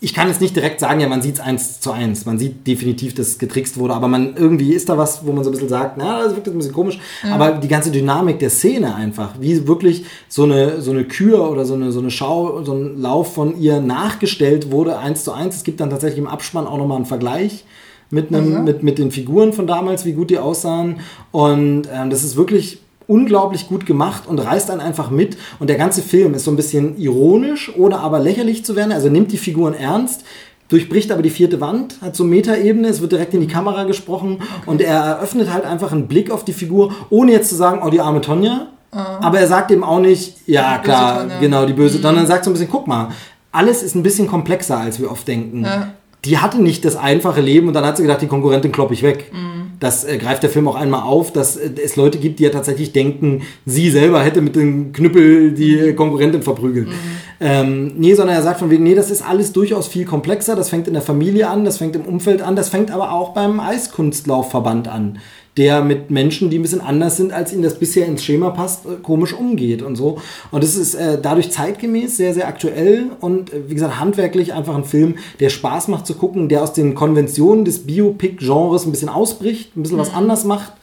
Ich 0.01 0.13
kann 0.13 0.29
es 0.29 0.39
nicht 0.39 0.55
direkt 0.55 0.79
sagen, 0.79 1.01
ja, 1.01 1.09
man 1.09 1.21
sieht 1.21 1.35
es 1.35 1.39
eins 1.41 1.81
zu 1.81 1.91
eins. 1.91 2.25
Man 2.25 2.39
sieht 2.39 2.65
definitiv, 2.65 3.15
dass 3.15 3.27
es 3.27 3.37
getrickst 3.37 3.77
wurde, 3.77 3.95
aber 3.95 4.07
man 4.07 4.37
irgendwie 4.37 4.71
ist 4.71 4.87
da 4.87 4.97
was, 4.97 5.25
wo 5.25 5.33
man 5.33 5.43
so 5.43 5.49
ein 5.49 5.51
bisschen 5.51 5.67
sagt, 5.67 5.97
na, 5.97 6.23
das 6.23 6.35
wirkt 6.35 6.47
ein 6.47 6.57
bisschen 6.57 6.71
komisch. 6.71 6.99
Ja. 7.21 7.35
Aber 7.35 7.51
die 7.57 7.67
ganze 7.67 7.91
Dynamik 7.91 8.39
der 8.39 8.49
Szene 8.49 8.95
einfach, 8.95 9.33
wie 9.41 9.67
wirklich 9.67 10.05
so 10.29 10.43
eine, 10.43 10.81
so 10.81 10.91
eine 10.91 11.03
Kür 11.03 11.51
oder 11.51 11.65
so 11.65 11.73
eine, 11.73 11.91
so 11.91 11.99
eine 11.99 12.11
Schau, 12.11 12.63
so 12.63 12.71
ein 12.71 13.01
Lauf 13.01 13.33
von 13.33 13.59
ihr 13.59 13.81
nachgestellt 13.81 14.71
wurde, 14.71 14.99
eins 14.99 15.25
zu 15.25 15.33
eins. 15.33 15.57
Es 15.57 15.63
gibt 15.65 15.81
dann 15.81 15.89
tatsächlich 15.89 16.19
im 16.19 16.27
Abspann 16.27 16.65
auch 16.65 16.77
nochmal 16.77 16.95
einen 16.95 17.05
Vergleich 17.05 17.65
mit, 18.09 18.33
einem, 18.33 18.59
mhm. 18.59 18.63
mit, 18.63 18.83
mit 18.83 18.99
den 18.99 19.11
Figuren 19.11 19.51
von 19.51 19.67
damals, 19.67 20.05
wie 20.05 20.13
gut 20.13 20.29
die 20.29 20.39
aussahen. 20.39 21.01
Und 21.31 21.89
ähm, 21.93 22.09
das 22.09 22.23
ist 22.23 22.37
wirklich 22.37 22.79
unglaublich 23.09 23.67
gut 23.67 23.85
gemacht 23.85 24.27
und 24.27 24.39
reißt 24.39 24.69
dann 24.69 24.79
einfach 24.79 25.09
mit. 25.09 25.35
Und 25.57 25.69
der 25.69 25.77
ganze 25.77 26.01
Film 26.01 26.35
ist 26.35 26.45
so 26.45 26.51
ein 26.51 26.55
bisschen 26.55 26.97
ironisch, 26.97 27.73
ohne 27.75 27.99
aber 27.99 28.19
lächerlich 28.19 28.63
zu 28.63 28.75
werden. 28.75 28.91
Also 28.91 29.09
nimmt 29.09 29.31
die 29.31 29.37
Figuren 29.37 29.73
ernst, 29.73 30.23
durchbricht 30.69 31.11
aber 31.11 31.23
die 31.23 31.31
vierte 31.31 31.59
Wand, 31.59 31.95
hat 32.01 32.15
so 32.15 32.23
Metaebene, 32.23 32.87
es 32.87 33.01
wird 33.01 33.11
direkt 33.11 33.33
in 33.33 33.41
die 33.41 33.47
Kamera 33.47 33.85
gesprochen 33.85 34.37
okay. 34.39 34.69
und 34.69 34.81
er 34.81 34.99
eröffnet 34.99 35.51
halt 35.51 35.65
einfach 35.65 35.91
einen 35.91 36.07
Blick 36.07 36.29
auf 36.29 36.45
die 36.45 36.53
Figur, 36.53 36.93
ohne 37.09 37.31
jetzt 37.31 37.49
zu 37.49 37.55
sagen, 37.55 37.81
oh, 37.83 37.89
die 37.89 37.99
arme 37.99 38.21
Tonja. 38.21 38.67
Uh. 38.93 38.97
Aber 38.97 39.39
er 39.39 39.47
sagt 39.47 39.71
eben 39.71 39.83
auch 39.83 39.99
nicht, 39.99 40.37
ja 40.45 40.77
die 40.77 40.83
klar, 40.83 41.25
genau, 41.39 41.65
die 41.65 41.73
böse, 41.73 41.97
mhm. 41.97 42.03
sondern 42.03 42.27
sagt 42.27 42.45
so 42.45 42.51
ein 42.51 42.53
bisschen, 42.53 42.69
guck 42.69 42.87
mal, 42.87 43.09
alles 43.51 43.81
ist 43.81 43.95
ein 43.95 44.03
bisschen 44.03 44.27
komplexer, 44.27 44.77
als 44.77 44.99
wir 44.99 45.11
oft 45.11 45.27
denken. 45.27 45.63
Ja. 45.63 45.93
Die 46.25 46.37
hatte 46.37 46.61
nicht 46.61 46.85
das 46.85 46.95
einfache 46.95 47.41
Leben 47.41 47.67
und 47.67 47.73
dann 47.73 47.85
hat 47.85 47.97
sie 47.97 48.03
gedacht, 48.03 48.21
die 48.21 48.27
Konkurrentin 48.27 48.71
klopp 48.71 48.91
ich 48.91 49.01
weg. 49.01 49.31
Mhm 49.33 49.58
das 49.79 50.03
äh, 50.03 50.17
greift 50.17 50.43
der 50.43 50.49
Film 50.49 50.67
auch 50.67 50.75
einmal 50.75 51.03
auf, 51.03 51.31
dass 51.31 51.55
äh, 51.55 51.69
es 51.83 51.95
Leute 51.95 52.17
gibt, 52.17 52.39
die 52.39 52.43
ja 52.43 52.49
tatsächlich 52.49 52.91
denken, 52.91 53.43
sie 53.65 53.89
selber 53.89 54.23
hätte 54.23 54.41
mit 54.41 54.55
dem 54.55 54.91
Knüppel 54.91 55.53
die 55.53 55.75
mhm. 55.77 55.95
Konkurrentin 55.95 56.41
verprügelt. 56.41 56.89
Mhm. 56.89 56.93
Ähm, 57.41 57.93
nee, 57.97 58.13
sondern 58.15 58.35
er 58.35 58.41
sagt 58.41 58.59
von 58.59 58.69
wegen, 58.69 58.83
nee, 58.83 58.95
das 58.95 59.11
ist 59.11 59.21
alles 59.21 59.53
durchaus 59.53 59.87
viel 59.87 60.05
komplexer. 60.05 60.55
Das 60.55 60.69
fängt 60.69 60.87
in 60.87 60.93
der 60.93 61.01
Familie 61.01 61.47
an, 61.47 61.65
das 61.65 61.77
fängt 61.77 61.95
im 61.95 62.03
Umfeld 62.03 62.41
an, 62.41 62.55
das 62.55 62.69
fängt 62.69 62.91
aber 62.91 63.11
auch 63.13 63.33
beim 63.33 63.59
Eiskunstlaufverband 63.59 64.87
an 64.87 65.19
der 65.59 65.83
mit 65.83 66.09
Menschen, 66.09 66.49
die 66.49 66.57
ein 66.57 66.61
bisschen 66.61 66.79
anders 66.79 67.17
sind, 67.17 67.33
als 67.33 67.51
ihnen 67.51 67.63
das 67.63 67.79
bisher 67.79 68.05
ins 68.05 68.23
Schema 68.23 68.51
passt, 68.51 68.85
äh, 68.85 68.95
komisch 69.03 69.33
umgeht 69.33 69.81
und 69.81 69.97
so. 69.97 70.21
Und 70.51 70.63
es 70.63 70.77
ist 70.77 70.95
äh, 70.95 71.19
dadurch 71.21 71.51
zeitgemäß, 71.51 72.15
sehr, 72.15 72.33
sehr 72.33 72.47
aktuell 72.47 73.07
und 73.19 73.51
äh, 73.51 73.67
wie 73.67 73.73
gesagt, 73.73 73.99
handwerklich 73.99 74.53
einfach 74.53 74.75
ein 74.75 74.85
Film, 74.85 75.15
der 75.41 75.49
Spaß 75.49 75.89
macht 75.89 76.07
zu 76.07 76.13
gucken, 76.13 76.47
der 76.47 76.63
aus 76.63 76.71
den 76.71 76.95
Konventionen 76.95 77.65
des 77.65 77.79
Biopic-Genres 77.79 78.85
ein 78.85 78.91
bisschen 78.91 79.09
ausbricht, 79.09 79.75
ein 79.75 79.83
bisschen 79.83 79.97
mhm. 79.97 80.01
was 80.01 80.13
anders 80.13 80.45
macht. 80.45 80.73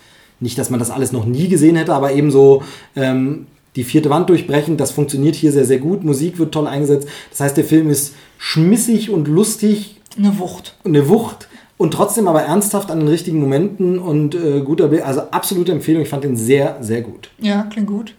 Nicht, 0.40 0.58
dass 0.58 0.68
man 0.68 0.78
das 0.78 0.90
alles 0.90 1.10
noch 1.10 1.24
nie 1.24 1.48
gesehen 1.48 1.76
hätte, 1.76 1.94
aber 1.94 2.12
eben 2.12 2.30
so 2.30 2.62
ähm, 2.94 3.46
die 3.76 3.84
vierte 3.84 4.10
Wand 4.10 4.28
durchbrechen. 4.28 4.76
Das 4.76 4.90
funktioniert 4.90 5.36
hier 5.36 5.52
sehr, 5.52 5.64
sehr 5.64 5.78
gut. 5.78 6.02
Musik 6.02 6.38
wird 6.38 6.52
toll 6.52 6.66
eingesetzt. 6.66 7.08
Das 7.30 7.40
heißt, 7.40 7.56
der 7.56 7.64
Film 7.64 7.90
ist 7.90 8.14
schmissig 8.38 9.10
und 9.10 9.28
lustig. 9.28 10.00
Eine 10.18 10.38
Wucht. 10.38 10.76
Eine 10.84 11.08
Wucht 11.08 11.48
und 11.78 11.92
trotzdem 11.92 12.26
aber 12.26 12.42
ernsthaft 12.42 12.90
an 12.90 13.00
den 13.00 13.08
richtigen 13.08 13.40
Momenten 13.40 13.98
und 13.98 14.34
äh, 14.34 14.60
guter 14.60 14.88
Bild. 14.88 15.02
Also 15.02 15.22
absolute 15.30 15.72
Empfehlung. 15.72 16.02
Ich 16.02 16.08
fand 16.08 16.24
den 16.24 16.36
sehr, 16.36 16.78
sehr 16.80 17.02
gut. 17.02 17.30
Ja, 17.38 17.62
klingt 17.70 17.88
gut. 17.88 18.14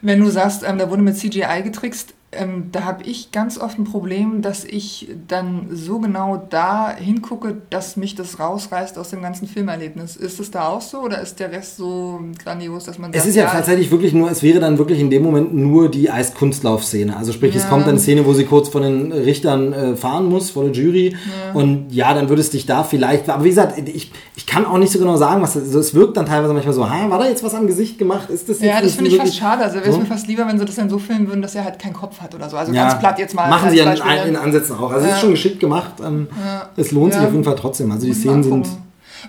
Wenn 0.00 0.20
du 0.20 0.30
sagst, 0.30 0.64
ähm, 0.66 0.78
da 0.78 0.90
wurde 0.90 1.02
mit 1.02 1.16
CGI 1.16 1.62
getrickst, 1.62 2.14
ähm, 2.32 2.70
da 2.72 2.84
habe 2.84 3.02
ich 3.04 3.30
ganz 3.30 3.58
oft 3.58 3.78
ein 3.78 3.84
Problem, 3.84 4.40
dass 4.40 4.64
ich 4.64 5.08
dann 5.28 5.68
so 5.70 5.98
genau 5.98 6.42
da 6.48 6.94
hingucke, 6.94 7.58
dass 7.68 7.96
mich 7.96 8.14
das 8.14 8.40
rausreißt 8.40 8.98
aus 8.98 9.10
dem 9.10 9.20
ganzen 9.20 9.46
Filmerlebnis. 9.46 10.16
Ist 10.16 10.40
es 10.40 10.50
da 10.50 10.68
auch 10.68 10.80
so 10.80 11.00
oder 11.00 11.20
ist 11.20 11.40
der 11.40 11.52
Rest 11.52 11.76
so 11.76 12.20
grandios, 12.42 12.84
dass 12.84 12.98
man 12.98 13.12
Es 13.12 13.26
ist 13.26 13.36
ja, 13.36 13.46
tatsächlich 13.46 13.90
wirklich 13.90 14.14
nur, 14.14 14.30
es 14.30 14.42
wäre 14.42 14.60
dann 14.60 14.78
wirklich 14.78 14.98
in 15.00 15.10
dem 15.10 15.22
Moment 15.22 15.54
nur 15.54 15.90
die 15.90 16.10
Eiskunstlauf-Szene. 16.10 17.14
Also 17.16 17.32
sprich, 17.32 17.54
ja. 17.54 17.60
es 17.60 17.68
kommt 17.68 17.82
dann 17.82 17.90
eine 17.90 18.00
Szene, 18.00 18.24
wo 18.24 18.32
sie 18.32 18.44
kurz 18.44 18.70
von 18.70 18.82
den 18.82 19.12
Richtern 19.12 19.72
äh, 19.74 19.96
fahren 19.96 20.26
muss, 20.26 20.50
vor 20.50 20.64
der 20.64 20.72
Jury. 20.72 21.10
Ja. 21.10 21.52
Und 21.52 21.92
ja, 21.92 22.14
dann 22.14 22.30
würde 22.30 22.40
es 22.40 22.48
dich 22.48 22.64
da 22.64 22.82
vielleicht, 22.82 23.28
aber 23.28 23.44
wie 23.44 23.50
gesagt, 23.50 23.78
ich, 23.78 24.10
ich 24.36 24.46
kann 24.46 24.64
auch 24.64 24.78
nicht 24.78 24.92
so 24.92 24.98
genau 24.98 25.18
sagen, 25.18 25.42
was, 25.42 25.54
also 25.54 25.78
es 25.78 25.94
wirkt 25.94 26.16
dann 26.16 26.24
teilweise 26.24 26.54
manchmal 26.54 26.74
so, 26.74 26.88
ha, 26.88 27.10
war 27.10 27.18
da 27.18 27.28
jetzt 27.28 27.44
was 27.44 27.54
am 27.54 27.66
Gesicht 27.66 27.98
gemacht? 27.98 28.30
Ist 28.30 28.48
das 28.48 28.60
jetzt 28.60 28.68
Ja, 28.68 28.80
das 28.80 28.94
finde 28.94 29.10
ich 29.10 29.18
fast 29.18 29.36
schade. 29.36 29.62
Also 29.62 29.76
wäre 29.76 29.88
es 29.88 29.94
so? 29.94 30.00
mir 30.00 30.06
fast 30.06 30.26
lieber, 30.28 30.46
wenn 30.48 30.58
sie 30.58 30.64
das 30.64 30.76
dann 30.76 30.88
so 30.88 30.98
filmen 30.98 31.28
würden, 31.28 31.42
dass 31.42 31.54
er 31.54 31.64
halt 31.64 31.78
keinen 31.78 31.92
Kopf 31.92 32.20
hat 32.20 32.21
oder 32.34 32.48
so. 32.48 32.56
Also 32.56 32.72
ja, 32.72 32.88
ganz 32.88 32.98
platt 32.98 33.18
jetzt 33.18 33.34
mal. 33.34 33.48
Machen 33.48 33.70
sie 33.70 33.76
ja 33.76 33.92
in, 33.92 34.28
in, 34.28 34.36
Ansätzen 34.36 34.76
auch. 34.76 34.90
Also 34.90 35.06
es 35.06 35.14
ist 35.14 35.20
schon 35.20 35.30
geschickt 35.30 35.60
gemacht. 35.60 35.94
Ähm, 36.04 36.28
es 36.76 36.92
lohnt 36.92 37.12
sich 37.12 37.22
auf 37.22 37.32
jeden 37.32 37.44
Fall 37.44 37.56
trotzdem. 37.56 37.90
Also 37.90 38.06
die 38.06 38.14
Szenen 38.14 38.42
sind. 38.42 38.68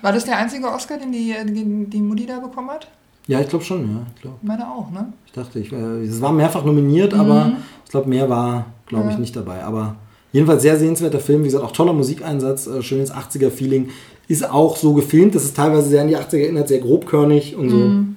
War 0.02 0.12
das 0.12 0.26
der 0.26 0.38
einzige 0.38 0.68
Oscar, 0.68 0.98
den 0.98 1.12
die, 1.12 1.36
die, 1.46 1.90
die 1.90 2.02
Mutti 2.02 2.26
da 2.26 2.40
bekommen 2.40 2.70
hat? 2.70 2.88
Ja, 3.28 3.40
ich 3.40 3.48
glaube 3.48 3.64
schon, 3.64 3.82
ja. 3.82 4.02
Ich 4.16 4.22
glaub. 4.22 4.44
Meine 4.44 4.70
auch, 4.70 4.92
ne? 4.92 5.14
Ich 5.26 5.32
dachte, 5.32 5.60
ich, 5.60 5.72
äh, 5.72 6.04
es 6.04 6.22
war 6.22 6.32
mehrfach 6.32 6.66
nominiert, 6.66 7.14
mhm. 7.14 7.20
aber 7.20 7.52
ich 7.86 7.92
glaube, 7.92 8.10
mehr 8.10 8.30
war, 8.30 8.66
glaube 8.88 9.12
ich, 9.12 9.18
nicht 9.18 9.36
dabei. 9.36 9.64
Aber 9.64 9.96
jedenfalls 10.32 10.62
sehr 10.62 10.78
sehenswerter 10.78 11.20
Film. 11.20 11.42
Wie 11.42 11.46
gesagt, 11.46 11.64
auch 11.64 11.72
toller 11.72 11.94
Musikeinsatz, 11.94 12.68
äh, 12.68 12.82
schönes 12.82 13.14
80er-Feeling. 13.14 13.90
Ist 14.28 14.50
auch 14.50 14.78
so 14.78 14.94
gefilmt, 14.94 15.36
dass 15.36 15.44
es 15.44 15.54
teilweise 15.54 15.90
sehr 15.90 16.02
an 16.02 16.08
die 16.08 16.18
80er 16.18 16.38
erinnert, 16.38 16.68
sehr 16.68 16.80
grobkörnig 16.80 17.56
und 17.56 17.70
so. 17.70 17.78
Mhm. 17.78 18.16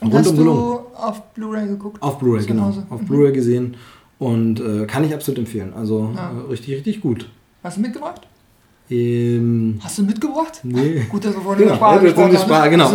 Und 0.00 0.12
hast 0.12 0.36
du 0.36 0.80
auf 0.96 1.22
Blu-ray 1.34 1.68
geguckt? 1.68 2.02
Auf 2.02 2.18
Blu-ray, 2.18 2.44
genau. 2.44 2.72
Auf 2.90 3.00
mhm. 3.00 3.06
Blu-ray 3.06 3.32
gesehen. 3.32 3.76
Und 4.18 4.60
äh, 4.60 4.86
kann 4.86 5.04
ich 5.04 5.14
absolut 5.14 5.38
empfehlen. 5.38 5.72
Also 5.74 6.12
ja. 6.14 6.30
äh, 6.30 6.50
richtig, 6.50 6.76
richtig 6.76 7.00
gut. 7.00 7.28
Hast 7.62 7.76
du 7.76 7.80
mitgebracht? 7.80 8.26
Ähm, 8.90 9.80
Hast 9.82 9.96
du 9.96 10.02
mitgebracht? 10.02 10.60
Nee. 10.62 11.06
Gut, 11.08 11.24
dass 11.24 11.34
wir 11.34 11.40
vorhin 11.40 11.64
genau, 11.64 11.76
Sprache 11.76 12.00
gesprochen 12.00 12.36
haben. 12.36 12.38
Sprache, 12.38 12.70
genau. 12.70 12.90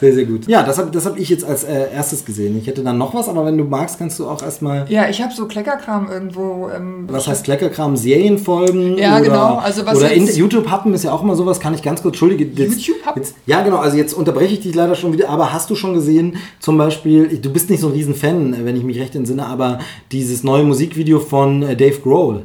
Sehr, 0.00 0.14
sehr 0.14 0.24
gut. 0.24 0.48
Ja, 0.48 0.62
das 0.62 0.78
habe 0.78 0.90
das 0.90 1.04
hab 1.04 1.18
ich 1.18 1.28
jetzt 1.28 1.44
als 1.44 1.64
äh, 1.64 1.92
erstes 1.92 2.24
gesehen. 2.24 2.56
Ich 2.56 2.66
hätte 2.66 2.82
dann 2.82 2.96
noch 2.96 3.12
was, 3.14 3.28
aber 3.28 3.44
wenn 3.44 3.58
du 3.58 3.64
magst, 3.64 3.98
kannst 3.98 4.18
du 4.18 4.26
auch 4.26 4.42
erstmal... 4.42 4.90
Ja, 4.90 5.06
ich 5.10 5.20
habe 5.20 5.34
so 5.34 5.46
Kleckerkram 5.46 6.08
irgendwo... 6.10 6.70
Ähm, 6.74 7.04
was 7.08 7.28
heißt 7.28 7.44
Kleckerkram? 7.44 7.98
Serienfolgen? 7.98 8.96
Ja, 8.96 9.16
oder, 9.16 9.24
genau. 9.24 9.56
Also 9.56 9.84
was 9.84 9.98
oder 9.98 10.16
YouTube-Happen 10.16 10.94
ist 10.94 11.04
ja 11.04 11.12
auch 11.12 11.22
immer 11.22 11.36
sowas, 11.36 11.60
kann 11.60 11.74
ich 11.74 11.82
ganz 11.82 12.00
kurz... 12.00 12.14
Entschuldige. 12.14 12.44
YouTube-Happen? 12.44 13.22
Ja, 13.44 13.62
genau. 13.62 13.76
Also 13.76 13.98
jetzt 13.98 14.14
unterbreche 14.14 14.54
ich 14.54 14.60
dich 14.60 14.74
leider 14.74 14.94
schon 14.94 15.12
wieder, 15.12 15.28
aber 15.28 15.52
hast 15.52 15.68
du 15.68 15.74
schon 15.74 15.92
gesehen, 15.92 16.38
zum 16.58 16.78
Beispiel, 16.78 17.36
du 17.36 17.52
bist 17.52 17.68
nicht 17.68 17.80
so 17.80 17.88
ein 17.88 17.92
Riesenfan, 17.92 18.64
wenn 18.64 18.76
ich 18.76 18.82
mich 18.82 18.98
recht 18.98 19.14
entsinne, 19.14 19.44
aber 19.44 19.78
dieses 20.10 20.42
neue 20.42 20.64
Musikvideo 20.64 21.20
von 21.20 21.62
äh, 21.62 21.76
Dave 21.76 21.98
Grohl. 22.00 22.44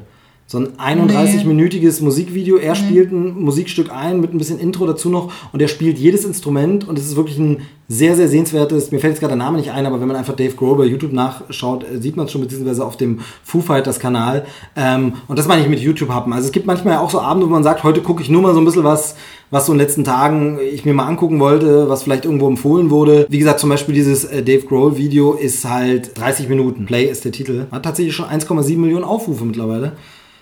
So 0.54 0.60
ein 0.60 0.78
31-minütiges 0.78 1.98
nee. 1.98 2.06
Musikvideo. 2.06 2.58
Er 2.58 2.74
nee. 2.74 2.78
spielt 2.78 3.12
ein 3.12 3.42
Musikstück 3.42 3.92
ein 3.92 4.22
mit 4.22 4.36
ein 4.36 4.38
bisschen 4.38 4.60
Intro 4.60 4.86
dazu 4.86 5.10
noch 5.10 5.32
und 5.52 5.64
er 5.64 5.68
spielt 5.68 5.98
jedes 5.98 6.26
Instrument 6.26 6.88
und 6.88 7.00
es 7.00 7.08
ist 7.08 7.16
wirklich 7.16 7.40
ein 7.40 7.62
sehr, 7.88 8.16
sehr 8.16 8.28
sehenswertes. 8.28 8.92
Mir 8.92 9.00
fällt 9.00 9.14
jetzt 9.14 9.20
gerade 9.20 9.32
der 9.32 9.44
Name 9.44 9.58
nicht 9.58 9.72
ein, 9.72 9.88
aber 9.88 10.00
wenn 10.00 10.08
man 10.08 10.16
einfach 10.16 10.36
Dave 10.36 10.54
Grohl 10.54 10.78
bei 10.78 10.86
YouTube 10.86 11.12
nachschaut, 11.12 11.84
äh, 11.84 12.00
sieht 12.00 12.18
man 12.18 12.28
es 12.28 12.32
schon 12.32 12.42
beziehungsweise 12.42 12.86
auf 12.86 12.98
dem 12.98 13.22
Foo 13.44 13.62
Fighters 13.62 14.00
Kanal. 14.00 14.46
Ähm, 14.76 15.14
und 15.28 15.40
das 15.40 15.48
meine 15.48 15.64
ich 15.64 15.70
mit 15.70 15.80
YouTube 15.80 16.10
haben. 16.10 16.32
Also 16.34 16.46
es 16.46 16.52
gibt 16.52 16.68
manchmal 16.68 16.98
auch 16.98 17.10
so 17.10 17.20
Abende, 17.20 17.48
wo 17.48 17.52
man 17.52 17.64
sagt, 17.64 17.84
heute 17.84 18.02
gucke 18.02 18.22
ich 18.22 18.30
nur 18.30 18.44
mal 18.44 18.54
so 18.54 18.62
ein 18.62 18.66
bisschen 18.66 18.84
was, 18.84 19.16
was 19.50 19.66
so 19.66 19.72
in 19.72 19.80
den 19.80 19.88
letzten 19.88 20.04
Tagen 20.04 20.60
ich 20.72 20.86
mir 20.86 20.94
mal 20.94 21.08
angucken 21.08 21.40
wollte, 21.40 21.90
was 21.90 22.04
vielleicht 22.04 22.26
irgendwo 22.26 22.48
empfohlen 22.48 22.92
wurde. 22.92 23.26
Wie 23.28 23.40
gesagt, 23.40 23.60
zum 23.60 23.70
Beispiel 23.70 23.96
dieses 23.96 24.24
äh, 24.26 24.44
Dave 24.44 24.66
Grohl 24.68 24.98
Video 24.98 25.34
ist 25.34 25.68
halt 25.68 26.16
30 26.20 26.48
Minuten. 26.48 26.86
Play 26.86 27.06
ist 27.06 27.26
der 27.26 27.32
Titel. 27.32 27.66
Hat 27.72 27.84
tatsächlich 27.84 28.16
schon 28.16 28.28
1,7 28.28 28.78
Millionen 28.78 29.04
Aufrufe 29.04 29.46
mittlerweile. 29.46 29.94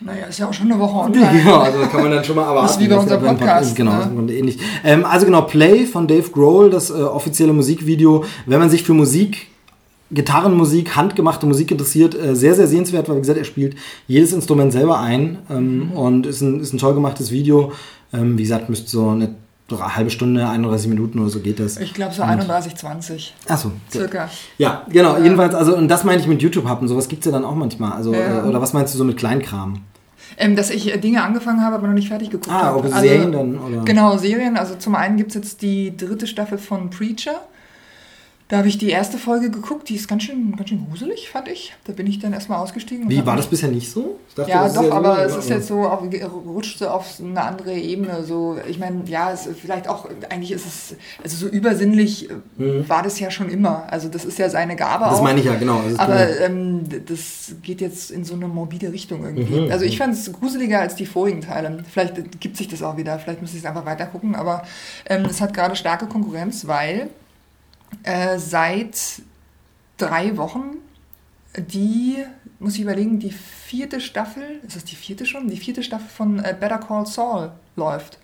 Naja, 0.04 0.26
ist 0.26 0.40
ja 0.40 0.48
auch 0.48 0.54
schon 0.54 0.72
eine 0.72 0.80
Woche 0.80 0.98
online. 1.06 1.44
Ja, 1.46 1.62
also 1.62 1.80
kann 1.88 2.02
man 2.02 2.12
dann 2.12 2.24
schon 2.24 2.36
mal 2.36 2.44
erwarten. 2.44 2.68
Das 2.68 2.72
ist 2.78 2.80
wie 2.80 2.88
bei 2.88 2.98
unserem 2.98 3.24
Podcast. 3.38 3.76
Genau, 3.76 4.06
ne? 4.06 4.34
ähnlich. 4.34 4.58
Ähm, 4.84 5.06
also 5.06 5.26
genau, 5.26 5.44
Play 5.44 5.86
von 5.86 6.08
Dave 6.08 6.30
Grohl, 6.30 6.70
das 6.70 6.90
äh, 6.90 6.94
offizielle 6.94 7.54
Musikvideo. 7.54 8.26
Wenn 8.46 8.60
man 8.60 8.70
sich 8.70 8.84
für 8.84 8.94
Musik 8.94 9.48
Gitarrenmusik, 10.14 10.96
handgemachte 10.96 11.46
Musik 11.46 11.72
interessiert, 11.72 12.16
äh, 12.16 12.36
sehr, 12.36 12.54
sehr 12.54 12.68
sehenswert, 12.68 13.08
weil 13.08 13.16
wie 13.16 13.22
gesagt, 13.22 13.40
er 13.40 13.46
spielt 13.46 13.78
jedes 14.08 14.34
Instrument 14.34 14.74
selber 14.74 15.00
ein 15.00 15.38
ähm, 15.50 15.88
mhm. 15.88 15.92
und 15.94 16.26
ist 16.26 16.42
ein, 16.42 16.60
ist 16.60 16.74
ein 16.74 16.78
toll 16.78 16.94
gemachtes 16.94 17.32
Video. 17.32 17.72
Ähm, 18.12 18.38
wie 18.38 18.44
gesagt, 18.44 18.70
müsste 18.70 18.90
so 18.90 19.10
eine 19.10 19.36
halbe 19.72 20.10
Stunde, 20.10 20.50
31 20.50 20.90
Minuten 20.90 21.20
oder 21.20 21.30
so 21.30 21.40
geht 21.40 21.62
das. 21.62 21.78
Ich 21.78 21.94
glaube 21.94 22.14
so 22.14 22.24
31, 22.24 22.76
20. 22.76 23.34
Achso. 23.48 23.72
Circa. 23.90 24.30
Ja, 24.58 24.86
genau. 24.90 25.16
Ja. 25.16 25.24
Jedenfalls, 25.24 25.56
also, 25.56 25.78
und 25.78 25.88
das 25.88 26.04
meine 26.04 26.20
ich 26.20 26.28
mit 26.28 26.42
YouTube-Happen. 26.42 26.90
Sowas 26.90 27.08
gibt 27.08 27.22
es 27.22 27.28
ja 27.28 27.32
dann 27.32 27.46
auch 27.46 27.56
manchmal. 27.56 27.94
Also, 27.94 28.14
ja. 28.14 28.44
Äh, 28.44 28.48
oder 28.50 28.62
was 28.62 28.74
meinst 28.74 28.94
du 28.94 28.98
so 28.98 29.06
mit 29.06 29.16
Kleinkram? 29.16 29.82
Ähm, 30.38 30.56
dass 30.56 30.70
ich 30.70 30.94
äh, 30.94 30.98
Dinge 30.98 31.24
angefangen 31.24 31.64
habe, 31.64 31.76
aber 31.76 31.88
noch 31.88 31.94
nicht 31.94 32.08
fertig 32.08 32.30
geguckt 32.30 32.56
ah, 32.56 32.64
habe. 32.64 32.80
Ah, 32.80 32.96
also, 32.96 33.08
Serien 33.08 33.32
dann? 33.32 33.60
Oder? 33.60 33.84
Genau, 33.84 34.18
Serien. 34.18 34.58
Also 34.58 34.76
zum 34.76 34.96
einen 34.96 35.18
gibt 35.18 35.30
es 35.32 35.36
jetzt 35.36 35.62
die 35.62 35.96
dritte 35.96 36.28
Staffel 36.28 36.58
von 36.58 36.90
Preacher. 36.90 37.42
Da 38.52 38.58
habe 38.58 38.68
ich 38.68 38.78
die 38.78 38.90
erste 38.90 39.18
Folge 39.18 39.50
geguckt, 39.50 39.88
die 39.88 39.96
ist 39.96 40.10
ganz 40.10 40.24
schön, 40.24 40.54
ganz 40.58 40.68
schön 40.68 40.86
gruselig, 40.86 41.30
fand 41.30 41.48
ich. 41.48 41.74
Da 41.86 41.94
bin 41.94 42.06
ich 42.06 42.20
dann 42.20 42.34
erstmal 42.34 42.60
ausgestiegen. 42.60 43.10
Wie, 43.10 43.26
war 43.26 43.38
das 43.38 43.48
bisher 43.48 43.70
nicht 43.70 43.90
so? 43.90 44.20
Dachte, 44.36 44.52
ja, 44.52 44.68
doch, 44.68 44.92
aber 44.92 45.30
so, 45.30 45.38
es 45.38 45.46
ist 45.46 45.50
jetzt 45.50 45.68
so, 45.70 45.84
auf, 45.84 46.02
rutscht 46.46 46.80
so 46.80 46.90
auf 46.90 47.06
eine 47.22 47.42
andere 47.42 47.74
Ebene. 47.74 48.26
So, 48.26 48.58
ich 48.68 48.78
meine, 48.78 49.04
ja, 49.06 49.32
es, 49.32 49.48
vielleicht 49.56 49.88
auch, 49.88 50.10
eigentlich 50.30 50.52
ist 50.52 50.66
es, 50.66 50.96
also 51.24 51.38
so 51.38 51.48
übersinnlich 51.48 52.28
mhm. 52.58 52.90
war 52.90 53.04
das 53.04 53.22
ja 53.22 53.32
schon 53.32 53.50
immer. 53.50 53.88
Also 53.90 54.10
das 54.10 54.26
ist 54.26 54.38
ja 54.38 54.50
seine 54.50 54.76
Gabe 54.76 55.06
Das 55.06 55.20
auch. 55.20 55.24
meine 55.24 55.40
ich 55.40 55.46
ja, 55.46 55.56
genau. 55.56 55.82
aber 55.96 56.42
ähm, 56.42 56.84
das 57.06 57.56
geht 57.64 57.80
jetzt 57.80 58.12
in 58.12 58.26
so 58.26 58.34
eine 58.34 58.50
morbide 58.50 58.92
Richtung 58.92 59.24
irgendwie. 59.24 59.62
Mhm. 59.62 59.72
Also 59.72 59.86
ich 59.86 59.98
fand 59.98 60.14
es 60.14 60.30
gruseliger 60.30 60.82
als 60.82 60.96
die 60.96 61.06
vorigen 61.06 61.40
Teile. 61.40 61.86
Vielleicht 61.90 62.42
gibt 62.42 62.58
sich 62.58 62.68
das 62.68 62.84
auch 62.84 62.98
wieder, 62.98 63.18
vielleicht 63.18 63.42
muss 63.42 63.54
ich 63.54 63.60
es 63.60 63.66
einfach 63.66 63.86
weiter 63.86 64.08
gucken, 64.08 64.36
aber 64.36 64.64
ähm, 65.06 65.24
es 65.24 65.40
hat 65.40 65.54
gerade 65.54 65.78
starke 65.78 66.08
Konkurrenz, 66.08 66.68
weil 66.68 67.08
äh, 68.04 68.38
seit 68.38 69.22
drei 69.98 70.38
Wochen 70.38 70.78
die, 71.58 72.18
muss 72.60 72.76
ich 72.76 72.82
überlegen, 72.82 73.20
die 73.20 73.32
vierte 73.32 74.00
Staffel, 74.00 74.44
ist 74.66 74.76
das 74.76 74.86
die 74.86 74.96
vierte 74.96 75.26
schon? 75.26 75.50
Die 75.50 75.58
vierte 75.58 75.84
Staffel 75.84 76.08
von 76.08 76.40
äh, 76.40 76.56
Better 76.58 76.78
Call 76.78 77.06
Saul 77.06 77.52
läuft 77.76 78.18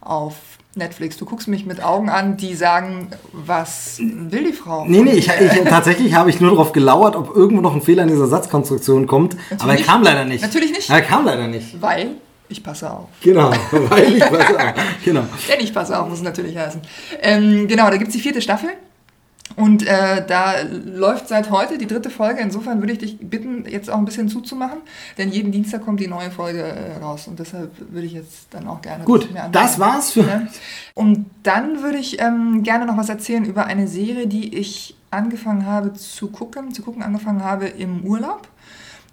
auf 0.00 0.36
Netflix. 0.74 1.16
Du 1.16 1.26
guckst 1.26 1.48
mich 1.48 1.66
mit 1.66 1.82
Augen 1.82 2.08
an, 2.08 2.36
die 2.36 2.54
sagen, 2.54 3.08
was 3.32 3.98
will 4.00 4.44
die 4.44 4.52
Frau? 4.52 4.86
Nee, 4.86 5.02
nee, 5.02 5.12
ich, 5.12 5.28
ich, 5.28 5.64
tatsächlich 5.64 6.14
habe 6.14 6.30
ich 6.30 6.40
nur 6.40 6.50
darauf 6.50 6.72
gelauert, 6.72 7.16
ob 7.16 7.36
irgendwo 7.36 7.60
noch 7.60 7.74
ein 7.74 7.82
Fehler 7.82 8.04
in 8.04 8.08
dieser 8.08 8.28
Satzkonstruktion 8.28 9.06
kommt. 9.06 9.34
Natürlich 9.34 9.62
aber 9.62 9.74
er 9.74 9.84
kam 9.84 10.02
leider 10.02 10.24
nicht. 10.24 10.42
Natürlich 10.42 10.72
nicht. 10.72 10.88
Er 10.88 11.02
kam 11.02 11.26
leider 11.26 11.48
nicht. 11.48 11.80
Weil 11.82 12.12
ich 12.48 12.62
passe 12.62 12.90
auf. 12.90 13.08
Genau, 13.20 13.50
weil 13.72 14.16
ich 14.16 14.20
passe 14.20 14.58
auf. 14.58 14.74
Genau. 15.04 15.20
Denn 15.48 15.60
ich 15.60 15.74
passe 15.74 16.00
auf, 16.00 16.08
muss 16.08 16.18
es 16.18 16.24
natürlich 16.24 16.56
heißen. 16.56 16.80
Ähm, 17.20 17.68
genau, 17.68 17.90
da 17.90 17.96
gibt 17.96 18.08
es 18.08 18.14
die 18.14 18.22
vierte 18.22 18.40
Staffel. 18.40 18.70
Und 19.56 19.86
äh, 19.86 20.24
da 20.26 20.54
läuft 20.62 21.28
seit 21.28 21.50
heute 21.50 21.76
die 21.76 21.86
dritte 21.86 22.08
Folge. 22.08 22.40
Insofern 22.40 22.80
würde 22.80 22.92
ich 22.92 22.98
dich 22.98 23.18
bitten, 23.18 23.64
jetzt 23.68 23.90
auch 23.90 23.98
ein 23.98 24.04
bisschen 24.04 24.28
zuzumachen, 24.28 24.78
denn 25.18 25.30
jeden 25.30 25.52
Dienstag 25.52 25.84
kommt 25.84 26.00
die 26.00 26.06
neue 26.06 26.30
Folge 26.30 26.62
äh, 26.62 26.96
raus. 26.98 27.26
Und 27.26 27.38
deshalb 27.38 27.72
würde 27.90 28.06
ich 28.06 28.12
jetzt 28.12 28.46
dann 28.50 28.66
auch 28.68 28.80
gerne. 28.80 29.04
Gut, 29.04 29.28
das 29.52 29.78
war's 29.78 30.12
für. 30.12 30.20
Ja. 30.20 30.46
Und 30.94 31.26
dann 31.42 31.82
würde 31.82 31.98
ich 31.98 32.20
ähm, 32.20 32.62
gerne 32.62 32.86
noch 32.86 32.96
was 32.96 33.08
erzählen 33.08 33.44
über 33.44 33.66
eine 33.66 33.88
Serie, 33.88 34.26
die 34.26 34.56
ich 34.56 34.96
angefangen 35.10 35.66
habe 35.66 35.92
zu 35.94 36.28
gucken, 36.28 36.72
zu 36.72 36.82
gucken 36.82 37.02
angefangen 37.02 37.44
habe 37.44 37.66
im 37.66 38.04
Urlaub. 38.04 38.48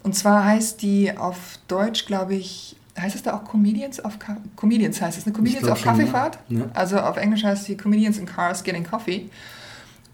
Und 0.04 0.16
zwar 0.16 0.46
heißt 0.46 0.82
die 0.82 1.18
auf 1.18 1.60
Deutsch, 1.68 2.06
glaube 2.06 2.36
ich, 2.36 2.76
heißt 2.98 3.16
es 3.16 3.24
da 3.24 3.36
auch 3.36 3.44
Comedians 3.44 4.00
auf 4.00 4.20
Ka 4.20 4.38
Comedians 4.56 5.02
heißt 5.02 5.18
es, 5.18 5.26
ne? 5.26 5.34
Comedians 5.34 5.68
auf 5.68 5.82
Kaffeefahrt. 5.82 6.38
Ja. 6.50 6.62
Also 6.74 7.00
auf 7.00 7.18
Englisch 7.18 7.44
heißt 7.44 7.68
die 7.68 7.76
Comedians 7.76 8.18
in 8.18 8.26
Cars 8.26 8.64
Getting 8.64 8.86
Coffee. 8.86 9.30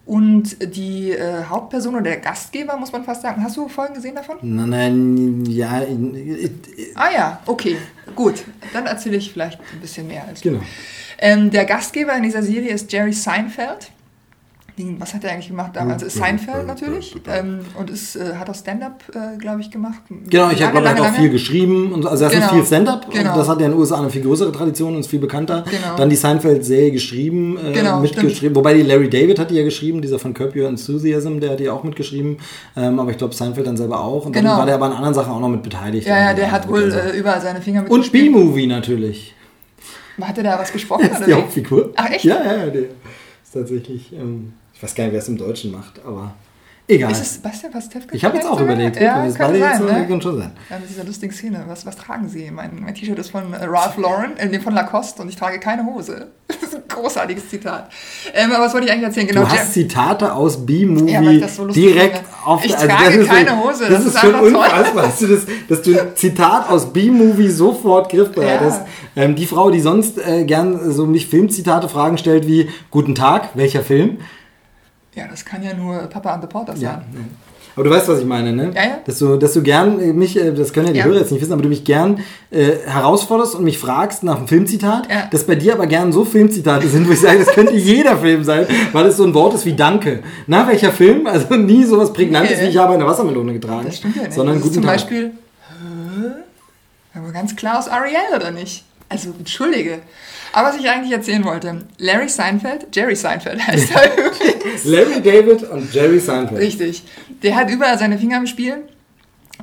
Und 0.05 0.75
die 0.75 1.11
äh, 1.11 1.45
Hauptperson 1.45 1.95
oder 1.95 2.03
der 2.03 2.17
Gastgeber, 2.17 2.75
muss 2.75 2.91
man 2.91 3.05
fast 3.05 3.21
sagen. 3.21 3.41
Hast 3.41 3.55
du 3.55 3.69
Folgen 3.69 3.93
gesehen 3.93 4.15
davon? 4.15 4.37
Nein, 4.41 4.69
nein, 4.69 5.45
ja. 5.45 5.81
ah 6.95 7.09
ja, 7.13 7.39
okay, 7.45 7.77
gut. 8.13 8.43
Dann 8.73 8.85
erzähle 8.85 9.15
ich 9.15 9.31
vielleicht 9.31 9.59
ein 9.59 9.79
bisschen 9.79 10.07
mehr. 10.07 10.25
Als 10.27 10.41
genau. 10.41 10.59
Ähm, 11.19 11.51
der 11.51 11.63
Gastgeber 11.63 12.13
in 12.15 12.23
dieser 12.23 12.43
Serie 12.43 12.71
ist 12.71 12.91
Jerry 12.91 13.13
Seinfeld 13.13 13.91
was 14.97 15.13
hat 15.13 15.23
er 15.23 15.31
eigentlich 15.31 15.49
gemacht 15.49 15.71
damals? 15.73 16.01
Hm, 16.01 16.09
Seinfeld 16.09 16.67
natürlich. 16.67 17.15
Ähm, 17.27 17.59
und 17.77 17.89
ist, 17.89 18.15
äh, 18.15 18.36
hat 18.36 18.49
auch 18.49 18.55
Stand-up, 18.55 19.03
äh, 19.13 19.38
glaube 19.38 19.62
ich, 19.62 19.69
gemacht. 19.69 20.01
Genau, 20.09 20.49
ich 20.49 20.63
habe 20.63 20.83
halt 20.83 20.99
auch 20.99 21.13
viel 21.13 21.29
geschrieben. 21.29 21.91
Und, 21.93 22.05
also 22.05 22.25
er 22.25 22.31
genau. 22.31 22.49
viel 22.49 22.65
Stand-up. 22.65 23.12
Genau. 23.12 23.36
Das 23.36 23.47
hat 23.47 23.59
ja 23.59 23.67
in 23.67 23.71
den 23.71 23.79
USA 23.79 23.99
eine 23.99 24.09
viel 24.09 24.23
größere 24.23 24.51
Tradition 24.51 24.95
und 24.95 25.01
ist 25.01 25.09
viel 25.09 25.19
bekannter. 25.19 25.63
Genau. 25.69 25.95
Dann 25.95 26.09
die 26.09 26.15
Seinfeld-Serie 26.15 26.91
geschrieben, 26.91 27.57
äh, 27.57 27.71
genau, 27.71 27.99
mitgeschrieben. 27.99 28.36
Stimmt. 28.36 28.55
Wobei 28.55 28.73
die 28.73 28.81
Larry 28.81 29.09
David 29.09 29.39
hat 29.39 29.51
die 29.51 29.55
ja 29.55 29.63
geschrieben, 29.63 30.01
dieser 30.01 30.19
von 30.19 30.33
Curb 30.33 30.55
Your 30.55 30.67
Enthusiasm, 30.67 31.39
der 31.39 31.51
hat 31.51 31.59
die 31.59 31.69
auch 31.69 31.83
mitgeschrieben. 31.83 32.38
Ähm, 32.75 32.99
aber 32.99 33.12
ich 33.12 33.17
glaube 33.17 33.36
Seinfeld 33.36 33.67
dann 33.67 33.77
selber 33.77 34.03
auch. 34.03 34.25
Und 34.25 34.36
dann 34.36 34.43
genau. 34.43 34.57
war 34.57 34.65
der 34.65 34.75
aber 34.75 34.88
an 34.88 34.93
anderen 34.93 35.13
Sachen 35.13 35.33
auch 35.33 35.39
noch 35.39 35.49
mit 35.49 35.63
beteiligt. 35.63 36.07
Ja, 36.07 36.19
ja, 36.19 36.33
der 36.33 36.51
hat 36.51 36.67
wohl 36.67 36.91
äh, 36.91 37.17
überall 37.17 37.41
seine 37.41 37.62
Finger 37.62 37.83
mit. 37.83 37.91
Und 37.91 38.12
B-Movie 38.12 38.67
natürlich. 38.67 39.36
Hat 40.21 40.38
er 40.38 40.43
da 40.43 40.59
was 40.59 40.71
gesprochen? 40.73 41.07
Das 41.09 41.19
ist 41.19 41.27
die 41.27 41.33
Hauptfigur. 41.33 41.91
Ach, 41.95 42.09
echt? 42.09 42.25
Ja, 42.25 42.43
ja, 42.43 42.65
der 42.67 42.81
ist 42.81 43.53
tatsächlich, 43.53 44.13
ähm, 44.13 44.53
ich 44.83 44.89
weiß 44.89 44.95
gar 44.95 45.03
nicht, 45.05 45.13
wer 45.13 45.19
es 45.21 45.29
im 45.29 45.37
Deutschen 45.37 45.71
macht, 45.71 46.01
aber 46.05 46.33
egal. 46.89 47.09
Ist 47.11 47.21
es 47.21 47.37
Bastian 47.37 47.71
Pastewka? 47.71 48.13
ich 48.13 48.25
habe 48.25 48.35
jetzt 48.35 48.45
auch 48.45 48.59
sogar? 48.59 48.75
überlegt, 48.75 48.99
Ja, 48.99 49.25
das 49.25 49.35
kann 49.35 49.57
sein, 49.57 49.77
so, 49.77 49.85
ne? 49.85 50.05
kann 50.09 50.21
schon 50.21 50.37
sein. 50.37 50.51
Ja, 50.69 50.77
mit 50.77 50.89
dieser 50.89 51.05
lustigen 51.05 51.31
Szene. 51.31 51.63
Was, 51.69 51.85
was 51.85 51.95
tragen 51.95 52.27
Sie? 52.27 52.51
Mein, 52.51 52.81
mein 52.83 52.93
T-Shirt 52.93 53.17
ist 53.17 53.31
von 53.31 53.53
äh, 53.53 53.63
Ralph 53.63 53.95
Lauren, 53.97 54.35
äh, 54.35 54.59
von 54.59 54.73
Lacoste 54.73 55.21
und 55.21 55.29
ich 55.29 55.37
trage 55.37 55.59
keine 55.59 55.85
Hose. 55.85 56.27
Das 56.63 56.69
ist 56.71 56.75
ein 56.75 56.83
großartiges 56.87 57.49
Zitat. 57.49 57.89
Ähm, 58.33 58.51
aber 58.51 58.65
was 58.65 58.73
wollte 58.73 58.87
ich 58.87 58.91
eigentlich 58.91 59.05
erzählen? 59.05 59.27
Genau, 59.27 59.41
Du 59.41 59.49
hast 59.49 59.73
Zitate 59.73 60.33
aus 60.33 60.65
B-Movie 60.65 61.39
Ja, 61.39 61.47
so 61.47 61.67
direkt 61.67 62.17
finde. 62.17 62.29
auf 62.45 62.63
Ich 62.65 62.73
also 62.75 62.87
trage 62.87 63.15
ist 63.15 63.29
keine 63.29 63.63
Hose, 63.63 63.79
Das, 63.81 63.89
das 63.89 63.99
ist 64.05 64.15
ist 64.15 64.19
schon 64.21 64.35
unfassbar, 64.35 65.03
dass 65.03 65.19
du, 65.19 65.27
das, 65.27 65.41
dass 65.69 65.81
du 65.81 65.99
ein 65.99 66.07
Zitat 66.15 66.69
aus 66.69 66.91
B-Movie 66.93 67.49
sofort 67.49 68.09
griffbereit 68.11 68.61
Ja. 68.61 68.67
hast. 68.67 68.81
Ähm, 69.15 69.35
die 69.35 69.45
Frau, 69.45 69.71
die 69.71 69.79
sonst 69.81 70.17
äh, 70.19 70.45
gern 70.45 70.91
so 70.91 71.05
mich 71.05 71.27
Filmzitate 71.27 71.89
Fragen 71.89 72.17
stellt 72.17 72.47
wie 72.47 72.69
Guten 72.91 73.15
Tag, 73.15 73.49
welcher 73.55 73.81
Film? 73.83 74.17
Ja, 75.15 75.28
das 75.30 75.43
kann 75.45 75.63
ja 75.63 75.73
nur 75.73 75.97
Papa 76.08 76.34
and 76.34 76.43
the 76.43 76.47
Porter 76.47 76.76
sein. 76.76 77.02
Aber 77.76 77.86
du 77.86 77.89
weißt, 77.89 78.08
was 78.08 78.19
ich 78.19 78.26
meine, 78.26 78.54
ne? 78.54 78.71
Ja, 78.76 78.84
ja. 78.84 78.99
Dass 79.04 79.17
du, 79.17 79.36
dass 79.36 79.54
du 79.54 79.63
gern 79.63 79.99
äh, 79.99 80.13
mich, 80.13 80.38
äh, 80.38 80.52
das 80.54 80.73
können 80.73 80.86
ja 80.88 80.93
die 80.93 80.99
Ja. 80.99 81.06
Hörer 81.06 81.17
jetzt 81.21 81.32
nicht 81.32 81.41
wissen, 81.41 81.54
aber 81.54 81.63
du 81.63 81.69
mich 81.69 81.84
gern 81.84 82.19
äh, 82.52 82.73
herausforderst 82.86 83.56
und 83.56 83.63
mich 83.63 83.80
fragst 83.80 84.21
nach 84.23 84.38
einem 84.38 84.47
Filmzitat, 84.47 85.10
Ja. 85.10 85.28
dass 85.32 85.45
bei 85.45 85.56
dir 85.56 85.73
aber 85.73 85.88
gern 85.88 86.12
so 86.12 86.23
Filmzitate 86.23 86.88
sind, 86.88 87.08
wo 87.08 87.13
ich 87.13 87.19
sage, 87.21 87.39
das 87.39 87.47
könnte 87.47 87.73
jeder 87.76 88.17
Film 88.17 88.43
sein, 88.43 88.67
weil 88.91 89.08
es 89.08 89.17
so 89.17 89.23
ein 89.23 89.34
Wort 89.34 89.56
ist 89.56 89.65
wie 89.65 89.73
Danke. 89.73 90.21
Na, 90.45 90.67
welcher 90.67 90.91
Film? 90.91 91.26
Also 91.26 91.56
nie 91.56 91.84
sowas 91.84 92.13
Prägnantes 92.13 92.58
Nee. 92.60 92.65
wie 92.65 92.69
ich 92.69 92.78
habe 92.78 92.93
eine 92.93 93.08
Wassermelone 93.08 93.54
getragen. 93.54 93.86
Das 93.88 93.97
stimmt 93.97 94.17
ja 94.17 94.21
nicht. 94.23 94.34
Sondern 94.34 94.56
das 94.56 94.62
guten 94.63 94.76
zum 94.76 94.84
Tag. 94.84 94.91
Beispiel? 94.93 95.32
Aber 97.15 97.32
ganz 97.32 97.56
klar 97.56 97.80
aus 97.80 97.88
Ariel, 97.88 98.36
oder 98.36 98.52
nicht? 98.52 98.84
Also, 99.10 99.30
entschuldige. 99.38 99.99
Aber 100.53 100.69
was 100.69 100.77
ich 100.77 100.87
eigentlich 100.87 101.11
erzählen 101.11 101.43
wollte, 101.43 101.81
Larry 101.97 102.29
Seinfeld, 102.29 102.95
Jerry 102.95 103.15
Seinfeld 103.15 103.65
heißt 103.67 103.91
er 103.93 104.13
übrigens. 104.17 104.85
Larry 104.85 105.21
David 105.21 105.63
und 105.63 105.93
Jerry 105.93 106.19
Seinfeld. 106.19 106.61
Richtig. 106.61 107.03
Der 107.41 107.55
hat 107.55 107.69
überall 107.69 107.97
seine 107.97 108.17
Finger 108.17 108.37
im 108.37 108.47
Spiel 108.47 108.83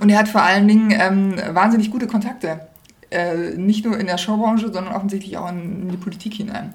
und 0.00 0.10
er 0.10 0.18
hat 0.18 0.28
vor 0.28 0.42
allen 0.42 0.66
Dingen 0.66 0.90
ähm, 0.90 1.40
wahnsinnig 1.54 1.90
gute 1.90 2.06
Kontakte. 2.06 2.60
Äh, 3.10 3.50
nicht 3.56 3.84
nur 3.84 3.98
in 3.98 4.06
der 4.06 4.18
Showbranche, 4.18 4.72
sondern 4.72 4.94
offensichtlich 4.94 5.36
auch 5.36 5.48
in, 5.48 5.82
in 5.82 5.88
die 5.88 5.96
Politik 5.96 6.34
hinein. 6.34 6.74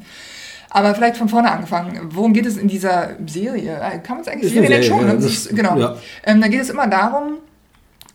Aber 0.69 0.93
vielleicht 0.95 1.17
von 1.17 1.29
vorne 1.29 1.51
angefangen. 1.51 1.99
Worum 2.09 2.33
geht 2.33 2.45
es 2.45 2.57
in 2.57 2.67
dieser 2.67 3.11
Serie? 3.27 3.79
Äh, 3.79 3.99
Kann 3.99 4.17
man 4.17 4.21
es 4.21 4.27
eigentlich 4.27 4.51
Serie 4.51 4.83
schon? 4.83 5.07
ja. 5.07 5.13
Das 5.13 5.49
genau. 5.49 5.77
ja. 5.77 5.95
Ähm, 6.25 6.41
da 6.41 6.47
geht 6.47 6.61
es 6.61 6.69
immer 6.69 6.87
darum, 6.87 7.37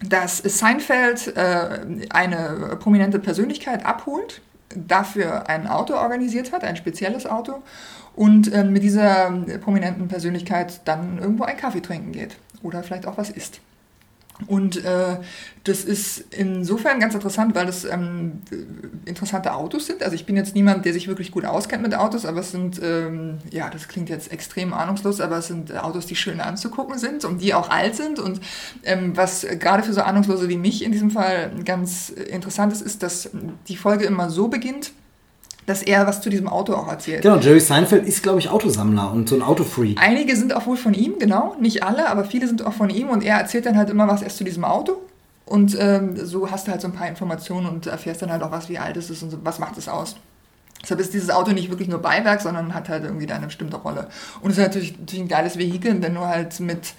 dass 0.06 0.38
Seinfeld 0.38 1.34
äh, 1.36 1.80
eine 2.10 2.76
prominente 2.80 3.18
Persönlichkeit 3.18 3.84
abholt, 3.84 4.40
dafür 4.74 5.48
ein 5.48 5.66
Auto 5.66 5.94
organisiert 5.94 6.52
hat, 6.52 6.64
ein 6.64 6.76
spezielles 6.76 7.26
Auto, 7.26 7.62
und 8.14 8.52
ähm, 8.52 8.72
mit 8.72 8.82
dieser 8.82 9.30
prominenten 9.62 10.08
Persönlichkeit 10.08 10.80
dann 10.84 11.18
irgendwo 11.18 11.44
einen 11.44 11.58
Kaffee 11.58 11.80
trinken 11.80 12.12
geht 12.12 12.36
oder 12.62 12.82
vielleicht 12.82 13.06
auch 13.06 13.16
was 13.16 13.30
isst. 13.30 13.60
Und 14.46 14.84
äh, 14.84 15.18
das 15.64 15.84
ist 15.84 16.34
insofern 16.34 17.00
ganz 17.00 17.14
interessant, 17.14 17.54
weil 17.54 17.68
es 17.68 17.84
ähm, 17.84 18.40
interessante 19.04 19.54
Autos 19.54 19.86
sind. 19.86 20.02
Also 20.02 20.14
ich 20.14 20.26
bin 20.26 20.36
jetzt 20.36 20.54
niemand, 20.54 20.84
der 20.84 20.92
sich 20.92 21.08
wirklich 21.08 21.30
gut 21.30 21.44
auskennt 21.44 21.82
mit 21.82 21.94
Autos, 21.94 22.24
aber 22.24 22.40
es 22.40 22.50
sind, 22.50 22.80
ähm, 22.82 23.38
ja, 23.50 23.68
das 23.68 23.88
klingt 23.88 24.08
jetzt 24.08 24.32
extrem 24.32 24.72
ahnungslos, 24.72 25.20
aber 25.20 25.38
es 25.38 25.48
sind 25.48 25.76
Autos, 25.76 26.06
die 26.06 26.16
schön 26.16 26.40
anzugucken 26.40 26.98
sind 26.98 27.24
und 27.24 27.42
die 27.42 27.54
auch 27.54 27.68
alt 27.70 27.94
sind. 27.94 28.18
Und 28.18 28.40
ähm, 28.84 29.16
was 29.16 29.46
gerade 29.58 29.82
für 29.82 29.92
so 29.92 30.00
Ahnungslose 30.00 30.48
wie 30.48 30.56
mich 30.56 30.82
in 30.82 30.92
diesem 30.92 31.10
Fall 31.10 31.52
ganz 31.64 32.08
interessant 32.08 32.72
ist, 32.72 32.80
ist, 32.80 33.02
dass 33.02 33.30
die 33.68 33.76
Folge 33.76 34.04
immer 34.04 34.30
so 34.30 34.48
beginnt, 34.48 34.92
dass 35.66 35.82
er 35.82 36.06
was 36.06 36.20
zu 36.20 36.30
diesem 36.30 36.48
Auto 36.48 36.74
auch 36.74 36.88
erzählt. 36.88 37.22
Genau, 37.22 37.36
Jerry 37.36 37.60
Seinfeld 37.60 38.06
ist, 38.06 38.22
glaube 38.22 38.38
ich, 38.40 38.48
Autosammler 38.48 39.12
und 39.12 39.28
so 39.28 39.36
ein 39.36 39.42
Autofreak. 39.42 39.98
Einige 40.00 40.34
sind 40.36 40.54
auch 40.54 40.66
wohl 40.66 40.76
von 40.76 40.94
ihm, 40.94 41.18
genau. 41.18 41.56
Nicht 41.60 41.82
alle, 41.82 42.08
aber 42.08 42.24
viele 42.24 42.46
sind 42.46 42.64
auch 42.64 42.72
von 42.72 42.90
ihm 42.90 43.08
und 43.08 43.22
er 43.22 43.38
erzählt 43.38 43.66
dann 43.66 43.76
halt 43.76 43.90
immer 43.90 44.08
was 44.08 44.22
erst 44.22 44.38
zu 44.38 44.44
diesem 44.44 44.64
Auto. 44.64 44.96
Und 45.46 45.76
ähm, 45.78 46.16
so 46.16 46.50
hast 46.50 46.66
du 46.66 46.70
halt 46.70 46.80
so 46.80 46.88
ein 46.88 46.94
paar 46.94 47.08
Informationen 47.08 47.66
und 47.66 47.86
erfährst 47.86 48.22
dann 48.22 48.30
halt 48.30 48.42
auch 48.42 48.52
was, 48.52 48.68
wie 48.68 48.78
alt 48.78 48.96
es 48.96 49.10
ist 49.10 49.22
und 49.22 49.30
so, 49.30 49.38
was 49.42 49.58
macht 49.58 49.76
es 49.78 49.88
aus. 49.88 50.16
Deshalb 50.82 51.00
ist 51.00 51.12
dieses 51.12 51.30
Auto 51.30 51.52
nicht 51.52 51.70
wirklich 51.70 51.88
nur 51.88 52.00
Beiwerk, 52.00 52.40
sondern 52.40 52.72
hat 52.72 52.88
halt 52.88 53.04
irgendwie 53.04 53.26
da 53.26 53.34
eine 53.34 53.46
bestimmte 53.46 53.76
Rolle. 53.76 54.08
Und 54.40 54.50
es 54.50 54.58
ist 54.58 54.64
natürlich, 54.64 54.98
natürlich 54.98 55.24
ein 55.24 55.28
geiles 55.28 55.58
Vehikel, 55.58 56.00
wenn 56.00 56.14
du 56.14 56.20
halt 56.20 56.58
mit, 56.60 56.94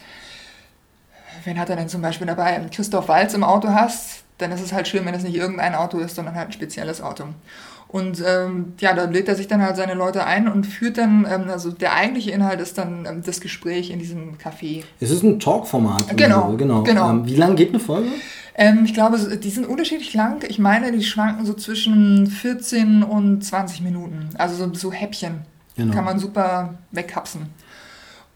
wen 1.45 1.59
hat 1.59 1.69
er 1.69 1.77
denn 1.77 1.89
zum 1.89 2.01
Beispiel 2.01 2.27
dabei, 2.27 2.59
Christoph 2.71 3.07
Walz 3.07 3.33
im 3.33 3.43
Auto 3.43 3.69
hast, 3.69 4.23
dann 4.37 4.51
ist 4.51 4.61
es 4.61 4.73
halt 4.73 4.87
schön, 4.87 5.05
wenn 5.05 5.13
es 5.13 5.23
nicht 5.23 5.35
irgendein 5.35 5.73
Auto 5.75 5.99
ist, 5.99 6.15
sondern 6.15 6.35
halt 6.35 6.49
ein 6.49 6.53
spezielles 6.53 7.01
Auto. 7.01 7.25
Und 7.91 8.23
ähm, 8.25 8.73
ja, 8.79 8.93
da 8.93 9.03
lädt 9.03 9.27
er 9.27 9.35
sich 9.35 9.47
dann 9.47 9.61
halt 9.61 9.75
seine 9.75 9.95
Leute 9.95 10.25
ein 10.25 10.47
und 10.47 10.65
führt 10.65 10.97
dann, 10.97 11.27
ähm, 11.29 11.49
also 11.49 11.71
der 11.71 11.93
eigentliche 11.93 12.31
Inhalt 12.31 12.61
ist 12.61 12.77
dann 12.77 13.05
ähm, 13.05 13.21
das 13.25 13.41
Gespräch 13.41 13.89
in 13.89 13.99
diesem 13.99 14.37
Café. 14.37 14.83
Es 15.01 15.11
ist 15.11 15.23
ein 15.23 15.41
Talkformat. 15.41 16.15
Genau, 16.15 16.51
so 16.51 16.57
genau. 16.57 16.83
genau. 16.83 17.09
Ähm, 17.09 17.25
wie 17.25 17.35
lange 17.35 17.55
geht 17.55 17.69
eine 17.69 17.81
Folge? 17.81 18.07
Ähm, 18.55 18.85
ich 18.85 18.93
glaube, 18.93 19.17
die 19.37 19.49
sind 19.49 19.67
unterschiedlich 19.67 20.13
lang. 20.13 20.45
Ich 20.47 20.57
meine, 20.57 20.93
die 20.93 21.03
schwanken 21.03 21.45
so 21.45 21.53
zwischen 21.53 22.27
14 22.27 23.03
und 23.03 23.43
20 23.43 23.81
Minuten. 23.81 24.29
Also 24.37 24.55
so, 24.55 24.73
so 24.73 24.91
Häppchen. 24.93 25.41
Genau. 25.75 25.93
Kann 25.93 26.05
man 26.05 26.17
super 26.17 26.75
wegkapsen. 26.91 27.41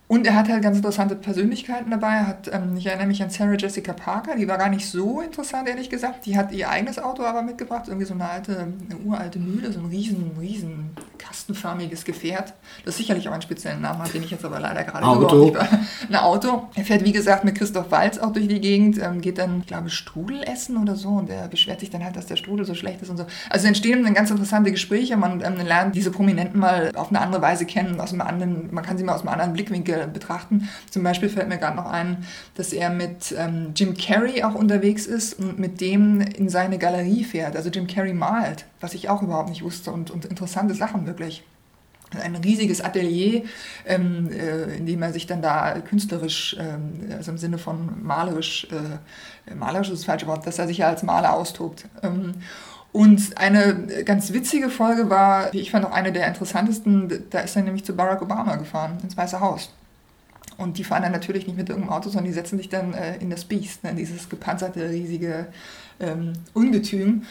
Und 0.07 0.27
er 0.27 0.35
hat 0.35 0.49
halt 0.49 0.61
ganz 0.61 0.77
interessante 0.77 1.15
Persönlichkeiten 1.15 1.89
dabei. 1.89 2.13
Er 2.13 2.27
Hat, 2.27 2.51
ähm, 2.53 2.77
ich 2.77 2.85
erinnere 2.85 3.07
mich 3.07 3.23
an 3.23 3.31
Sarah 3.31 3.55
Jessica 3.55 3.93
Parker, 3.93 4.35
die 4.35 4.47
war 4.47 4.57
gar 4.57 4.69
nicht 4.69 4.87
so 4.87 5.19
interessant, 5.19 5.67
ehrlich 5.67 5.89
gesagt. 5.89 6.27
Die 6.27 6.37
hat 6.37 6.51
ihr 6.51 6.69
eigenes 6.69 6.99
Auto 6.99 7.23
aber 7.23 7.41
mitgebracht, 7.41 7.85
irgendwie 7.87 8.05
so 8.05 8.13
eine 8.13 8.29
alte, 8.29 8.67
eine 8.89 8.99
uralte 9.03 9.39
Mühle, 9.39 9.71
so 9.71 9.79
ein 9.79 9.87
riesen, 9.87 10.31
riesen 10.39 10.91
kastenförmiges 11.17 12.05
Gefährt, 12.05 12.53
das 12.85 12.97
sicherlich 12.97 13.27
auch 13.29 13.33
einen 13.33 13.41
speziellen 13.41 13.81
Namen 13.81 13.99
hat, 14.03 14.13
den 14.13 14.21
ich 14.21 14.29
jetzt 14.29 14.45
aber 14.45 14.59
leider 14.59 14.83
gerade 14.83 15.05
Auto. 15.05 15.45
nicht 15.45 15.57
Ein 15.57 16.15
Auto. 16.15 16.67
Er 16.75 16.85
fährt, 16.85 17.03
wie 17.03 17.11
gesagt, 17.11 17.43
mit 17.43 17.55
Christoph 17.55 17.89
Walz 17.89 18.19
auch 18.19 18.31
durch 18.31 18.47
die 18.47 18.61
Gegend, 18.61 19.01
ähm, 19.01 19.21
geht 19.21 19.39
dann, 19.39 19.61
ich 19.61 19.67
glaube, 19.67 19.89
Strudel 19.89 20.43
essen 20.43 20.77
oder 20.77 20.95
so 20.95 21.09
und 21.09 21.31
er 21.31 21.47
beschwert 21.47 21.79
sich 21.79 21.89
dann 21.89 22.03
halt, 22.03 22.15
dass 22.15 22.27
der 22.27 22.35
Strudel 22.35 22.65
so 22.65 22.75
schlecht 22.75 23.01
ist 23.01 23.09
und 23.09 23.17
so. 23.17 23.25
Also 23.49 23.67
entstehen 23.67 24.03
dann 24.03 24.13
ganz 24.13 24.29
interessante 24.29 24.71
Gespräche. 24.71 25.17
Man 25.17 25.41
ähm, 25.41 25.65
lernt 25.65 25.95
diese 25.95 26.11
Prominenten 26.11 26.59
mal 26.59 26.91
auf 26.95 27.09
eine 27.09 27.21
andere 27.21 27.41
Weise 27.41 27.65
kennen, 27.65 27.99
aus 27.99 28.11
einem 28.11 28.21
anderen, 28.21 28.71
man 28.71 28.83
kann 28.83 28.99
sie 28.99 29.03
mal 29.03 29.15
aus 29.15 29.21
einem 29.21 29.29
anderen 29.29 29.53
Blickwinkel 29.53 29.94
betrachten. 30.07 30.69
Zum 30.89 31.03
Beispiel 31.03 31.29
fällt 31.29 31.49
mir 31.49 31.57
gerade 31.57 31.75
noch 31.75 31.89
ein, 31.89 32.25
dass 32.55 32.73
er 32.73 32.89
mit 32.89 33.33
ähm, 33.37 33.71
Jim 33.75 33.95
Carrey 33.95 34.43
auch 34.43 34.55
unterwegs 34.55 35.05
ist 35.05 35.39
und 35.39 35.59
mit 35.59 35.81
dem 35.81 36.21
in 36.21 36.49
seine 36.49 36.77
Galerie 36.77 37.23
fährt. 37.23 37.55
Also 37.55 37.69
Jim 37.69 37.87
Carrey 37.87 38.13
malt, 38.13 38.65
was 38.79 38.93
ich 38.93 39.09
auch 39.09 39.21
überhaupt 39.21 39.49
nicht 39.49 39.63
wusste 39.63 39.91
und, 39.91 40.11
und 40.11 40.25
interessante 40.25 40.73
Sachen 40.73 41.05
wirklich 41.07 41.43
ein 42.23 42.35
riesiges 42.35 42.81
Atelier, 42.81 43.43
ähm, 43.85 44.29
äh, 44.31 44.77
in 44.77 44.85
dem 44.85 45.01
er 45.01 45.11
sich 45.11 45.27
dann 45.27 45.41
da 45.41 45.79
künstlerisch, 45.79 46.55
ähm, 46.59 47.09
also 47.15 47.31
im 47.31 47.37
Sinne 47.37 47.57
von 47.57 48.03
malerisch, 48.03 48.67
äh, 48.71 49.53
malerisch 49.53 49.89
ist 49.89 49.99
das 49.99 50.05
falsche 50.05 50.27
Wort, 50.27 50.45
dass 50.45 50.59
er 50.59 50.67
sich 50.67 50.77
ja 50.79 50.87
als 50.87 51.03
Maler 51.03 51.33
austobt. 51.33 51.85
Ähm, 52.03 52.33
und 52.91 53.37
eine 53.37 54.03
ganz 54.05 54.31
witzige 54.31 54.69
Folge 54.69 55.09
war, 55.09 55.51
wie 55.51 55.59
ich 55.59 55.71
fand 55.71 55.85
auch 55.85 55.91
eine 55.91 56.13
der 56.13 56.27
interessantesten, 56.27 57.25
da 57.29 57.39
ist 57.39 57.55
er 57.55 57.63
nämlich 57.63 57.83
zu 57.83 57.93
Barack 57.93 58.21
Obama 58.21 58.55
gefahren, 58.55 58.99
ins 59.03 59.17
Weiße 59.17 59.41
Haus. 59.41 59.69
Und 60.57 60.77
die 60.77 60.83
fahren 60.83 61.03
dann 61.03 61.11
natürlich 61.11 61.47
nicht 61.47 61.57
mit 61.57 61.69
irgendeinem 61.69 61.93
Auto, 61.93 62.09
sondern 62.09 62.25
die 62.25 62.33
setzen 62.33 62.57
sich 62.57 62.69
dann 62.69 62.93
äh, 62.93 63.17
in 63.17 63.29
das 63.29 63.45
Beast, 63.45 63.83
ne, 63.83 63.93
dieses 63.93 64.29
gepanzerte, 64.29 64.89
riesige 64.89 65.47
ähm, 65.99 66.33
Ungetüm 66.53 67.23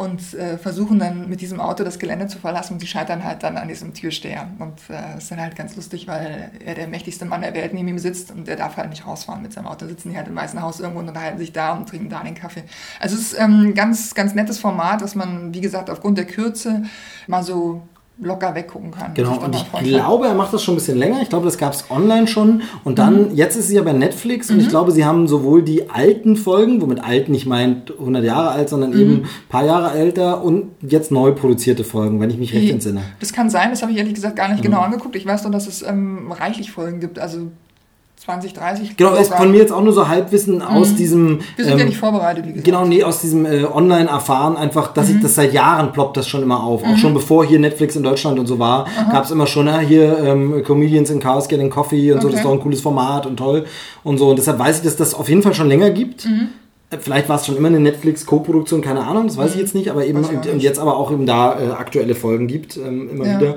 und 0.00 0.32
äh, 0.32 0.56
versuchen 0.56 0.98
dann 0.98 1.28
mit 1.28 1.42
diesem 1.42 1.60
Auto 1.60 1.84
das 1.84 1.98
Gelände 1.98 2.26
zu 2.26 2.38
verlassen 2.38 2.72
und 2.72 2.80
sie 2.80 2.86
scheitern 2.86 3.22
halt 3.22 3.42
dann 3.42 3.58
an 3.58 3.68
diesem 3.68 3.92
Türsteher. 3.92 4.48
Und 4.58 4.78
äh, 4.88 5.18
ist 5.18 5.30
dann 5.30 5.40
halt 5.40 5.56
ganz 5.56 5.76
lustig, 5.76 6.08
weil 6.08 6.50
er 6.64 6.74
der 6.74 6.88
mächtigste 6.88 7.26
Mann 7.26 7.42
der 7.42 7.52
Welt 7.52 7.74
neben 7.74 7.88
ihm 7.88 7.98
sitzt 7.98 8.30
und 8.30 8.48
der 8.48 8.56
darf 8.56 8.78
halt 8.78 8.88
nicht 8.88 9.06
rausfahren 9.06 9.42
mit 9.42 9.52
seinem 9.52 9.66
Auto. 9.66 9.86
Sitzen 9.86 10.10
die 10.10 10.16
halt 10.16 10.28
im 10.28 10.36
Weißen 10.36 10.62
Haus 10.62 10.80
irgendwo 10.80 11.00
und 11.00 11.08
unterhalten 11.08 11.38
sich 11.38 11.52
da 11.52 11.74
und 11.74 11.86
trinken 11.86 12.08
da 12.08 12.22
den 12.22 12.34
Kaffee. 12.34 12.62
Also 12.98 13.14
es 13.16 13.32
ist 13.32 13.38
ähm, 13.38 13.66
ein 13.66 13.74
ganz, 13.74 14.14
ganz 14.14 14.34
nettes 14.34 14.58
Format, 14.58 15.02
was 15.02 15.14
man, 15.14 15.52
wie 15.52 15.60
gesagt, 15.60 15.90
aufgrund 15.90 16.16
der 16.16 16.26
Kürze 16.26 16.84
mal 17.26 17.42
so 17.42 17.82
locker 18.22 18.54
weggucken 18.54 18.90
kann. 18.90 19.14
Genau, 19.14 19.38
und 19.42 19.54
ich 19.56 19.88
glaube, 19.88 20.26
er 20.26 20.34
macht 20.34 20.52
das 20.52 20.62
schon 20.62 20.74
ein 20.74 20.76
bisschen 20.76 20.98
länger. 20.98 21.20
Ich 21.22 21.28
glaube, 21.30 21.46
das 21.46 21.56
gab 21.58 21.72
es 21.72 21.90
online 21.90 22.26
schon. 22.26 22.62
Und 22.84 22.98
dann, 22.98 23.34
jetzt 23.34 23.56
ist 23.56 23.68
sie 23.68 23.76
ja 23.76 23.82
bei 23.82 23.92
Netflix. 23.92 24.50
Und 24.50 24.56
Mhm. 24.56 24.62
ich 24.62 24.68
glaube, 24.68 24.92
sie 24.92 25.04
haben 25.04 25.26
sowohl 25.26 25.62
die 25.62 25.88
alten 25.90 26.36
Folgen, 26.36 26.82
womit 26.82 27.02
alt 27.02 27.28
nicht 27.28 27.46
meint 27.46 27.92
100 27.98 28.22
Jahre 28.24 28.50
alt, 28.50 28.68
sondern 28.68 28.90
Mhm. 28.90 29.00
eben 29.00 29.12
ein 29.22 29.28
paar 29.48 29.64
Jahre 29.64 29.96
älter 29.98 30.42
und 30.44 30.70
jetzt 30.82 31.10
neu 31.10 31.32
produzierte 31.32 31.82
Folgen, 31.84 32.20
wenn 32.20 32.30
ich 32.30 32.38
mich 32.38 32.52
recht 32.54 32.70
entsinne. 32.70 33.00
Das 33.20 33.32
kann 33.32 33.48
sein, 33.48 33.70
das 33.70 33.82
habe 33.82 33.92
ich 33.92 33.98
ehrlich 33.98 34.14
gesagt 34.14 34.36
gar 34.36 34.48
nicht 34.48 34.58
Mhm. 34.58 34.64
genau 34.64 34.80
angeguckt. 34.80 35.16
Ich 35.16 35.24
weiß 35.26 35.42
nur, 35.44 35.52
dass 35.52 35.66
es 35.66 35.82
ähm, 35.82 36.30
reichlich 36.32 36.70
Folgen 36.72 37.00
gibt, 37.00 37.18
also 37.18 37.48
20, 38.24 38.52
30. 38.52 38.96
Genau, 38.98 39.14
ist 39.14 39.32
von 39.32 39.50
mir 39.50 39.58
jetzt 39.58 39.72
auch 39.72 39.82
nur 39.82 39.94
so 39.94 40.06
Halbwissen 40.06 40.60
aus 40.60 40.94
diesem. 40.94 41.22
Mhm. 41.24 41.40
Wir 41.56 41.64
sind 41.64 41.74
ja 41.74 41.80
ähm, 41.80 41.88
nicht 41.88 41.98
vorbereitet, 41.98 42.44
wie 42.44 42.48
gesagt. 42.52 42.64
Genau, 42.66 42.84
nee, 42.84 43.02
aus 43.02 43.22
diesem 43.22 43.46
äh, 43.46 43.64
Online-Erfahren 43.64 44.58
einfach, 44.58 44.92
dass 44.92 45.08
Mhm. 45.08 45.16
ich 45.16 45.22
das 45.22 45.36
seit 45.36 45.54
Jahren 45.54 45.90
ploppt 45.92 46.18
das 46.18 46.28
schon 46.28 46.42
immer 46.42 46.62
auf. 46.62 46.82
Auch 46.84 46.98
schon 46.98 47.14
bevor 47.14 47.46
hier 47.46 47.58
Netflix 47.58 47.96
in 47.96 48.02
Deutschland 48.02 48.38
und 48.38 48.44
so 48.46 48.58
war, 48.58 48.86
gab 49.10 49.24
es 49.24 49.30
immer 49.30 49.46
schon, 49.46 49.68
ja, 49.68 49.78
hier 49.78 50.18
ähm, 50.18 50.62
Comedians 50.64 51.08
in 51.08 51.18
Chaos 51.18 51.48
Getting 51.48 51.70
Coffee 51.70 52.12
und 52.12 52.20
so, 52.20 52.28
das 52.28 52.40
ist 52.40 52.44
Okay. 52.44 52.48
doch 52.54 52.58
ein 52.58 52.62
cooles 52.62 52.82
Format 52.82 53.24
und 53.24 53.38
toll 53.38 53.64
und 54.04 54.18
so. 54.18 54.28
Und 54.28 54.38
deshalb 54.38 54.58
weiß 54.58 54.76
ich, 54.78 54.82
dass 54.84 54.96
das 54.96 55.14
auf 55.14 55.28
jeden 55.30 55.42
Fall 55.42 55.54
schon 55.54 55.68
länger 55.68 55.88
gibt. 55.88 56.26
Mhm. 56.26 56.48
Vielleicht 56.98 57.28
war 57.28 57.36
es 57.36 57.46
schon 57.46 57.56
immer 57.56 57.68
eine 57.68 57.78
Netflix-Co-Produktion, 57.80 58.80
keine 58.82 59.06
Ahnung, 59.06 59.28
das 59.28 59.36
weiß 59.36 59.54
ich 59.54 59.60
jetzt 59.60 59.74
nicht, 59.76 59.90
aber 59.90 60.04
eben 60.04 60.24
und, 60.24 60.46
und, 60.46 60.60
jetzt 60.60 60.78
aber 60.80 60.96
auch 60.96 61.12
eben 61.12 61.24
da 61.24 61.58
äh, 61.58 61.70
aktuelle 61.70 62.16
Folgen 62.16 62.48
gibt, 62.48 62.76
ähm, 62.76 63.08
immer 63.10 63.26
ja. 63.26 63.40
wieder. 63.40 63.54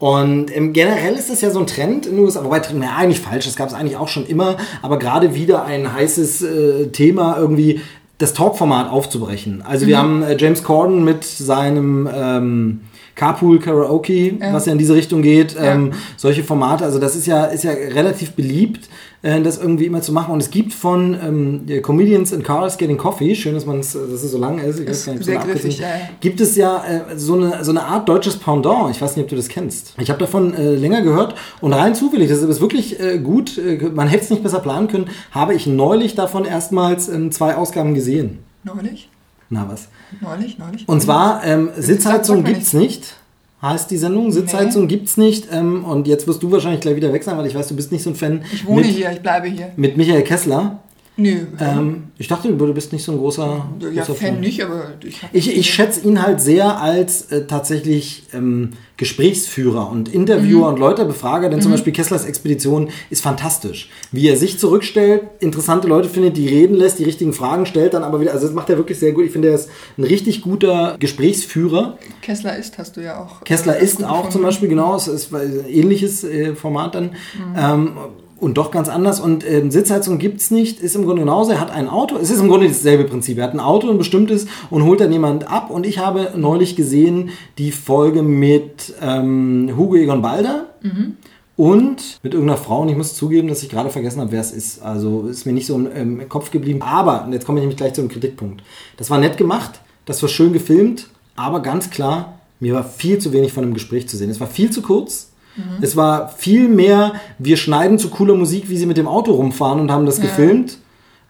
Und 0.00 0.56
ähm, 0.56 0.72
generell 0.72 1.14
ist 1.14 1.28
das 1.28 1.42
ja 1.42 1.50
so 1.50 1.60
ein 1.60 1.66
Trend 1.66 2.06
in 2.06 2.16
den 2.16 2.24
USA, 2.24 2.42
wobei, 2.42 2.62
na, 2.74 2.96
eigentlich 2.96 3.20
falsch, 3.20 3.44
das 3.44 3.54
gab 3.54 3.68
es 3.68 3.74
eigentlich 3.74 3.98
auch 3.98 4.08
schon 4.08 4.24
immer, 4.24 4.56
aber 4.80 4.98
gerade 4.98 5.34
wieder 5.34 5.64
ein 5.64 5.92
heißes 5.92 6.42
äh, 6.42 6.86
Thema 6.88 7.36
irgendwie, 7.38 7.82
das 8.16 8.32
Talk-Format 8.32 8.90
aufzubrechen. 8.90 9.62
Also 9.62 9.84
mhm. 9.84 9.88
wir 9.90 9.98
haben 9.98 10.22
äh, 10.22 10.36
James 10.38 10.64
Corden 10.64 11.04
mit 11.04 11.24
seinem 11.24 12.08
ähm, 12.12 12.80
Carpool 13.20 13.58
Karaoke, 13.58 14.38
ja. 14.40 14.54
was 14.54 14.64
ja 14.64 14.72
in 14.72 14.78
diese 14.78 14.94
Richtung 14.94 15.20
geht, 15.20 15.54
ja. 15.54 15.74
ähm, 15.74 15.92
solche 16.16 16.42
Formate, 16.42 16.86
also 16.86 16.98
das 16.98 17.14
ist 17.16 17.26
ja, 17.26 17.44
ist 17.44 17.64
ja 17.64 17.72
relativ 17.72 18.32
beliebt 18.32 18.88
äh, 19.20 19.42
das 19.42 19.58
irgendwie 19.58 19.84
immer 19.84 20.00
zu 20.00 20.14
machen. 20.14 20.32
Und 20.32 20.40
es 20.40 20.50
gibt 20.50 20.72
von 20.72 21.14
ähm, 21.22 21.82
Comedians 21.82 22.32
in 22.32 22.42
Cars 22.42 22.78
Getting 22.78 22.96
Coffee, 22.96 23.34
schön, 23.34 23.52
dass 23.52 23.66
man 23.66 23.78
dass 23.80 23.94
es 23.94 24.30
so 24.30 24.38
lang 24.38 24.58
ist, 24.58 24.80
ich 24.80 24.88
weiß 24.88 25.04
gar 25.04 25.12
nicht, 25.12 25.24
sehr 25.24 25.38
griffig, 25.38 25.78
ja, 25.80 25.88
gibt 26.20 26.40
es 26.40 26.56
ja 26.56 26.82
äh, 26.82 27.18
so, 27.18 27.34
eine, 27.34 27.62
so 27.62 27.72
eine 27.72 27.82
Art 27.82 28.08
deutsches 28.08 28.38
Pendant. 28.38 28.90
Ich 28.90 29.02
weiß 29.02 29.16
nicht, 29.16 29.24
ob 29.24 29.28
du 29.28 29.36
das 29.36 29.48
kennst. 29.48 29.94
Ich 29.98 30.08
habe 30.08 30.18
davon 30.18 30.54
äh, 30.54 30.74
länger 30.74 31.02
gehört 31.02 31.34
und 31.60 31.74
rein 31.74 31.94
zufällig, 31.94 32.30
das 32.30 32.42
ist 32.42 32.60
wirklich 32.62 32.98
äh, 33.00 33.18
gut, 33.18 33.58
äh, 33.58 33.90
man 33.94 34.08
hätte 34.08 34.24
es 34.24 34.30
nicht 34.30 34.42
besser 34.42 34.60
planen 34.60 34.88
können, 34.88 35.10
habe 35.30 35.52
ich 35.52 35.66
neulich 35.66 36.14
davon 36.14 36.46
erstmals 36.46 37.10
ähm, 37.10 37.32
zwei 37.32 37.56
Ausgaben 37.56 37.94
gesehen. 37.94 38.38
Neulich? 38.64 39.10
Na 39.50 39.68
was? 39.68 39.88
Neulich, 40.20 40.58
neulich. 40.58 40.88
Und 40.88 41.02
zwar, 41.02 41.44
ähm, 41.44 41.70
Sitzheizung 41.76 42.44
gibt 42.44 42.62
es 42.62 42.72
nicht 42.72 43.16
heißt 43.62 43.90
die 43.90 43.96
Sendung. 43.96 44.32
Sitzheizung 44.32 44.82
nee. 44.82 44.88
gibt's 44.88 45.16
nicht. 45.16 45.48
Ähm, 45.52 45.84
und 45.84 46.06
jetzt 46.06 46.26
wirst 46.26 46.42
du 46.42 46.50
wahrscheinlich 46.50 46.80
gleich 46.80 46.96
wieder 46.96 47.12
weg 47.12 47.22
sein, 47.22 47.36
weil 47.36 47.46
ich 47.46 47.54
weiß, 47.54 47.68
du 47.68 47.76
bist 47.76 47.92
nicht 47.92 48.02
so 48.02 48.10
ein 48.10 48.16
Fan. 48.16 48.42
Ich 48.52 48.66
wohne 48.66 48.82
mit, 48.82 48.90
hier, 48.90 49.12
ich 49.12 49.20
bleibe 49.20 49.48
hier. 49.48 49.72
Mit 49.76 49.96
Michael 49.96 50.22
Kessler. 50.22 50.78
Nö. 51.16 51.46
Ähm, 51.58 52.04
ich 52.18 52.28
dachte, 52.28 52.52
du 52.52 52.74
bist 52.74 52.92
nicht 52.92 53.04
so 53.04 53.12
ein 53.12 53.18
großer, 53.18 53.66
ja, 53.80 53.88
großer 53.88 54.14
Fan, 54.14 54.34
Fan. 54.34 54.40
nicht, 54.40 54.64
aber 54.64 54.92
ich, 55.04 55.20
ich, 55.32 55.56
ich 55.56 55.72
schätze 55.72 56.06
ihn 56.06 56.22
halt 56.22 56.40
sehr 56.40 56.80
als 56.80 57.30
äh, 57.30 57.46
tatsächlich 57.46 58.24
ähm, 58.32 58.70
Gesprächsführer 58.96 59.90
und 59.90 60.08
Interviewer 60.12 60.68
mhm. 60.68 60.74
und 60.74 60.78
Leute-Befrager, 60.78 61.48
denn 61.48 61.58
mhm. 61.58 61.62
zum 61.62 61.72
Beispiel 61.72 61.92
Kesslers 61.92 62.24
Expedition 62.24 62.90
ist 63.10 63.22
fantastisch. 63.22 63.90
Wie 64.12 64.28
er 64.28 64.36
sich 64.36 64.58
zurückstellt, 64.58 65.22
interessante 65.40 65.88
Leute 65.88 66.08
findet, 66.08 66.36
die 66.36 66.48
reden 66.48 66.74
lässt, 66.74 66.98
die 66.98 67.04
richtigen 67.04 67.32
Fragen 67.32 67.66
stellt, 67.66 67.94
dann 67.94 68.04
aber 68.04 68.20
wieder, 68.20 68.32
also 68.32 68.46
das 68.46 68.54
macht 68.54 68.70
er 68.70 68.76
wirklich 68.76 68.98
sehr 68.98 69.12
gut. 69.12 69.24
Ich 69.24 69.32
finde, 69.32 69.48
er 69.48 69.54
ist 69.54 69.68
ein 69.98 70.04
richtig 70.04 70.42
guter 70.42 70.96
Gesprächsführer. 70.98 71.98
Kessler 72.22 72.56
ist, 72.56 72.78
hast 72.78 72.96
du 72.96 73.02
ja 73.02 73.18
auch. 73.18 73.44
Kessler 73.44 73.78
ist 73.78 74.04
auch 74.04 74.28
zum 74.30 74.42
Beispiel, 74.42 74.68
genau, 74.68 74.96
es 74.96 75.08
ist 75.08 75.34
ein 75.34 75.64
ähnliches 75.68 76.24
äh, 76.24 76.54
Format 76.54 76.94
dann. 76.94 77.04
Mhm. 77.04 77.56
Ähm, 77.56 77.92
und 78.40 78.56
doch 78.56 78.70
ganz 78.70 78.88
anders. 78.88 79.20
Und 79.20 79.48
ähm, 79.48 79.70
Sitzheizung 79.70 80.18
gibt 80.18 80.40
es 80.40 80.50
nicht, 80.50 80.80
ist 80.80 80.96
im 80.96 81.04
Grunde 81.04 81.22
genauso. 81.22 81.52
Er 81.52 81.60
hat 81.60 81.70
ein 81.70 81.88
Auto, 81.88 82.16
es 82.16 82.30
ist 82.30 82.40
im 82.40 82.48
Grunde 82.48 82.68
dasselbe 82.68 83.04
Prinzip. 83.04 83.38
Er 83.38 83.44
hat 83.44 83.54
ein 83.54 83.60
Auto, 83.60 83.90
ein 83.90 83.98
bestimmtes, 83.98 84.46
und 84.70 84.84
holt 84.84 85.00
dann 85.00 85.12
jemand 85.12 85.50
ab. 85.50 85.70
Und 85.70 85.86
ich 85.86 85.98
habe 85.98 86.32
neulich 86.36 86.74
gesehen 86.74 87.30
die 87.58 87.70
Folge 87.70 88.22
mit 88.22 88.94
ähm, 89.02 89.70
Hugo 89.76 89.96
Egon 89.96 90.22
Balder. 90.22 90.66
Mhm. 90.82 91.16
Und 91.56 92.20
mit 92.22 92.32
irgendeiner 92.32 92.58
Frau, 92.58 92.80
und 92.80 92.88
ich 92.88 92.96
muss 92.96 93.14
zugeben, 93.14 93.48
dass 93.48 93.62
ich 93.62 93.68
gerade 93.68 93.90
vergessen 93.90 94.22
habe, 94.22 94.32
wer 94.32 94.40
es 94.40 94.50
ist. 94.50 94.82
Also 94.82 95.26
ist 95.26 95.44
mir 95.44 95.52
nicht 95.52 95.66
so 95.66 95.78
im 95.78 96.26
Kopf 96.30 96.50
geblieben. 96.50 96.80
Aber, 96.80 97.24
und 97.24 97.34
jetzt 97.34 97.44
komme 97.44 97.58
ich 97.58 97.62
nämlich 97.62 97.76
gleich 97.76 97.92
zu 97.92 98.00
einem 98.00 98.08
Kritikpunkt. 98.08 98.62
Das 98.96 99.10
war 99.10 99.18
nett 99.18 99.36
gemacht, 99.36 99.80
das 100.06 100.22
war 100.22 100.30
schön 100.30 100.54
gefilmt, 100.54 101.08
aber 101.36 101.60
ganz 101.60 101.90
klar, 101.90 102.38
mir 102.60 102.72
war 102.72 102.84
viel 102.84 103.18
zu 103.18 103.34
wenig 103.34 103.52
von 103.52 103.62
dem 103.62 103.74
Gespräch 103.74 104.08
zu 104.08 104.16
sehen. 104.16 104.30
Es 104.30 104.40
war 104.40 104.46
viel 104.46 104.70
zu 104.70 104.80
kurz 104.80 105.29
Mhm. 105.56 105.82
Es 105.82 105.96
war 105.96 106.28
viel 106.28 106.68
mehr, 106.68 107.14
wir 107.38 107.56
schneiden 107.56 107.98
zu 107.98 108.10
cooler 108.10 108.34
Musik, 108.34 108.68
wie 108.68 108.76
sie 108.76 108.86
mit 108.86 108.96
dem 108.96 109.08
Auto 109.08 109.32
rumfahren 109.32 109.80
und 109.80 109.90
haben 109.90 110.06
das 110.06 110.18
ja. 110.18 110.24
gefilmt. 110.24 110.78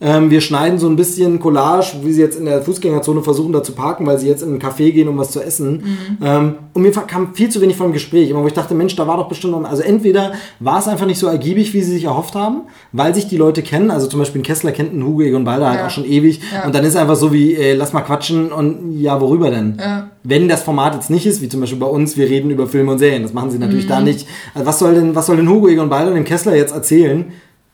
Ähm, 0.03 0.31
wir 0.31 0.41
schneiden 0.41 0.79
so 0.79 0.89
ein 0.89 0.97
bisschen 0.97 1.41
Collage, 1.41 1.97
wie 2.03 2.13
sie 2.13 2.23
jetzt 2.23 2.39
in 2.39 2.47
der 2.47 2.63
Fußgängerzone 2.63 3.23
versuchen, 3.23 3.53
da 3.53 3.63
zu 3.63 3.73
parken, 3.73 4.07
weil 4.07 4.19
sie 4.19 4.29
jetzt 4.29 4.43
in 4.43 4.49
einen 4.49 4.59
Café 4.59 4.93
gehen, 4.93 5.09
um 5.09 5.19
was 5.19 5.31
zu 5.31 5.43
essen. 5.43 5.73
Mhm. 6.19 6.25
Ähm, 6.25 6.55
und 6.73 6.83
mir 6.83 6.91
kam 6.91 7.35
viel 7.35 7.51
zu 7.51 7.61
wenig 7.61 7.77
vom 7.77 7.93
Gespräch, 7.93 8.33
wo 8.35 8.47
ich 8.47 8.55
dachte, 8.55 8.75
Mensch, 8.75 8.97
da 8.97 9.07
war 9.07 9.19
doch 9.19 9.29
bestimmt 9.29 9.53
noch, 9.53 9.65
also 9.65 9.83
entweder 9.83 10.33
war 10.59 10.79
es 10.79 10.89
einfach 10.89 11.05
nicht 11.05 11.19
so 11.19 11.27
ergiebig, 11.27 11.75
wie 11.75 11.83
sie 11.83 11.93
sich 11.93 12.05
erhofft 12.05 12.35
haben, 12.35 12.63
weil 12.93 13.15
sich 13.15 13.29
die 13.29 13.37
Leute 13.37 13.63
kennen, 13.63 13.91
also 13.91 14.07
zum 14.07 14.21
Beispiel 14.21 14.41
ein 14.41 14.45
Kessler 14.45 14.73
kennt 14.73 14.93
einen 14.93 15.05
Hugo 15.05 15.21
Egon 15.21 15.45
Balder 15.45 15.67
halt 15.67 15.75
ja. 15.75 15.81
halt 15.83 15.91
auch 15.91 15.95
schon 15.95 16.07
ewig 16.07 16.41
ja. 16.53 16.65
und 16.65 16.75
dann 16.75 16.85
ist 16.85 16.97
einfach 16.97 17.17
so 17.17 17.33
wie, 17.33 17.55
ey, 17.55 17.75
lass 17.75 17.93
mal 17.93 18.01
quatschen 18.01 18.53
und 18.53 18.99
ja, 18.99 19.21
worüber 19.21 19.51
denn? 19.51 19.77
Ja. 19.79 20.11
Wenn 20.23 20.49
das 20.49 20.63
Format 20.63 20.95
jetzt 20.95 21.11
nicht 21.11 21.27
ist, 21.27 21.43
wie 21.43 21.49
zum 21.49 21.61
Beispiel 21.61 21.79
bei 21.79 21.87
uns, 21.87 22.17
wir 22.17 22.29
reden 22.29 22.51
über 22.51 22.67
Filme 22.67 22.93
und 22.93 22.99
Serien, 22.99 23.23
das 23.23 23.35
machen 23.35 23.51
sie 23.51 23.59
natürlich 23.59 23.85
mhm. 23.85 23.91
da 23.91 24.01
nicht. 24.01 24.27
Also 24.55 24.67
was 24.67 24.79
soll 24.79 24.95
denn, 24.95 25.15
was 25.15 25.27
soll 25.27 25.37
denn 25.37 25.49
Hugo 25.49 25.69
Egon 25.69 25.91
Balder 25.91 26.13
dem 26.13 26.25
Kessler 26.25 26.57
jetzt 26.57 26.73
erzählen? 26.73 27.27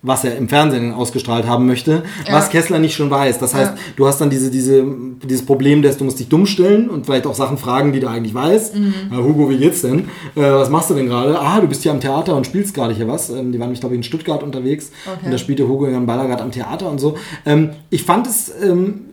Was 0.07 0.24
er 0.24 0.36
im 0.36 0.48
Fernsehen 0.48 0.94
ausgestrahlt 0.94 1.46
haben 1.46 1.66
möchte, 1.66 2.04
ja. 2.26 2.32
was 2.32 2.48
Kessler 2.48 2.78
nicht 2.78 2.94
schon 2.94 3.11
weiß. 3.11 3.38
Das 3.38 3.54
heißt, 3.54 3.72
ja. 3.72 3.78
du 3.96 4.07
hast 4.07 4.20
dann 4.20 4.30
diese, 4.30 4.50
diese, 4.50 4.84
dieses 5.24 5.44
Problem, 5.44 5.82
dass 5.82 5.98
du 5.98 6.04
musst 6.04 6.20
dich 6.20 6.28
dumm 6.28 6.46
stellen 6.46 6.88
und 6.88 7.07
vielleicht 7.07 7.26
auch 7.26 7.34
Sachen 7.34 7.59
fragen, 7.59 7.92
die 7.92 8.00
du 8.00 8.09
eigentlich 8.09 8.34
weißt. 8.34 8.76
Mhm. 8.76 9.16
Hugo, 9.16 9.50
wie 9.50 9.59
geht's 9.59 9.82
denn? 9.82 10.09
Äh, 10.34 10.42
was 10.42 10.70
machst 10.70 10.90
du 10.90 10.94
denn 10.94 11.09
gerade? 11.09 11.38
Ah, 11.38 11.61
du 11.61 11.66
bist 11.66 11.82
hier 11.82 11.92
am 11.92 12.00
Theater 12.00 12.36
und 12.36 12.46
spielst 12.46 12.74
gerade 12.74 12.94
hier 12.94 13.09
was. 13.09 13.30
Ähm, 13.30 13.52
die 13.52 13.59
waren, 13.59 13.72
ich 13.72 13.80
glaube, 13.80 13.94
in 13.94 14.02
Stuttgart 14.02 14.42
unterwegs 14.42 14.92
okay. 15.07 15.26
und 15.26 15.32
da 15.32 15.38
spielte 15.38 15.68
Hugo 15.68 15.88
Jan 15.88 16.07
Baller 16.07 16.26
gerade 16.26 16.42
am 16.42 16.52
Theater 16.52 16.88
und 16.88 17.00
so. 17.00 17.16
Ähm, 17.44 17.70
ich 17.90 18.04
fand 18.04 18.26
es 18.26 18.52
ähm, 18.62 19.07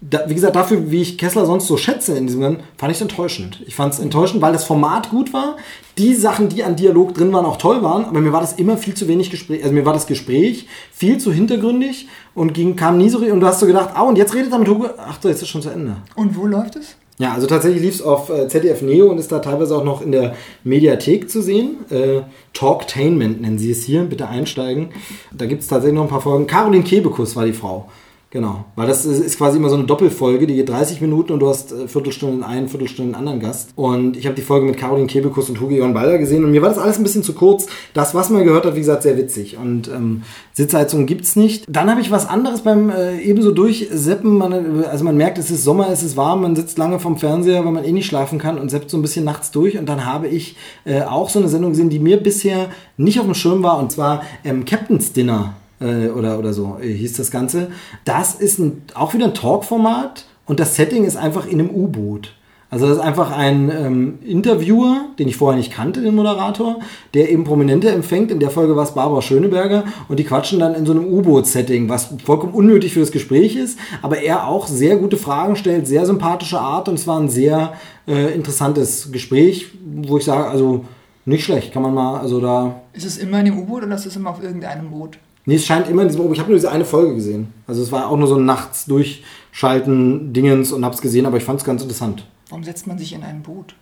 da, 0.00 0.28
wie 0.28 0.34
gesagt, 0.34 0.54
dafür, 0.54 0.90
wie 0.92 1.02
ich 1.02 1.18
Kessler 1.18 1.44
sonst 1.44 1.66
so 1.66 1.76
schätze 1.76 2.16
in 2.16 2.26
diesem 2.26 2.40
Moment, 2.40 2.60
fand 2.76 2.92
ich 2.92 2.98
es 2.98 3.02
enttäuschend. 3.02 3.62
Ich 3.66 3.74
fand 3.74 3.94
es 3.94 3.98
enttäuschend, 3.98 4.40
weil 4.40 4.52
das 4.52 4.64
Format 4.64 5.10
gut 5.10 5.32
war, 5.32 5.56
die 5.98 6.14
Sachen, 6.14 6.48
die 6.48 6.62
an 6.62 6.76
Dialog 6.76 7.14
drin 7.14 7.32
waren, 7.32 7.44
auch 7.44 7.56
toll 7.56 7.82
waren, 7.82 8.04
aber 8.04 8.20
mir 8.20 8.32
war 8.32 8.40
das 8.40 8.52
immer 8.52 8.76
viel 8.76 8.94
zu 8.94 9.08
wenig 9.08 9.30
Gespräch, 9.30 9.62
also 9.62 9.74
mir 9.74 9.84
war 9.84 9.92
das 9.92 10.06
Gespräch 10.06 10.66
viel 10.92 11.18
zu 11.18 11.32
hintergründig 11.32 12.08
und 12.34 12.54
ging, 12.54 12.76
kam 12.76 12.96
nie 12.96 13.08
so, 13.08 13.18
und 13.18 13.40
du 13.40 13.46
hast 13.46 13.58
so 13.58 13.66
gedacht, 13.66 13.90
ah, 13.94 14.02
und 14.02 14.16
jetzt 14.16 14.34
redet 14.34 14.52
er 14.52 14.58
mit 14.60 14.68
Hugo, 14.68 14.86
ach 14.96 15.18
so, 15.20 15.28
jetzt 15.28 15.38
ist 15.38 15.42
es 15.42 15.48
schon 15.48 15.62
zu 15.62 15.70
Ende. 15.70 15.96
Und 16.14 16.36
wo 16.36 16.46
läuft 16.46 16.76
es? 16.76 16.94
Ja, 17.18 17.32
also 17.32 17.48
tatsächlich 17.48 17.82
lief 17.82 17.94
es 17.96 18.02
auf 18.02 18.30
äh, 18.30 18.46
ZDF 18.46 18.80
Neo 18.82 19.10
und 19.10 19.18
ist 19.18 19.32
da 19.32 19.40
teilweise 19.40 19.76
auch 19.76 19.82
noch 19.82 20.02
in 20.02 20.12
der 20.12 20.36
Mediathek 20.62 21.28
zu 21.28 21.42
sehen. 21.42 21.78
Äh, 21.90 22.20
Talktainment 22.52 23.40
nennen 23.40 23.58
sie 23.58 23.72
es 23.72 23.82
hier, 23.82 24.04
bitte 24.04 24.28
einsteigen. 24.28 24.90
Da 25.32 25.46
gibt 25.46 25.62
es 25.62 25.66
tatsächlich 25.66 25.96
noch 25.96 26.04
ein 26.04 26.10
paar 26.10 26.20
Folgen. 26.20 26.46
Caroline 26.46 26.84
Kebekus 26.84 27.34
war 27.34 27.44
die 27.44 27.52
Frau. 27.52 27.88
Genau, 28.30 28.66
weil 28.76 28.86
das 28.86 29.06
ist 29.06 29.38
quasi 29.38 29.56
immer 29.56 29.70
so 29.70 29.76
eine 29.76 29.84
Doppelfolge, 29.84 30.46
die 30.46 30.54
geht 30.54 30.68
30 30.68 31.00
Minuten 31.00 31.32
und 31.32 31.40
du 31.40 31.48
hast 31.48 31.72
Viertelstunden 31.86 32.44
einen, 32.44 32.68
Viertelstunden 32.68 33.14
einen 33.14 33.26
anderen 33.26 33.40
Gast. 33.40 33.70
Und 33.74 34.18
ich 34.18 34.26
habe 34.26 34.36
die 34.36 34.42
Folge 34.42 34.66
mit 34.66 34.76
Caroline 34.76 35.06
Kebekus 35.06 35.48
und 35.48 35.58
Hugo 35.58 35.72
Johann 35.72 35.94
Balder 35.94 36.18
gesehen 36.18 36.44
und 36.44 36.50
mir 36.50 36.60
war 36.60 36.68
das 36.68 36.76
alles 36.76 36.98
ein 36.98 37.04
bisschen 37.04 37.22
zu 37.22 37.32
kurz. 37.32 37.68
Das, 37.94 38.14
was 38.14 38.28
man 38.28 38.44
gehört 38.44 38.66
hat, 38.66 38.74
wie 38.74 38.80
gesagt, 38.80 39.02
sehr 39.02 39.16
witzig. 39.16 39.56
Und 39.56 39.88
ähm, 39.88 40.24
Sitzheizung 40.52 41.06
gibt's 41.06 41.36
nicht. 41.36 41.64
Dann 41.70 41.90
habe 41.90 42.02
ich 42.02 42.10
was 42.10 42.28
anderes 42.28 42.60
beim 42.60 42.90
äh, 42.90 43.18
ebenso 43.20 43.50
durchseppen. 43.50 44.36
Man, 44.36 44.84
also 44.84 45.04
man 45.04 45.16
merkt, 45.16 45.38
es 45.38 45.50
ist 45.50 45.64
Sommer, 45.64 45.88
es 45.88 46.02
ist 46.02 46.18
warm, 46.18 46.42
man 46.42 46.54
sitzt 46.54 46.76
lange 46.76 47.00
vom 47.00 47.16
Fernseher, 47.16 47.64
weil 47.64 47.72
man 47.72 47.84
eh 47.84 47.92
nicht 47.92 48.06
schlafen 48.06 48.38
kann 48.38 48.58
und 48.58 48.70
seppt 48.70 48.90
so 48.90 48.98
ein 48.98 49.02
bisschen 49.02 49.24
nachts 49.24 49.52
durch. 49.52 49.78
Und 49.78 49.88
dann 49.88 50.04
habe 50.04 50.28
ich 50.28 50.54
äh, 50.84 51.00
auch 51.00 51.30
so 51.30 51.38
eine 51.38 51.48
Sendung 51.48 51.70
gesehen, 51.70 51.88
die 51.88 51.98
mir 51.98 52.18
bisher 52.18 52.68
nicht 52.98 53.20
auf 53.20 53.24
dem 53.24 53.34
Schirm 53.34 53.62
war, 53.62 53.78
und 53.78 53.90
zwar 53.90 54.22
ähm, 54.44 54.66
Captain's 54.66 55.14
Dinner 55.14 55.54
äh, 55.80 56.08
oder, 56.08 56.38
oder 56.38 56.52
so 56.52 56.78
äh, 56.80 56.92
hieß 56.92 57.14
das 57.14 57.30
Ganze. 57.30 57.68
Das 58.04 58.34
ist 58.34 58.58
ein, 58.58 58.82
auch 58.94 59.14
wieder 59.14 59.26
ein 59.26 59.34
Talk-Format 59.34 60.26
und 60.46 60.60
das 60.60 60.76
Setting 60.76 61.04
ist 61.04 61.16
einfach 61.16 61.46
in 61.46 61.60
einem 61.60 61.70
U-Boot. 61.70 62.34
Also 62.70 62.86
das 62.86 62.98
ist 62.98 63.02
einfach 63.02 63.30
ein 63.30 63.70
ähm, 63.70 64.18
Interviewer, 64.26 65.06
den 65.18 65.26
ich 65.26 65.38
vorher 65.38 65.56
nicht 65.56 65.72
kannte, 65.72 66.02
den 66.02 66.14
Moderator, 66.14 66.80
der 67.14 67.30
eben 67.30 67.44
Prominente 67.44 67.88
empfängt. 67.88 68.30
In 68.30 68.40
der 68.40 68.50
Folge 68.50 68.76
war 68.76 68.84
es 68.84 68.90
Barbara 68.90 69.22
Schöneberger 69.22 69.84
und 70.08 70.18
die 70.18 70.24
quatschen 70.24 70.58
dann 70.58 70.74
in 70.74 70.84
so 70.84 70.92
einem 70.92 71.06
U-Boot-Setting, 71.06 71.88
was 71.88 72.10
vollkommen 72.22 72.52
unnötig 72.52 72.92
für 72.92 73.00
das 73.00 73.10
Gespräch 73.10 73.56
ist, 73.56 73.78
aber 74.02 74.20
er 74.20 74.46
auch 74.46 74.66
sehr 74.66 74.96
gute 74.98 75.16
Fragen 75.16 75.56
stellt, 75.56 75.86
sehr 75.86 76.04
sympathische 76.04 76.60
Art 76.60 76.90
und 76.90 76.96
es 76.96 77.06
war 77.06 77.18
ein 77.18 77.30
sehr 77.30 77.72
äh, 78.06 78.34
interessantes 78.34 79.12
Gespräch, 79.12 79.68
wo 80.04 80.18
ich 80.18 80.24
sage, 80.24 80.48
also 80.48 80.84
nicht 81.24 81.44
schlecht, 81.44 81.72
kann 81.72 81.82
man 81.82 81.94
mal, 81.94 82.20
also 82.20 82.38
da... 82.38 82.82
Ist 82.92 83.06
es 83.06 83.16
immer 83.16 83.38
in 83.38 83.46
dem 83.46 83.58
U-Boot 83.58 83.84
oder 83.84 83.94
ist 83.94 84.04
es 84.04 84.16
immer 84.16 84.30
auf 84.30 84.42
irgendeinem 84.42 84.90
Boot? 84.90 85.18
Nee, 85.48 85.54
es 85.54 85.64
scheint 85.64 85.88
immer 85.88 86.02
in 86.02 86.08
diesem, 86.08 86.30
ich 86.30 86.40
habe 86.40 86.50
nur 86.50 86.58
diese 86.58 86.70
eine 86.70 86.84
Folge 86.84 87.14
gesehen. 87.14 87.54
Also 87.66 87.80
es 87.82 87.90
war 87.90 88.10
auch 88.10 88.18
nur 88.18 88.28
so 88.28 88.34
ein 88.34 88.44
nachts 88.44 88.84
durchschalten 88.84 90.34
Dingens 90.34 90.72
und 90.72 90.84
hab's 90.84 91.00
gesehen, 91.00 91.24
aber 91.24 91.38
ich 91.38 91.44
fand 91.44 91.58
es 91.58 91.64
ganz 91.64 91.80
interessant. 91.80 92.26
Warum 92.50 92.64
setzt 92.64 92.86
man 92.86 92.98
sich 92.98 93.14
in 93.14 93.22
ein 93.22 93.40
Boot? 93.40 93.74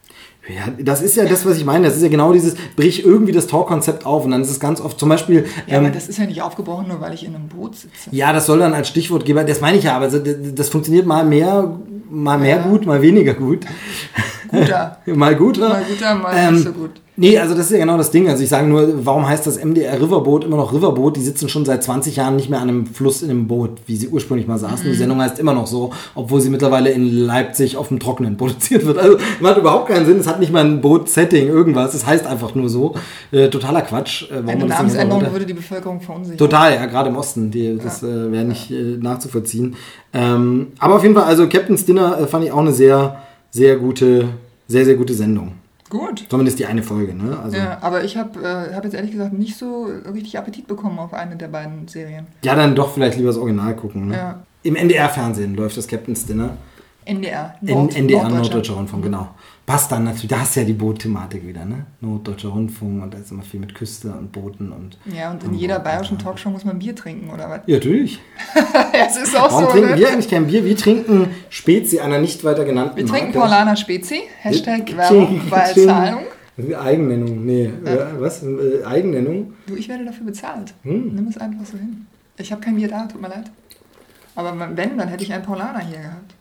Ja, 0.49 0.73
das 0.79 1.03
ist 1.03 1.17
ja 1.17 1.25
das, 1.25 1.45
was 1.45 1.57
ich 1.57 1.65
meine. 1.65 1.89
Das 1.89 1.97
ist 1.97 2.05
ja 2.05 2.09
genau 2.09 2.33
dieses, 2.33 2.55
brich 2.77 3.05
irgendwie 3.05 3.33
das 3.33 3.49
Talk-Konzept 3.49 4.07
auf. 4.07 4.25
Und 4.25 4.31
dann 4.31 4.43
ist 4.43 4.51
es 4.51 4.61
ganz 4.61 4.81
oft 4.81 5.01
zum 5.01 5.09
Beispiel. 5.09 5.45
Ja, 5.67 5.79
ähm, 5.79 5.87
aber 5.87 5.93
das 5.93 6.07
ist 6.09 6.19
ja 6.19 6.27
nicht 6.27 6.41
aufgebrochen, 6.41 6.87
nur 6.87 7.01
weil 7.01 7.13
ich 7.15 7.27
in 7.27 7.35
einem 7.35 7.49
Boot 7.49 7.75
sitze. 7.75 8.11
Ja, 8.13 8.33
das 8.33 8.47
soll 8.47 8.61
dann 8.61 8.73
als 8.73 8.87
Stichwort 8.87 9.25
geben. 9.25 9.45
Das 9.45 9.61
meine 9.61 9.77
ich 9.77 9.83
ja, 9.83 9.97
aber 9.97 10.07
das 10.07 10.69
funktioniert 10.69 11.05
mal 11.05 11.27
mehr, 11.27 11.77
mal 12.09 12.39
mehr 12.39 12.59
ja. 12.59 12.63
gut, 12.63 12.87
mal 12.87 13.03
weniger 13.03 13.35
gut. 13.35 13.67
Guter. 14.53 14.99
mal 15.07 15.35
guter. 15.35 15.69
Mal 15.69 15.85
guter, 15.89 16.15
mal 16.15 16.33
ähm, 16.37 16.55
nicht 16.55 16.65
so 16.65 16.73
gut. 16.73 16.93
Nee, 17.19 17.39
also 17.39 17.55
das 17.55 17.67
ist 17.67 17.73
ja 17.73 17.79
genau 17.79 17.97
das 17.97 18.11
Ding. 18.11 18.29
Also 18.29 18.43
ich 18.43 18.51
sage 18.51 18.67
nur, 18.67 19.07
warum 19.07 19.27
heißt 19.27 19.47
das 19.47 19.63
MDR 19.63 20.01
Riverboat 20.01 20.45
immer 20.45 20.59
noch 20.59 20.75
Riverboat? 20.75 21.17
Die 21.17 21.23
sitzen 21.23 21.49
schon 21.49 21.65
seit 21.65 21.83
20 21.83 22.17
Jahren 22.17 22.37
nicht 22.37 22.51
mehr 22.51 22.61
an 22.61 22.69
einem 22.69 22.87
Fluss 22.87 23.23
in 23.23 23.31
einem 23.31 23.47
Boot, 23.47 23.71
wie 23.87 23.97
sie 23.97 24.09
ursprünglich 24.09 24.47
mal 24.47 24.59
saßen. 24.59 24.87
Mhm. 24.87 24.91
Die 24.91 24.97
Sendung 24.97 25.21
heißt 25.23 25.39
immer 25.39 25.55
noch 25.55 25.67
so, 25.67 25.93
obwohl 26.15 26.43
sie 26.43 26.51
mittlerweile 26.51 26.91
in 26.91 27.11
Leipzig 27.11 27.79
auf 27.79 27.89
dem 27.89 28.01
Trockenen 28.01 28.37
produziert 28.39 28.85
wird. 28.85 28.99
Also 28.99 29.17
macht 29.41 29.57
überhaupt 29.57 29.89
keinen 29.89 30.05
Sinn. 30.05 30.19
Es 30.19 30.27
hat 30.27 30.41
nicht 30.41 30.53
mal 30.53 30.65
ein 30.65 30.83
Boot-Setting, 30.83 31.49
irgendwas. 31.49 31.95
Es 31.95 32.05
heißt 32.05 32.27
einfach 32.27 32.55
nur 32.55 32.69
so. 32.69 32.95
Äh, 33.33 33.49
totaler 33.49 33.81
Quatsch. 33.81 34.25
Äh, 34.25 34.35
warum 34.35 34.49
Eine 34.49 34.67
Namensänderung 34.67 35.33
würde 35.33 35.47
die 35.47 35.55
Bevölkerung 35.55 36.01
verunsichern. 36.03 36.37
Total, 36.37 36.75
ja, 36.75 36.85
gerade 36.85 37.09
im 37.09 37.17
Osten. 37.17 37.51
Die, 37.51 37.79
das 37.79 38.03
ja. 38.03 38.09
äh, 38.09 38.33
wäre 38.33 38.45
nicht 38.45 38.71
äh, 38.71 38.99
nachzuvollziehen. 39.01 39.75
Ähm, 40.13 40.69
aber 40.79 40.97
auf 40.97 41.03
jeden 41.03 41.15
Fall, 41.15 41.25
also 41.25 41.49
Captain's 41.49 41.87
Dinner 41.87 42.21
äh, 42.21 42.27
fand 42.27 42.45
ich 42.45 42.53
auch 42.53 42.59
eine 42.59 42.73
sehr, 42.73 43.23
sehr 43.51 43.77
gute, 43.77 44.29
sehr, 44.69 44.85
sehr 44.85 44.97
gute 44.97 45.15
Sendung. 45.15 45.53
Gut. 45.89 46.27
Zumindest 46.29 46.59
die 46.59 46.67
eine 46.67 46.83
Folge, 46.83 47.15
ne? 47.15 47.39
Also 47.39 47.57
ja, 47.57 47.79
aber 47.81 48.03
ich 48.03 48.17
habe 48.17 48.41
äh, 48.41 48.75
hab 48.75 48.85
jetzt 48.85 48.95
ehrlich 48.95 49.13
gesagt 49.13 49.33
nicht 49.33 49.57
so 49.57 49.89
richtig 50.13 50.37
Appetit 50.39 50.67
bekommen 50.67 50.99
auf 50.99 51.15
eine 51.15 51.37
der 51.37 51.49
beiden 51.49 51.87
Serien. 51.87 52.27
Ja, 52.43 52.55
dann 52.55 52.75
doch 52.75 52.93
vielleicht 52.95 53.17
lieber 53.17 53.29
das 53.29 53.39
Original 53.39 53.77
gucken, 53.77 54.09
ne? 54.09 54.17
Ja. 54.17 54.43
Im 54.63 54.75
NDR-Fernsehen 54.75 55.55
läuft 55.55 55.77
das 55.77 55.87
Captain's 55.87 56.27
Dinner. 56.27 56.57
NDR. 57.05 57.55
Nord, 57.61 57.97
NDR, 57.97 58.29
Norddeutscher 58.29 58.75
Rundfunk, 58.75 59.05
genau 59.05 59.29
passt 59.67 59.91
dann 59.91 60.05
natürlich, 60.05 60.29
da 60.29 60.41
hast 60.41 60.55
du 60.55 60.61
ja 60.61 60.67
die 60.67 60.73
Bootthematik 60.73 61.45
wieder, 61.45 61.65
ne? 61.65 61.87
Norddeutscher 62.01 62.49
Rundfunk 62.49 63.03
und 63.03 63.13
da 63.13 63.19
ist 63.19 63.33
immer 63.33 63.43
viel 63.43 63.59
mit 63.59 63.75
Küste 63.75 64.13
und 64.13 64.31
Booten 64.31 64.71
und. 64.71 64.97
Ja, 65.13 65.33
und 65.33 65.43
in 65.43 65.55
jeder 65.55 65.81
bayerischen 65.81 66.19
Talkshow 66.19 66.51
muss 66.51 66.65
man 66.65 66.79
Bier 66.79 66.95
trinken, 66.95 67.31
oder 67.31 67.51
was? 67.51 67.61
Ja, 67.67 67.77
natürlich. 67.77 68.21
es 69.09 69.17
ist 69.17 69.37
auch 69.37 69.51
Warum 69.51 69.65
so. 69.65 69.71
trinken 69.73 69.91
ne? 69.91 69.99
wir 69.99 70.09
eigentlich 70.09 70.31
kein 70.31 70.47
Bier? 70.47 70.65
Wir 70.65 70.77
trinken 70.77 71.31
Spezi, 71.51 71.99
einer 71.99 72.19
nicht 72.19 72.45
weiter 72.45 72.65
genannten 72.65 72.97
Wir 72.97 73.07
trinken 73.07 73.33
Paulaner 73.33 73.77
Spezi, 73.77 74.23
Hashtag 74.41 74.97
Werbung 74.97 75.43
bei 75.51 75.73
Zahlung. 75.73 76.23
Eigennennung, 76.79 77.45
nee, 77.45 77.71
ja. 77.85 78.19
was? 78.19 78.43
Äh, 78.43 78.83
Eigennennung? 78.87 79.53
Du, 79.67 79.77
ich 79.77 79.89
werde 79.89 80.07
dafür 80.07 80.25
bezahlt. 80.25 80.73
Hm. 80.85 81.15
Nimm 81.15 81.27
es 81.29 81.37
einfach 81.37 81.67
so 81.67 81.77
hin. 81.77 82.07
Ich 82.39 82.51
habe 82.51 82.63
kein 82.63 82.77
Bier 82.77 82.89
da, 82.89 83.05
tut 83.07 83.21
mir 83.21 83.29
leid. 83.29 83.51
Aber 84.35 84.55
wenn, 84.59 84.97
dann 84.97 85.09
hätte 85.09 85.25
ich 85.25 85.33
einen 85.33 85.45
Paulaner 85.45 85.81
hier 85.81 85.99
gehabt. 85.99 86.35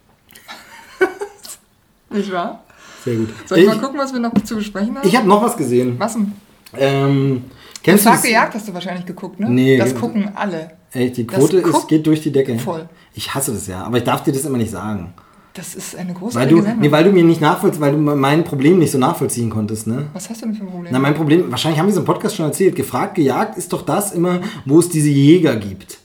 nicht 2.12 2.32
wahr? 2.32 2.65
Sehr 3.06 3.16
gut. 3.16 3.30
Soll 3.46 3.60
ich, 3.60 3.64
ich 3.66 3.70
mal 3.70 3.80
gucken, 3.80 4.00
was 4.00 4.12
wir 4.12 4.20
noch 4.20 4.34
zu 4.44 4.56
besprechen 4.56 4.98
haben? 4.98 5.08
Ich 5.08 5.16
habe 5.16 5.28
noch 5.28 5.42
was 5.42 5.56
gesehen. 5.56 5.96
Was 6.00 6.14
denn? 6.14 6.34
Ähm, 6.78 7.44
kennst 7.84 8.04
Tag 8.04 8.22
gejagt 8.24 8.56
hast 8.56 8.68
du 8.68 8.74
wahrscheinlich 8.74 9.06
geguckt, 9.06 9.40
ne? 9.40 9.50
Nee. 9.50 9.78
Das 9.78 9.96
gucken 9.96 10.32
alle. 10.36 10.72
Ey, 10.92 11.12
die 11.12 11.28
Quote 11.28 11.58
ist, 11.58 11.88
geht 11.88 12.06
durch 12.08 12.22
die 12.22 12.32
Decke. 12.32 12.58
Voll. 12.58 12.90
Ich 13.14 13.34
hasse 13.34 13.54
das 13.54 13.68
ja, 13.68 13.84
aber 13.84 13.98
ich 13.98 14.04
darf 14.04 14.24
dir 14.24 14.34
das 14.34 14.44
immer 14.46 14.58
nicht 14.58 14.72
sagen. 14.72 15.14
Das 15.54 15.74
ist 15.74 15.96
eine 15.96 16.14
große 16.14 16.36
weil 16.36 16.50
du. 16.50 16.62
Nee, 16.62 16.92
weil 16.92 17.06
du 17.06 17.12
mir 17.12 17.24
nicht 17.24 17.40
nachvollziehst, 17.40 17.80
weil 17.80 17.94
du 17.94 17.98
mein 17.98 18.44
Problem 18.44 18.80
nicht 18.80 18.92
so 18.92 18.98
nachvollziehen 18.98 19.50
konntest, 19.50 19.88
ne? 19.88 20.08
Was 20.12 20.30
hast 20.30 20.42
du 20.42 20.48
denn 20.48 20.56
für 20.56 20.64
ein 20.64 20.70
Problem? 20.70 20.92
Na, 20.92 21.00
mein 21.00 21.14
Problem, 21.14 21.50
wahrscheinlich 21.50 21.80
haben 21.80 21.88
wir 21.88 21.94
es 21.94 21.98
im 21.98 22.06
Podcast 22.06 22.36
schon 22.36 22.46
erzählt, 22.46 22.76
gefragt, 22.76 23.16
gejagt 23.16 23.58
ist 23.58 23.72
doch 23.72 23.84
das 23.84 24.12
immer, 24.12 24.42
wo 24.66 24.80
es 24.80 24.90
diese 24.90 25.10
Jäger 25.10 25.56
gibt. 25.56 26.00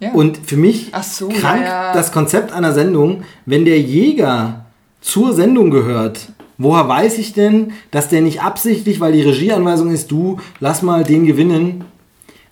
Ja. 0.00 0.12
Und 0.12 0.38
für 0.38 0.56
mich 0.56 0.92
so, 1.02 1.28
krank 1.28 1.62
ja. 1.62 1.92
das 1.92 2.12
Konzept 2.12 2.52
einer 2.52 2.72
Sendung, 2.72 3.24
wenn 3.44 3.64
der 3.64 3.80
Jäger 3.80 4.66
zur 5.00 5.32
Sendung 5.32 5.70
gehört, 5.70 6.28
woher 6.58 6.88
weiß 6.88 7.18
ich 7.18 7.32
denn, 7.32 7.72
dass 7.90 8.08
der 8.08 8.20
nicht 8.20 8.42
absichtlich, 8.42 9.00
weil 9.00 9.12
die 9.12 9.22
Regieanweisung 9.22 9.90
ist, 9.90 10.10
du, 10.10 10.38
lass 10.60 10.82
mal 10.82 11.04
den 11.04 11.26
gewinnen. 11.26 11.84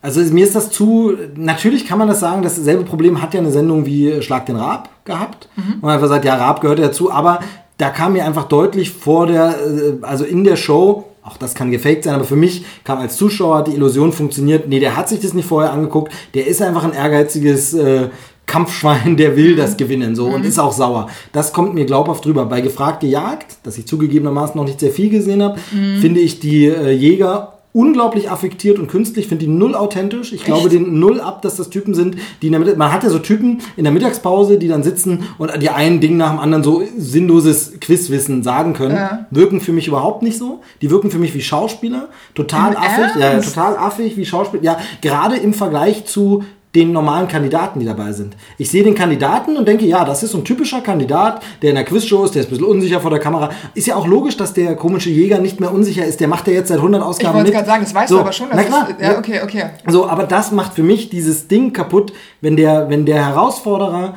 Also 0.00 0.20
mir 0.32 0.44
ist 0.44 0.54
das 0.54 0.70
zu, 0.70 1.14
natürlich 1.34 1.86
kann 1.86 1.98
man 1.98 2.06
das 2.06 2.20
sagen, 2.20 2.42
dasselbe 2.42 2.84
Problem 2.84 3.20
hat 3.20 3.34
ja 3.34 3.40
eine 3.40 3.50
Sendung 3.50 3.86
wie 3.86 4.22
Schlag 4.22 4.46
den 4.46 4.56
Raab 4.56 4.88
gehabt. 5.04 5.48
Mhm. 5.56 5.80
Und 5.80 5.90
einfach 5.90 6.08
sagt, 6.08 6.24
ja, 6.24 6.36
Raab 6.36 6.60
gehört 6.60 6.78
dazu, 6.78 7.10
aber 7.10 7.40
da 7.78 7.90
kam 7.90 8.12
mir 8.12 8.24
einfach 8.24 8.44
deutlich 8.44 8.90
vor 8.90 9.26
der, 9.26 9.56
äh, 9.66 10.02
also 10.02 10.24
in 10.24 10.44
der 10.44 10.56
Show, 10.56 11.04
auch 11.24 11.36
das 11.36 11.54
kann 11.54 11.72
gefaked 11.72 12.04
sein, 12.04 12.14
aber 12.14 12.24
für 12.24 12.36
mich 12.36 12.64
kam 12.84 12.98
als 12.98 13.16
Zuschauer 13.16 13.64
die 13.64 13.72
Illusion 13.72 14.12
funktioniert, 14.12 14.68
nee, 14.68 14.78
der 14.78 14.96
hat 14.96 15.08
sich 15.08 15.20
das 15.20 15.34
nicht 15.34 15.48
vorher 15.48 15.72
angeguckt, 15.72 16.12
der 16.34 16.46
ist 16.46 16.62
einfach 16.62 16.84
ein 16.84 16.92
ehrgeiziges 16.92 17.74
äh, 17.74 18.10
Kampfschwein, 18.46 19.16
der 19.16 19.36
will 19.36 19.56
das 19.56 19.76
gewinnen 19.76 20.14
so 20.14 20.28
mhm. 20.28 20.34
und 20.34 20.44
ist 20.44 20.58
auch 20.58 20.72
sauer. 20.72 21.08
Das 21.32 21.52
kommt 21.52 21.74
mir 21.74 21.84
glaubhaft 21.84 22.24
drüber. 22.24 22.46
Bei 22.46 22.60
Gefragte 22.60 23.06
Jagd, 23.06 23.58
das 23.64 23.76
ich 23.76 23.86
zugegebenermaßen 23.86 24.56
noch 24.56 24.64
nicht 24.64 24.80
sehr 24.80 24.92
viel 24.92 25.10
gesehen 25.10 25.42
habe, 25.42 25.58
mhm. 25.72 26.00
finde 26.00 26.20
ich 26.20 26.40
die 26.40 26.66
äh, 26.66 26.90
Jäger 26.90 27.52
unglaublich 27.76 28.30
affektiert 28.30 28.78
und 28.78 28.88
künstlich, 28.88 29.28
finde 29.28 29.44
die 29.44 29.50
null 29.50 29.74
authentisch. 29.74 30.32
Ich 30.32 30.40
Echt? 30.40 30.46
glaube 30.46 30.70
den 30.70 30.98
null 30.98 31.20
ab, 31.20 31.42
dass 31.42 31.56
das 31.56 31.68
Typen 31.68 31.92
sind, 31.92 32.16
die 32.40 32.46
in 32.46 32.52
der 32.52 32.60
Mitte, 32.60 32.74
man 32.74 32.90
hat 32.90 33.04
ja 33.04 33.10
so 33.10 33.18
Typen 33.18 33.60
in 33.76 33.84
der 33.84 33.92
Mittagspause, 33.92 34.58
die 34.58 34.66
dann 34.66 34.82
sitzen 34.82 35.24
und 35.36 35.50
die 35.60 35.68
ein 35.68 36.00
Ding 36.00 36.16
nach 36.16 36.30
dem 36.30 36.38
anderen 36.38 36.64
so 36.64 36.82
sinnloses 36.96 37.74
Quizwissen 37.78 38.42
sagen 38.42 38.72
können. 38.72 38.94
Ja. 38.94 39.26
Wirken 39.30 39.60
für 39.60 39.72
mich 39.72 39.88
überhaupt 39.88 40.22
nicht 40.22 40.38
so. 40.38 40.62
Die 40.80 40.90
wirken 40.90 41.10
für 41.10 41.18
mich 41.18 41.34
wie 41.34 41.42
Schauspieler, 41.42 42.08
total 42.34 42.72
Im 42.72 42.78
affig, 42.78 43.20
ja, 43.20 43.40
total 43.40 43.76
affig 43.76 44.16
wie 44.16 44.24
Schauspieler. 44.24 44.62
Ja, 44.62 44.78
gerade 45.02 45.36
im 45.36 45.52
Vergleich 45.52 46.06
zu 46.06 46.44
den 46.76 46.92
normalen 46.92 47.26
Kandidaten, 47.26 47.80
die 47.80 47.86
dabei 47.86 48.12
sind. 48.12 48.36
Ich 48.58 48.70
sehe 48.70 48.84
den 48.84 48.94
Kandidaten 48.94 49.56
und 49.56 49.66
denke, 49.66 49.86
ja, 49.86 50.04
das 50.04 50.22
ist 50.22 50.32
so 50.32 50.38
ein 50.38 50.44
typischer 50.44 50.82
Kandidat, 50.82 51.42
der 51.62 51.70
in 51.70 51.76
der 51.76 51.84
Quizshow 51.84 52.24
ist, 52.24 52.34
der 52.34 52.42
ist 52.42 52.48
ein 52.48 52.50
bisschen 52.50 52.66
unsicher 52.66 53.00
vor 53.00 53.10
der 53.10 53.18
Kamera. 53.18 53.48
Ist 53.74 53.86
ja 53.86 53.96
auch 53.96 54.06
logisch, 54.06 54.36
dass 54.36 54.52
der 54.52 54.76
komische 54.76 55.08
Jäger 55.08 55.38
nicht 55.38 55.58
mehr 55.58 55.72
unsicher 55.72 56.04
ist. 56.04 56.20
Der 56.20 56.28
macht 56.28 56.46
ja 56.46 56.52
jetzt 56.52 56.68
seit 56.68 56.76
100 56.76 57.02
Ausgaben. 57.02 57.30
Ich 57.30 57.44
wollte 57.44 57.52
gerade 57.52 57.66
sagen, 57.66 57.82
das 57.82 57.94
weißt 57.94 58.10
so, 58.10 58.16
du 58.16 58.20
aber 58.20 58.32
schon. 58.32 58.48
na 58.52 58.62
klar. 58.62 58.90
Ist, 58.90 59.00
ja, 59.00 59.18
okay, 59.18 59.40
okay. 59.42 59.64
So, 59.88 60.06
aber 60.06 60.24
das 60.24 60.52
macht 60.52 60.74
für 60.74 60.82
mich 60.82 61.08
dieses 61.08 61.48
Ding 61.48 61.72
kaputt, 61.72 62.12
wenn 62.42 62.56
der, 62.56 62.90
wenn 62.90 63.06
der 63.06 63.24
Herausforderer 63.24 64.14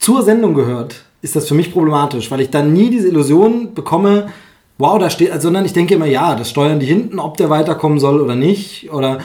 zur 0.00 0.24
Sendung 0.24 0.54
gehört, 0.54 1.04
ist 1.22 1.36
das 1.36 1.46
für 1.46 1.54
mich 1.54 1.72
problematisch, 1.72 2.30
weil 2.32 2.40
ich 2.40 2.50
dann 2.50 2.72
nie 2.72 2.90
diese 2.90 3.06
Illusion 3.06 3.74
bekomme, 3.74 4.26
wow, 4.78 4.98
da 4.98 5.08
steht, 5.08 5.40
sondern 5.40 5.64
ich 5.64 5.72
denke 5.72 5.94
immer, 5.94 6.06
ja, 6.06 6.34
das 6.34 6.50
steuern 6.50 6.80
die 6.80 6.86
hinten, 6.86 7.20
ob 7.20 7.36
der 7.36 7.48
weiterkommen 7.48 8.00
soll 8.00 8.20
oder 8.20 8.34
nicht, 8.34 8.90
oder 8.92 9.18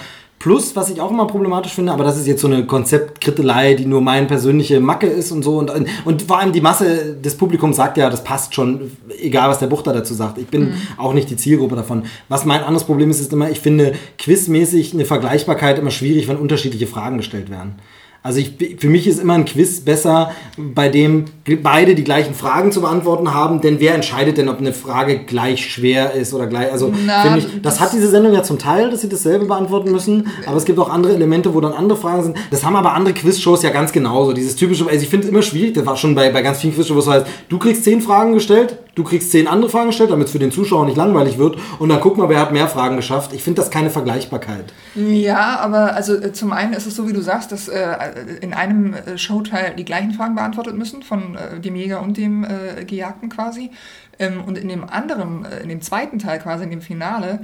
Plus, 0.45 0.75
was 0.75 0.91
ich 0.91 1.01
auch 1.01 1.09
immer 1.09 1.25
problematisch 1.25 1.73
finde, 1.73 1.91
aber 1.91 2.03
das 2.03 2.19
ist 2.19 2.27
jetzt 2.27 2.39
so 2.39 2.45
eine 2.45 2.67
Konzeptkrittelei, 2.67 3.73
die 3.73 3.87
nur 3.87 3.99
meine 3.99 4.27
persönliche 4.27 4.79
Macke 4.79 5.07
ist 5.07 5.31
und 5.31 5.41
so. 5.41 5.57
Und, 5.57 5.71
und 6.05 6.21
vor 6.21 6.37
allem 6.37 6.51
die 6.51 6.61
Masse 6.61 7.15
des 7.15 7.35
Publikums 7.35 7.77
sagt 7.77 7.97
ja, 7.97 8.11
das 8.11 8.23
passt 8.23 8.53
schon, 8.53 8.91
egal 9.19 9.49
was 9.49 9.57
der 9.57 9.65
Buchter 9.65 9.91
dazu 9.91 10.13
sagt. 10.13 10.37
Ich 10.37 10.45
bin 10.45 10.65
mhm. 10.65 10.73
auch 10.97 11.13
nicht 11.13 11.31
die 11.31 11.35
Zielgruppe 11.35 11.75
davon. 11.75 12.03
Was 12.29 12.45
mein 12.45 12.61
anderes 12.61 12.83
Problem 12.83 13.09
ist, 13.09 13.21
ist 13.21 13.33
immer, 13.33 13.49
ich 13.49 13.59
finde 13.59 13.93
quizmäßig 14.19 14.93
eine 14.93 15.05
Vergleichbarkeit 15.05 15.79
immer 15.79 15.89
schwierig, 15.89 16.27
wenn 16.27 16.37
unterschiedliche 16.37 16.85
Fragen 16.85 17.17
gestellt 17.17 17.49
werden. 17.49 17.79
Also 18.25 18.39
ich, 18.39 18.79
für 18.79 18.89
mich 18.89 19.05
ist 19.05 19.19
immer 19.19 19.35
ein 19.35 19.45
Quiz 19.45 19.81
besser, 19.81 20.31
bei 20.57 20.89
dem 20.89 21.25
beide 21.61 21.93
die 21.93 22.03
gleichen 22.03 22.33
Fragen 22.33 22.71
zu 22.71 22.81
beantworten 22.81 23.35
haben, 23.35 23.61
denn 23.61 23.79
wer 23.79 23.93
entscheidet 23.93 24.39
denn, 24.39 24.49
ob 24.49 24.57
eine 24.57 24.73
Frage 24.73 25.19
gleich 25.19 25.71
schwer 25.71 26.13
ist 26.13 26.33
oder 26.33 26.47
gleich, 26.47 26.71
also 26.71 26.91
Na, 27.05 27.37
ich, 27.37 27.43
das, 27.43 27.61
das, 27.61 27.79
hat 27.79 27.93
diese 27.93 28.09
Sendung 28.09 28.33
ja 28.33 28.41
zum 28.41 28.57
Teil, 28.57 28.89
dass 28.89 29.01
sie 29.01 29.09
dasselbe 29.09 29.45
beantworten 29.45 29.91
müssen, 29.91 30.25
aber 30.47 30.57
es 30.57 30.65
gibt 30.65 30.79
auch 30.79 30.89
andere 30.89 31.13
Elemente, 31.13 31.53
wo 31.53 31.61
dann 31.61 31.73
andere 31.73 31.99
Fragen 31.99 32.23
sind. 32.23 32.37
Das 32.49 32.65
haben 32.65 32.75
aber 32.75 32.93
andere 32.93 33.13
Quizshows 33.13 33.61
ja 33.61 33.69
ganz 33.69 33.91
genauso, 33.91 34.33
dieses 34.33 34.55
typische, 34.55 34.87
also 34.89 35.03
ich 35.03 35.09
finde 35.09 35.27
es 35.27 35.31
immer 35.31 35.43
schwierig, 35.43 35.75
das 35.75 35.85
war 35.85 35.95
schon 35.95 36.15
bei, 36.15 36.31
bei 36.31 36.41
ganz 36.41 36.57
vielen 36.57 36.73
Quizshows, 36.73 36.95
wo 36.95 36.99
es 37.01 37.07
heißt, 37.07 37.27
du 37.47 37.59
kriegst 37.59 37.83
zehn 37.83 38.01
Fragen 38.01 38.33
gestellt, 38.33 38.79
du 38.95 39.03
kriegst 39.03 39.31
zehn 39.31 39.47
andere 39.47 39.69
Fragen 39.69 39.87
gestellt, 39.87 40.11
damit 40.11 40.27
es 40.27 40.31
für 40.31 40.39
den 40.39 40.51
Zuschauer 40.51 40.85
nicht 40.85 40.97
langweilig 40.97 41.37
wird 41.37 41.57
und 41.79 41.89
dann 41.89 41.99
guck 41.99 42.17
mal, 42.17 42.29
wer 42.29 42.39
hat 42.39 42.51
mehr 42.51 42.67
Fragen 42.67 42.95
geschafft. 42.95 43.33
Ich 43.33 43.43
finde 43.43 43.61
das 43.61 43.69
keine 43.69 43.89
Vergleichbarkeit. 43.89 44.73
Ja, 44.95 45.59
aber 45.59 45.93
also 45.95 46.15
äh, 46.15 46.31
zum 46.33 46.53
einen 46.53 46.73
ist 46.73 46.87
es 46.87 46.95
so, 46.95 47.07
wie 47.07 47.13
du 47.13 47.21
sagst, 47.21 47.51
dass 47.51 47.67
äh, 47.67 47.95
in 48.41 48.53
einem 48.53 48.93
äh, 48.93 49.17
Showteil 49.17 49.75
die 49.75 49.85
gleichen 49.85 50.13
Fragen 50.13 50.35
beantwortet 50.35 50.75
müssen, 50.75 51.03
von 51.03 51.35
äh, 51.35 51.59
dem 51.59 51.75
Jäger 51.75 52.01
und 52.01 52.17
dem 52.17 52.43
äh, 52.43 52.85
Gejagten 52.85 53.29
quasi. 53.29 53.71
Ähm, 54.17 54.43
und 54.45 54.57
in 54.57 54.69
dem 54.69 54.89
anderen, 54.89 55.45
äh, 55.45 55.61
in 55.61 55.69
dem 55.69 55.81
zweiten 55.81 56.19
Teil 56.19 56.39
quasi, 56.39 56.63
in 56.63 56.69
dem 56.69 56.81
Finale, 56.81 57.41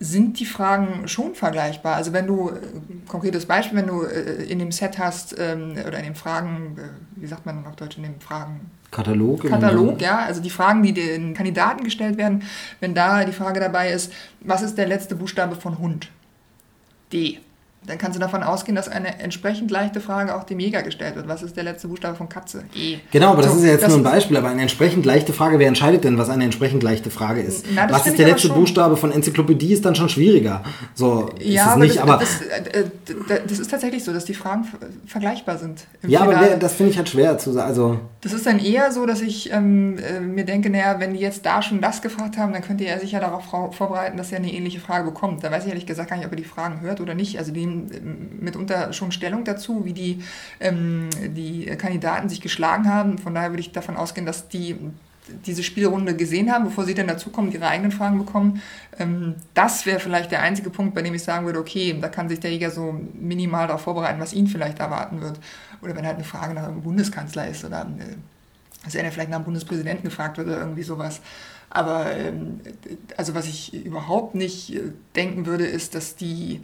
sind 0.00 0.40
die 0.40 0.46
Fragen 0.46 1.06
schon 1.06 1.34
vergleichbar. 1.34 1.96
Also 1.96 2.12
wenn 2.12 2.26
du, 2.26 2.50
konkretes 3.06 3.46
Beispiel, 3.46 3.78
wenn 3.78 3.86
du 3.86 4.02
in 4.02 4.58
dem 4.58 4.72
Set 4.72 4.98
hast 4.98 5.36
ähm, 5.38 5.72
oder 5.86 5.98
in 5.98 6.04
den 6.04 6.14
Fragen, 6.14 6.76
wie 7.16 7.26
sagt 7.26 7.46
man 7.46 7.64
auf 7.66 7.76
Deutsch, 7.76 7.96
in 7.96 8.02
den 8.02 8.20
Fragen... 8.20 8.70
Katalog. 8.90 9.42
Katalog, 9.42 10.00
ja. 10.00 10.18
Also 10.18 10.40
die 10.40 10.50
Fragen, 10.50 10.82
die 10.82 10.92
den 10.92 11.34
Kandidaten 11.34 11.84
gestellt 11.84 12.16
werden, 12.16 12.42
wenn 12.80 12.94
da 12.94 13.24
die 13.24 13.32
Frage 13.32 13.60
dabei 13.60 13.90
ist, 13.90 14.12
was 14.40 14.62
ist 14.62 14.78
der 14.78 14.86
letzte 14.86 15.16
Buchstabe 15.16 15.56
von 15.56 15.78
Hund? 15.78 16.10
D. 17.12 17.40
Dann 17.86 17.98
kannst 17.98 18.16
du 18.16 18.20
davon 18.20 18.42
ausgehen, 18.42 18.74
dass 18.74 18.88
eine 18.88 19.20
entsprechend 19.20 19.70
leichte 19.70 20.00
Frage 20.00 20.34
auch 20.34 20.44
dem 20.44 20.58
Jäger 20.58 20.82
gestellt 20.82 21.16
wird. 21.16 21.28
Was 21.28 21.42
ist 21.42 21.56
der 21.56 21.64
letzte 21.64 21.88
Buchstabe 21.88 22.16
von 22.16 22.28
Katze? 22.28 22.64
E. 22.74 22.98
Genau, 23.10 23.32
aber 23.32 23.42
so, 23.42 23.48
das 23.50 23.58
ist 23.58 23.64
ja 23.64 23.72
jetzt 23.72 23.88
nur 23.88 23.98
ein 23.98 24.02
Beispiel. 24.02 24.36
Aber 24.36 24.48
eine 24.48 24.62
entsprechend 24.62 25.04
leichte 25.04 25.32
Frage, 25.32 25.58
wer 25.58 25.68
entscheidet 25.68 26.04
denn, 26.04 26.16
was 26.16 26.30
eine 26.30 26.44
entsprechend 26.44 26.82
leichte 26.82 27.10
Frage 27.10 27.42
ist? 27.42 27.66
Na, 27.74 27.90
was 27.90 28.06
ist 28.06 28.18
der 28.18 28.28
letzte 28.28 28.48
Buchstabe 28.48 28.96
von 28.96 29.12
Enzyklopädie, 29.12 29.72
ist 29.72 29.84
dann 29.84 29.94
schon 29.94 30.08
schwieriger. 30.08 30.62
So 30.94 31.30
ja, 31.38 31.64
ist 31.64 31.70
es 31.70 31.76
nicht, 31.76 31.98
aber, 32.02 32.18
das, 32.18 32.40
äh, 32.40 32.84
das, 33.46 33.58
ist 33.58 33.70
tatsächlich 33.70 34.02
so, 34.02 34.12
dass 34.12 34.24
die 34.24 34.34
Fragen 34.34 34.66
vergleichbar 35.06 35.58
sind. 35.58 35.86
Ja, 36.06 36.20
Finale. 36.20 36.46
aber 36.46 36.56
das 36.56 36.74
finde 36.74 36.92
ich 36.92 36.96
halt 36.96 37.08
schwer 37.08 37.38
zu 37.38 37.52
sagen. 37.52 37.68
Also 37.68 37.98
das 38.24 38.32
ist 38.32 38.46
dann 38.46 38.58
eher 38.58 38.90
so, 38.90 39.04
dass 39.04 39.20
ich 39.20 39.52
ähm, 39.52 39.98
äh, 39.98 40.18
mir 40.20 40.46
denke, 40.46 40.70
naja, 40.70 40.98
wenn 40.98 41.12
die 41.12 41.20
jetzt 41.20 41.44
da 41.44 41.60
schon 41.60 41.82
das 41.82 42.00
gefragt 42.00 42.38
haben, 42.38 42.54
dann 42.54 42.62
könnte 42.62 42.84
er 42.84 42.98
sich 42.98 43.12
ja 43.12 43.20
darauf 43.20 43.44
vorbereiten, 43.44 44.16
dass 44.16 44.32
er 44.32 44.38
eine 44.38 44.50
ähnliche 44.50 44.80
Frage 44.80 45.04
bekommt. 45.04 45.44
Da 45.44 45.50
weiß 45.50 45.64
ich 45.64 45.68
ehrlich 45.68 45.84
gesagt 45.84 46.08
gar 46.08 46.16
nicht, 46.16 46.24
ob 46.24 46.32
er 46.32 46.36
die 46.36 46.44
Fragen 46.44 46.80
hört 46.80 47.02
oder 47.02 47.14
nicht. 47.14 47.38
Also 47.38 47.52
die 47.52 47.73
mit 47.74 48.42
mitunter 48.42 48.92
schon 48.92 49.12
Stellung 49.12 49.44
dazu, 49.44 49.84
wie 49.84 49.92
die, 49.92 50.22
ähm, 50.60 51.08
die 51.36 51.66
Kandidaten 51.76 52.28
sich 52.28 52.40
geschlagen 52.40 52.88
haben. 52.88 53.18
Von 53.18 53.34
daher 53.34 53.50
würde 53.50 53.60
ich 53.60 53.72
davon 53.72 53.96
ausgehen, 53.96 54.26
dass 54.26 54.48
die 54.48 54.76
diese 55.46 55.62
Spielrunde 55.62 56.14
gesehen 56.16 56.52
haben, 56.52 56.64
bevor 56.64 56.84
sie 56.84 56.94
dann 56.94 57.06
dazukommen, 57.06 57.50
ihre 57.50 57.66
eigenen 57.66 57.92
Fragen 57.92 58.18
bekommen. 58.18 58.62
Ähm, 58.98 59.36
das 59.54 59.86
wäre 59.86 60.00
vielleicht 60.00 60.30
der 60.30 60.42
einzige 60.42 60.70
Punkt, 60.70 60.94
bei 60.94 61.02
dem 61.02 61.14
ich 61.14 61.22
sagen 61.22 61.46
würde, 61.46 61.58
okay, 61.58 61.96
da 61.98 62.08
kann 62.08 62.28
sich 62.28 62.40
der 62.40 62.50
Jäger 62.50 62.70
so 62.70 62.94
minimal 63.14 63.66
darauf 63.66 63.82
vorbereiten, 63.82 64.20
was 64.20 64.32
ihn 64.32 64.46
vielleicht 64.46 64.80
erwarten 64.80 65.20
wird. 65.20 65.40
Oder 65.82 65.96
wenn 65.96 66.06
halt 66.06 66.16
eine 66.16 66.24
Frage 66.24 66.54
nach 66.54 66.64
einem 66.64 66.82
Bundeskanzler 66.82 67.48
ist 67.48 67.64
oder 67.64 67.82
äh, 67.98 68.16
dass 68.84 68.94
er 68.94 69.10
vielleicht 69.10 69.30
nach 69.30 69.38
dem 69.38 69.44
Bundespräsidenten 69.44 70.04
gefragt 70.04 70.36
wird 70.36 70.48
oder 70.48 70.58
irgendwie 70.58 70.82
sowas. 70.82 71.22
Aber 71.70 72.14
ähm, 72.14 72.60
also 73.16 73.34
was 73.34 73.46
ich 73.46 73.72
überhaupt 73.72 74.34
nicht 74.34 74.74
äh, 74.74 74.92
denken 75.16 75.46
würde, 75.46 75.66
ist, 75.66 75.94
dass 75.94 76.16
die 76.16 76.56
äh, 76.56 76.62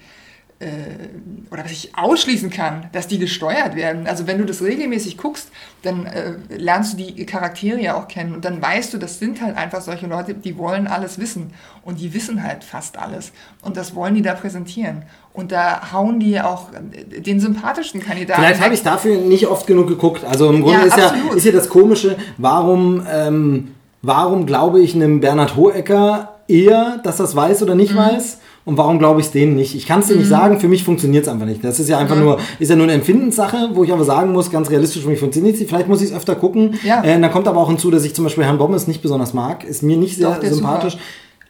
oder 1.51 1.65
was 1.65 1.73
ich 1.73 1.97
ausschließen 1.97 2.51
kann, 2.51 2.91
dass 2.93 3.09
die 3.09 3.19
gesteuert 3.19 3.77
werden. 3.77 4.07
Also 4.07 4.27
wenn 4.27 4.37
du 4.37 4.45
das 4.45 4.61
regelmäßig 4.61 5.17
guckst, 5.17 5.49
dann 5.83 6.05
äh, 6.05 6.35
lernst 6.55 6.93
du 6.93 6.97
die 6.99 7.25
Charaktere 7.25 7.81
ja 7.81 7.97
auch 7.97 8.09
kennen 8.09 8.35
und 8.35 8.45
dann 8.45 8.61
weißt 8.61 8.93
du, 8.93 8.99
das 8.99 9.19
sind 9.19 9.41
halt 9.41 9.57
einfach 9.57 9.81
solche 9.81 10.07
Leute, 10.07 10.35
die 10.35 10.59
wollen 10.59 10.87
alles 10.87 11.19
wissen 11.19 11.55
und 11.83 11.99
die 11.99 12.13
wissen 12.13 12.43
halt 12.43 12.63
fast 12.63 12.99
alles 12.99 13.33
und 13.63 13.79
das 13.79 13.95
wollen 13.95 14.15
die 14.15 14.23
da 14.23 14.35
präsentieren. 14.35 15.05
Und 15.33 15.53
da 15.53 15.93
hauen 15.93 16.21
die 16.21 16.39
auch 16.41 16.67
äh, 16.73 17.21
den 17.21 17.41
sympathischsten 17.41 18.03
Kandidaten. 18.03 18.43
Vielleicht 18.43 18.63
habe 18.63 18.75
ich 18.75 18.83
dafür 18.83 19.17
nicht 19.17 19.47
oft 19.47 19.67
genug 19.67 19.89
geguckt. 19.89 20.25
Also 20.25 20.51
im 20.51 20.63
Grunde 20.63 20.81
ja, 20.81 20.85
ist, 20.87 20.99
ja, 20.99 21.15
ist 21.35 21.47
ja 21.47 21.53
das 21.53 21.71
Komische, 21.71 22.17
warum, 22.37 23.07
ähm, 23.11 23.75
warum 24.03 24.45
glaube 24.45 24.83
ich 24.83 24.95
einem 24.95 25.21
Bernhard 25.21 25.57
Hohecker 25.57 26.41
eher, 26.49 27.01
dass 27.03 27.17
das 27.17 27.35
weiß 27.35 27.63
oder 27.63 27.75
nicht 27.75 27.95
mhm. 27.95 27.99
weiß? 27.99 28.39
Und 28.71 28.77
warum 28.77 29.01
glaube 29.01 29.19
ich 29.19 29.27
es 29.27 29.33
denen 29.33 29.57
nicht? 29.57 29.75
Ich 29.75 29.85
kann 29.85 29.99
es 29.99 30.07
dir 30.07 30.13
mhm. 30.13 30.21
nicht 30.21 30.29
sagen, 30.29 30.61
für 30.61 30.69
mich 30.69 30.85
funktioniert 30.85 31.27
es 31.27 31.29
einfach 31.29 31.45
nicht. 31.45 31.65
Das 31.65 31.81
ist 31.81 31.89
ja 31.89 31.99
einfach 31.99 32.15
mhm. 32.15 32.23
nur, 32.23 32.39
ist 32.61 32.69
ja 32.69 32.77
nur 32.77 32.85
eine 32.85 32.93
Empfindenssache, 32.93 33.71
wo 33.75 33.83
ich 33.83 33.93
aber 33.93 34.05
sagen 34.05 34.31
muss, 34.31 34.49
ganz 34.49 34.71
realistisch, 34.71 35.03
für 35.03 35.09
mich 35.09 35.19
funktioniert 35.19 35.57
es. 35.57 35.63
Vielleicht 35.67 35.89
muss 35.89 36.01
ich 36.01 36.11
es 36.11 36.17
öfter 36.17 36.37
gucken. 36.37 36.79
Ja. 36.85 37.03
Äh, 37.03 37.21
dann 37.21 37.33
kommt 37.33 37.49
aber 37.49 37.59
auch 37.61 37.67
hinzu, 37.67 37.91
dass 37.91 38.05
ich 38.05 38.15
zum 38.15 38.23
Beispiel 38.23 38.45
Herrn 38.45 38.59
Bommes 38.59 38.87
nicht 38.87 39.03
besonders 39.03 39.35
mag. 39.35 39.65
Ist 39.65 39.83
mir 39.83 39.97
nicht 39.97 40.17
sehr 40.17 40.31
Doch, 40.31 40.45
sympathisch. 40.45 40.99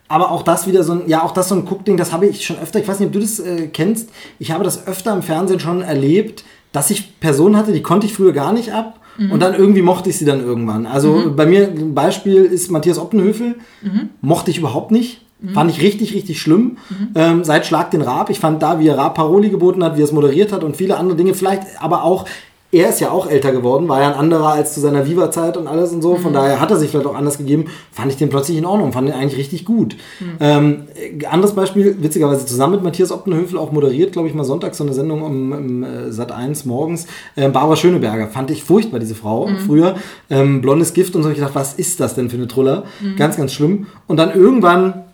Aber 0.08 0.30
auch 0.30 0.42
das 0.42 0.66
wieder 0.66 0.82
so 0.82 0.94
ein, 0.94 1.02
ja, 1.08 1.22
auch 1.22 1.32
das 1.32 1.50
so 1.50 1.54
ein 1.54 1.66
Guckding, 1.66 1.98
das 1.98 2.10
habe 2.10 2.26
ich 2.26 2.46
schon 2.46 2.58
öfter, 2.58 2.80
ich 2.80 2.88
weiß 2.88 3.00
nicht, 3.00 3.08
ob 3.08 3.12
du 3.12 3.20
das 3.20 3.38
äh, 3.38 3.66
kennst, 3.68 4.08
ich 4.38 4.50
habe 4.50 4.64
das 4.64 4.86
öfter 4.86 5.12
im 5.12 5.22
Fernsehen 5.22 5.60
schon 5.60 5.82
erlebt, 5.82 6.42
dass 6.72 6.88
ich 6.88 7.20
Personen 7.20 7.54
hatte, 7.54 7.72
die 7.72 7.82
konnte 7.82 8.06
ich 8.06 8.14
früher 8.14 8.32
gar 8.32 8.54
nicht 8.54 8.72
ab. 8.72 8.98
Mhm. 9.18 9.32
Und 9.32 9.40
dann 9.40 9.54
irgendwie 9.54 9.82
mochte 9.82 10.08
ich 10.08 10.16
sie 10.16 10.24
dann 10.24 10.40
irgendwann. 10.40 10.86
Also 10.86 11.12
mhm. 11.12 11.36
bei 11.36 11.44
mir, 11.44 11.68
ein 11.68 11.94
Beispiel 11.94 12.44
ist 12.44 12.70
Matthias 12.70 12.98
Optenhöfel. 12.98 13.56
Mhm. 13.82 14.08
Mochte 14.22 14.50
ich 14.50 14.58
überhaupt 14.58 14.90
nicht. 14.90 15.20
Mhm. 15.40 15.50
Fand 15.50 15.70
ich 15.70 15.80
richtig, 15.80 16.14
richtig 16.14 16.40
schlimm. 16.40 16.76
Mhm. 16.88 17.08
Ähm, 17.14 17.44
seit 17.44 17.66
Schlag 17.66 17.90
den 17.90 18.02
Raab. 18.02 18.30
Ich 18.30 18.40
fand 18.40 18.62
da, 18.62 18.78
wie 18.78 18.88
er 18.88 18.98
Raab 18.98 19.14
Paroli 19.14 19.50
geboten 19.50 19.82
hat, 19.82 19.96
wie 19.96 20.02
er 20.02 20.04
es 20.04 20.12
moderiert 20.12 20.52
hat 20.52 20.64
und 20.64 20.76
viele 20.76 20.96
andere 20.96 21.16
Dinge. 21.16 21.34
Vielleicht 21.34 21.62
aber 21.80 22.04
auch, 22.04 22.26
er 22.72 22.88
ist 22.88 23.00
ja 23.00 23.10
auch 23.10 23.28
älter 23.28 23.50
geworden, 23.50 23.88
war 23.88 24.00
ja 24.00 24.08
ein 24.08 24.14
anderer 24.14 24.52
als 24.52 24.74
zu 24.74 24.80
seiner 24.80 25.04
Viva-Zeit 25.04 25.56
und 25.56 25.66
alles 25.66 25.92
und 25.92 26.02
so. 26.02 26.14
Von 26.14 26.30
mhm. 26.30 26.36
daher 26.36 26.60
hat 26.60 26.70
er 26.70 26.76
sich 26.76 26.90
vielleicht 26.90 27.06
auch 27.06 27.16
anders 27.16 27.36
gegeben. 27.36 27.64
Fand 27.90 28.12
ich 28.12 28.18
den 28.18 28.28
plötzlich 28.28 28.58
in 28.58 28.64
Ordnung, 28.64 28.92
fand 28.92 29.08
den 29.08 29.14
eigentlich 29.16 29.38
richtig 29.38 29.64
gut. 29.64 29.96
Mhm. 30.20 30.36
Ähm, 30.38 30.82
anderes 31.28 31.54
Beispiel, 31.56 31.96
witzigerweise 32.00 32.46
zusammen 32.46 32.74
mit 32.74 32.84
Matthias 32.84 33.10
Optenhöfel 33.10 33.58
auch 33.58 33.72
moderiert, 33.72 34.12
glaube 34.12 34.28
ich, 34.28 34.34
mal 34.34 34.44
sonntags 34.44 34.78
so 34.78 34.84
eine 34.84 34.92
Sendung 34.92 35.22
um, 35.22 35.52
um 35.52 35.82
äh, 35.82 36.12
Sat 36.12 36.30
1 36.30 36.64
morgens. 36.64 37.08
Äh, 37.34 37.48
Barbara 37.48 37.74
Schöneberger, 37.74 38.28
fand 38.28 38.52
ich 38.52 38.62
furchtbar, 38.62 39.00
diese 39.00 39.16
Frau, 39.16 39.48
mhm. 39.48 39.58
früher. 39.58 39.96
Ähm, 40.28 40.60
blondes 40.60 40.92
Gift 40.92 41.16
und 41.16 41.24
so. 41.24 41.30
Ich 41.30 41.36
gedacht, 41.36 41.54
was 41.54 41.74
ist 41.74 41.98
das 41.98 42.14
denn 42.14 42.30
für 42.30 42.36
eine 42.36 42.46
Truller? 42.46 42.84
Mhm. 43.00 43.16
Ganz, 43.16 43.36
ganz 43.36 43.52
schlimm. 43.52 43.86
Und 44.06 44.18
dann 44.18 44.32
irgendwann 44.32 45.09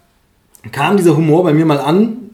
kam 0.72 0.96
dieser 0.96 1.16
Humor 1.16 1.44
bei 1.44 1.52
mir 1.52 1.66
mal 1.66 1.80
an, 1.80 2.26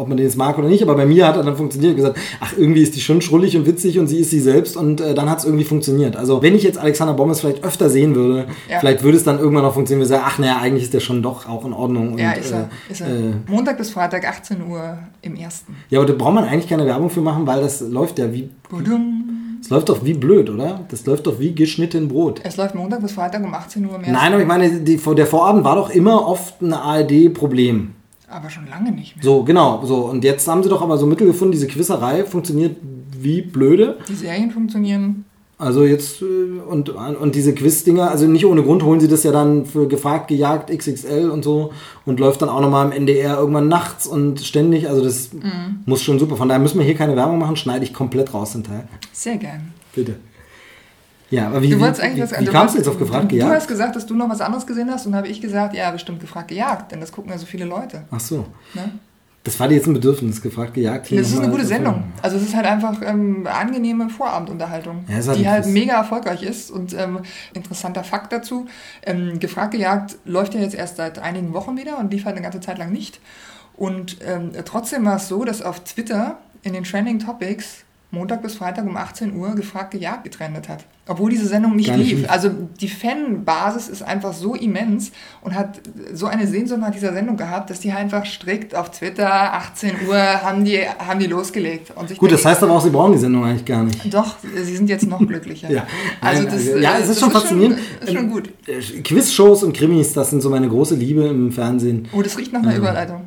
ob 0.00 0.08
man 0.08 0.16
den 0.16 0.26
jetzt 0.26 0.36
mag 0.36 0.56
oder 0.58 0.68
nicht, 0.68 0.82
aber 0.82 0.94
bei 0.94 1.04
mir 1.04 1.26
hat 1.26 1.36
er 1.36 1.42
dann 1.42 1.56
funktioniert 1.56 1.92
und 1.92 1.96
gesagt, 1.96 2.18
ach, 2.40 2.54
irgendwie 2.56 2.82
ist 2.82 2.96
die 2.96 3.00
schon 3.00 3.20
schrullig 3.20 3.56
und 3.56 3.66
witzig 3.66 3.98
und 3.98 4.06
sie 4.06 4.18
ist 4.18 4.30
sie 4.30 4.40
selbst 4.40 4.76
und 4.76 5.00
äh, 5.00 5.14
dann 5.14 5.28
hat 5.28 5.40
es 5.40 5.44
irgendwie 5.44 5.64
funktioniert. 5.64 6.16
Also 6.16 6.42
wenn 6.42 6.54
ich 6.54 6.62
jetzt 6.62 6.78
Alexander 6.78 7.12
Bommes 7.12 7.40
vielleicht 7.40 7.64
öfter 7.64 7.90
sehen 7.90 8.14
würde, 8.14 8.46
ja. 8.68 8.80
vielleicht 8.80 9.02
würde 9.02 9.18
es 9.18 9.24
dann 9.24 9.38
irgendwann 9.38 9.64
noch 9.64 9.74
funktionieren, 9.74 10.08
wir 10.08 10.08
sagen, 10.08 10.24
ach 10.26 10.38
naja, 10.38 10.58
eigentlich 10.60 10.84
ist 10.84 10.94
der 10.94 11.00
schon 11.00 11.22
doch 11.22 11.46
auch 11.48 11.66
in 11.66 11.72
Ordnung. 11.72 12.18
Ja, 12.18 12.32
und, 12.32 12.38
ist 12.38 12.50
er. 12.50 12.60
Äh, 12.60 12.92
ist 12.92 13.00
er. 13.02 13.08
Äh, 13.08 13.32
Montag 13.46 13.76
bis 13.76 13.90
Freitag, 13.90 14.26
18 14.26 14.66
Uhr 14.66 14.98
im 15.20 15.36
ersten. 15.36 15.76
Ja, 15.90 15.98
aber 15.98 16.06
da 16.06 16.14
braucht 16.14 16.34
man 16.34 16.44
eigentlich 16.44 16.68
keine 16.68 16.86
Werbung 16.86 17.10
für 17.10 17.20
machen, 17.20 17.46
weil 17.46 17.60
das 17.60 17.80
läuft 17.80 18.18
ja 18.18 18.32
wie... 18.32 18.48
Es 19.60 19.70
läuft 19.70 19.88
doch 19.88 20.04
wie 20.04 20.14
blöd, 20.14 20.50
oder? 20.50 20.84
Das 20.88 21.04
läuft 21.06 21.26
doch 21.26 21.38
wie 21.38 21.54
geschnitten 21.54 22.08
Brot. 22.08 22.40
Es 22.42 22.56
läuft 22.56 22.74
Montag 22.74 23.02
bis 23.02 23.12
Freitag 23.12 23.44
um 23.44 23.54
18 23.54 23.84
Uhr 23.84 23.94
ersten. 23.94 24.12
Nein, 24.12 24.32
aber 24.32 24.42
ich 24.42 24.48
meine, 24.48 24.80
die, 24.80 24.96
der 24.96 25.26
Vorabend 25.26 25.64
war 25.64 25.76
doch 25.76 25.90
immer 25.90 26.26
oft 26.26 26.60
ein 26.62 26.72
ARD-Problem. 26.72 27.92
Aber 28.28 28.48
schon 28.48 28.68
lange 28.68 28.92
nicht 28.92 29.16
mehr. 29.16 29.24
So, 29.24 29.42
genau. 29.42 29.84
So. 29.84 30.06
Und 30.06 30.24
jetzt 30.24 30.46
haben 30.46 30.62
sie 30.62 30.68
doch 30.68 30.82
aber 30.82 30.96
so 30.98 31.06
Mittel 31.06 31.26
gefunden, 31.26 31.52
diese 31.52 31.66
Quizerei 31.66 32.24
funktioniert 32.24 32.76
wie 33.12 33.42
blöde. 33.42 33.98
Die 34.08 34.14
Serien 34.14 34.50
funktionieren. 34.50 35.24
Also 35.60 35.84
jetzt, 35.84 36.22
äh, 36.22 36.24
und, 36.66 36.88
und 36.88 37.34
diese 37.34 37.54
Quiz-Dinger, 37.54 38.10
also 38.10 38.26
nicht 38.26 38.46
ohne 38.46 38.62
Grund 38.62 38.82
holen 38.82 38.98
sie 38.98 39.08
das 39.08 39.24
ja 39.24 39.30
dann 39.30 39.66
für 39.66 39.86
gefragt, 39.88 40.28
gejagt, 40.28 40.70
XXL 40.70 41.28
und 41.28 41.44
so 41.44 41.72
und 42.06 42.18
läuft 42.18 42.40
dann 42.40 42.48
auch 42.48 42.62
nochmal 42.62 42.86
im 42.86 42.92
NDR 42.92 43.36
irgendwann 43.36 43.68
nachts 43.68 44.06
und 44.06 44.40
ständig. 44.40 44.88
Also 44.88 45.04
das 45.04 45.34
mhm. 45.34 45.80
muss 45.84 46.02
schon 46.02 46.18
super. 46.18 46.36
Von 46.36 46.48
daher 46.48 46.60
müssen 46.60 46.78
wir 46.78 46.86
hier 46.86 46.94
keine 46.94 47.14
Werbung 47.14 47.38
machen, 47.38 47.56
schneide 47.56 47.84
ich 47.84 47.92
komplett 47.92 48.32
raus 48.32 48.52
den 48.52 48.64
Teil. 48.64 48.88
Sehr 49.12 49.36
gern. 49.36 49.74
Bitte. 49.94 50.16
Ja, 51.28 51.48
aber 51.48 51.60
wie, 51.62 51.68
du 51.68 51.78
wolltest 51.78 52.02
eigentlich 52.02 52.30
wie, 52.30 52.46
wie 52.46 52.50
kamst 52.50 52.74
du 52.74 52.78
jetzt 52.78 52.88
auf 52.88 52.98
gefragt 52.98 53.28
gejagt? 53.28 53.50
Du 53.50 53.54
hast 53.54 53.68
gesagt, 53.68 53.94
dass 53.94 54.06
du 54.06 54.14
noch 54.14 54.30
was 54.30 54.40
anderes 54.40 54.66
gesehen 54.66 54.90
hast 54.90 55.06
und 55.06 55.14
habe 55.14 55.28
ich 55.28 55.42
gesagt, 55.42 55.74
ja, 55.74 55.90
bestimmt 55.90 56.20
gefragt 56.20 56.48
gejagt, 56.48 56.90
denn 56.90 57.00
das 57.00 57.12
gucken 57.12 57.30
ja 57.30 57.38
so 57.38 57.46
viele 57.46 57.66
Leute. 57.66 58.04
Ach 58.10 58.18
so. 58.18 58.46
Ne? 58.74 58.92
Das 59.42 59.58
war 59.58 59.68
dir 59.68 59.76
jetzt 59.76 59.86
ein 59.86 59.94
Bedürfnis, 59.94 60.42
gefragt 60.42 60.74
gejagt. 60.74 61.10
Das 61.10 61.30
ist 61.30 61.38
eine 61.38 61.50
gute 61.50 61.64
Sendung. 61.64 62.04
Also 62.20 62.36
es 62.36 62.42
ist 62.42 62.54
halt 62.54 62.66
einfach 62.66 63.00
ähm, 63.02 63.46
angenehme 63.46 64.10
Vorabendunterhaltung, 64.10 65.04
ja, 65.08 65.34
die 65.34 65.48
halt 65.48 65.66
mega 65.66 65.94
erfolgreich 65.94 66.42
ist. 66.42 66.70
Und 66.70 66.92
ähm, 66.92 67.20
interessanter 67.54 68.04
Fakt 68.04 68.32
dazu, 68.34 68.66
ähm, 69.02 69.40
gefragt 69.40 69.72
gejagt 69.72 70.18
läuft 70.26 70.54
ja 70.54 70.60
jetzt 70.60 70.74
erst 70.74 70.96
seit 70.96 71.18
einigen 71.18 71.54
Wochen 71.54 71.78
wieder 71.78 71.98
und 71.98 72.12
lief 72.12 72.26
halt 72.26 72.36
eine 72.36 72.42
ganze 72.42 72.60
Zeit 72.60 72.76
lang 72.76 72.92
nicht. 72.92 73.18
Und 73.76 74.18
ähm, 74.26 74.50
trotzdem 74.66 75.06
war 75.06 75.16
es 75.16 75.28
so, 75.28 75.42
dass 75.44 75.62
auf 75.62 75.80
Twitter 75.84 76.38
in 76.62 76.74
den 76.74 76.84
Trending 76.84 77.18
Topics 77.18 77.84
Montag 78.12 78.42
bis 78.42 78.56
Freitag 78.56 78.86
um 78.86 78.96
18 78.96 79.36
Uhr 79.36 79.54
gefragt 79.54 79.92
gejagt 79.92 80.24
getrennt 80.24 80.68
hat. 80.68 80.84
Obwohl 81.06 81.30
diese 81.30 81.46
Sendung 81.46 81.76
nicht, 81.76 81.94
nicht 81.96 82.10
lief. 82.10 82.30
Also 82.30 82.50
die 82.80 82.88
Fanbasis 82.88 83.88
ist 83.88 84.02
einfach 84.02 84.32
so 84.32 84.54
immens 84.54 85.12
und 85.42 85.54
hat 85.54 85.80
so 86.12 86.26
eine 86.26 86.46
Sehnsucht 86.46 86.80
nach 86.80 86.90
dieser 86.90 87.12
Sendung 87.12 87.36
gehabt, 87.36 87.70
dass 87.70 87.80
die 87.80 87.92
einfach 87.92 88.26
strikt 88.26 88.74
auf 88.74 88.90
Twitter 88.90 89.54
18 89.54 90.08
Uhr 90.08 90.16
haben 90.16 90.64
die, 90.64 90.78
haben 90.80 91.20
die 91.20 91.26
losgelegt. 91.26 91.92
Und 91.96 92.16
Gut, 92.16 92.32
das 92.32 92.44
heißt 92.44 92.62
aber 92.62 92.72
auch, 92.72 92.82
sie 92.82 92.90
brauchen 92.90 93.12
die 93.12 93.18
Sendung 93.18 93.44
eigentlich 93.44 93.64
gar 93.64 93.84
nicht. 93.84 94.12
Doch, 94.12 94.36
sie 94.40 94.76
sind 94.76 94.88
jetzt 94.88 95.06
noch 95.08 95.18
glücklicher. 95.18 95.70
ja. 95.72 95.86
Also 96.20 96.44
das, 96.44 96.64
ja, 96.64 96.98
es 96.98 97.08
ist 97.08 97.20
schon 97.20 97.30
faszinierend. 97.30 97.78
Schon, 97.78 98.08
ist 98.08 98.14
schon 98.14 98.30
gut. 98.30 98.50
Äh, 98.66 98.80
Quizshows 99.02 99.62
und 99.62 99.76
Krimis, 99.76 100.12
das 100.12 100.30
sind 100.30 100.42
so 100.42 100.50
meine 100.50 100.68
große 100.68 100.94
Liebe 100.96 101.24
im 101.26 101.52
Fernsehen. 101.52 102.08
Oh, 102.12 102.22
das 102.22 102.36
riecht 102.38 102.52
nach 102.52 102.62
einer 102.62 102.76
Überleitung. 102.76 103.22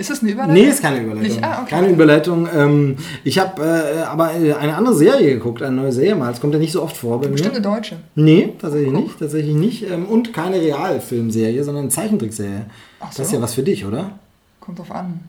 Ist 0.00 0.08
das 0.08 0.22
eine 0.22 0.30
Überleitung? 0.30 0.54
Nee, 0.54 0.70
ist 0.70 0.80
keine 0.80 1.02
Überleitung. 1.02 1.44
Ah, 1.44 1.58
okay. 1.60 1.70
Keine 1.70 1.88
Überleitung. 1.88 2.48
Ähm, 2.56 2.96
ich 3.22 3.38
habe 3.38 3.62
äh, 3.62 4.02
aber 4.04 4.34
äh, 4.34 4.54
eine 4.54 4.74
andere 4.74 4.94
Serie 4.94 5.34
geguckt, 5.34 5.62
eine 5.62 5.76
neue 5.76 5.92
Serie 5.92 6.14
mal. 6.14 6.30
Das 6.30 6.40
kommt 6.40 6.54
ja 6.54 6.58
nicht 6.58 6.72
so 6.72 6.82
oft 6.82 6.96
vor 6.96 7.20
bei 7.20 7.26
mir. 7.26 7.32
Bestimmt 7.32 7.56
eine 7.56 7.62
deutsche. 7.62 7.96
Nee, 8.14 8.54
tatsächlich 8.58 8.92
Guck. 8.94 9.02
nicht. 9.04 9.18
Tatsächlich 9.18 9.54
nicht. 9.54 9.90
Ähm, 9.90 10.06
und 10.06 10.32
keine 10.32 10.58
Realfilmserie, 10.58 11.62
sondern 11.64 11.82
eine 11.82 11.90
Zeichentrickserie. 11.90 12.64
So. 13.00 13.06
Das 13.18 13.26
ist 13.26 13.32
ja 13.32 13.42
was 13.42 13.52
für 13.52 13.62
dich, 13.62 13.84
oder? 13.84 14.12
Kommt 14.58 14.78
drauf 14.78 14.90
an. 14.90 15.20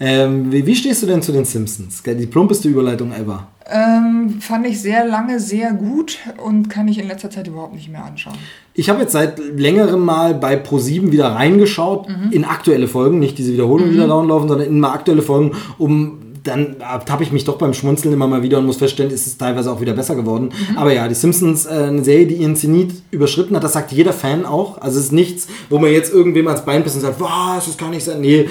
Ähm, 0.00 0.52
wie, 0.52 0.66
wie, 0.66 0.74
stehst 0.74 1.02
du 1.02 1.06
denn 1.06 1.22
zu 1.22 1.32
den 1.32 1.44
Simpsons? 1.44 2.02
Die 2.02 2.26
plumpeste 2.26 2.68
Überleitung 2.68 3.12
ever. 3.12 3.48
Ähm, 3.70 4.40
fand 4.40 4.66
ich 4.66 4.80
sehr 4.80 5.06
lange 5.06 5.40
sehr 5.40 5.72
gut 5.72 6.18
und 6.42 6.70
kann 6.70 6.88
ich 6.88 6.98
in 6.98 7.06
letzter 7.06 7.30
Zeit 7.30 7.48
überhaupt 7.48 7.74
nicht 7.74 7.90
mehr 7.90 8.04
anschauen. 8.04 8.38
Ich 8.72 8.88
habe 8.88 9.02
jetzt 9.02 9.12
seit 9.12 9.38
längerem 9.38 10.04
mal 10.04 10.34
bei 10.34 10.54
Pro7 10.54 11.12
wieder 11.12 11.28
reingeschaut, 11.28 12.08
mhm. 12.08 12.32
in 12.32 12.44
aktuelle 12.44 12.88
Folgen, 12.88 13.18
nicht 13.18 13.36
diese 13.36 13.52
Wiederholung, 13.52 13.88
mhm. 13.88 13.92
die 13.92 13.98
da 13.98 14.06
downlaufen, 14.06 14.48
sondern 14.48 14.68
in 14.68 14.80
mal 14.80 14.92
aktuelle 14.92 15.22
Folgen, 15.22 15.52
um 15.76 16.18
dann 16.44 16.76
habe 16.80 17.22
ich 17.22 17.32
mich 17.32 17.44
doch 17.44 17.58
beim 17.58 17.74
Schmunzeln 17.74 18.14
immer 18.14 18.26
mal 18.26 18.42
wieder 18.42 18.58
und 18.58 18.66
muss 18.66 18.78
feststellen, 18.78 19.12
ist 19.12 19.26
es 19.26 19.36
teilweise 19.36 19.70
auch 19.70 19.80
wieder 19.80 19.92
besser 19.92 20.14
geworden. 20.14 20.50
Mhm. 20.70 20.78
Aber 20.78 20.92
ja, 20.92 21.06
die 21.08 21.14
Simpsons, 21.14 21.66
äh, 21.66 21.70
eine 21.70 22.04
Serie, 22.04 22.26
die 22.26 22.36
ihren 22.36 22.56
Zenit 22.56 22.92
überschritten 23.10 23.54
hat, 23.56 23.64
das 23.64 23.74
sagt 23.74 23.92
jeder 23.92 24.12
Fan 24.12 24.46
auch. 24.46 24.80
Also 24.80 24.98
es 24.98 25.06
ist 25.06 25.12
nichts, 25.12 25.48
wo 25.68 25.78
man 25.78 25.92
jetzt 25.92 26.12
irgendwem 26.12 26.46
ans 26.48 26.64
Bein 26.64 26.82
pisst 26.82 26.96
und 26.96 27.02
sagt, 27.02 27.20
was, 27.20 27.66
das 27.66 27.76
kann 27.76 27.90
nicht 27.90 28.04
sein. 28.04 28.20
Nee, 28.20 28.48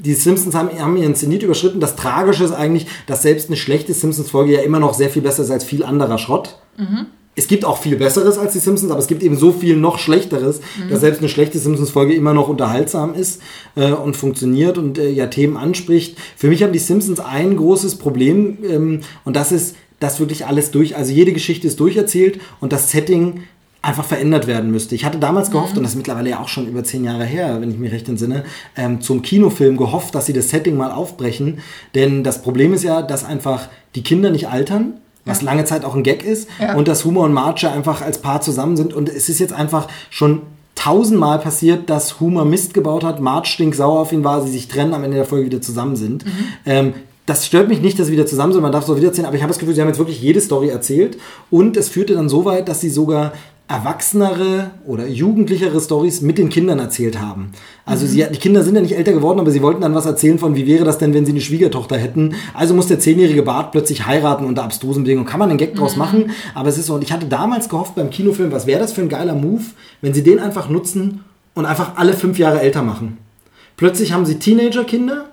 die 0.00 0.14
Simpsons 0.14 0.54
haben, 0.54 0.70
haben 0.78 0.96
ihren 0.96 1.14
Zenit 1.14 1.42
überschritten. 1.42 1.80
Das 1.80 1.96
Tragische 1.96 2.44
ist 2.44 2.52
eigentlich, 2.52 2.86
dass 3.06 3.22
selbst 3.22 3.48
eine 3.48 3.56
schlechte 3.56 3.92
Simpsons-Folge 3.92 4.54
ja 4.54 4.60
immer 4.60 4.78
noch 4.78 4.94
sehr 4.94 5.10
viel 5.10 5.22
besser 5.22 5.42
ist 5.42 5.50
als 5.50 5.64
viel 5.64 5.84
anderer 5.84 6.18
Schrott. 6.18 6.58
Mhm. 6.76 7.06
Es 7.36 7.46
gibt 7.46 7.64
auch 7.64 7.78
viel 7.78 7.96
Besseres 7.96 8.38
als 8.38 8.52
die 8.52 8.58
Simpsons, 8.58 8.90
aber 8.90 9.00
es 9.00 9.06
gibt 9.06 9.22
eben 9.22 9.36
so 9.36 9.52
viel 9.52 9.76
noch 9.76 9.98
Schlechteres, 9.98 10.60
mhm. 10.60 10.90
dass 10.90 11.00
selbst 11.00 11.20
eine 11.20 11.28
schlechte 11.28 11.58
Simpsons-Folge 11.58 12.12
immer 12.14 12.34
noch 12.34 12.48
unterhaltsam 12.48 13.14
ist 13.14 13.40
äh, 13.76 13.92
und 13.92 14.16
funktioniert 14.16 14.78
und 14.78 14.98
äh, 14.98 15.10
ja 15.10 15.26
Themen 15.26 15.56
anspricht. 15.56 16.18
Für 16.36 16.48
mich 16.48 16.62
haben 16.62 16.72
die 16.72 16.78
Simpsons 16.78 17.20
ein 17.20 17.56
großes 17.56 17.96
Problem 17.96 18.58
ähm, 18.68 19.00
und 19.24 19.36
das 19.36 19.52
ist, 19.52 19.76
dass 20.00 20.18
wirklich 20.18 20.46
alles 20.46 20.70
durch, 20.70 20.96
also 20.96 21.12
jede 21.12 21.32
Geschichte 21.32 21.66
ist 21.66 21.78
durcherzählt 21.78 22.40
und 22.58 22.72
das 22.72 22.90
Setting 22.90 23.44
einfach 23.82 24.04
verändert 24.04 24.46
werden 24.46 24.70
müsste. 24.70 24.94
Ich 24.94 25.04
hatte 25.04 25.18
damals 25.18 25.50
gehofft, 25.50 25.72
mhm. 25.72 25.78
und 25.78 25.82
das 25.84 25.92
ist 25.92 25.96
mittlerweile 25.96 26.30
ja 26.30 26.40
auch 26.40 26.48
schon 26.48 26.66
über 26.66 26.84
zehn 26.84 27.04
Jahre 27.04 27.24
her, 27.24 27.60
wenn 27.60 27.70
ich 27.70 27.78
mich 27.78 27.92
recht 27.92 28.08
entsinne, 28.08 28.44
ähm, 28.76 29.00
zum 29.00 29.22
Kinofilm 29.22 29.76
gehofft, 29.76 30.14
dass 30.14 30.26
sie 30.26 30.32
das 30.32 30.50
Setting 30.50 30.76
mal 30.76 30.90
aufbrechen. 30.92 31.60
Denn 31.94 32.22
das 32.22 32.42
Problem 32.42 32.74
ist 32.74 32.84
ja, 32.84 33.00
dass 33.02 33.24
einfach 33.24 33.68
die 33.94 34.02
Kinder 34.02 34.30
nicht 34.30 34.48
altern. 34.48 34.94
was 35.26 35.42
lange 35.42 35.64
Zeit 35.64 35.84
auch 35.84 35.94
ein 35.94 36.02
Gag 36.02 36.24
ist. 36.24 36.48
Ja. 36.58 36.74
Und 36.76 36.88
dass 36.88 37.04
Humor 37.04 37.24
und 37.24 37.32
Marge 37.32 37.70
einfach 37.70 38.02
als 38.02 38.18
Paar 38.18 38.40
zusammen 38.40 38.76
sind. 38.76 38.92
Und 38.92 39.08
es 39.08 39.28
ist 39.28 39.38
jetzt 39.38 39.52
einfach 39.52 39.86
schon 40.08 40.42
tausendmal 40.74 41.38
passiert, 41.38 41.90
dass 41.90 42.20
Humor 42.20 42.46
Mist 42.46 42.72
gebaut 42.72 43.04
hat, 43.04 43.20
Marge 43.20 43.46
stinksauer 43.46 44.00
auf 44.00 44.12
ihn 44.12 44.24
war, 44.24 44.42
sie 44.42 44.50
sich 44.50 44.66
trennen, 44.66 44.94
am 44.94 45.04
Ende 45.04 45.18
der 45.18 45.26
Folge 45.26 45.46
wieder 45.46 45.60
zusammen 45.60 45.94
sind. 45.94 46.24
Ähm, 46.64 46.94
das 47.26 47.46
stört 47.46 47.68
mich 47.68 47.80
nicht, 47.80 47.98
dass 47.98 48.06
sie 48.06 48.12
wieder 48.12 48.26
zusammen 48.26 48.52
sind, 48.52 48.62
man 48.62 48.72
darf 48.72 48.84
es 48.84 48.90
auch 48.90 48.96
wiedererzählen, 48.96 49.26
aber 49.26 49.36
ich 49.36 49.42
habe 49.42 49.50
das 49.50 49.58
Gefühl, 49.58 49.74
sie 49.74 49.82
haben 49.82 49.88
jetzt 49.88 49.98
wirklich 49.98 50.20
jede 50.20 50.40
Story 50.40 50.68
erzählt 50.68 51.18
und 51.50 51.76
es 51.76 51.88
führte 51.88 52.14
dann 52.14 52.28
so 52.28 52.44
weit, 52.44 52.68
dass 52.68 52.80
sie 52.80 52.90
sogar 52.90 53.32
erwachsenere 53.70 54.72
oder 54.84 55.06
jugendlichere 55.06 55.80
Stories 55.80 56.22
mit 56.22 56.38
den 56.38 56.48
Kindern 56.48 56.80
erzählt 56.80 57.20
haben. 57.20 57.52
Also 57.86 58.04
sie, 58.04 58.26
die 58.30 58.38
Kinder 58.38 58.64
sind 58.64 58.74
ja 58.74 58.80
nicht 58.80 58.96
älter 58.96 59.12
geworden, 59.12 59.38
aber 59.38 59.52
sie 59.52 59.62
wollten 59.62 59.80
dann 59.80 59.94
was 59.94 60.06
erzählen 60.06 60.40
von, 60.40 60.56
wie 60.56 60.66
wäre 60.66 60.84
das 60.84 60.98
denn, 60.98 61.14
wenn 61.14 61.24
sie 61.24 61.30
eine 61.30 61.40
Schwiegertochter 61.40 61.96
hätten. 61.96 62.34
Also 62.52 62.74
muss 62.74 62.88
der 62.88 62.98
zehnjährige 62.98 63.44
Bart 63.44 63.70
plötzlich 63.70 64.06
heiraten 64.06 64.44
unter 64.44 64.64
abstrusen 64.64 65.04
Bedingungen. 65.04 65.28
Kann 65.28 65.38
man 65.38 65.50
einen 65.50 65.58
Gag 65.58 65.76
draus 65.76 65.96
machen, 65.96 66.32
aber 66.52 66.68
es 66.68 66.78
ist 66.78 66.86
so, 66.86 66.94
und 66.94 67.04
ich 67.04 67.12
hatte 67.12 67.26
damals 67.26 67.68
gehofft 67.68 67.94
beim 67.94 68.10
Kinofilm, 68.10 68.50
was 68.50 68.66
wäre 68.66 68.80
das 68.80 68.92
für 68.92 69.02
ein 69.02 69.08
geiler 69.08 69.34
Move, 69.34 69.62
wenn 70.00 70.14
sie 70.14 70.24
den 70.24 70.40
einfach 70.40 70.68
nutzen 70.68 71.20
und 71.54 71.64
einfach 71.64 71.92
alle 71.96 72.14
fünf 72.14 72.38
Jahre 72.40 72.60
älter 72.60 72.82
machen. 72.82 73.18
Plötzlich 73.76 74.12
haben 74.12 74.26
sie 74.26 74.40
Teenagerkinder, 74.40 75.29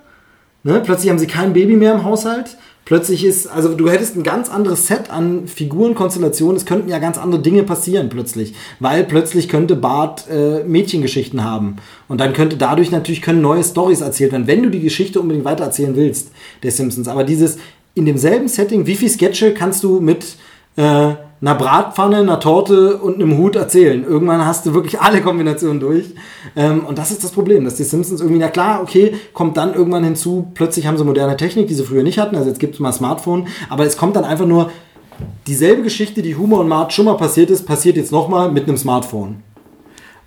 ne? 0.62 0.80
plötzlich 0.84 1.10
haben 1.10 1.18
sie 1.18 1.26
kein 1.26 1.52
Baby 1.52 1.76
mehr 1.76 1.94
im 1.94 2.04
Haushalt. 2.04 2.56
Plötzlich 2.84 3.22
ist, 3.22 3.48
also 3.48 3.74
du 3.74 3.90
hättest 3.90 4.16
ein 4.16 4.22
ganz 4.22 4.48
anderes 4.48 4.86
Set 4.86 5.10
an 5.10 5.46
Figurenkonstellationen. 5.46 6.56
Es 6.56 6.64
könnten 6.64 6.88
ja 6.88 6.98
ganz 6.98 7.18
andere 7.18 7.42
Dinge 7.42 7.62
passieren 7.62 8.08
plötzlich, 8.08 8.54
weil 8.80 9.04
plötzlich 9.04 9.50
könnte 9.50 9.76
Bart 9.76 10.24
äh, 10.30 10.64
Mädchengeschichten 10.64 11.44
haben 11.44 11.76
und 12.08 12.18
dann 12.18 12.32
könnte 12.32 12.56
dadurch 12.56 12.90
natürlich 12.90 13.20
können 13.20 13.42
neue 13.42 13.62
Stories 13.62 14.00
erzählt 14.00 14.32
werden, 14.32 14.46
wenn 14.46 14.62
du 14.62 14.70
die 14.70 14.80
Geschichte 14.80 15.20
unbedingt 15.20 15.44
weitererzählen 15.44 15.96
willst 15.96 16.30
der 16.62 16.70
Simpsons. 16.70 17.08
Aber 17.08 17.24
dieses 17.24 17.58
in 17.94 18.06
demselben 18.06 18.48
Setting, 18.48 18.86
wie 18.86 18.94
viel 18.94 19.10
Sketche 19.10 19.52
kannst 19.52 19.84
du 19.84 20.00
mit 20.00 20.36
äh, 20.76 21.12
einer 21.40 21.54
Bratpfanne, 21.54 22.16
einer 22.18 22.40
Torte 22.40 22.96
und 22.96 23.16
einem 23.16 23.38
Hut 23.38 23.54
erzählen. 23.54 24.04
Irgendwann 24.04 24.44
hast 24.44 24.66
du 24.66 24.74
wirklich 24.74 25.00
alle 25.00 25.20
Kombinationen 25.20 25.78
durch. 25.78 26.06
Ähm, 26.56 26.84
und 26.84 26.98
das 26.98 27.10
ist 27.10 27.22
das 27.22 27.30
Problem, 27.30 27.64
dass 27.64 27.76
die 27.76 27.84
Simpsons 27.84 28.20
irgendwie, 28.20 28.40
na 28.40 28.48
klar, 28.48 28.80
okay, 28.82 29.14
kommt 29.32 29.56
dann 29.56 29.74
irgendwann 29.74 30.04
hinzu, 30.04 30.48
plötzlich 30.54 30.86
haben 30.86 30.98
sie 30.98 31.04
moderne 31.04 31.36
Technik, 31.36 31.68
die 31.68 31.74
sie 31.74 31.84
früher 31.84 32.02
nicht 32.02 32.18
hatten. 32.18 32.36
Also 32.36 32.48
jetzt 32.48 32.58
gibt 32.58 32.74
es 32.74 32.80
mal 32.80 32.92
Smartphone, 32.92 33.46
aber 33.68 33.84
es 33.84 33.96
kommt 33.96 34.16
dann 34.16 34.24
einfach 34.24 34.46
nur 34.46 34.70
dieselbe 35.46 35.82
Geschichte, 35.82 36.22
die 36.22 36.36
Humor 36.36 36.60
und 36.60 36.68
Mart 36.68 36.92
schon 36.92 37.04
mal 37.04 37.16
passiert 37.16 37.50
ist, 37.50 37.66
passiert 37.66 37.96
jetzt 37.96 38.12
nochmal 38.12 38.50
mit 38.50 38.66
einem 38.68 38.76
Smartphone. 38.76 39.42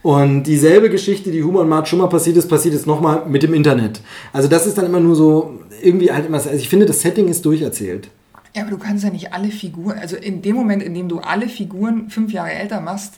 Und 0.04 0.44
dieselbe 0.44 0.90
Geschichte, 0.90 1.30
die 1.30 1.44
Humor 1.44 1.62
und 1.62 1.70
Mart 1.70 1.88
schon 1.88 2.00
mal 2.00 2.08
passiert 2.08 2.38
ist, 2.38 2.48
passiert 2.48 2.74
jetzt 2.74 2.88
nochmal 2.88 3.24
mit 3.28 3.44
dem 3.44 3.54
Internet. 3.54 4.02
Also 4.34 4.48
das 4.48 4.66
ist 4.66 4.78
dann 4.78 4.86
immer 4.86 5.00
nur 5.00 5.16
so, 5.16 5.60
irgendwie 5.82 6.12
halt 6.12 6.26
immer, 6.26 6.38
also 6.38 6.50
ich 6.52 6.70
finde, 6.70 6.86
das 6.86 7.02
Setting 7.02 7.28
ist 7.28 7.46
durcherzählt. 7.46 8.10
Ja, 8.56 8.64
aber 8.64 8.72
du 8.72 8.78
kannst 8.78 9.04
ja 9.04 9.10
nicht 9.10 9.34
alle 9.34 9.50
Figuren, 9.50 9.98
also 9.98 10.18
in 10.18 10.42
dem 10.42 10.56
Moment, 10.56 10.84
in 10.84 10.94
dem 10.94 11.08
du 11.08 11.20
alle 11.20 11.48
Figuren 11.48 12.10
fünf 12.10 12.34
Jahre 12.34 12.52
älter 12.52 12.82
machst, 12.82 13.14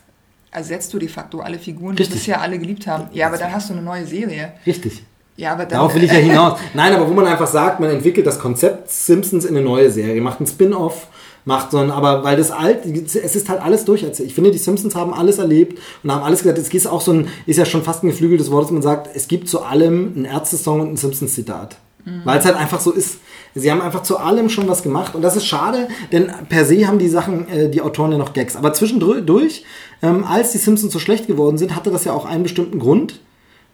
ersetzt 0.52 0.94
du 0.94 1.00
de 1.00 1.10
facto 1.10 1.40
alle 1.40 1.58
Figuren, 1.58 1.96
die 1.96 2.04
Richtig. 2.04 2.20
bisher 2.20 2.42
alle 2.42 2.60
geliebt 2.60 2.86
haben. 2.86 3.08
Ja, 3.14 3.28
aber 3.28 3.38
dann 3.38 3.52
hast 3.52 3.70
du 3.70 3.74
eine 3.74 3.82
neue 3.82 4.06
Serie. 4.06 4.54
Richtig. 4.66 5.04
Ja, 5.36 5.54
aber 5.54 5.66
dann. 5.66 5.80
Darauf 5.80 5.96
will 5.96 6.04
ich 6.04 6.12
ja 6.12 6.20
hinaus. 6.20 6.60
Nein, 6.76 6.94
aber 6.94 7.10
wo 7.10 7.14
man 7.14 7.26
einfach 7.26 7.48
sagt, 7.48 7.80
man 7.80 7.90
entwickelt 7.90 8.28
das 8.28 8.38
Konzept 8.38 8.92
Simpsons 8.92 9.46
in 9.46 9.58
eine 9.58 9.66
neue 9.66 9.90
Serie, 9.90 10.22
macht 10.22 10.40
einen 10.40 10.46
Spin-off, 10.46 11.08
macht 11.46 11.72
so 11.72 11.80
ein, 11.80 11.90
aber 11.90 12.24
weil 12.24 12.38
das 12.38 12.52
alt, 12.52 12.86
es 12.86 13.16
ist 13.16 13.50
halt 13.50 13.60
alles 13.60 13.86
durcherzählt. 13.86 14.30
Ich 14.30 14.36
finde, 14.36 14.52
die 14.52 14.60
Simpsons 14.60 14.94
haben 14.94 15.12
alles 15.12 15.40
erlebt 15.40 15.80
und 16.04 16.12
haben 16.12 16.24
alles 16.24 16.44
gesagt. 16.44 16.60
Es 16.60 16.72
ist 16.72 16.86
auch 16.86 17.02
so 17.02 17.14
ein, 17.14 17.28
ist 17.48 17.58
ja 17.58 17.66
schon 17.66 17.82
fast 17.82 18.04
ein 18.04 18.10
geflügeltes 18.10 18.52
Wort, 18.52 18.66
dass 18.66 18.72
man 18.72 18.84
sagt, 18.84 19.10
es 19.16 19.28
gibt 19.28 19.50
zu 19.50 19.64
allem 19.64 20.14
einen 20.16 20.26
Ärzte-Song 20.26 20.82
und 20.82 20.94
ein 20.94 20.98
Simpsons-Zitat. 20.98 21.78
Weil 22.26 22.40
es 22.40 22.46
halt 22.46 22.58
einfach 22.58 22.82
so 22.82 22.92
ist. 22.92 23.20
Sie 23.56 23.72
haben 23.72 23.82
einfach 23.82 24.04
zu 24.04 24.18
allem 24.18 24.50
schon 24.50 24.68
was 24.68 24.82
gemacht 24.82 25.16
und 25.16 25.22
das 25.22 25.36
ist 25.36 25.46
schade, 25.46 25.88
denn 26.12 26.32
per 26.50 26.66
se 26.66 26.88
haben 26.88 27.00
die 27.00 27.10
Sachen, 27.10 27.48
äh, 27.50 27.70
die 27.70 27.82
Autoren 27.82 28.12
ja 28.12 28.18
noch 28.18 28.34
Gags. 28.34 28.56
Aber 28.56 28.74
zwischendurch, 28.74 29.64
ähm, 30.02 30.24
als 30.24 30.52
die 30.52 30.58
Simpsons 30.58 30.92
so 30.92 31.00
schlecht 31.00 31.28
geworden 31.28 31.58
sind, 31.58 31.76
hatte 31.76 31.92
das 31.92 32.06
ja 32.06 32.14
auch 32.14 32.26
einen 32.26 32.44
bestimmten 32.44 32.80
Grund. 32.80 33.20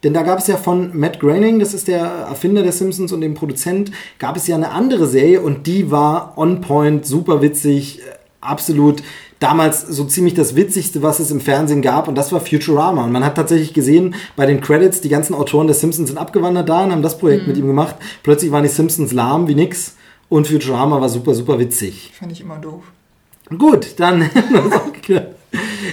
Denn 0.04 0.14
da 0.14 0.24
gab 0.24 0.40
es 0.40 0.48
ja 0.48 0.56
von 0.56 0.98
Matt 0.98 1.20
Groening, 1.20 1.60
das 1.60 1.74
ist 1.74 1.88
der 1.88 2.06
Erfinder 2.06 2.64
der 2.64 2.72
Simpsons 2.72 3.12
und 3.12 3.20
dem 3.20 3.34
Produzent, 3.34 3.92
gab 4.18 4.38
es 4.38 4.48
ja 4.48 4.56
eine 4.56 4.72
andere 4.72 5.08
Serie 5.08 5.42
und 5.42 5.68
die 5.68 5.92
war 5.92 6.38
on 6.38 6.62
point, 6.62 7.06
super 7.06 7.42
witzig, 7.42 8.00
äh, 8.00 8.04
absolut 8.42 9.04
damals 9.40 9.82
so 9.82 10.04
ziemlich 10.06 10.34
das 10.34 10.56
Witzigste, 10.56 11.02
was 11.02 11.20
es 11.20 11.32
im 11.32 11.42
Fernsehen 11.42 11.82
gab 11.82 12.08
und 12.08 12.16
das 12.16 12.32
war 12.32 12.42
Futurama. 12.42 13.06
Und 13.06 13.12
man 13.12 13.24
hat 13.24 13.36
tatsächlich 13.36 13.74
gesehen, 13.74 14.16
bei 14.36 14.46
den 14.46 14.62
Credits, 14.62 15.02
die 15.02 15.10
ganzen 15.10 15.34
Autoren 15.34 15.68
der 15.68 15.76
Simpsons 15.76 16.10
sind 16.10 16.18
abgewandert 16.18 16.70
da 16.70 16.84
und 16.84 16.92
haben 16.92 17.02
das 17.02 17.18
Projekt 17.18 17.48
mit 17.48 17.58
ihm 17.58 17.68
gemacht. 17.68 17.96
Plötzlich 18.24 18.52
waren 18.52 18.64
die 18.64 18.70
Simpsons 18.70 19.14
lahm 19.14 19.48
wie 19.48 19.56
nix 19.56 19.96
und 20.28 20.48
Futurama 20.48 21.02
war 21.02 21.10
super, 21.10 21.34
super 21.34 21.58
witzig. 21.58 22.12
Fand 22.18 22.32
ich 22.32 22.42
immer 22.42 22.58
doof. 22.58 22.84
Gut, 23.58 24.00
dann. 24.00 24.30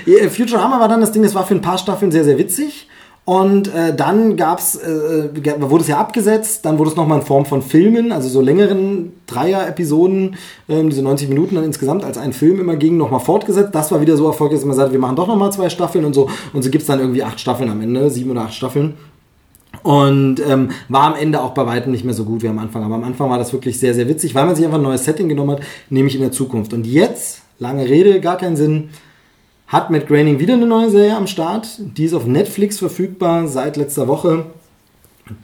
Ja, 0.04 0.28
Futurama 0.28 0.78
war 0.78 0.88
dann 0.88 1.00
das 1.00 1.12
Ding, 1.12 1.22
das 1.22 1.34
war 1.34 1.46
für 1.46 1.54
ein 1.54 1.62
paar 1.62 1.78
Staffeln 1.78 2.12
sehr, 2.12 2.24
sehr 2.24 2.36
witzig. 2.36 2.86
Und 3.26 3.74
äh, 3.74 3.92
dann 3.92 4.36
gab's, 4.36 4.76
äh, 4.76 5.28
wurde 5.58 5.82
es 5.82 5.88
ja 5.88 5.98
abgesetzt, 5.98 6.64
dann 6.64 6.78
wurde 6.78 6.90
es 6.90 6.96
nochmal 6.96 7.18
in 7.18 7.26
Form 7.26 7.44
von 7.44 7.60
Filmen, 7.60 8.12
also 8.12 8.28
so 8.28 8.40
längeren 8.40 9.14
Dreier-Episoden, 9.26 10.36
ähm, 10.68 10.90
diese 10.90 11.02
90 11.02 11.28
Minuten 11.28 11.56
dann 11.56 11.64
insgesamt 11.64 12.04
als 12.04 12.18
ein 12.18 12.32
Film 12.32 12.60
immer 12.60 12.76
ging, 12.76 12.96
nochmal 12.96 13.18
fortgesetzt. 13.18 13.74
Das 13.74 13.90
war 13.90 14.00
wieder 14.00 14.16
so 14.16 14.28
erfolgreich, 14.28 14.60
dass 14.60 14.64
man 14.64 14.76
sagt, 14.76 14.92
wir 14.92 15.00
machen 15.00 15.16
doch 15.16 15.26
nochmal 15.26 15.50
zwei 15.50 15.68
Staffeln 15.68 16.04
und 16.04 16.14
so. 16.14 16.30
Und 16.52 16.62
so 16.62 16.70
gibt's 16.70 16.86
dann 16.86 17.00
irgendwie 17.00 17.24
acht 17.24 17.40
Staffeln 17.40 17.68
am 17.68 17.80
Ende, 17.80 18.08
sieben 18.10 18.30
oder 18.30 18.42
acht 18.42 18.54
Staffeln. 18.54 18.94
Und 19.82 20.40
ähm, 20.48 20.70
war 20.88 21.12
am 21.12 21.16
Ende 21.16 21.42
auch 21.42 21.50
bei 21.50 21.66
weitem 21.66 21.90
nicht 21.90 22.04
mehr 22.04 22.14
so 22.14 22.24
gut 22.24 22.44
wie 22.44 22.48
am 22.48 22.60
Anfang. 22.60 22.84
Aber 22.84 22.94
am 22.94 23.02
Anfang 23.02 23.28
war 23.28 23.38
das 23.38 23.52
wirklich 23.52 23.80
sehr, 23.80 23.92
sehr 23.92 24.08
witzig, 24.08 24.36
weil 24.36 24.46
man 24.46 24.54
sich 24.54 24.64
einfach 24.64 24.78
ein 24.78 24.84
neues 24.84 25.04
Setting 25.04 25.28
genommen 25.28 25.56
hat, 25.56 25.62
nämlich 25.90 26.14
in 26.14 26.20
der 26.20 26.30
Zukunft. 26.30 26.72
Und 26.72 26.86
jetzt, 26.86 27.42
lange 27.58 27.88
Rede, 27.88 28.20
gar 28.20 28.36
keinen 28.36 28.54
Sinn, 28.54 28.90
hat 29.68 29.90
Matt 29.90 30.06
Groening 30.06 30.38
wieder 30.38 30.54
eine 30.54 30.66
neue 30.66 30.90
Serie 30.90 31.16
am 31.16 31.26
Start. 31.26 31.68
Die 31.80 32.04
ist 32.04 32.14
auf 32.14 32.26
Netflix 32.26 32.78
verfügbar 32.78 33.48
seit 33.48 33.76
letzter 33.76 34.06
Woche. 34.08 34.46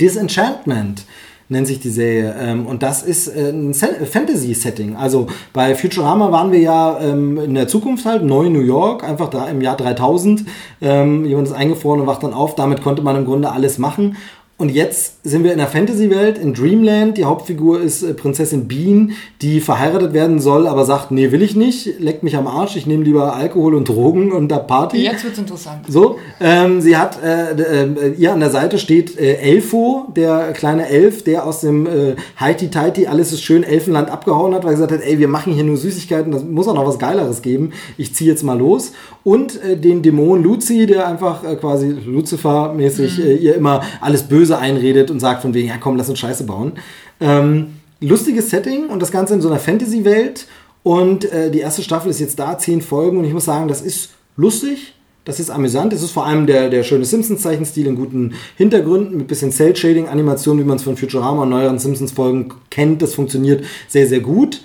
Disenchantment 0.00 1.04
nennt 1.48 1.66
sich 1.66 1.80
die 1.80 1.90
Serie. 1.90 2.34
Ähm, 2.40 2.66
und 2.66 2.82
das 2.82 3.02
ist 3.02 3.28
äh, 3.28 3.50
ein 3.50 3.74
Se- 3.74 4.06
Fantasy-Setting. 4.06 4.96
Also 4.96 5.26
bei 5.52 5.74
Futurama 5.74 6.32
waren 6.32 6.50
wir 6.50 6.60
ja 6.60 6.98
ähm, 7.00 7.36
in 7.38 7.54
der 7.54 7.68
Zukunft 7.68 8.06
halt, 8.06 8.22
neu 8.24 8.48
New 8.48 8.60
York, 8.60 9.04
einfach 9.04 9.28
da 9.28 9.48
im 9.48 9.60
Jahr 9.60 9.76
3000. 9.76 10.44
Ähm, 10.80 11.24
jemand 11.26 11.48
ist 11.48 11.54
eingefroren 11.54 12.00
und 12.00 12.06
wacht 12.06 12.22
dann 12.22 12.32
auf. 12.32 12.54
Damit 12.54 12.80
konnte 12.82 13.02
man 13.02 13.16
im 13.16 13.24
Grunde 13.26 13.50
alles 13.50 13.76
machen. 13.78 14.16
Und 14.62 14.68
jetzt 14.68 15.14
sind 15.24 15.42
wir 15.42 15.50
in 15.50 15.58
der 15.58 15.66
Fantasy-Welt, 15.66 16.38
in 16.38 16.54
Dreamland. 16.54 17.18
Die 17.18 17.24
Hauptfigur 17.24 17.80
ist 17.80 18.04
äh, 18.04 18.14
Prinzessin 18.14 18.68
Bean, 18.68 19.10
die 19.40 19.60
verheiratet 19.60 20.12
werden 20.12 20.38
soll, 20.38 20.68
aber 20.68 20.84
sagt, 20.84 21.10
nee, 21.10 21.32
will 21.32 21.42
ich 21.42 21.56
nicht, 21.56 21.98
leckt 21.98 22.22
mich 22.22 22.36
am 22.36 22.46
Arsch, 22.46 22.76
ich 22.76 22.86
nehme 22.86 23.02
lieber 23.02 23.34
Alkohol 23.34 23.74
und 23.74 23.88
Drogen 23.88 24.30
und 24.30 24.50
da 24.50 24.60
Party. 24.60 24.98
Jetzt 24.98 25.24
wird's 25.24 25.38
interessant. 25.38 25.80
So, 25.88 26.18
ähm, 26.40 26.80
sie 26.80 26.96
hat, 26.96 27.18
äh, 27.24 27.54
äh, 27.54 28.14
ihr 28.16 28.32
an 28.32 28.38
der 28.38 28.50
Seite 28.50 28.78
steht 28.78 29.18
äh, 29.18 29.34
Elfo, 29.38 30.06
der 30.14 30.52
kleine 30.52 30.88
Elf, 30.88 31.24
der 31.24 31.44
aus 31.44 31.62
dem 31.62 31.88
äh, 31.88 32.14
Heiti 32.38 32.70
Teiti, 32.70 33.08
alles 33.08 33.32
ist 33.32 33.42
schön, 33.42 33.64
Elfenland 33.64 34.10
abgehauen 34.10 34.54
hat, 34.54 34.62
weil 34.62 34.74
er 34.74 34.76
gesagt 34.76 34.92
hat, 34.92 35.00
ey, 35.02 35.18
wir 35.18 35.26
machen 35.26 35.52
hier 35.52 35.64
nur 35.64 35.76
Süßigkeiten, 35.76 36.30
das 36.30 36.44
muss 36.44 36.68
auch 36.68 36.74
noch 36.74 36.86
was 36.86 37.00
Geileres 37.00 37.42
geben, 37.42 37.72
ich 37.98 38.14
ziehe 38.14 38.30
jetzt 38.30 38.44
mal 38.44 38.56
los. 38.56 38.92
Und 39.24 39.60
äh, 39.62 39.76
den 39.76 40.02
Dämon 40.02 40.42
Luzi, 40.42 40.86
der 40.86 41.08
einfach 41.08 41.42
äh, 41.42 41.56
quasi 41.56 41.88
Lucifer-mäßig 41.88 43.24
äh, 43.24 43.34
ihr 43.34 43.56
immer 43.56 43.82
alles 44.00 44.22
Böse 44.24 44.51
einredet 44.59 45.11
und 45.11 45.20
sagt 45.20 45.42
von 45.42 45.55
wegen, 45.55 45.68
ja 45.68 45.76
komm, 45.78 45.96
lass 45.96 46.09
uns 46.09 46.18
Scheiße 46.18 46.44
bauen. 46.44 46.72
Ähm, 47.20 47.74
lustiges 48.00 48.50
Setting 48.50 48.86
und 48.86 49.00
das 49.00 49.11
Ganze 49.11 49.34
in 49.34 49.40
so 49.40 49.48
einer 49.48 49.59
Fantasy-Welt. 49.59 50.46
Und 50.82 51.30
äh, 51.32 51.50
die 51.50 51.61
erste 51.61 51.82
Staffel 51.82 52.11
ist 52.11 52.20
jetzt 52.20 52.38
da, 52.38 52.59
zehn 52.59 52.82
Folgen. 52.82 53.18
Und 53.18 53.24
ich 53.24 53.32
muss 53.32 53.44
sagen, 53.44 53.68
das 53.68 53.82
ist 53.82 54.11
lustig, 54.36 54.94
das 55.24 55.38
ist 55.38 55.50
amüsant. 55.50 55.92
Es 55.92 56.03
ist 56.03 56.11
vor 56.11 56.26
allem 56.26 56.46
der, 56.46 56.68
der 56.68 56.82
schöne 56.82 57.05
Simpsons-Zeichenstil 57.05 57.86
in 57.86 57.96
guten 57.96 58.34
Hintergründen 58.57 59.16
mit 59.16 59.28
bisschen 59.28 59.53
Cell-Shading-Animation, 59.53 60.59
wie 60.59 60.64
man 60.64 60.76
es 60.76 60.82
von 60.82 60.96
Futurama 60.96 61.42
und 61.42 61.50
neueren 61.50 61.78
Simpsons-Folgen 61.78 62.53
kennt. 62.70 63.03
Das 63.03 63.14
funktioniert 63.14 63.64
sehr, 63.88 64.09
sehr 64.09 64.20
gut. 64.20 64.62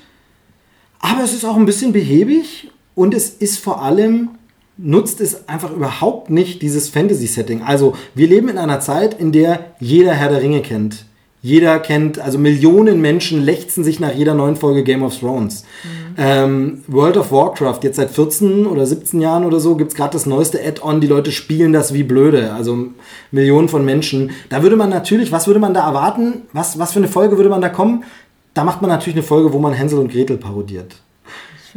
Aber 1.00 1.24
es 1.24 1.34
ist 1.34 1.46
auch 1.46 1.56
ein 1.56 1.68
bisschen 1.68 1.94
behäbig 1.94 2.72
und 2.96 3.14
es 3.14 3.30
ist 3.30 3.60
vor 3.60 3.84
allem, 3.84 4.30
nutzt 4.78 5.22
es 5.22 5.48
einfach 5.48 5.72
überhaupt 5.72 6.30
nicht 6.30 6.62
dieses 6.62 6.90
Fantasy-Setting. 6.90 7.64
Also 7.64 7.96
wir 8.14 8.28
leben 8.28 8.50
in 8.50 8.58
einer 8.58 8.80
Zeit, 8.80 9.20
in 9.20 9.32
der 9.32 9.72
jeder 9.80 10.14
Herr 10.14 10.30
der 10.30 10.42
Ringe 10.42 10.62
kennt. 10.62 11.06
Jeder 11.44 11.80
kennt, 11.80 12.20
also 12.20 12.40
Millionen 12.40 13.00
Menschen 13.00 13.44
lechzen 13.44 13.84
sich 13.84 14.00
nach 14.00 14.14
jeder 14.14 14.34
neuen 14.34 14.56
Folge 14.56 14.84
Game 14.84 15.04
of 15.04 15.18
Thrones. 15.18 15.64
Ähm, 16.18 16.84
World 16.88 17.16
of 17.16 17.32
Warcraft, 17.32 17.80
jetzt 17.84 17.98
seit 17.98 18.10
14 18.10 18.66
oder 18.66 18.86
17 18.86 19.22
Jahren 19.22 19.46
oder 19.46 19.60
so, 19.60 19.76
gibt's 19.76 19.94
gerade 19.94 20.14
das 20.14 20.26
neueste 20.26 20.60
Add-on. 20.62 21.00
Die 21.00 21.08
Leute 21.08 21.32
spielen 21.32 21.74
das 21.74 21.94
wie 21.94 22.04
blöde. 22.04 22.54
Also 22.54 22.88
Millionen 23.32 23.70
von 23.70 23.86
Menschen. 23.86 24.32
Da 24.50 24.64
würde 24.64 24.76
man 24.76 24.90
natürlich, 24.90 25.32
was 25.32 25.46
würde 25.46 25.60
man 25.60 25.76
da 25.76 25.88
erwarten? 25.88 26.42
Was, 26.54 26.80
was 26.80 26.94
für 26.94 27.00
eine 27.00 27.08
Folge 27.08 27.38
würde 27.38 27.50
man 27.50 27.62
da 27.62 27.70
kommen? 27.70 28.04
Da 28.56 28.64
macht 28.64 28.82
man 28.82 28.90
natürlich 28.90 29.16
eine 29.16 29.24
Folge, 29.24 29.54
wo 29.54 29.60
man 29.60 29.74
Hänsel 29.74 30.00
und 30.00 30.12
Gretel 30.12 30.38
parodiert. 30.38 30.96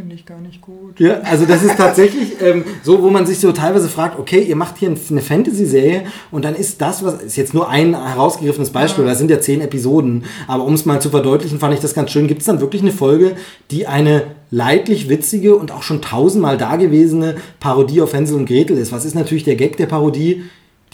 Finde 0.01 0.15
ich 0.15 0.25
gar 0.25 0.41
nicht 0.41 0.63
gut. 0.63 0.99
Ja, 0.99 1.21
also 1.25 1.45
das 1.45 1.63
ist 1.63 1.77
tatsächlich 1.77 2.37
ähm, 2.41 2.65
so, 2.83 3.03
wo 3.03 3.11
man 3.11 3.27
sich 3.27 3.39
so 3.39 3.53
teilweise 3.53 3.87
fragt, 3.91 4.19
okay, 4.19 4.41
ihr 4.41 4.57
macht 4.57 4.79
hier 4.79 4.89
eine 4.89 5.21
Fantasy-Serie 5.21 6.05
und 6.31 6.47
dann 6.47 6.55
ist 6.55 6.81
das, 6.81 7.05
was 7.05 7.23
ist 7.23 7.37
jetzt 7.37 7.53
nur 7.53 7.69
ein 7.69 7.95
herausgegriffenes 7.95 8.71
Beispiel, 8.71 9.05
ja. 9.05 9.11
das 9.11 9.19
sind 9.19 9.31
ja 9.31 9.41
zehn 9.43 9.61
Episoden, 9.61 10.25
aber 10.47 10.65
um 10.65 10.73
es 10.73 10.87
mal 10.87 11.03
zu 11.03 11.11
verdeutlichen, 11.11 11.59
fand 11.59 11.75
ich 11.75 11.81
das 11.81 11.93
ganz 11.93 12.13
schön, 12.13 12.29
gibt 12.29 12.41
es 12.41 12.47
dann 12.47 12.61
wirklich 12.61 12.81
eine 12.81 12.93
Folge, 12.93 13.37
die 13.71 13.87
eine 13.87 14.23
leidlich 14.51 15.11
witzige 15.11 15.55
und 15.55 15.71
auch 15.71 15.83
schon 15.83 16.01
tausendmal 16.01 16.57
dagewesene 16.57 17.37
Parodie 17.61 18.01
auf 18.01 18.15
Hänsel 18.15 18.39
und 18.39 18.47
Gretel 18.47 18.79
ist. 18.79 18.93
Was 18.93 19.05
ist 19.05 19.15
natürlich 19.15 19.45
der 19.45 19.57
Gag 19.57 19.77
der 19.77 19.87
Parodie? 19.87 20.45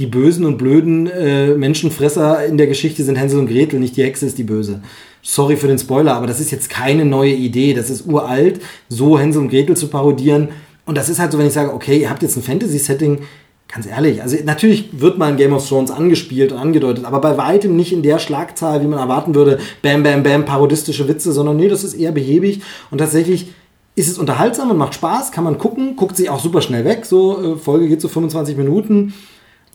Die 0.01 0.07
bösen 0.07 0.45
und 0.45 0.59
blöden 0.59 1.07
äh, 1.07 1.55
Menschenfresser 1.55 2.45
in 2.45 2.59
der 2.59 2.67
Geschichte 2.67 3.05
sind 3.05 3.17
Hänsel 3.17 3.39
und 3.39 3.47
Gretel, 3.47 3.79
nicht 3.79 3.97
die 3.97 4.03
Hexe 4.03 4.27
ist 4.27 4.37
die 4.37 4.43
böse 4.43 4.83
sorry 5.27 5.57
für 5.57 5.66
den 5.66 5.79
Spoiler, 5.79 6.14
aber 6.14 6.27
das 6.27 6.41
ist 6.41 6.53
jetzt 6.53 6.70
keine 6.70 7.05
neue 7.05 7.33
Idee. 7.33 7.74
Das 7.74 7.91
ist 7.91 8.07
uralt, 8.07 8.61
so 8.89 9.18
Hänsel 9.18 9.43
und 9.43 9.49
Gretel 9.49 9.77
zu 9.77 9.89
parodieren. 9.89 10.49
Und 10.87 10.97
das 10.97 11.09
ist 11.09 11.18
halt 11.18 11.33
so, 11.33 11.39
wenn 11.39 11.49
ich 11.49 11.53
sage, 11.53 11.74
okay, 11.74 12.01
ihr 12.01 12.09
habt 12.09 12.22
jetzt 12.22 12.37
ein 12.37 12.43
Fantasy-Setting, 12.43 13.22
ganz 13.66 13.87
ehrlich, 13.87 14.22
also 14.22 14.37
natürlich 14.45 15.01
wird 15.01 15.18
mal 15.18 15.31
in 15.31 15.37
Game 15.37 15.53
of 15.53 15.68
Thrones 15.68 15.91
angespielt 15.91 16.53
und 16.53 16.59
angedeutet, 16.59 17.05
aber 17.05 17.20
bei 17.20 17.37
weitem 17.37 17.74
nicht 17.74 17.93
in 17.93 18.05
der 18.05 18.20
Schlagzahl, 18.20 18.81
wie 18.81 18.87
man 18.87 19.01
erwarten 19.01 19.35
würde, 19.35 19.59
bam, 19.83 20.05
bam, 20.05 20.22
bam, 20.22 20.45
parodistische 20.45 21.09
Witze, 21.09 21.33
sondern 21.33 21.57
nee, 21.57 21.68
das 21.68 21.83
ist 21.83 21.95
eher 21.95 22.12
behäbig. 22.12 22.62
Und 22.93 22.99
tatsächlich 22.99 23.53
ist 23.97 24.09
es 24.09 24.18
unterhaltsam 24.18 24.70
und 24.70 24.77
macht 24.77 24.95
Spaß, 24.95 25.33
kann 25.33 25.43
man 25.43 25.59
gucken, 25.59 25.97
guckt 25.97 26.16
sich 26.16 26.31
auch 26.31 26.39
super 26.39 26.61
schnell 26.61 26.85
weg, 26.85 27.05
so 27.05 27.55
äh, 27.55 27.57
Folge 27.57 27.89
geht 27.89 28.01
so 28.01 28.07
25 28.07 28.57
Minuten, 28.57 29.12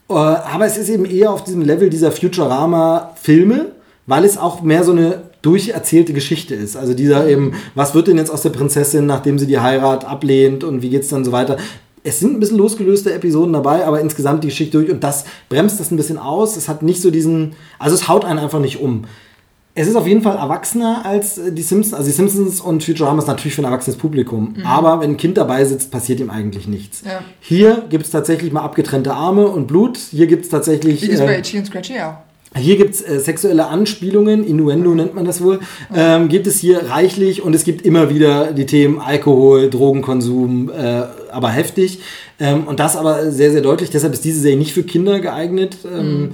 äh, 0.10 0.14
aber 0.14 0.66
es 0.66 0.78
ist 0.78 0.88
eben 0.88 1.04
eher 1.04 1.32
auf 1.32 1.44
diesem 1.44 1.62
Level 1.62 1.90
dieser 1.90 2.14
Futurama-Filme, 2.14 3.74
weil 4.06 4.24
es 4.24 4.38
auch 4.38 4.62
mehr 4.62 4.86
so 4.86 4.94
eine 4.94 5.31
durcherzählte 5.42 6.14
Geschichte 6.14 6.56
ist. 6.56 6.76
Also 6.76 6.94
dieser 6.94 7.28
eben, 7.28 7.54
was 7.76 7.96
wird 7.96 8.08
denn 8.08 8.18
jetzt 8.18 8.30
aus 8.30 8.42
der 8.42 8.50
Prinzessin, 8.52 9.06
nachdem 9.06 9.40
sie 9.40 9.48
die 9.48 9.60
Heirat 9.60 10.06
ablehnt 10.06 10.64
und 10.64 10.82
wie 10.82 10.90
geht's 10.90 11.10
dann 11.10 11.26
so 11.26 11.32
weiter. 11.32 11.58
Es 12.04 12.20
sind 12.20 12.34
ein 12.34 12.40
bisschen 12.40 12.58
losgelöste 12.58 13.14
Episoden 13.14 13.54
dabei, 13.54 13.86
aber 13.86 14.02
insgesamt 14.02 14.44
die 14.44 14.48
Geschichte 14.48 14.78
durch 14.78 14.92
und 14.92 15.04
das 15.04 15.26
bremst 15.50 15.80
das 15.80 15.92
ein 15.92 15.98
bisschen 15.98 16.18
aus. 16.18 16.58
Es 16.58 16.68
hat 16.68 16.82
nicht 16.82 17.02
so 17.02 17.12
diesen, 17.12 17.54
also 17.80 17.96
es 17.96 18.08
haut 18.08 18.26
einen 18.26 18.40
einfach 18.40 18.60
nicht 18.60 18.82
um. 18.82 19.06
Es 19.74 19.88
ist 19.88 19.96
auf 19.96 20.06
jeden 20.06 20.22
Fall 20.22 20.36
erwachsener 20.36 21.06
als 21.06 21.38
äh, 21.38 21.52
die 21.54 21.62
Simpsons. 21.62 21.94
Also 21.94 22.08
die 22.08 22.14
Simpsons 22.14 22.60
und 22.60 22.84
Futurama 22.84 23.20
ist 23.20 23.28
natürlich 23.28 23.56
für 23.56 23.62
ein 23.62 23.66
erwachsenes 23.66 23.96
Publikum. 23.96 24.56
Mhm. 24.58 24.66
Aber 24.66 25.00
wenn 25.00 25.12
ein 25.12 25.18
Kind 25.18 25.38
dabei 25.38 25.64
sitzt, 25.64 25.92
passiert 25.92 26.20
ihm 26.20 26.30
eigentlich 26.30 26.68
nichts. 26.68 27.04
Ja. 27.06 27.22
Hier 27.40 27.86
gibt 27.90 28.06
es 28.06 28.12
tatsächlich 28.12 28.52
mal 28.52 28.62
abgetrennte 28.62 29.14
Arme 29.14 29.48
und 29.48 29.68
Blut. 29.68 29.98
Hier 29.98 30.28
gibt 30.28 30.44
es 30.44 30.52
tatsächlich. 30.52 31.02
Wie 31.04 31.08
ist 31.08 31.22
äh, 31.22 31.26
bei 31.26 31.40
Itchy 31.40 31.60
und 31.60 31.66
Scratchy 31.66 32.02
auch. 32.02 32.16
Hier 32.54 32.76
gibt 32.76 32.96
es 32.96 33.02
äh, 33.02 33.20
sexuelle 33.20 33.68
Anspielungen, 33.68 34.44
Innuendo 34.44 34.94
nennt 34.94 35.16
man 35.16 35.24
das 35.24 35.42
wohl, 35.42 35.62
ähm, 35.96 36.28
gibt 36.28 36.48
es 36.48 36.60
hier 36.60 36.90
reichlich 36.90 37.44
und 37.44 37.54
es 37.54 37.64
gibt 37.64 37.86
immer 37.86 38.10
wieder 38.10 38.52
die 38.52 38.66
Themen 38.66 39.00
Alkohol, 39.00 39.70
Drogenkonsum, 39.70 40.70
äh, 40.70 41.04
aber 41.32 41.50
heftig. 41.50 42.00
Ähm, 42.42 42.68
und 42.68 42.82
das 42.82 42.98
aber 42.98 43.32
sehr, 43.32 43.52
sehr 43.52 43.62
deutlich. 43.62 43.90
Deshalb 43.90 44.12
ist 44.12 44.26
diese 44.26 44.42
Serie 44.42 44.58
nicht 44.58 44.74
für 44.74 44.84
Kinder 44.84 45.22
geeignet. 45.22 45.78
Ähm, 45.86 46.22
mhm. 46.22 46.30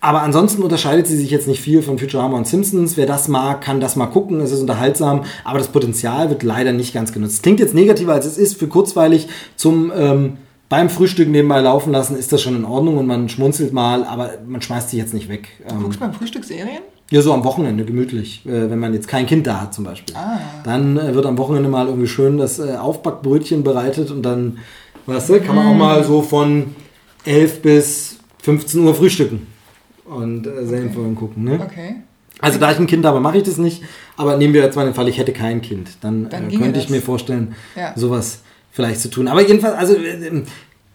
Aber 0.00 0.20
ansonsten 0.20 0.62
unterscheidet 0.62 1.06
sie 1.06 1.16
sich 1.16 1.30
jetzt 1.30 1.48
nicht 1.48 1.60
viel 1.60 1.80
von 1.80 1.98
Futurama 1.98 2.36
und 2.36 2.46
Simpsons. 2.46 2.96
Wer 2.96 3.06
das 3.06 3.28
mag, 3.28 3.62
kann 3.62 3.80
das 3.80 3.96
mal 3.96 4.06
gucken. 4.06 4.40
Es 4.40 4.50
ist 4.50 4.60
unterhaltsam, 4.60 5.24
aber 5.44 5.58
das 5.58 5.68
Potenzial 5.68 6.28
wird 6.28 6.42
leider 6.42 6.72
nicht 6.72 6.92
ganz 6.92 7.12
genutzt. 7.12 7.42
Klingt 7.42 7.60
jetzt 7.60 7.72
negativer, 7.72 8.12
als 8.12 8.26
es 8.26 8.36
ist. 8.36 8.58
Für 8.58 8.66
kurzweilig 8.66 9.28
zum 9.56 9.90
ähm, 9.96 10.36
beim 10.74 10.90
Frühstück 10.90 11.28
nebenbei 11.28 11.60
laufen 11.60 11.92
lassen, 11.92 12.16
ist 12.16 12.32
das 12.32 12.42
schon 12.42 12.56
in 12.56 12.64
Ordnung 12.64 12.98
und 12.98 13.06
man 13.06 13.28
schmunzelt 13.28 13.72
mal, 13.72 14.02
aber 14.02 14.30
man 14.44 14.60
schmeißt 14.60 14.90
sich 14.90 14.98
jetzt 14.98 15.14
nicht 15.14 15.28
weg. 15.28 15.50
Du 15.68 15.76
guckst 15.76 16.00
ähm, 16.00 16.08
beim 16.08 16.14
Frühstück 16.14 16.44
Serien? 16.44 16.82
Ja, 17.12 17.22
so 17.22 17.32
am 17.32 17.44
Wochenende 17.44 17.84
gemütlich, 17.84 18.44
äh, 18.44 18.68
wenn 18.68 18.80
man 18.80 18.92
jetzt 18.92 19.06
kein 19.06 19.26
Kind 19.26 19.46
da 19.46 19.60
hat 19.60 19.72
zum 19.72 19.84
Beispiel. 19.84 20.16
Ah. 20.16 20.40
Dann 20.64 20.96
äh, 20.96 21.14
wird 21.14 21.26
am 21.26 21.38
Wochenende 21.38 21.68
mal 21.68 21.86
irgendwie 21.86 22.08
schön 22.08 22.38
das 22.38 22.58
äh, 22.58 22.74
Aufbackbrötchen 22.74 23.62
bereitet 23.62 24.10
und 24.10 24.22
dann, 24.24 24.58
weißt 25.06 25.28
du, 25.28 25.40
kann 25.40 25.54
man 25.54 25.68
auch 25.68 25.74
mm. 25.74 25.78
mal 25.78 26.02
so 26.02 26.22
von 26.22 26.74
11 27.24 27.62
bis 27.62 28.18
15 28.42 28.80
Uhr 28.80 28.96
frühstücken 28.96 29.46
und 30.06 30.44
äh, 30.44 30.66
Serienfolgen 30.66 31.12
okay. 31.12 31.20
gucken. 31.20 31.44
Ne? 31.44 31.60
Okay. 31.62 31.94
Also 32.40 32.58
da 32.58 32.72
ich 32.72 32.80
ein 32.80 32.88
Kind 32.88 33.06
habe, 33.06 33.20
mache 33.20 33.36
ich 33.36 33.44
das 33.44 33.58
nicht. 33.58 33.84
Aber 34.16 34.36
nehmen 34.36 34.54
wir 34.54 34.62
jetzt 34.62 34.74
mal 34.74 34.84
den 34.84 34.94
Fall, 34.94 35.06
ich 35.06 35.18
hätte 35.18 35.32
kein 35.32 35.62
Kind. 35.62 35.98
Dann, 36.00 36.28
dann 36.30 36.50
äh, 36.50 36.56
könnte 36.56 36.80
ich 36.80 36.90
mir 36.90 37.00
vorstellen, 37.00 37.54
ja. 37.76 37.92
sowas 37.94 38.40
vielleicht 38.74 39.00
zu 39.00 39.08
tun. 39.08 39.28
Aber 39.28 39.40
jedenfalls, 39.40 39.76
also 39.76 39.94
äh, 39.94 40.42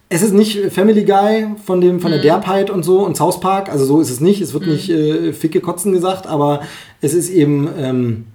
es 0.10 0.24
ist 0.24 0.34
nicht 0.34 0.72
Family 0.72 1.05
Guy 1.05 1.47
von 1.64 1.82
dem 1.82 1.99
von 1.99 2.10
der 2.10 2.20
mhm. 2.20 2.24
Derbheit 2.24 2.70
und 2.72 2.84
so 2.84 3.05
und 3.05 3.16
South 3.16 3.39
Park, 3.39 3.70
also 3.70 3.86
so 3.86 4.01
ist 4.01 4.10
es 4.10 4.20
nicht. 4.20 4.41
Es 4.41 4.53
wird 4.53 4.66
mhm. 4.66 4.72
nicht 4.72 4.89
äh, 4.89 5.34
ficke 5.34 5.62
Kotzen 5.62 5.93
gesagt, 5.93 6.26
aber 6.26 6.62
es 6.99 7.14
ist 7.14 7.30
eben 7.30 7.70
ähm, 7.78 8.26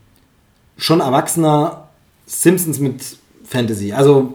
schon 0.77 1.01
erwachsener 1.01 1.89
Simpsons 2.27 2.79
mit 2.79 3.19
Fantasy. 3.45 3.93
Also 3.93 4.33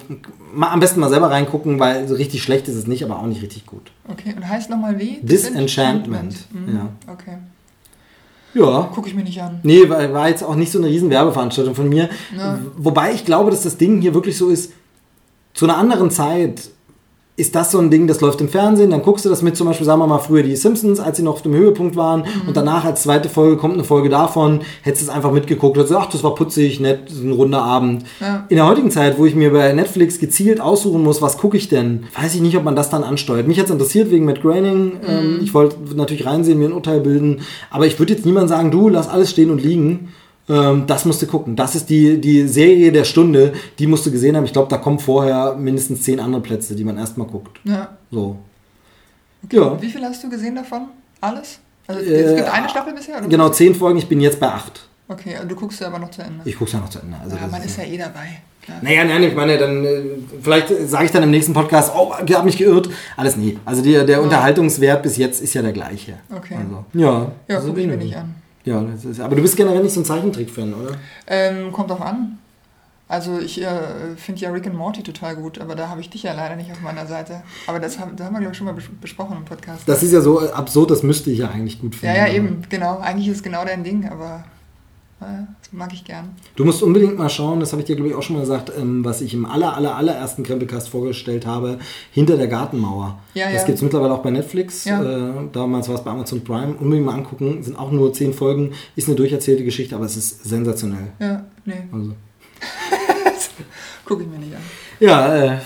mal, 0.53 0.69
am 0.69 0.81
besten 0.81 0.99
mal 0.99 1.09
selber 1.09 1.31
reingucken, 1.31 1.79
weil 1.79 2.07
so 2.09 2.15
richtig 2.15 2.43
schlecht 2.43 2.67
ist 2.67 2.75
es 2.75 2.87
nicht, 2.87 3.03
aber 3.03 3.17
auch 3.17 3.25
nicht 3.25 3.41
richtig 3.41 3.65
gut. 3.65 3.91
Okay, 4.09 4.33
und 4.35 4.47
heißt 4.47 4.69
nochmal 4.69 4.99
wie? 4.99 5.19
Disenchantment. 5.21 6.35
Mhm. 6.51 6.75
Ja. 6.75 7.13
Okay. 7.13 7.37
Ja. 8.53 8.89
Gucke 8.93 9.07
ich 9.07 9.15
mir 9.15 9.23
nicht 9.23 9.41
an. 9.41 9.59
Nee, 9.63 9.87
war, 9.87 10.11
war 10.11 10.27
jetzt 10.27 10.43
auch 10.43 10.55
nicht 10.55 10.71
so 10.71 10.79
eine 10.79 10.87
riesen 10.87 11.09
Werbeveranstaltung 11.09 11.75
von 11.75 11.87
mir. 11.87 12.09
Ja. 12.35 12.59
Wobei 12.77 13.13
ich 13.13 13.23
glaube, 13.23 13.51
dass 13.51 13.63
das 13.63 13.77
Ding 13.77 14.01
hier 14.01 14.13
wirklich 14.13 14.37
so 14.37 14.49
ist, 14.49 14.73
zu 15.53 15.65
einer 15.65 15.77
anderen 15.77 16.11
Zeit 16.11 16.69
ist 17.39 17.55
das 17.55 17.71
so 17.71 17.79
ein 17.79 17.89
Ding, 17.89 18.07
das 18.07 18.21
läuft 18.21 18.41
im 18.41 18.49
Fernsehen, 18.49 18.91
dann 18.91 19.01
guckst 19.01 19.25
du 19.25 19.29
das 19.29 19.41
mit, 19.41 19.55
zum 19.55 19.67
Beispiel, 19.67 19.85
sagen 19.85 19.99
wir 20.01 20.07
mal, 20.07 20.19
früher 20.19 20.43
die 20.43 20.55
Simpsons, 20.55 20.99
als 20.99 21.17
sie 21.17 21.23
noch 21.23 21.33
auf 21.33 21.41
dem 21.41 21.53
Höhepunkt 21.53 21.95
waren 21.95 22.21
mhm. 22.21 22.49
und 22.49 22.57
danach 22.57 22.85
als 22.85 23.03
zweite 23.03 23.29
Folge 23.29 23.57
kommt 23.57 23.75
eine 23.75 23.83
Folge 23.83 24.09
davon, 24.09 24.61
hättest 24.81 25.03
du 25.03 25.09
es 25.09 25.15
einfach 25.15 25.31
mitgeguckt 25.31 25.77
und 25.77 25.83
gesagt, 25.83 26.05
ach, 26.05 26.11
das 26.11 26.23
war 26.23 26.35
putzig, 26.35 26.79
nett, 26.79 27.09
ein 27.09 27.31
runder 27.31 27.61
Abend. 27.61 28.03
Ja. 28.19 28.45
In 28.49 28.57
der 28.57 28.67
heutigen 28.67 28.91
Zeit, 28.91 29.17
wo 29.17 29.25
ich 29.25 29.35
mir 29.35 29.51
bei 29.51 29.71
Netflix 29.73 30.19
gezielt 30.19 30.59
aussuchen 30.59 31.01
muss, 31.01 31.21
was 31.21 31.37
gucke 31.37 31.57
ich 31.57 31.69
denn, 31.69 32.03
weiß 32.19 32.35
ich 32.35 32.41
nicht, 32.41 32.57
ob 32.57 32.63
man 32.63 32.75
das 32.75 32.89
dann 32.89 33.03
ansteuert. 33.03 33.47
Mich 33.47 33.57
hat 33.57 33.65
es 33.65 33.71
interessiert 33.71 34.11
wegen 34.11 34.25
Matt 34.25 34.41
Groening, 34.41 34.99
ähm, 35.07 35.35
mhm. 35.35 35.39
ich 35.41 35.53
wollte 35.53 35.77
natürlich 35.95 36.25
reinsehen, 36.25 36.59
mir 36.59 36.67
ein 36.69 36.73
Urteil 36.73 36.99
bilden, 36.99 37.41
aber 37.71 37.87
ich 37.87 37.97
würde 37.99 38.13
jetzt 38.13 38.25
niemand 38.25 38.49
sagen, 38.49 38.69
du, 38.69 38.89
lass 38.89 39.07
alles 39.07 39.29
stehen 39.29 39.49
und 39.49 39.63
liegen 39.63 40.09
ähm, 40.49 40.85
das 40.87 41.05
musst 41.05 41.21
du 41.21 41.27
gucken. 41.27 41.55
Das 41.55 41.75
ist 41.75 41.89
die, 41.89 42.19
die 42.19 42.47
Serie 42.47 42.91
der 42.91 43.03
Stunde, 43.03 43.53
die 43.77 43.87
musst 43.87 44.05
du 44.05 44.11
gesehen 44.11 44.35
haben. 44.35 44.45
Ich 44.45 44.53
glaube, 44.53 44.69
da 44.69 44.77
kommen 44.77 44.99
vorher 44.99 45.55
mindestens 45.55 46.01
zehn 46.01 46.19
andere 46.19 46.41
Plätze, 46.41 46.75
die 46.75 46.83
man 46.83 46.97
erstmal 46.97 47.27
guckt. 47.27 47.59
Ja. 47.63 47.89
So. 48.11 48.37
Okay. 49.43 49.57
Ja. 49.57 49.81
Wie 49.81 49.89
viel 49.89 50.03
hast 50.03 50.23
du 50.23 50.29
gesehen 50.29 50.55
davon? 50.55 50.87
Alles? 51.21 51.59
Also 51.87 52.01
äh, 52.01 52.21
es 52.21 52.35
gibt 52.35 52.49
eine 52.49 52.69
Staffel 52.69 52.93
bisher? 52.93 53.21
Genau, 53.21 53.49
zehn 53.49 53.73
Folgen. 53.75 53.99
Ich 53.99 54.07
bin 54.07 54.21
jetzt 54.21 54.39
bei 54.39 54.47
acht. 54.47 54.87
Okay, 55.07 55.37
und 55.41 55.49
du 55.49 55.55
guckst 55.55 55.79
ja 55.79 55.87
aber 55.87 55.97
noch 55.97 56.11
zu 56.11 56.21
Ende. 56.21 56.41
Ich 56.45 56.57
guck's 56.57 56.71
ja 56.71 56.79
noch 56.79 56.89
zu 56.89 56.99
Ende. 56.99 57.17
Also 57.23 57.35
ja, 57.35 57.47
man 57.47 57.63
ist 57.63 57.77
ja 57.77 57.83
eh 57.83 57.97
dabei. 57.97 58.41
Klar. 58.61 58.77
Naja, 58.81 59.03
nein, 59.05 59.23
ich 59.23 59.35
meine, 59.35 59.57
dann 59.57 59.83
äh, 59.83 60.01
vielleicht 60.41 60.67
sage 60.87 61.05
ich 61.05 61.11
dann 61.11 61.23
im 61.23 61.31
nächsten 61.31 61.53
Podcast, 61.53 61.91
oh, 61.95 62.13
ich 62.23 62.35
habe 62.35 62.45
mich 62.45 62.57
geirrt. 62.57 62.89
Alles 63.17 63.35
nie. 63.35 63.57
Also 63.65 63.81
die, 63.81 63.93
der 63.93 64.07
ja. 64.07 64.19
Unterhaltungswert 64.19 65.01
bis 65.01 65.17
jetzt 65.17 65.41
ist 65.41 65.53
ja 65.55 65.63
der 65.63 65.71
gleiche. 65.71 66.13
Okay. 66.29 66.55
Also, 66.55 66.85
ja, 66.93 67.31
ja 67.47 67.59
gucke 67.59 67.81
ich 67.81 67.87
mir 67.87 67.97
nicht 67.97 68.15
an. 68.15 68.35
Ja, 68.65 68.81
ist, 68.81 69.19
aber 69.19 69.35
du 69.35 69.41
bist 69.41 69.55
generell 69.55 69.81
nicht 69.81 69.93
so 69.93 70.01
ein 70.01 70.05
Zeichentrick-Fan, 70.05 70.73
oder? 70.73 70.95
Ähm, 71.27 71.71
kommt 71.71 71.89
drauf 71.89 72.01
an. 72.01 72.37
Also 73.07 73.39
ich 73.39 73.59
äh, 73.59 74.15
finde 74.17 74.41
ja 74.41 74.51
Rick 74.51 74.67
and 74.67 74.75
Morty 74.75 75.01
total 75.01 75.35
gut, 75.35 75.59
aber 75.59 75.75
da 75.75 75.89
habe 75.89 75.99
ich 75.99 76.11
dich 76.11 76.21
ja 76.21 76.33
leider 76.33 76.55
nicht 76.55 76.71
auf 76.71 76.79
meiner 76.81 77.07
Seite. 77.07 77.41
Aber 77.65 77.79
das 77.79 77.97
haben, 77.97 78.15
das 78.15 78.27
haben 78.27 78.33
wir, 78.33 78.39
glaube 78.39 78.51
ich, 78.51 78.57
schon 78.57 78.67
mal 78.67 78.75
besprochen 79.01 79.37
im 79.37 79.45
Podcast. 79.45 79.81
Das 79.87 80.03
ist 80.03 80.11
ja 80.11 80.21
so 80.21 80.39
absurd, 80.51 80.91
das 80.91 81.01
müsste 81.01 81.31
ich 81.31 81.39
ja 81.39 81.49
eigentlich 81.49 81.81
gut 81.81 81.95
finden. 81.95 82.15
Ja, 82.15 82.27
ja, 82.27 82.33
eben, 82.33 82.61
genau. 82.69 82.99
Eigentlich 82.99 83.27
ist 83.29 83.37
es 83.37 83.43
genau 83.43 83.65
dein 83.65 83.83
Ding, 83.83 84.07
aber 84.07 84.43
das 85.19 85.73
mag 85.73 85.91
ich 85.93 86.05
gern. 86.05 86.29
Du 86.55 86.63
musst 86.63 86.81
unbedingt 86.81 87.17
mal 87.17 87.29
schauen, 87.29 87.59
das 87.59 87.73
habe 87.73 87.81
ich 87.81 87.87
dir, 87.87 87.95
glaube 87.95 88.09
ich, 88.09 88.15
auch 88.15 88.21
schon 88.21 88.37
mal 88.37 88.41
gesagt, 88.41 88.71
ähm, 88.77 89.03
was 89.03 89.19
ich 89.19 89.33
im 89.33 89.45
aller, 89.45 89.75
aller, 89.75 89.95
allerersten 89.95 90.43
Krempelcast 90.43 90.87
vorgestellt 90.87 91.45
habe, 91.45 91.79
hinter 92.11 92.37
der 92.37 92.47
Gartenmauer. 92.47 93.19
Ja, 93.33 93.51
das 93.51 93.61
ja. 93.61 93.65
gibt 93.65 93.77
es 93.77 93.81
mittlerweile 93.81 94.13
auch 94.13 94.21
bei 94.21 94.31
Netflix. 94.31 94.85
Ja. 94.85 95.03
Äh, 95.03 95.31
damals 95.51 95.89
war 95.89 95.95
es 95.95 96.03
bei 96.03 96.11
Amazon 96.11 96.41
Prime. 96.43 96.75
Unbedingt 96.79 97.05
mal 97.05 97.15
angucken. 97.15 97.61
Sind 97.61 97.77
auch 97.77 97.91
nur 97.91 98.13
zehn 98.13 98.33
Folgen. 98.33 98.71
Ist 98.95 99.07
eine 99.07 99.17
durcherzählte 99.17 99.65
Geschichte, 99.65 99.95
aber 99.95 100.05
es 100.05 100.15
ist 100.15 100.45
sensationell. 100.45 101.11
Ja, 101.19 101.45
nee. 101.65 101.73
Also. 101.91 102.13
Gucke 104.05 104.23
ich 104.23 104.29
mir 104.29 104.39
nicht 104.39 104.55
an. 104.55 104.61
Ja, 104.99 105.35
äh, 105.35 105.57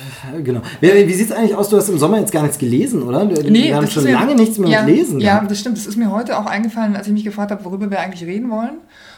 genau. 0.43 0.61
Wie, 0.79 1.07
wie 1.07 1.13
sieht 1.13 1.29
es 1.29 1.31
eigentlich 1.31 1.55
aus? 1.55 1.69
Du 1.69 1.77
hast 1.77 1.89
im 1.89 1.97
Sommer 1.97 2.19
jetzt 2.19 2.31
gar 2.31 2.43
nichts 2.43 2.57
gelesen, 2.57 3.01
oder? 3.03 3.25
Du, 3.25 3.49
nee, 3.49 3.65
wir 3.65 3.75
haben 3.75 3.87
schon 3.87 4.07
lange 4.07 4.35
nichts 4.35 4.57
mehr 4.57 4.69
ja, 4.69 4.83
gelesen. 4.83 5.19
Ja, 5.19 5.43
das 5.43 5.59
stimmt. 5.59 5.77
Das 5.77 5.87
ist 5.87 5.95
mir 5.95 6.11
heute 6.11 6.37
auch 6.37 6.45
eingefallen, 6.45 6.95
als 6.95 7.07
ich 7.07 7.13
mich 7.13 7.23
gefragt 7.23 7.51
habe, 7.51 7.63
worüber 7.65 7.89
wir 7.89 7.99
eigentlich 7.99 8.27
reden 8.27 8.49
wollen. 8.51 8.77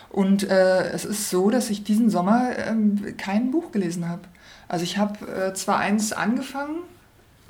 Und 0.10 0.50
äh, 0.50 0.90
es 0.90 1.06
ist 1.06 1.30
so, 1.30 1.50
dass 1.50 1.70
ich 1.70 1.84
diesen 1.84 2.10
Sommer 2.10 2.58
ähm, 2.58 3.16
kein 3.18 3.52
Buch 3.52 3.72
gelesen 3.72 4.08
habe. 4.08 4.22
Also 4.68 4.84
ich 4.84 4.98
habe 4.98 5.26
äh, 5.28 5.54
zwar 5.54 5.78
eins 5.80 6.14
angefangen, 6.14 6.80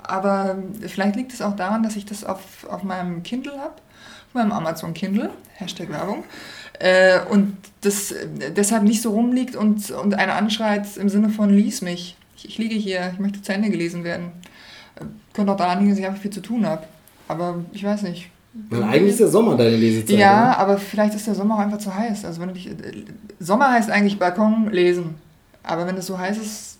aber 0.02 0.58
vielleicht 0.86 1.16
liegt 1.16 1.32
es 1.32 1.42
auch 1.42 1.56
daran, 1.56 1.82
dass 1.82 1.96
ich 1.96 2.04
das 2.04 2.24
auf, 2.24 2.66
auf 2.68 2.82
meinem 2.82 3.22
Kindle 3.22 3.52
habe, 3.52 3.74
auf 4.28 4.34
meinem 4.34 4.52
Amazon 4.52 4.94
Kindle, 4.94 5.30
Hashtag 5.54 5.90
Werbung, 5.90 6.24
äh, 6.78 7.20
und 7.30 7.56
das 7.80 8.12
äh, 8.12 8.28
deshalb 8.54 8.82
nicht 8.82 9.02
so 9.02 9.10
rumliegt 9.10 9.56
und, 9.56 9.90
und 9.90 10.14
einer 10.14 10.34
anschreit 10.34 10.96
im 10.96 11.08
Sinne 11.08 11.30
von, 11.30 11.50
lies 11.50 11.80
mich, 11.82 12.16
ich, 12.36 12.48
ich 12.48 12.58
liege 12.58 12.74
hier, 12.74 13.10
ich 13.12 13.18
möchte 13.18 13.42
zu 13.42 13.52
Ende 13.52 13.70
gelesen 13.70 14.04
werden. 14.04 14.32
Äh, 14.96 15.04
könnte 15.32 15.52
auch 15.52 15.56
daran 15.56 15.78
liegen, 15.78 15.90
dass 15.90 15.98
ich 15.98 16.06
einfach 16.06 16.20
viel 16.20 16.32
zu 16.32 16.42
tun 16.42 16.66
habe. 16.66 16.86
Aber 17.28 17.64
ich 17.72 17.82
weiß 17.82 18.02
nicht. 18.02 18.30
Weil 18.70 18.82
eigentlich 18.82 19.10
ist 19.12 19.20
der 19.20 19.28
Sommer 19.28 19.56
deine 19.56 19.76
Lesezeit. 19.76 20.18
Ja, 20.18 20.50
oder? 20.50 20.58
aber 20.58 20.78
vielleicht 20.78 21.14
ist 21.14 21.26
der 21.26 21.34
Sommer 21.34 21.54
auch 21.56 21.60
einfach 21.60 21.78
zu 21.78 21.94
heiß. 21.94 22.24
Also 22.24 22.40
wenn 22.40 22.48
du 22.48 22.54
dich, 22.54 22.70
Sommer 23.38 23.70
heißt 23.72 23.90
eigentlich 23.90 24.18
Balkon 24.18 24.70
lesen. 24.70 25.14
Aber 25.62 25.86
wenn 25.86 25.96
es 25.96 26.06
so 26.06 26.18
heiß 26.18 26.38
ist, 26.38 26.72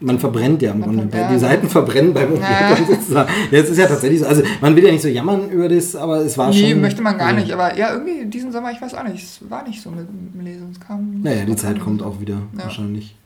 man 0.00 0.16
verbrennt 0.18 0.62
ja 0.62 0.70
im 0.70 0.80
Grunde. 0.82 1.08
ver- 1.08 1.26
Die 1.26 1.32
ja. 1.34 1.38
Seiten 1.40 1.68
verbrennen 1.68 2.14
beim 2.14 2.32
Umblättern 2.32 2.86
sozusagen. 2.86 3.28
Ja, 3.50 3.58
es 3.58 3.68
ist 3.70 3.78
ja 3.78 3.86
tatsächlich 3.88 4.20
so. 4.20 4.26
Also 4.26 4.42
man 4.60 4.76
will 4.76 4.84
ja 4.84 4.92
nicht 4.92 5.02
so 5.02 5.08
jammern 5.08 5.50
über 5.50 5.68
das, 5.68 5.96
aber 5.96 6.18
es 6.18 6.38
war 6.38 6.50
nee, 6.50 6.70
schon. 6.70 6.80
möchte 6.80 7.02
man 7.02 7.18
gar 7.18 7.30
ja. 7.32 7.40
nicht. 7.40 7.52
Aber 7.52 7.76
ja, 7.76 7.92
irgendwie 7.92 8.26
diesen 8.26 8.52
Sommer, 8.52 8.70
ich 8.70 8.80
weiß 8.80 8.94
auch 8.94 9.02
nicht, 9.02 9.24
es 9.24 9.40
war 9.50 9.66
nicht 9.66 9.82
so 9.82 9.90
mit 9.90 10.06
dem 10.08 10.40
Lesen. 10.40 10.68
Es 10.72 10.78
kam. 10.78 11.20
Naja, 11.22 11.44
die 11.44 11.56
Zeit 11.56 11.80
kommt 11.80 12.00
auch 12.02 12.20
wieder, 12.20 12.34
Ja. 12.56 12.64
wahrscheinlich. 12.64 13.16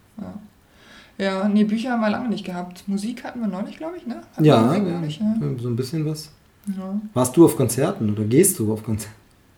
Ja, 1.19 1.47
nee, 1.47 1.65
Bücher 1.65 1.91
haben 1.93 2.01
wir 2.01 2.09
lange 2.11 2.31
nicht 2.31 2.45
gehabt. 2.45 2.85
Musik 2.89 3.23
hatten 3.23 3.41
wir 3.41 3.47
neulich, 3.49 3.77
glaube 3.77 3.97
ich, 3.99 4.07
ne? 4.07 4.17
Hatten 4.33 4.45
Ja, 4.45 4.75
ja, 4.75 4.79
neulich, 4.79 5.19
ja. 5.21 5.35
so 5.61 5.69
ein 5.69 5.77
bisschen 5.77 6.07
was. 6.07 6.31
Ja. 6.67 7.01
Warst 7.15 7.37
du 7.37 7.45
auf 7.45 7.57
Konzerten 7.57 8.11
oder 8.13 8.25
gehst 8.25 8.59
du 8.59 8.73
auf 8.73 8.83
Konzerten? 8.83 9.15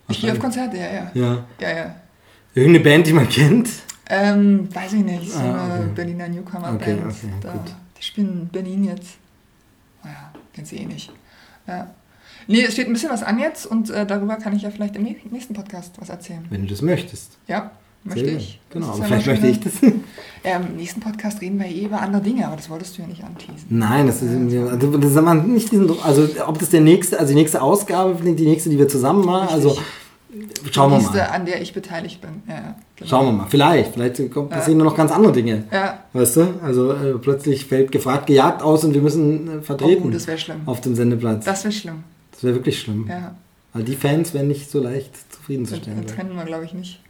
Ich 0.08 0.20
gehe 0.20 0.32
auf 0.32 0.38
Konzerte, 0.38 0.76
ja, 0.76 0.92
ja. 0.92 1.10
Ja. 1.14 1.44
Ja, 1.60 1.76
ja. 1.76 1.94
Irgendeine 2.54 2.84
Band, 2.84 3.06
die 3.06 3.12
man 3.12 3.28
kennt? 3.28 3.68
Ähm, 4.08 4.68
weiß 4.74 4.92
ich 4.94 5.02
nicht, 5.04 5.30
so 5.30 5.38
Ah, 5.38 5.64
eine 5.64 5.84
okay. 5.84 5.92
Berliner 5.94 6.24
Okay, 6.24 6.34
Newcomer-Band. 6.34 6.82
okay, 7.06 7.28
da, 7.40 7.52
gut. 7.52 7.74
die 7.98 8.02
spielen 8.02 8.42
in 8.42 8.48
Berlin 8.48 8.84
jetzt. 8.84 9.16
Naja, 10.02 10.30
kennst 10.52 10.72
du 10.72 10.76
eh 10.76 10.84
nicht. 10.84 11.10
Ja. 11.66 11.90
Nee, 12.46 12.62
es 12.64 12.74
steht 12.74 12.86
ein 12.86 12.92
bisschen 12.92 13.08
was 13.10 13.22
an 13.22 13.38
jetzt 13.38 13.64
und 13.64 13.88
äh, 13.88 14.04
darüber 14.04 14.36
kann 14.36 14.54
ich 14.54 14.62
ja 14.62 14.70
vielleicht 14.70 14.96
im 14.96 15.04
nächsten 15.30 15.54
Podcast 15.54 15.94
was 15.98 16.10
erzählen. 16.10 16.44
Wenn 16.50 16.62
du 16.62 16.68
das 16.68 16.82
möchtest. 16.82 17.38
Ja, 17.48 17.70
möchte 18.04 18.24
Sehr 18.24 18.36
ich. 18.36 18.60
Genau, 18.70 18.86
Das 18.88 18.96
aber 18.96 19.08
ja 19.08 19.20
vielleicht 19.20 19.42
möchte 19.42 19.46
ich 19.48 19.60
das. 19.60 19.92
Ja, 20.44 20.56
Im 20.58 20.76
nächsten 20.76 21.00
Podcast 21.00 21.40
reden 21.40 21.58
wir 21.58 21.66
eh 21.66 21.86
über 21.86 22.02
andere 22.02 22.20
Dinge, 22.20 22.46
aber 22.46 22.56
das 22.56 22.68
wolltest 22.68 22.98
du 22.98 23.02
ja 23.02 23.08
nicht 23.08 23.24
anteasen. 23.24 23.64
Nein, 23.70 24.06
das 24.06 24.20
ist 24.20 24.30
also, 24.30 24.98
das 24.98 25.14
mal, 25.22 25.36
nicht 25.36 25.72
diesen 25.72 25.86
Druck. 25.88 26.04
Also 26.04 26.28
ob 26.46 26.58
das 26.58 26.68
der 26.68 26.82
nächste, 26.82 27.18
also 27.18 27.30
die 27.32 27.38
nächste 27.38 27.62
Ausgabe, 27.62 28.14
die 28.22 28.44
nächste, 28.44 28.68
die 28.68 28.78
wir 28.78 28.86
zusammen 28.86 29.24
machen, 29.24 29.48
also 29.48 29.78
schauen 30.70 30.90
wir 30.90 30.98
die 30.98 31.04
nächste, 31.04 31.16
mal. 31.16 31.26
an 31.28 31.46
der 31.46 31.62
ich 31.62 31.72
beteiligt 31.72 32.20
bin. 32.20 32.42
Ja, 32.46 32.54
ja, 32.54 32.74
genau. 32.96 33.08
Schauen 33.08 33.26
wir 33.26 33.32
mal. 33.32 33.46
Vielleicht, 33.48 33.94
vielleicht 33.94 34.30
kommt, 34.30 34.50
passieren 34.50 34.76
nur 34.76 34.86
noch 34.88 34.96
ganz 34.96 35.12
andere 35.12 35.32
Dinge. 35.32 35.64
Ja, 35.72 36.00
Weißt 36.12 36.36
du? 36.36 36.46
Also 36.62 36.92
äh, 36.92 37.14
plötzlich 37.14 37.64
fällt 37.64 37.90
gefragt, 37.90 38.26
gejagt 38.26 38.62
aus 38.62 38.84
und 38.84 38.92
wir 38.92 39.00
müssen 39.00 39.60
äh, 39.60 39.62
vertreten 39.62 40.08
oh, 40.08 40.10
das 40.10 40.26
wäre 40.26 40.36
schlimm. 40.36 40.60
auf 40.66 40.82
dem 40.82 40.94
Sendeplatz. 40.94 41.46
Das, 41.46 41.62
Das 41.62 41.64
wäre 41.64 41.72
schlimm. 41.72 42.04
wäre 42.42 42.54
wirklich 42.56 42.78
schlimm. 42.80 43.06
Ja, 43.08 43.34
Weil 43.72 43.84
die 43.84 43.96
Fans 43.96 44.34
wären 44.34 44.48
nicht 44.48 44.70
so 44.70 44.82
leicht 44.82 45.14
das 45.14 45.38
zufriedenzustellen. 45.38 46.02
das 46.02 46.14
trennen 46.14 46.36
wir, 46.36 46.44
glaube 46.44 46.66
ich, 46.66 46.74
nicht. 46.74 47.00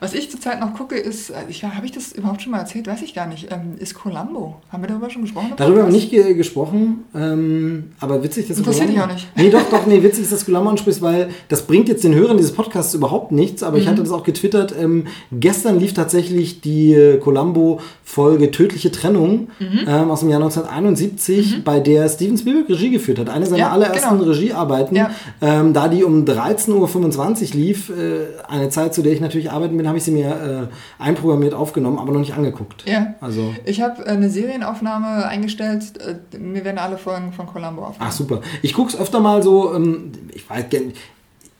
Was 0.00 0.14
ich 0.14 0.30
zurzeit 0.30 0.60
noch 0.60 0.74
gucke, 0.74 0.96
ist, 0.96 1.30
äh, 1.30 1.34
ich 1.48 1.64
habe 1.64 1.84
ich 1.86 1.92
das 1.92 2.12
überhaupt 2.12 2.42
schon 2.42 2.52
mal 2.52 2.58
erzählt, 2.58 2.86
weiß 2.86 3.02
ich 3.02 3.14
gar 3.14 3.26
nicht, 3.26 3.48
ähm, 3.52 3.74
ist 3.78 3.94
Columbo. 3.94 4.56
Haben 4.70 4.82
wir 4.82 4.88
darüber 4.88 5.10
schon 5.10 5.22
gesprochen? 5.22 5.52
Darüber 5.56 5.80
haben 5.82 5.88
wir 5.88 5.92
nicht 5.92 6.10
ge 6.10 6.34
gesprochen, 6.34 7.04
ähm, 7.14 7.92
aber 8.00 8.22
witzig, 8.22 8.48
dass 8.48 8.56
du 8.56 8.62
Interessiert 8.62 8.88
dich 8.90 9.00
auch 9.00 9.06
nicht. 9.06 9.26
Nee, 9.36 9.50
doch, 9.50 9.68
doch, 9.70 9.86
nee, 9.86 10.02
witzig, 10.02 10.28
dass 10.28 10.40
du 10.40 10.46
Guillermo 10.46 10.70
ansprichst, 10.70 11.02
weil 11.02 11.30
das 11.48 11.62
bringt 11.62 11.88
jetzt 11.88 12.04
den 12.04 12.14
Hörern 12.14 12.36
dieses 12.36 12.52
Podcasts 12.52 12.94
überhaupt 12.94 13.32
nichts, 13.32 13.62
aber 13.62 13.76
Mhm. 13.76 13.82
ich 13.82 13.88
hatte 13.88 14.02
das 14.02 14.10
auch 14.10 14.24
getwittert. 14.24 14.74
Ähm, 14.78 15.06
gestern 15.32 15.78
lief 15.78 15.94
tatsächlich 15.94 16.60
die 16.60 16.92
äh, 16.94 17.18
Columbo-Folge 17.18 18.50
Tödliche 18.50 18.90
Trennung 18.90 19.48
Mhm. 19.58 19.80
ähm, 19.86 20.10
aus 20.10 20.20
dem 20.20 20.28
Jahr 20.30 20.40
1971, 20.40 21.64
bei 21.64 21.80
der 21.80 22.08
Steven 22.08 22.36
Spielberg 22.36 22.68
Regie 22.68 22.90
geführt 22.90 23.18
hat. 23.18 23.28
Eine 23.30 23.46
seiner 23.46 23.58
Ja, 23.58 23.70
allerersten 23.70 24.18
genau. 24.18 24.30
Regiearbeiten. 24.30 24.96
Ja. 24.96 25.10
Ähm, 25.40 25.72
da 25.72 25.88
die 25.88 26.04
um 26.04 26.24
13.25 26.24 27.50
Uhr 27.54 27.60
lief, 27.60 27.90
äh, 27.90 28.26
eine 28.48 28.68
Zeit, 28.68 28.94
zu 28.94 29.02
der 29.02 29.12
ich 29.12 29.20
natürlich 29.20 29.50
arbeiten 29.50 29.76
bin, 29.76 29.83
habe 29.88 29.98
ich 29.98 30.04
sie 30.04 30.10
mir 30.10 30.68
äh, 30.70 31.02
einprogrammiert 31.02 31.54
aufgenommen, 31.54 31.98
aber 31.98 32.12
noch 32.12 32.20
nicht 32.20 32.34
angeguckt. 32.34 32.84
Ja. 32.88 33.14
Also. 33.20 33.54
Ich 33.64 33.80
habe 33.80 34.06
eine 34.06 34.28
Serienaufnahme 34.30 35.26
eingestellt. 35.26 35.84
äh, 36.00 36.38
Mir 36.38 36.64
werden 36.64 36.78
alle 36.78 36.98
Folgen 36.98 37.32
von 37.32 37.46
Columbo 37.46 37.82
aufgenommen. 37.82 38.10
Ach 38.10 38.12
super. 38.12 38.40
Ich 38.62 38.74
gucke 38.74 38.92
es 38.92 38.98
öfter 38.98 39.20
mal 39.20 39.42
so, 39.42 39.74
ähm, 39.74 40.12
ich 40.32 40.48
weiß 40.48 40.68
gar 40.70 40.80
nicht, 40.80 40.96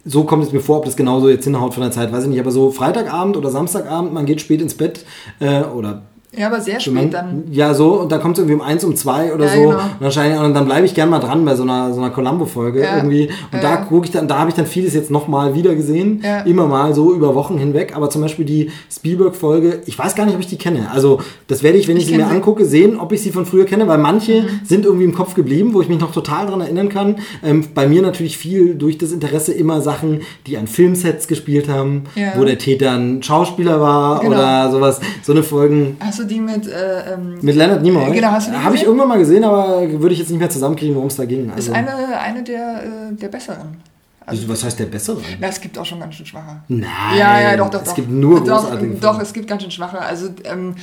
so 0.04 0.24
kommt 0.24 0.44
es 0.44 0.52
mir 0.52 0.60
vor, 0.60 0.78
ob 0.78 0.84
das 0.84 0.96
genauso 0.96 1.28
jetzt 1.28 1.44
hinhaut 1.44 1.74
von 1.74 1.82
der 1.82 1.92
Zeit, 1.92 2.12
weiß 2.12 2.24
ich 2.24 2.30
nicht, 2.30 2.40
aber 2.40 2.50
so 2.50 2.70
Freitagabend 2.70 3.36
oder 3.36 3.50
Samstagabend, 3.50 4.12
man 4.12 4.26
geht 4.26 4.40
spät 4.40 4.60
ins 4.60 4.74
Bett 4.74 5.04
äh, 5.40 5.62
oder 5.62 6.02
Ja, 6.36 6.46
aber 6.48 6.60
sehr 6.60 6.80
spät 6.80 7.12
dann. 7.14 7.44
ja 7.50 7.74
so 7.74 7.92
und 8.00 8.10
dann 8.12 8.20
kommt 8.20 8.36
es 8.36 8.44
irgendwie 8.44 8.60
um 8.60 8.66
eins, 8.66 8.84
um 8.84 8.94
zwei 8.96 9.32
oder 9.34 9.46
Ja, 9.46 9.54
so 9.54 9.60
genau. 9.62 9.72
und, 9.74 9.80
wahrscheinlich, 10.00 10.40
und 10.40 10.54
dann 10.54 10.64
bleibe 10.66 10.86
ich 10.86 10.94
gern 10.94 11.08
mal 11.10 11.18
dran 11.20 11.44
bei 11.44 11.54
so 11.54 11.62
einer, 11.62 11.92
so 11.92 12.00
einer 12.00 12.10
Columbo-Folge 12.10 12.80
Ja. 12.82 12.96
irgendwie 12.96 13.28
und 13.52 13.62
da 13.62 13.70
Ja. 13.70 13.76
gucke 13.76 14.06
ich 14.06 14.12
dann, 14.12 14.28
da 14.28 14.38
habe 14.38 14.50
ich 14.50 14.54
dann 14.56 14.66
vieles 14.66 14.94
jetzt 14.94 15.10
nochmal 15.10 15.54
wieder 15.54 15.74
gesehen, 15.74 16.22
immer 16.46 16.66
mal 16.66 16.94
so 16.94 17.14
über 17.14 17.34
Wochen 17.34 17.58
hinweg, 17.58 17.92
aber 17.96 18.10
zum 18.10 18.22
Beispiel 18.22 18.44
die 18.44 18.70
Spielberg-Folge, 19.08 19.82
ich 19.86 19.98
weiß 19.98 20.14
gar 20.14 20.24
nicht, 20.26 20.34
ob 20.34 20.40
ich 20.40 20.46
die 20.48 20.56
kenne, 20.56 20.90
also 20.92 21.20
das 21.46 21.62
werde 21.62 21.78
ich, 21.78 21.86
wenn 21.88 21.96
ich, 21.96 22.04
Ich 22.04 22.08
sie 22.10 22.16
mir 22.16 22.26
sie. 22.26 22.30
angucke, 22.34 22.64
sehen, 22.64 22.98
ob 22.98 23.12
ich 23.12 23.22
sie 23.22 23.30
von 23.30 23.46
früher 23.46 23.64
kenne, 23.66 23.86
weil 23.86 23.98
manche 23.98 24.42
Mhm. 24.42 24.46
sind 24.64 24.84
irgendwie 24.84 25.04
im 25.04 25.14
Kopf 25.14 25.34
geblieben, 25.34 25.74
wo 25.74 25.80
ich 25.82 25.88
mich 25.88 26.00
noch 26.00 26.12
total 26.12 26.46
dran 26.46 26.60
erinnern 26.60 26.88
kann. 26.88 27.16
Ähm, 27.44 27.64
bei 27.74 27.86
mir 27.86 28.02
natürlich 28.02 28.36
viel 28.38 28.74
durch 28.74 28.98
das 28.98 29.12
Interesse 29.12 29.52
immer 29.52 29.80
Sachen, 29.80 30.20
die 30.46 30.56
an 30.56 30.66
Filmsets 30.66 31.28
gespielt 31.28 31.68
haben, 31.68 32.04
wo 32.36 32.44
der 32.44 32.58
Täter 32.58 32.92
ein 32.92 33.22
Schauspieler 33.22 33.80
war 33.80 34.20
Genau. 34.20 34.32
oder 34.32 34.70
sowas. 34.70 35.00
So 35.22 35.32
eine 35.32 35.42
Folgen 35.42 35.96
Hast 36.00 36.18
du 36.24 36.34
die 36.34 36.40
mit. 36.40 36.66
Äh, 36.66 37.14
ähm, 37.14 37.38
mit 37.40 37.54
Leonard 37.54 37.82
Nimoy. 37.82 38.10
Genau, 38.12 38.28
hast 38.28 38.48
du 38.48 38.52
die 38.52 38.58
Habe 38.58 38.76
ich 38.76 38.84
irgendwann 38.84 39.08
mal 39.08 39.18
gesehen, 39.18 39.44
aber 39.44 39.82
würde 40.00 40.12
ich 40.12 40.18
jetzt 40.18 40.30
nicht 40.30 40.40
mehr 40.40 40.50
zusammenkriegen, 40.50 40.94
worum 40.94 41.08
es 41.08 41.16
da 41.16 41.24
ging. 41.24 41.46
ist 41.50 41.54
Also, 41.54 41.72
eine, 41.72 42.18
eine 42.18 42.42
der, 42.42 42.82
äh, 43.10 43.14
der 43.14 43.28
besseren. 43.28 43.76
Also, 44.26 44.48
was 44.48 44.64
heißt 44.64 44.78
der 44.78 44.86
bessere? 44.86 45.20
Na, 45.40 45.48
es 45.48 45.60
gibt 45.60 45.76
auch 45.78 45.84
schon 45.84 46.00
ganz 46.00 46.14
schön 46.14 46.26
schwache. 46.26 46.62
Nein, 46.68 46.88
Ja, 47.18 47.40
ja, 47.40 47.56
doch, 47.56 47.70
doch, 47.70 47.82
es 47.82 47.88
doch. 47.88 47.94
gibt 47.94 48.10
nur 48.10 48.40
doch, 48.44 48.62
großartige 48.62 48.94
Doch, 48.94 49.10
Filme. 49.10 49.22
es 49.22 49.32
gibt 49.32 49.48
ganz 49.48 49.62
schön 49.62 49.70
schwache. 49.70 50.00
Also 50.00 50.28
ähm, 50.44 50.74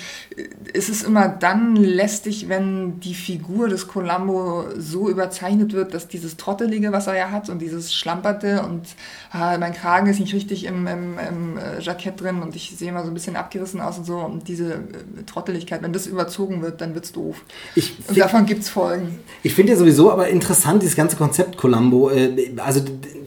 es 0.74 0.90
ist 0.90 1.04
immer 1.04 1.28
dann 1.28 1.76
lästig, 1.76 2.50
wenn 2.50 3.00
die 3.00 3.14
Figur 3.14 3.68
des 3.70 3.88
Columbo 3.88 4.66
so 4.78 5.10
überzeichnet 5.10 5.74
wird, 5.74 5.94
dass 5.94 6.08
dieses 6.08 6.38
Trottelige, 6.38 6.92
was 6.92 7.08
er 7.08 7.16
ja 7.18 7.32
hat, 7.32 7.50
und 7.50 7.60
dieses 7.60 7.94
Schlamperte 7.94 8.64
und 8.64 8.84
ah, 9.32 9.58
mein 9.58 9.74
Kragen 9.74 10.08
ist 10.08 10.20
nicht 10.20 10.34
richtig 10.34 10.66
im, 10.66 10.86
im, 10.88 11.18
im 11.18 11.58
äh, 11.58 11.80
Jackett 11.82 12.22
drin 12.22 12.42
und 12.42 12.56
ich 12.56 12.74
sehe 12.78 12.90
immer 12.90 13.04
so 13.04 13.08
ein 13.10 13.14
bisschen 13.14 13.36
abgerissen 13.36 13.82
aus 13.82 13.98
und 13.98 14.06
so. 14.06 14.18
Und 14.18 14.48
diese 14.48 14.74
äh, 14.74 14.78
Trotteligkeit, 15.26 15.82
wenn 15.82 15.94
das 15.94 16.06
überzogen 16.08 16.62
wird, 16.62 16.82
dann 16.82 16.94
wird's 16.94 17.12
doof. 17.12 17.38
Ich 17.76 17.98
Und 18.08 18.18
davon 18.18 18.46
gibt's 18.46 18.70
Folgen. 18.70 19.20
Ich 19.44 19.54
finde 19.56 19.74
ja 19.74 19.78
sowieso 19.78 20.12
aber 20.12 20.28
interessant, 20.30 20.82
dieses 20.84 20.96
ganze 20.96 21.16
Konzept 21.16 21.58
Columbo. 21.58 22.10
Äh, 22.12 22.52
Also 22.58 22.82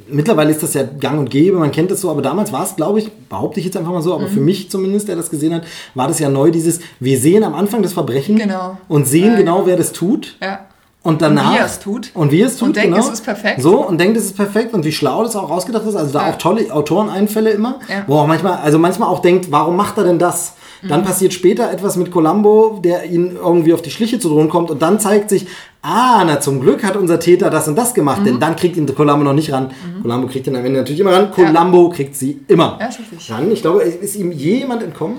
mittlerweile 0.08 0.50
ist 0.50 0.62
das 0.62 0.74
ja 0.74 0.82
gang 0.82 1.18
und 1.18 1.30
gäbe, 1.30 1.58
man 1.58 1.70
kennt 1.70 1.90
das 1.90 2.00
so, 2.00 2.10
aber 2.10 2.22
damals 2.22 2.52
war 2.52 2.64
es, 2.64 2.76
glaube 2.76 2.98
ich, 2.98 3.10
behaupte 3.28 3.60
ich 3.60 3.66
jetzt 3.66 3.76
einfach 3.76 3.92
mal 3.92 4.02
so, 4.02 4.14
aber 4.14 4.26
für 4.28 4.38
Mhm. 4.40 4.44
mich 4.46 4.70
zumindest, 4.70 5.08
der 5.08 5.16
das 5.16 5.30
gesehen 5.30 5.54
hat, 5.54 5.62
war 5.94 6.08
das 6.08 6.18
ja 6.18 6.28
neu, 6.28 6.50
dieses, 6.50 6.80
wir 7.00 7.18
sehen 7.18 7.42
am 7.44 7.54
Anfang 7.54 7.82
das 7.82 7.92
Verbrechen 7.92 8.36
Genau. 8.36 8.76
und 8.88 9.06
sehen 9.06 9.36
genau, 9.36 9.56
genau. 9.58 9.66
wer 9.66 9.76
das 9.76 9.92
tut. 9.92 10.36
Ja. 10.42 10.66
Und 11.04 11.22
danach. 11.22 11.52
wie 11.52 11.58
er 11.58 11.66
es 11.66 11.78
tut. 11.78 12.10
Und 12.14 12.32
wie 12.32 12.40
es 12.40 12.56
tut. 12.56 12.68
Und 12.68 12.76
denkt, 12.76 12.94
genau. 12.94 13.06
es 13.06 13.12
ist 13.12 13.24
perfekt. 13.24 13.60
So, 13.62 13.86
und 13.86 13.98
denkt, 14.00 14.16
es 14.16 14.24
ist 14.24 14.36
perfekt 14.36 14.74
und 14.74 14.84
wie 14.84 14.90
schlau 14.92 15.22
das 15.22 15.36
auch 15.36 15.48
rausgedacht 15.50 15.86
ist. 15.86 15.94
Also 15.94 16.12
da 16.12 16.26
Ja. 16.26 16.32
auch 16.32 16.38
tolle 16.38 16.72
Autoreneinfälle 16.72 17.50
immer. 17.50 17.78
Ja. 17.88 18.04
Wo 18.06 18.16
auch 18.18 18.26
manchmal, 18.26 18.54
also 18.64 18.78
manchmal 18.78 19.08
auch 19.10 19.20
denkt, 19.20 19.52
warum 19.52 19.76
macht 19.76 19.96
er 19.98 20.04
denn 20.04 20.18
das? 20.18 20.54
Dann 20.88 21.00
Mhm. 21.00 21.04
passiert 21.04 21.32
später 21.32 21.70
etwas 21.70 21.96
mit 21.96 22.10
Columbo, 22.10 22.80
der 22.82 23.04
ihn 23.04 23.36
irgendwie 23.36 23.72
auf 23.74 23.80
die 23.82 23.90
Schliche 23.90 24.18
zu 24.18 24.28
drohen 24.28 24.48
kommt 24.50 24.70
und 24.70 24.82
dann 24.82 24.98
zeigt 25.00 25.30
sich, 25.30 25.46
ah, 25.82 26.24
na 26.26 26.40
zum 26.40 26.60
Glück 26.60 26.82
hat 26.84 26.96
unser 26.96 27.18
Täter 27.20 27.48
das 27.50 27.68
und 27.68 27.76
das 27.76 27.94
gemacht, 27.94 28.20
Mhm. 28.20 28.24
denn 28.24 28.40
dann 28.40 28.56
kriegt 28.56 28.76
ihn 28.76 28.86
Columbo 28.94 29.24
noch 29.24 29.32
nicht 29.34 29.50
ran. 29.52 29.70
Columbo 30.02 30.26
kriegt 30.26 30.46
ihn 30.46 30.56
am 30.56 30.64
Ende 30.64 30.78
natürlich 30.80 31.00
immer 31.00 31.12
ran. 31.12 31.30
Columbo 31.30 31.88
kriegt 31.90 32.16
sie 32.16 32.40
immer 32.48 32.76
Ja, 32.80 32.86
ist 32.88 32.98
richtig. 32.98 33.30
ran. 33.30 33.50
Ich 33.52 33.60
glaube, 33.62 33.82
ist 33.82 34.16
ihm 34.16 34.32
jemand 34.32 34.82
entkommen? 34.82 35.18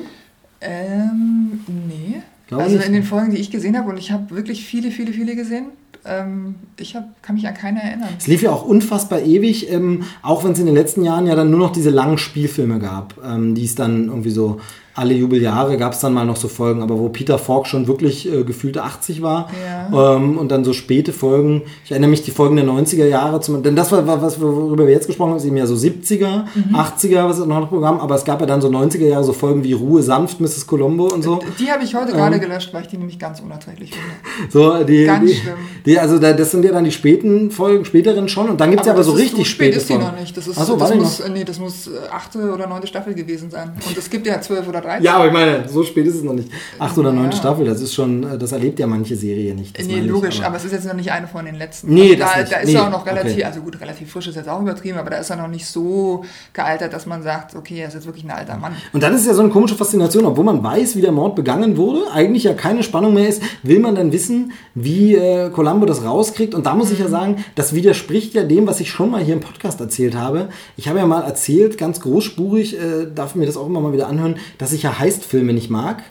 Ähm, 0.61 1.59
nee. 1.67 2.21
Glaube 2.47 2.63
also 2.63 2.77
in 2.77 2.93
den 2.93 3.03
Folgen, 3.03 3.31
die 3.31 3.37
ich 3.37 3.49
gesehen 3.51 3.77
habe, 3.77 3.89
und 3.89 3.97
ich 3.97 4.11
habe 4.11 4.35
wirklich 4.35 4.65
viele, 4.65 4.91
viele, 4.91 5.13
viele 5.13 5.35
gesehen, 5.35 5.67
ähm, 6.05 6.55
ich 6.77 6.95
hab, 6.95 7.21
kann 7.23 7.35
mich 7.35 7.47
an 7.47 7.55
keine 7.55 7.81
erinnern. 7.81 8.09
Es 8.17 8.27
lief 8.27 8.43
ja 8.43 8.51
auch 8.51 8.63
unfassbar 8.63 9.21
ewig, 9.21 9.71
ähm, 9.71 10.03
auch 10.21 10.43
wenn 10.43 10.51
es 10.51 10.59
in 10.59 10.67
den 10.67 10.75
letzten 10.75 11.03
Jahren 11.03 11.25
ja 11.25 11.35
dann 11.35 11.49
nur 11.49 11.59
noch 11.59 11.71
diese 11.71 11.89
langen 11.89 12.17
Spielfilme 12.17 12.79
gab, 12.79 13.15
ähm, 13.25 13.55
die 13.55 13.65
es 13.65 13.75
dann 13.75 14.07
irgendwie 14.07 14.29
so 14.29 14.59
alle 14.95 15.13
Jubeljahre 15.13 15.77
gab 15.77 15.93
es 15.93 15.99
dann 15.99 16.13
mal 16.13 16.25
noch 16.25 16.37
so 16.37 16.47
Folgen, 16.47 16.81
aber 16.81 16.97
wo 16.97 17.09
Peter 17.09 17.37
Falk 17.37 17.67
schon 17.67 17.87
wirklich 17.87 18.31
äh, 18.31 18.43
gefühlte 18.43 18.83
80 18.83 19.21
war 19.21 19.49
Ja. 19.91 20.15
ähm, 20.15 20.37
und 20.37 20.49
dann 20.51 20.63
so 20.63 20.73
späte 20.73 21.11
Folgen. 21.13 21.63
Ich 21.83 21.91
erinnere 21.91 22.09
mich 22.09 22.23
die 22.23 22.31
Folgen 22.31 22.55
der 22.55 22.65
90er 22.65 23.05
Jahre, 23.05 23.41
zum, 23.41 23.61
denn 23.61 23.75
das 23.75 23.91
war, 23.91 24.07
was, 24.21 24.39
worüber 24.39 24.85
wir 24.87 24.93
jetzt 24.93 25.07
gesprochen 25.07 25.31
haben, 25.31 25.37
ist 25.37 25.45
eben 25.45 25.57
ja 25.57 25.65
so 25.67 25.75
70er, 25.75 26.45
Mhm. 26.55 26.75
80er, 26.75 27.27
was 27.27 27.39
ist 27.39 27.45
noch 27.45 27.57
ein 27.57 27.67
Programm, 27.67 27.99
aber 27.99 28.15
es 28.15 28.23
gab 28.25 28.39
ja 28.39 28.45
dann 28.47 28.61
so 28.61 28.69
90er 28.69 29.05
Jahre 29.07 29.23
so 29.23 29.33
Folgen 29.33 29.63
wie 29.63 29.73
Ruhe 29.73 30.01
sanft, 30.01 30.39
Mrs. 30.39 30.65
Colombo 30.65 31.05
und 31.13 31.23
so. 31.23 31.39
Die 31.59 31.69
habe 31.71 31.83
ich 31.83 31.93
heute 31.93 32.13
gerade 32.13 32.39
gelöscht, 32.39 32.73
weil 32.73 32.83
ich 32.83 32.87
die 32.87 32.97
nämlich 32.97 33.19
ganz 33.19 33.39
unerträglich 33.41 33.91
finde. 33.91 34.05
So, 34.49 34.83
die, 34.83 35.05
Ganz 35.05 35.25
die, 35.29 35.35
schlimm. 35.35 35.55
Die, 35.85 35.99
also 35.99 36.19
da, 36.19 36.31
das 36.33 36.51
sind 36.51 36.63
ja 36.65 36.71
dann 36.71 36.83
die 36.83 36.91
späten 36.91 37.51
Folgen, 37.51 37.83
späteren 37.85 38.27
schon 38.29 38.49
und 38.49 38.61
dann 38.61 38.69
gibt 38.69 38.81
es 38.81 38.87
ja 38.87 38.93
aber 38.93 39.03
so 39.03 39.11
richtig 39.13 39.49
spät 39.49 39.73
späte 39.73 39.77
ist 39.77 39.89
die 39.89 39.93
Folgen. 39.93 40.07
noch 40.07 40.19
nicht. 40.19 40.35
Das, 40.37 40.47
ist, 40.47 40.57
Ach 40.57 40.65
so, 40.65 40.75
das, 40.77 40.93
muss, 40.93 41.19
noch? 41.19 41.25
äh, 41.25 41.29
nee, 41.29 41.43
das 41.43 41.59
muss 41.59 41.87
äh, 41.87 41.91
achte 42.11 42.51
oder 42.53 42.67
neunte 42.67 42.87
Staffel 42.87 43.13
gewesen 43.13 43.49
sein. 43.49 43.71
Und 43.87 43.97
es 43.97 44.09
gibt 44.09 44.27
ja 44.27 44.39
zwölf 44.41 44.67
oder 44.67 44.81
dreizehn. 44.85 45.03
Ja, 45.03 45.15
aber 45.15 45.27
ich 45.27 45.33
meine, 45.33 45.67
so 45.67 45.83
spät 45.83 46.05
ist 46.07 46.15
es 46.15 46.23
noch 46.23 46.33
nicht. 46.33 46.49
Acht 46.79 46.97
oder 46.97 47.11
neunte 47.11 47.35
Ja. 47.35 47.41
Staffel, 47.41 47.65
das 47.65 47.81
ist 47.81 47.93
schon, 47.93 48.23
äh, 48.23 48.37
das 48.37 48.51
erlebt 48.51 48.79
ja 48.79 48.87
manche 48.87 49.15
Serie 49.15 49.53
nicht. 49.55 49.77
Das 49.77 49.85
Nee, 49.85 49.93
meine 49.93 50.05
ich, 50.05 50.11
logisch, 50.11 50.41
aber, 50.41 50.55
es 50.57 50.65
ist 50.65 50.71
jetzt 50.71 50.85
noch 50.85 50.93
nicht 50.93 51.11
eine 51.11 51.27
von 51.27 51.45
den 51.45 51.55
letzten. 51.55 51.93
Nee, 51.93 52.13
also 52.13 52.17
das 52.19 52.49
da, 52.49 52.55
da 52.55 52.61
ist 52.61 52.67
Nee, 52.67 52.75
er 52.75 52.83
auch 52.85 52.91
noch 52.91 53.05
relativ, 53.05 53.33
okay. 53.33 53.43
also 53.43 53.61
gut, 53.61 53.81
relativ 53.81 54.11
frisch 54.11 54.27
ist 54.27 54.35
jetzt 54.35 54.49
auch 54.49 54.61
übertrieben, 54.61 54.97
aber 54.97 55.09
da 55.09 55.17
ist 55.17 55.29
er 55.29 55.35
noch 55.35 55.47
nicht 55.47 55.65
so 55.65 56.23
gealtert, 56.53 56.93
dass 56.93 57.05
man 57.05 57.23
sagt, 57.23 57.55
okay, 57.55 57.79
er 57.79 57.87
ist 57.87 57.93
jetzt 57.95 58.05
wirklich 58.05 58.23
ein 58.23 58.31
alter 58.31 58.57
Mann. 58.57 58.73
Und 58.93 59.01
dann 59.03 59.13
ist 59.13 59.21
es 59.21 59.27
ja 59.27 59.33
so 59.33 59.41
eine 59.41 59.49
komische 59.49 59.75
Faszination, 59.75 60.25
obwohl 60.25 60.43
man 60.43 60.63
weiß, 60.63 60.95
wie 60.95 61.01
der 61.01 61.11
Mord 61.11 61.35
begangen 61.35 61.77
wurde, 61.77 62.11
eigentlich 62.13 62.43
ja 62.43 62.53
keine 62.53 62.83
Spannung 62.83 63.13
mehr 63.13 63.27
ist, 63.27 63.41
will 63.63 63.79
man 63.79 63.95
dann 63.95 64.11
wissen, 64.11 64.51
wie 64.75 65.15
äh, 65.15 65.49
Columbo 65.49 65.85
das 65.85 66.03
rauskriegt. 66.03 66.53
Und 66.53 66.65
da 66.65 66.75
muss 66.75 66.91
ich 66.91 66.99
ja 66.99 67.07
sagen, 67.07 67.43
das 67.55 67.73
widerspricht 67.73 68.33
ja 68.33 68.43
dem, 68.43 68.67
was 68.67 68.79
ich 68.79 68.89
schon 68.91 69.09
mal 69.11 69.21
hier 69.23 69.33
im 69.33 69.39
Podcast 69.39 69.79
erzählt 69.79 70.15
habe. 70.15 70.49
Ich 70.77 70.87
habe 70.87 70.99
ja 70.99 71.05
mal 71.05 71.21
erzählt, 71.21 71.77
ganz 71.77 72.01
großspurig, 72.01 72.77
äh, 72.77 73.07
darf 73.13 73.35
mir 73.35 73.45
das 73.45 73.57
auch 73.57 73.67
immer 73.67 73.79
mal 73.79 73.93
wieder 73.93 74.07
anhören, 74.07 74.35
dass 74.57 74.73
ich 74.73 74.74
ja 74.83 74.99
Heistfilme 74.99 75.53
nicht 75.53 75.69
mag. 75.69 76.03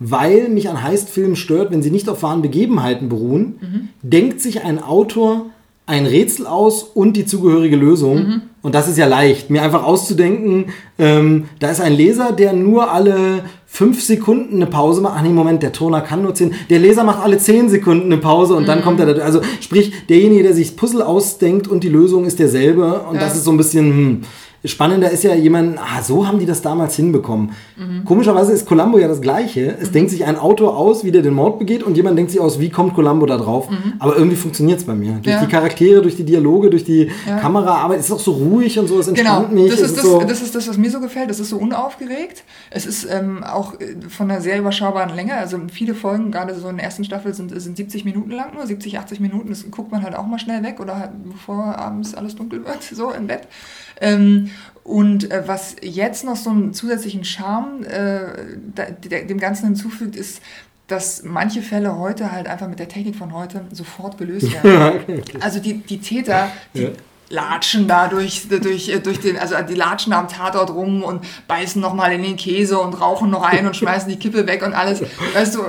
weil 0.00 0.48
mich 0.48 0.68
an 0.68 0.82
Heistfilmen 0.82 1.36
stört, 1.36 1.70
wenn 1.70 1.80
sie 1.80 1.90
nicht 1.90 2.08
auf 2.08 2.22
wahren 2.22 2.42
Begebenheiten 2.42 3.08
beruhen, 3.08 3.58
mhm. 3.60 3.88
denkt 4.02 4.40
sich 4.40 4.62
ein 4.64 4.82
Autor 4.82 5.46
ein 5.86 6.06
Rätsel 6.06 6.46
aus 6.46 6.82
und 6.82 7.14
die 7.16 7.26
zugehörige 7.26 7.76
Lösung. 7.76 8.16
Mhm. 8.16 8.42
Und 8.62 8.74
das 8.74 8.88
ist 8.88 8.96
ja 8.96 9.06
leicht, 9.06 9.50
mir 9.50 9.62
einfach 9.62 9.84
auszudenken, 9.84 10.66
ähm, 10.98 11.44
da 11.58 11.70
ist 11.70 11.82
ein 11.82 11.92
Leser, 11.92 12.32
der 12.32 12.54
nur 12.54 12.90
alle 12.90 13.44
fünf 13.66 14.02
Sekunden 14.02 14.56
eine 14.56 14.66
Pause 14.66 15.02
macht. 15.02 15.16
Ach 15.18 15.22
nee, 15.22 15.28
Moment, 15.28 15.62
der 15.62 15.72
Toner 15.72 16.00
kann 16.00 16.22
nur 16.22 16.34
zehn. 16.34 16.54
Der 16.70 16.78
Leser 16.78 17.04
macht 17.04 17.22
alle 17.22 17.36
zehn 17.36 17.68
Sekunden 17.68 18.10
eine 18.10 18.16
Pause 18.16 18.54
und 18.54 18.62
mhm. 18.62 18.66
dann 18.68 18.82
kommt 18.82 19.00
er 19.00 19.12
da. 19.12 19.22
Also 19.22 19.42
sprich, 19.60 19.92
derjenige, 20.08 20.44
der 20.44 20.54
sich 20.54 20.68
das 20.68 20.76
Puzzle 20.76 21.02
ausdenkt 21.02 21.68
und 21.68 21.84
die 21.84 21.90
Lösung 21.90 22.24
ist 22.24 22.38
derselbe. 22.38 23.00
Und 23.00 23.16
ja. 23.16 23.20
das 23.20 23.36
ist 23.36 23.44
so 23.44 23.50
ein 23.50 23.58
bisschen, 23.58 23.86
hm, 23.90 24.20
Spannender 24.66 25.10
ist 25.10 25.24
ja 25.24 25.34
jemand, 25.34 25.78
ah, 25.78 26.02
so 26.02 26.26
haben 26.26 26.38
die 26.38 26.46
das 26.46 26.62
damals 26.62 26.96
hinbekommen. 26.96 27.52
Mhm. 27.76 28.04
Komischerweise 28.06 28.52
ist 28.52 28.64
Columbo 28.64 28.98
ja 28.98 29.08
das 29.08 29.20
Gleiche. 29.20 29.76
Es 29.78 29.90
mhm. 29.90 29.92
denkt 29.92 30.10
sich 30.10 30.24
ein 30.24 30.38
Autor 30.38 30.76
aus, 30.76 31.04
wie 31.04 31.12
der 31.12 31.20
den 31.20 31.34
Mord 31.34 31.58
begeht 31.58 31.82
und 31.82 31.96
jemand 31.98 32.16
denkt 32.16 32.30
sich 32.30 32.40
aus, 32.40 32.58
wie 32.58 32.70
kommt 32.70 32.94
Columbo 32.94 33.26
da 33.26 33.36
drauf. 33.36 33.68
Mhm. 33.68 33.94
Aber 33.98 34.16
irgendwie 34.16 34.36
funktioniert 34.36 34.78
es 34.78 34.86
bei 34.86 34.94
mir. 34.94 35.18
Durch 35.22 35.34
ja. 35.34 35.44
die 35.44 35.50
Charaktere, 35.50 36.00
durch 36.00 36.16
die 36.16 36.24
Dialoge, 36.24 36.70
durch 36.70 36.84
die 36.84 37.10
ja. 37.26 37.38
Kameraarbeit. 37.40 38.00
Es 38.00 38.06
ist 38.06 38.12
auch 38.12 38.20
so 38.20 38.32
ruhig 38.32 38.78
und 38.78 38.88
so, 38.88 38.98
es 38.98 39.08
entspannt 39.08 39.50
genau. 39.50 39.62
mich. 39.62 39.70
Das 39.70 39.80
ist, 39.80 39.98
das, 39.98 40.04
so 40.04 40.20
das 40.20 40.40
ist 40.40 40.54
das, 40.54 40.66
was 40.66 40.78
mir 40.78 40.90
so 40.90 41.00
gefällt. 41.00 41.30
Es 41.30 41.40
ist 41.40 41.50
so 41.50 41.58
unaufgeregt. 41.58 42.44
Es 42.70 42.86
ist 42.86 43.06
ähm, 43.10 43.44
auch 43.44 43.78
äh, 43.80 43.96
von 44.08 44.30
einer 44.30 44.40
sehr 44.40 44.58
überschaubaren 44.58 45.14
Länge. 45.14 45.34
Also 45.34 45.58
viele 45.70 45.94
Folgen, 45.94 46.30
gerade 46.30 46.54
so 46.54 46.70
in 46.70 46.76
der 46.76 46.86
ersten 46.86 47.04
Staffel, 47.04 47.34
sind, 47.34 47.60
sind 47.60 47.76
70 47.76 48.06
Minuten 48.06 48.30
lang 48.30 48.54
nur, 48.54 48.66
70, 48.66 48.98
80 48.98 49.20
Minuten. 49.20 49.50
Das 49.50 49.70
guckt 49.70 49.92
man 49.92 50.02
halt 50.02 50.14
auch 50.14 50.26
mal 50.26 50.38
schnell 50.38 50.62
weg 50.62 50.80
oder 50.80 50.98
halt 50.98 51.10
bevor 51.22 51.76
abends 51.76 52.14
alles 52.14 52.34
dunkel 52.34 52.64
wird, 52.64 52.82
so 52.92 53.10
im 53.10 53.26
Bett. 53.26 53.46
Ähm, 54.00 54.50
und 54.82 55.30
äh, 55.30 55.42
was 55.46 55.76
jetzt 55.80 56.24
noch 56.24 56.36
so 56.36 56.50
einen 56.50 56.74
zusätzlichen 56.74 57.24
Charme 57.24 57.84
äh, 57.84 58.58
da, 58.74 58.84
dem 58.84 59.38
Ganzen 59.38 59.66
hinzufügt, 59.66 60.14
ist, 60.16 60.42
dass 60.86 61.22
manche 61.22 61.62
Fälle 61.62 61.98
heute 61.98 62.30
halt 62.30 62.46
einfach 62.46 62.68
mit 62.68 62.78
der 62.78 62.88
Technik 62.88 63.16
von 63.16 63.32
heute 63.32 63.64
sofort 63.72 64.18
gelöst 64.18 64.52
werden. 64.62 65.22
Also 65.40 65.58
die, 65.60 65.78
die 65.78 65.98
Täter, 65.98 66.50
die, 66.74 66.82
ja 66.82 66.90
latschen 67.30 67.88
da 67.88 68.08
durch, 68.08 68.48
durch, 68.48 68.92
durch 69.02 69.20
den, 69.20 69.38
also 69.38 69.56
die 69.68 69.74
latschen 69.74 70.12
da 70.12 70.20
am 70.20 70.28
Tatort 70.28 70.70
rum 70.70 71.02
und 71.02 71.24
beißen 71.48 71.80
nochmal 71.80 72.12
in 72.12 72.22
den 72.22 72.36
Käse 72.36 72.78
und 72.78 73.00
rauchen 73.00 73.30
noch 73.30 73.42
ein 73.42 73.66
und 73.66 73.76
schmeißen 73.76 74.08
die 74.08 74.18
Kippe 74.18 74.46
weg 74.46 74.64
und 74.64 74.74
alles. 74.74 75.02
Weißt 75.32 75.54
du, 75.54 75.62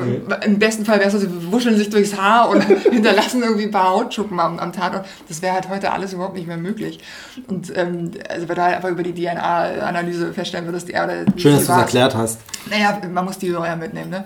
im 0.43 0.59
besten 0.59 0.85
Fall 0.85 0.99
wäre 0.99 1.07
es 1.07 1.13
so, 1.13 1.19
sie 1.19 1.51
wuscheln 1.51 1.77
sich 1.77 1.89
durchs 1.89 2.17
Haar 2.17 2.49
und 2.49 2.61
hinterlassen 2.91 3.41
irgendwie 3.41 3.65
ein 3.65 3.71
paar 3.71 3.89
Hautschuppen 3.89 4.39
am, 4.39 4.59
am 4.59 4.73
Tatort. 4.73 5.05
Das 5.27 5.41
wäre 5.41 5.53
halt 5.53 5.69
heute 5.69 5.91
alles 5.91 6.13
überhaupt 6.13 6.35
nicht 6.35 6.47
mehr 6.47 6.57
möglich. 6.57 6.99
Und 7.47 7.75
ähm, 7.77 8.11
also 8.29 8.47
weil 8.49 8.55
du 8.55 8.63
halt 8.63 8.75
einfach 8.75 8.89
über 8.89 9.03
die 9.03 9.13
DNA-Analyse 9.13 10.33
feststellen 10.33 10.65
würdest, 10.65 10.89
er 10.89 11.05
oder 11.05 11.15
Schön, 11.37 11.53
dass 11.53 11.65
du 11.65 11.71
es 11.71 11.77
erklärt 11.77 12.15
hast. 12.15 12.39
Naja, 12.69 12.99
man 13.11 13.25
muss 13.25 13.37
die 13.37 13.49
Hörer 13.49 13.67
ja 13.67 13.75
mitnehmen, 13.75 14.09
ne? 14.09 14.25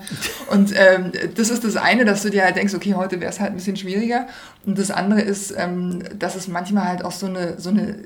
Und 0.50 0.72
ähm, 0.74 1.12
das 1.34 1.50
ist 1.50 1.62
das 1.62 1.76
eine, 1.76 2.04
dass 2.04 2.22
du 2.22 2.30
dir 2.30 2.44
halt 2.44 2.56
denkst, 2.56 2.74
okay, 2.74 2.94
heute 2.94 3.20
wäre 3.20 3.30
es 3.30 3.38
halt 3.38 3.50
ein 3.50 3.56
bisschen 3.56 3.76
schwieriger. 3.76 4.26
Und 4.64 4.78
das 4.78 4.90
andere 4.90 5.20
ist, 5.20 5.54
ähm, 5.56 6.02
dass 6.18 6.36
es 6.36 6.48
manchmal 6.48 6.88
halt 6.88 7.04
auch 7.04 7.12
so 7.20 7.26
eine, 7.26 7.60
so 7.60 7.70
eine 7.70 7.98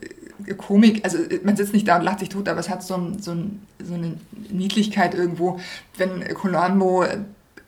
Komik, 0.58 1.04
also 1.04 1.18
man 1.42 1.56
sitzt 1.56 1.72
nicht 1.72 1.86
da 1.86 1.96
und 1.96 2.02
lacht 2.02 2.18
sich 2.18 2.28
tot, 2.28 2.48
aber 2.48 2.60
es 2.60 2.68
hat 2.68 2.82
so, 2.82 2.94
ein, 2.94 3.22
so, 3.22 3.30
ein, 3.30 3.62
so 3.82 3.94
eine 3.94 4.16
Niedlichkeit 4.50 5.14
irgendwo, 5.14 5.60
wenn 5.96 6.22
Colombo 6.34 7.04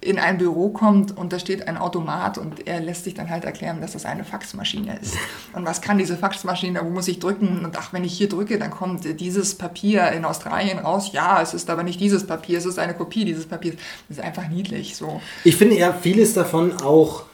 in 0.00 0.18
ein 0.18 0.38
Büro 0.38 0.68
kommt 0.68 1.16
und 1.16 1.32
da 1.32 1.38
steht 1.38 1.66
ein 1.68 1.76
Automat 1.76 2.38
und 2.38 2.66
er 2.66 2.80
lässt 2.80 3.04
sich 3.04 3.14
dann 3.14 3.28
halt 3.30 3.44
erklären, 3.44 3.80
dass 3.80 3.92
das 3.92 4.04
eine 4.04 4.24
Faxmaschine 4.24 4.98
ist. 5.00 5.16
Und 5.52 5.66
was 5.66 5.80
kann 5.80 5.98
diese 5.98 6.16
Faxmaschine, 6.16 6.80
wo 6.84 6.90
muss 6.90 7.08
ich 7.08 7.18
drücken? 7.18 7.64
Und 7.64 7.76
ach, 7.78 7.92
wenn 7.92 8.04
ich 8.04 8.16
hier 8.16 8.28
drücke, 8.28 8.58
dann 8.58 8.70
kommt 8.70 9.04
dieses 9.20 9.56
Papier 9.56 10.12
in 10.12 10.24
Australien 10.24 10.78
raus. 10.78 11.10
Ja, 11.12 11.42
es 11.42 11.54
ist 11.54 11.70
aber 11.70 11.82
nicht 11.82 12.00
dieses 12.00 12.26
Papier, 12.26 12.58
es 12.58 12.66
ist 12.66 12.78
eine 12.78 12.94
Kopie 12.94 13.24
dieses 13.24 13.46
Papiers. 13.46 13.76
Das 14.08 14.18
ist 14.18 14.24
einfach 14.24 14.48
niedlich 14.48 14.96
so. 14.96 15.20
Ich 15.44 15.56
finde 15.56 15.76
ja 15.76 15.92
vieles 15.92 16.34
davon 16.34 16.72
auch 16.82 17.24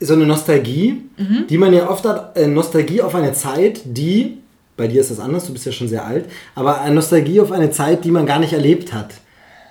so 0.00 0.14
eine 0.14 0.26
Nostalgie, 0.26 1.02
mhm. 1.16 1.46
die 1.48 1.58
man 1.58 1.72
ja 1.72 1.88
oft 1.88 2.04
hat, 2.06 2.36
äh, 2.36 2.46
Nostalgie 2.46 3.02
auf 3.02 3.14
eine 3.14 3.32
Zeit, 3.32 3.82
die, 3.84 4.38
bei 4.76 4.88
dir 4.88 5.02
ist 5.02 5.10
das 5.10 5.20
anders, 5.20 5.46
du 5.46 5.52
bist 5.52 5.66
ja 5.66 5.72
schon 5.72 5.88
sehr 5.88 6.04
alt, 6.06 6.24
aber 6.54 6.80
eine 6.80 6.94
Nostalgie 6.94 7.40
auf 7.40 7.52
eine 7.52 7.70
Zeit, 7.70 8.04
die 8.04 8.10
man 8.10 8.26
gar 8.26 8.38
nicht 8.38 8.52
erlebt 8.52 8.92
hat. 8.92 9.10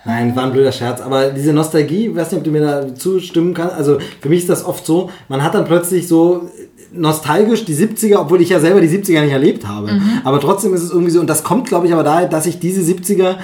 Nein, 0.05 0.35
war 0.35 0.45
ein 0.45 0.53
blöder 0.53 0.71
Scherz, 0.71 1.01
aber 1.01 1.29
diese 1.29 1.51
Nostalgie, 1.51 2.07
ich 2.07 2.15
weiß 2.15 2.31
nicht, 2.31 2.39
ob 2.39 2.43
du 2.45 2.51
mir 2.51 2.61
da 2.61 2.95
zustimmen 2.95 3.53
kannst, 3.53 3.75
also 3.75 3.97
für 4.21 4.29
mich 4.29 4.39
ist 4.39 4.49
das 4.49 4.63
oft 4.63 4.85
so, 4.85 5.09
man 5.27 5.43
hat 5.43 5.55
dann 5.55 5.65
plötzlich 5.65 6.07
so 6.07 6.49
nostalgisch 6.91 7.65
die 7.65 7.75
70er, 7.75 8.17
obwohl 8.17 8.41
ich 8.41 8.49
ja 8.49 8.59
selber 8.59 8.81
die 8.81 8.87
70er 8.87 9.21
nicht 9.21 9.33
erlebt 9.33 9.67
habe, 9.67 9.91
mhm. 9.91 10.21
aber 10.23 10.39
trotzdem 10.39 10.73
ist 10.73 10.83
es 10.83 10.91
irgendwie 10.91 11.11
so, 11.11 11.19
und 11.19 11.27
das 11.27 11.43
kommt 11.43 11.67
glaube 11.67 11.87
ich 11.87 11.93
aber 11.93 12.03
daher, 12.03 12.27
dass 12.27 12.45
ich 12.45 12.59
diese 12.59 12.81
70er 12.81 13.35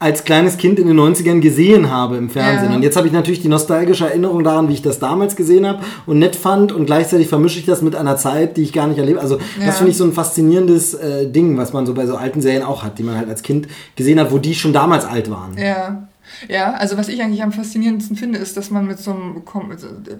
als 0.00 0.24
kleines 0.24 0.56
Kind 0.56 0.78
in 0.78 0.86
den 0.86 0.98
90ern 0.98 1.40
gesehen 1.40 1.90
habe 1.90 2.16
im 2.16 2.30
Fernsehen. 2.30 2.70
Ja. 2.70 2.76
Und 2.76 2.82
jetzt 2.82 2.96
habe 2.96 3.06
ich 3.06 3.12
natürlich 3.12 3.42
die 3.42 3.48
nostalgische 3.48 4.06
Erinnerung 4.06 4.42
daran, 4.42 4.70
wie 4.70 4.72
ich 4.72 4.80
das 4.80 4.98
damals 4.98 5.36
gesehen 5.36 5.66
habe 5.66 5.84
und 6.06 6.18
nett 6.18 6.36
fand 6.36 6.72
und 6.72 6.86
gleichzeitig 6.86 7.28
vermische 7.28 7.58
ich 7.58 7.66
das 7.66 7.82
mit 7.82 7.94
einer 7.94 8.16
Zeit, 8.16 8.56
die 8.56 8.62
ich 8.62 8.72
gar 8.72 8.86
nicht 8.86 8.96
erlebe. 8.96 9.20
Also 9.20 9.36
ja. 9.36 9.66
das 9.66 9.76
finde 9.76 9.90
ich 9.92 9.98
so 9.98 10.04
ein 10.04 10.14
faszinierendes 10.14 10.94
äh, 10.94 11.30
Ding, 11.30 11.58
was 11.58 11.74
man 11.74 11.84
so 11.84 11.92
bei 11.92 12.06
so 12.06 12.16
alten 12.16 12.40
Serien 12.40 12.62
auch 12.62 12.82
hat, 12.82 12.98
die 12.98 13.02
man 13.02 13.18
halt 13.18 13.28
als 13.28 13.42
Kind 13.42 13.68
gesehen 13.94 14.18
hat, 14.18 14.32
wo 14.32 14.38
die 14.38 14.54
schon 14.54 14.72
damals 14.72 15.04
alt 15.04 15.30
waren. 15.30 15.56
Ja. 15.58 16.08
Ja, 16.48 16.74
also 16.74 16.96
was 16.96 17.08
ich 17.08 17.20
eigentlich 17.20 17.42
am 17.42 17.50
faszinierendsten 17.50 18.16
finde, 18.16 18.38
ist, 18.38 18.56
dass 18.56 18.70
man 18.70 18.86
mit 18.86 19.00
so 19.00 19.10
einem, 19.10 19.42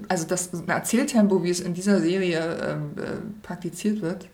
also 0.09 0.27
das 0.27 0.53
ein 0.53 0.69
Erzähltempo, 0.69 1.45
wie 1.45 1.51
es 1.51 1.61
in 1.61 1.73
dieser 1.73 2.01
Serie 2.01 2.39
äh, 2.39 3.03
praktiziert 3.43 4.03
wird, 4.03 4.27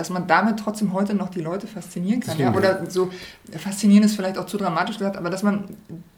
dass 0.00 0.08
man 0.08 0.26
damit 0.26 0.58
trotzdem 0.58 0.94
heute 0.94 1.12
noch 1.12 1.28
die 1.28 1.42
Leute 1.42 1.66
faszinieren 1.66 2.20
kann. 2.20 2.38
Ja? 2.38 2.54
Oder 2.54 2.90
so, 2.90 3.10
faszinieren 3.58 4.04
ist 4.04 4.16
vielleicht 4.16 4.38
auch 4.38 4.46
zu 4.46 4.56
dramatisch 4.56 4.96
gesagt, 4.96 5.18
aber 5.18 5.28
dass 5.28 5.42
man 5.42 5.64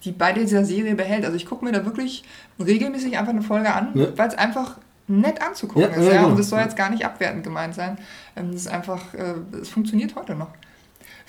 die 0.04 0.12
bei 0.12 0.32
dieser 0.32 0.64
Serie 0.64 0.94
behält. 0.94 1.24
Also 1.24 1.36
ich 1.36 1.46
gucke 1.46 1.64
mir 1.64 1.72
da 1.72 1.84
wirklich 1.84 2.22
regelmäßig 2.64 3.18
einfach 3.18 3.32
eine 3.32 3.42
Folge 3.42 3.74
an, 3.74 3.88
ja. 3.94 4.06
weil 4.16 4.28
es 4.28 4.36
einfach 4.36 4.76
nett 5.08 5.42
anzugucken 5.42 5.90
ja, 5.90 5.96
ist. 5.96 6.06
Ja, 6.06 6.12
genau. 6.12 6.28
Und 6.28 6.38
das 6.38 6.48
soll 6.48 6.60
jetzt 6.60 6.76
gar 6.76 6.90
nicht 6.90 7.04
abwertend 7.04 7.42
gemeint 7.42 7.74
sein. 7.74 7.98
Es 8.36 8.54
ist 8.54 8.68
einfach, 8.68 9.14
äh, 9.14 9.34
es 9.60 9.68
funktioniert 9.68 10.14
heute 10.14 10.36
noch 10.36 10.50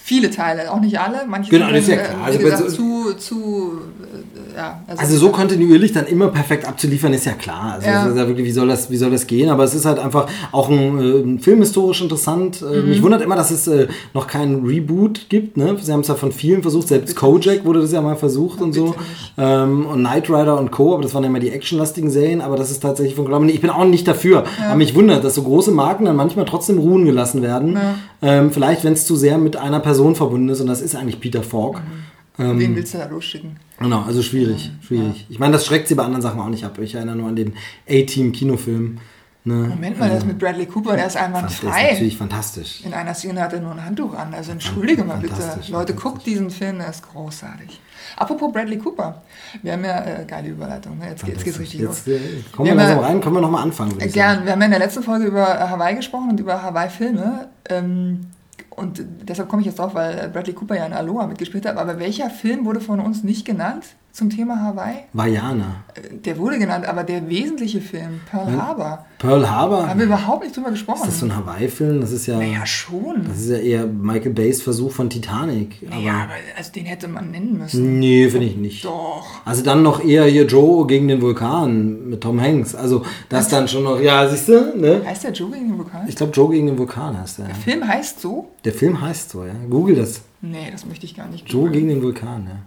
viele 0.03 0.29
Teile, 0.29 0.69
auch 0.69 0.81
nicht 0.81 0.99
alle. 0.99 1.25
Manche 1.27 1.49
genau, 1.49 1.67
sind 1.67 1.87
dann, 1.87 1.97
ja 1.97 2.03
klar. 2.03 2.23
Also 2.25 2.39
gesagt, 2.39 2.69
so, 2.71 2.75
zu, 2.75 3.13
zu 3.17 3.81
äh, 4.03 4.57
ja. 4.57 4.81
Also, 4.85 5.01
also, 5.01 5.17
so 5.17 5.29
kontinuierlich 5.29 5.93
dann 5.93 6.05
immer 6.07 6.27
perfekt 6.27 6.67
abzuliefern, 6.67 7.13
ist 7.13 7.25
ja 7.25 7.31
klar. 7.31 7.75
Also 7.75 7.87
ja. 7.87 8.07
ja 8.09 8.27
wirklich, 8.27 8.45
wie 8.45 8.51
soll, 8.51 8.67
das, 8.67 8.91
wie 8.91 8.97
soll 8.97 9.11
das 9.11 9.27
gehen? 9.27 9.49
Aber 9.49 9.63
es 9.63 9.73
ist 9.73 9.85
halt 9.85 9.99
einfach 9.99 10.27
auch 10.51 10.69
ein, 10.69 11.37
äh, 11.37 11.41
filmhistorisch 11.41 12.01
interessant. 12.01 12.61
Äh, 12.61 12.81
mhm. 12.81 12.89
Mich 12.89 13.01
wundert 13.01 13.21
immer, 13.21 13.37
dass 13.37 13.49
es 13.49 13.65
äh, 13.67 13.87
noch 14.13 14.27
keinen 14.27 14.65
Reboot 14.65 15.27
gibt. 15.29 15.55
Ne? 15.55 15.77
Sie 15.81 15.91
haben 15.91 16.01
es 16.01 16.09
ja 16.09 16.15
von 16.15 16.33
vielen 16.33 16.61
versucht. 16.61 16.89
Selbst 16.89 17.15
Kojak 17.15 17.63
wurde 17.63 17.79
das 17.79 17.93
ja 17.93 18.01
mal 18.01 18.17
versucht 18.17 18.61
und 18.61 18.73
so. 18.73 18.95
Ähm, 19.37 19.85
und 19.85 19.99
Knight 19.99 20.29
Rider 20.29 20.59
und 20.59 20.71
Co. 20.71 20.95
Aber 20.95 21.03
das 21.03 21.13
waren 21.13 21.23
ja 21.23 21.29
immer 21.29 21.39
die 21.39 21.49
actionlastigen 21.49 22.11
Serien. 22.11 22.41
Aber 22.41 22.57
das 22.57 22.71
ist 22.71 22.81
tatsächlich 22.81 23.15
von 23.15 23.25
Glauben. 23.25 23.47
Ich 23.47 23.61
bin 23.61 23.69
auch 23.69 23.85
nicht 23.85 24.05
dafür. 24.05 24.43
Aber 24.65 24.75
mich 24.75 24.95
wundert, 24.95 25.23
dass 25.23 25.35
so 25.35 25.43
große 25.43 25.71
Marken 25.71 26.03
dann 26.05 26.17
manchmal 26.17 26.43
trotzdem 26.43 26.77
ruhen 26.77 27.05
gelassen 27.05 27.41
werden. 27.41 27.79
Ähm, 28.21 28.51
vielleicht, 28.51 28.83
wenn 28.83 28.93
es 28.93 29.05
zu 29.05 29.15
sehr 29.15 29.37
mit 29.37 29.55
einer 29.55 29.79
Person 29.79 29.92
Person 29.93 30.15
verbunden 30.15 30.49
ist 30.49 30.59
und 30.59 30.67
das 30.67 30.81
ist 30.81 30.95
eigentlich 30.95 31.19
Peter 31.19 31.43
Falk. 31.43 31.75
Mhm. 31.75 32.43
Ähm, 32.43 32.59
Wen 32.59 32.75
willst 32.75 32.95
du 32.95 32.97
da 32.97 33.05
losschicken? 33.05 33.57
Genau, 33.77 34.01
also 34.01 34.23
schwierig, 34.23 34.71
schwierig. 34.81 35.19
Ja. 35.19 35.25
Ich 35.29 35.37
meine, 35.37 35.53
das 35.53 35.67
schreckt 35.67 35.87
sie 35.87 35.93
bei 35.93 36.03
anderen 36.03 36.23
Sachen 36.23 36.39
auch 36.39 36.49
nicht 36.49 36.65
ab. 36.65 36.79
Ich 36.79 36.95
erinnere 36.95 37.15
nur 37.15 37.27
an 37.27 37.35
den 37.35 37.53
A-Team-Kinofilm. 37.87 38.97
Ne? 39.45 39.53
Moment 39.53 39.99
mal, 39.99 40.09
das 40.09 40.25
mit 40.25 40.39
Bradley 40.39 40.65
Cooper, 40.65 40.95
der 40.95 41.05
ist 41.05 41.17
einmal 41.17 41.47
frei. 41.49 41.67
Das 41.67 41.81
ist 41.81 41.91
natürlich 41.91 42.17
fantastisch. 42.17 42.81
In 42.85 42.93
einer 42.93 43.13
Szene 43.13 43.41
hat 43.41 43.53
er 43.53 43.59
nur 43.59 43.73
ein 43.73 43.85
Handtuch 43.85 44.15
an. 44.15 44.33
Also 44.33 44.51
entschuldige 44.51 45.03
mal 45.03 45.17
bitte. 45.17 45.59
Leute, 45.67 45.93
guckt 45.93 46.25
diesen 46.25 46.49
Film, 46.49 46.79
der 46.79 46.89
ist 46.89 47.07
großartig. 47.11 47.79
Apropos 48.15 48.51
Bradley 48.51 48.79
Cooper. 48.79 49.21
Wir 49.61 49.73
haben 49.73 49.83
ja, 49.83 50.03
äh, 50.03 50.25
geile 50.25 50.47
Überleitung, 50.49 50.97
ne? 50.97 51.09
jetzt, 51.09 51.27
jetzt 51.27 51.43
geht's 51.43 51.59
richtig 51.59 51.81
jetzt, 51.81 52.07
los. 52.07 52.15
Äh, 52.15 52.19
kommen 52.51 52.69
wir, 52.69 52.75
wir 52.75 52.83
langsam 52.83 52.99
rein, 52.99 53.21
können 53.21 53.35
wir 53.35 53.41
nochmal 53.41 53.63
anfangen. 53.63 53.97
Gern. 53.99 54.45
Wir 54.45 54.53
haben 54.53 54.59
ja 54.59 54.65
in 54.65 54.71
der 54.71 54.79
letzten 54.79 55.03
Folge 55.03 55.25
über 55.25 55.69
Hawaii 55.69 55.95
gesprochen 55.95 56.31
und 56.31 56.39
über 56.39 56.63
Hawaii-Filme. 56.63 57.49
Ähm, 57.69 58.27
und 58.75 59.03
deshalb 59.23 59.49
komme 59.49 59.61
ich 59.61 59.67
jetzt 59.67 59.79
drauf, 59.79 59.95
weil 59.95 60.29
Bradley 60.29 60.53
Cooper 60.53 60.75
ja 60.75 60.85
in 60.85 60.93
Aloha 60.93 61.27
mitgespielt 61.27 61.65
hat. 61.65 61.77
Aber 61.77 61.99
welcher 61.99 62.29
Film 62.29 62.65
wurde 62.65 62.81
von 62.81 62.99
uns 62.99 63.23
nicht 63.23 63.45
genannt 63.45 63.95
zum 64.13 64.29
Thema 64.29 64.61
Hawaii? 64.61 64.97
Vajana. 65.13 65.83
Der 66.23 66.37
wurde 66.37 66.59
genannt, 66.59 66.85
aber 66.85 67.03
der 67.03 67.27
wesentliche 67.29 67.81
Film, 67.81 68.21
Pearl 68.29 68.53
ja. 68.53 68.61
Harbor. 68.61 69.05
Pearl 69.17 69.49
Harbor? 69.49 69.89
Haben 69.89 69.99
wir 69.99 70.05
überhaupt 70.05 70.43
nicht 70.43 70.55
drüber 70.55 70.69
gesprochen. 70.69 71.01
Ist 71.01 71.07
das 71.07 71.19
so 71.19 71.25
ein 71.25 71.35
Hawaii-Film? 71.35 71.99
Das 71.99 72.11
ist 72.11 72.27
ja. 72.27 72.37
Naja, 72.37 72.63
schon. 72.67 73.25
Das 73.27 73.39
ist 73.39 73.49
ja 73.49 73.57
eher 73.57 73.87
Michael 73.87 74.33
Bays 74.33 74.61
Versuch 74.61 74.91
von 74.91 75.09
Titanic. 75.09 75.81
Naja, 75.89 76.25
aber 76.25 76.33
also 76.55 76.71
den 76.71 76.85
hätte 76.85 77.07
man 77.07 77.31
nennen 77.31 77.57
müssen. 77.57 77.97
Nee, 77.97 78.29
finde 78.29 78.45
ich 78.45 78.55
nicht. 78.55 78.85
Doch. 78.85 79.25
Also 79.45 79.63
dann 79.63 79.81
noch 79.81 80.03
eher 80.03 80.25
hier 80.25 80.45
Joe 80.45 80.85
gegen 80.85 81.07
den 81.07 81.19
Vulkan 81.19 82.07
mit 82.09 82.21
Tom 82.21 82.39
Hanks. 82.39 82.75
Also 82.75 83.03
das 83.29 83.47
dann 83.47 83.67
schon 83.67 83.83
noch. 83.83 83.99
Ja, 83.99 84.29
siehst 84.29 84.47
du? 84.47 84.77
Ne? 84.77 85.01
Heißt 85.03 85.23
der 85.23 85.31
Joe 85.31 85.49
gegen 85.49 85.69
den 85.69 85.77
Vulkan? 85.79 86.07
Ich 86.07 86.15
glaube, 86.15 86.33
Joe 86.33 86.51
gegen 86.51 86.67
den 86.67 86.77
Vulkan 86.77 87.19
heißt 87.19 87.39
der. 87.39 87.45
Der 87.47 87.55
Film 87.55 87.87
heißt 87.87 88.21
so? 88.21 88.51
Der 88.63 88.73
Film 88.73 89.01
heißt 89.01 89.31
so, 89.31 89.43
ja. 89.43 89.53
Google 89.67 89.95
das. 89.95 90.21
Nee, 90.41 90.69
das 90.71 90.85
möchte 90.85 91.07
ich 91.07 91.15
gar 91.15 91.27
nicht. 91.29 91.51
Joe 91.51 91.71
gegen 91.71 91.87
den 91.87 92.03
Vulkan, 92.03 92.45
ja. 92.45 92.59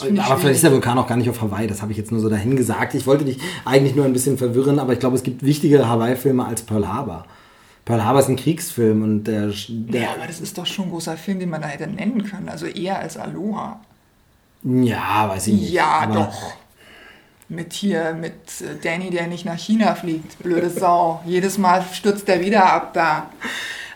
Aber 0.00 0.38
vielleicht 0.38 0.56
ist 0.56 0.64
der 0.64 0.72
Vulkan 0.72 0.98
auch 0.98 1.06
gar 1.06 1.16
nicht 1.16 1.28
auf 1.28 1.40
Hawaii, 1.40 1.66
das 1.66 1.82
habe 1.82 1.92
ich 1.92 1.98
jetzt 1.98 2.12
nur 2.12 2.20
so 2.20 2.28
dahin 2.28 2.56
gesagt. 2.56 2.94
Ich 2.94 3.06
wollte 3.06 3.24
dich 3.24 3.38
eigentlich 3.64 3.94
nur 3.94 4.04
ein 4.04 4.12
bisschen 4.12 4.38
verwirren, 4.38 4.78
aber 4.78 4.92
ich 4.92 4.98
glaube, 4.98 5.16
es 5.16 5.22
gibt 5.22 5.44
wichtigere 5.44 5.88
Hawaii-Filme 5.88 6.44
als 6.44 6.62
Pearl 6.62 6.88
Harbor. 6.88 7.24
Pearl 7.84 8.04
Harbor 8.04 8.20
ist 8.20 8.28
ein 8.28 8.36
Kriegsfilm 8.36 9.02
und 9.02 9.24
der, 9.24 9.50
der. 9.68 10.02
Ja, 10.02 10.08
aber 10.16 10.26
das 10.26 10.40
ist 10.40 10.58
doch 10.58 10.66
schon 10.66 10.86
ein 10.86 10.90
großer 10.90 11.16
Film, 11.16 11.40
den 11.40 11.50
man 11.50 11.62
da 11.62 11.68
hätte 11.68 11.86
nennen 11.86 12.24
können. 12.24 12.48
Also 12.48 12.66
eher 12.66 12.98
als 12.98 13.16
Aloha. 13.16 13.80
Ja, 14.62 15.28
weiß 15.28 15.48
ich 15.48 15.54
nicht. 15.54 15.72
Ja, 15.72 15.86
aber 16.02 16.14
doch. 16.14 16.52
Mit 17.48 17.72
hier, 17.72 18.14
mit 18.14 18.34
äh, 18.60 18.76
Danny, 18.80 19.10
der 19.10 19.26
nicht 19.26 19.44
nach 19.44 19.58
China 19.58 19.94
fliegt. 19.94 20.38
Blöde 20.38 20.70
Sau. 20.78 21.20
Jedes 21.26 21.58
Mal 21.58 21.84
stürzt 21.92 22.28
er 22.28 22.40
wieder 22.40 22.72
ab 22.72 22.92
da. 22.94 23.30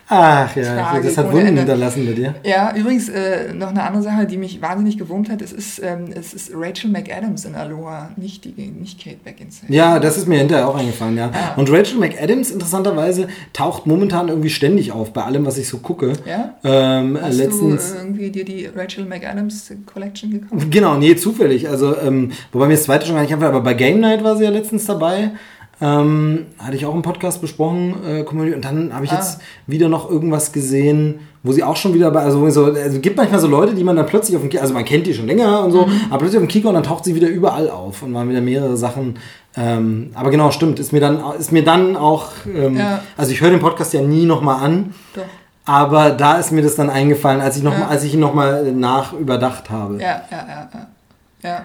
Ach 0.09 0.55
ja, 0.55 0.75
Tragik 0.75 1.05
das 1.05 1.19
hat 1.19 1.33
Wunden 1.33 1.57
hinterlassen 1.57 2.07
bei 2.07 2.13
dir. 2.13 2.35
Ja, 2.45 2.75
übrigens 2.77 3.09
äh, 3.09 3.55
noch 3.55 3.69
eine 3.69 3.83
andere 3.83 4.03
Sache, 4.03 4.27
die 4.27 4.37
mich 4.37 4.61
wahnsinnig 4.61 4.99
gewurmt 4.99 5.31
hat. 5.31 5.41
Es 5.41 5.53
ist, 5.53 5.81
ähm, 5.83 6.11
es 6.15 6.35
ist 6.35 6.53
Rachel 6.55 6.91
McAdams 6.91 7.45
in 7.45 7.55
Aloha, 7.55 8.11
nicht, 8.17 8.45
die, 8.45 8.53
nicht 8.53 9.03
Kate 9.03 9.17
Beckinsale. 9.25 9.73
Ja, 9.73 9.99
das 9.99 10.19
ist 10.19 10.29
mir 10.29 10.39
hinterher 10.39 10.69
auch 10.69 10.77
eingefallen, 10.77 11.17
ja. 11.17 11.31
Und 11.57 11.71
Rachel 11.71 11.99
McAdams, 11.99 12.51
interessanterweise, 12.51 13.29
taucht 13.53 13.87
momentan 13.87 14.29
irgendwie 14.29 14.51
ständig 14.51 14.93
auf 14.93 15.13
bei 15.13 15.23
allem, 15.23 15.47
was 15.47 15.57
ich 15.57 15.69
so 15.69 15.79
gucke. 15.79 16.13
Ja? 16.27 16.55
Ähm, 16.65 17.19
Hast 17.21 17.39
letztens. 17.39 17.93
du 17.93 17.99
irgendwie 17.99 18.31
dir 18.31 18.45
die 18.45 18.67
Rachel 18.67 19.07
McAdams 19.07 19.73
Collection 19.87 20.31
gekauft? 20.31 20.67
Genau, 20.71 20.97
nee, 20.97 21.17
zufällig. 21.17 21.69
Also, 21.69 21.97
ähm, 21.99 22.33
wobei 22.53 22.67
mir 22.67 22.75
das 22.75 22.85
zweite 22.85 23.07
schon 23.07 23.15
gar 23.15 23.23
nicht 23.23 23.33
einfach, 23.33 23.49
aber 23.49 23.63
bei 23.63 23.75
Game 23.75 24.01
Night 24.01 24.23
war 24.23 24.37
sie 24.37 24.45
ja 24.45 24.51
letztens 24.51 24.85
dabei. 24.85 25.31
Ähm, 25.81 26.47
hatte 26.59 26.77
ich 26.77 26.87
auch 26.87 26.95
im 26.95 27.03
Podcast 27.03 27.41
besprochen, 27.41 27.95
äh, 28.07 28.23
Community. 28.23 28.55
Und 28.57 28.65
dann 28.65 28.95
habe 28.95 29.05
ich 29.05 29.13
Ah. 29.13 29.17
jetzt 29.17 29.41
wieder 29.67 29.89
noch 29.89 30.09
irgendwas 30.09 30.53
gesehen, 30.53 31.19
wo 31.43 31.53
sie 31.53 31.63
auch 31.65 31.77
schon 31.77 31.93
wieder 31.95 32.11
bei, 32.11 32.21
also, 32.21 32.49
so, 32.51 32.67
also 32.67 33.01
gibt 33.01 33.17
manchmal 33.17 33.41
so 33.41 33.49
Leute, 33.49 33.75
die 33.75 33.83
man 33.85 33.97
dann 33.97 34.07
plötzlich 34.07 34.37
auf 34.37 34.43
dem 34.43 34.51
Kika, 34.51 34.63
also 34.63 34.73
man 34.73 34.85
kennt 34.85 35.07
die 35.07 35.13
schon 35.15 35.27
länger 35.27 35.65
und 35.65 35.73
so, 35.73 35.87
Mhm. 35.87 35.93
aber 36.11 36.19
plötzlich 36.19 36.39
auf 36.39 36.45
dem 36.47 36.49
Kika 36.49 36.69
und 36.69 36.75
dann 36.75 36.85
taucht 36.85 37.05
sie 37.05 37.15
wieder 37.15 37.29
überall 37.29 37.69
auf 37.69 38.03
und 38.03 38.15
waren 38.15 38.29
wieder 38.31 38.41
mehrere 38.41 38.77
Sachen. 38.77 39.19
Ähm, 39.57 40.11
aber 40.15 40.31
genau, 40.31 40.51
stimmt, 40.53 40.79
ist 40.79 40.93
mir 40.93 41.01
dann, 41.01 41.21
ist 41.39 41.53
mir 41.53 41.65
dann 41.65 41.97
auch, 41.97 42.29
ähm, 42.47 42.77
Ja. 42.77 43.01
also 43.17 43.33
ich 43.33 43.41
höre 43.41 43.51
den 43.51 43.61
Podcast 43.61 43.93
ja 43.93 44.01
nie 44.01 44.27
nochmal 44.27 44.65
an, 44.65 44.95
Doch. 45.15 45.23
aber 45.65 46.11
da 46.11 46.37
ist 46.39 46.51
mir 46.53 46.63
das 46.63 46.77
dann 46.77 46.89
eingefallen, 46.89 47.41
als 47.41 47.57
ich, 47.57 47.63
noch, 47.63 47.73
Ja. 47.73 47.81
mal- 47.81 47.89
als 47.89 48.05
ich 48.05 48.15
ihn 48.15 48.21
nochmal 48.21 48.73
nach 48.73 49.13
überdacht 49.13 49.71
habe. 49.71 49.95
Ja, 50.01 50.23
ja, 50.31 50.47
ja, 50.49 50.69
ja. 50.73 50.87
Ja. 51.43 51.63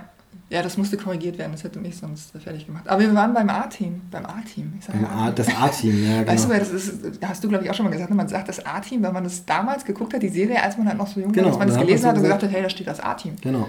Ja, 0.49 0.63
das 0.63 0.77
musste 0.77 0.97
korrigiert 0.97 1.37
werden, 1.37 1.51
das 1.51 1.63
hätte 1.63 1.79
mich 1.79 1.97
sonst 1.97 2.31
fertig 2.31 2.65
gemacht. 2.65 2.87
Aber 2.87 2.99
wir 3.01 3.13
waren 3.13 3.33
beim 3.35 3.49
A-Team. 3.49 4.01
Beim 4.09 4.25
A-Team. 4.25 4.73
Ja 4.91 5.29
das 5.31 5.47
A-Team, 5.47 6.03
ja, 6.03 6.19
genau. 6.21 6.31
Weißt 6.31 6.45
du, 6.49 6.53
das 6.57 6.69
ist, 6.71 6.93
hast 7.23 7.43
du, 7.43 7.49
glaube 7.49 7.63
ich, 7.65 7.69
auch 7.69 7.75
schon 7.75 7.85
mal 7.85 7.91
gesagt, 7.91 8.09
man 8.11 8.27
sagt 8.27 8.49
das 8.49 8.65
A-Team, 8.65 9.03
weil 9.03 9.11
man 9.13 9.23
das 9.23 9.45
damals 9.45 9.85
geguckt 9.85 10.13
hat, 10.13 10.23
die 10.23 10.29
Serie, 10.29 10.61
als 10.63 10.75
man 10.77 10.87
halt 10.87 10.97
noch 10.97 11.05
so 11.07 11.19
jung 11.19 11.31
Genau, 11.31 11.45
war, 11.45 11.51
dass 11.51 11.59
man 11.59 11.67
das 11.67 11.77
gelesen 11.77 12.07
hat 12.07 12.15
und 12.17 12.23
gesagt 12.23 12.43
hat, 12.43 12.51
hey, 12.51 12.63
da 12.63 12.69
steht 12.69 12.87
das 12.87 12.99
A-Team. 12.99 13.35
genau. 13.41 13.67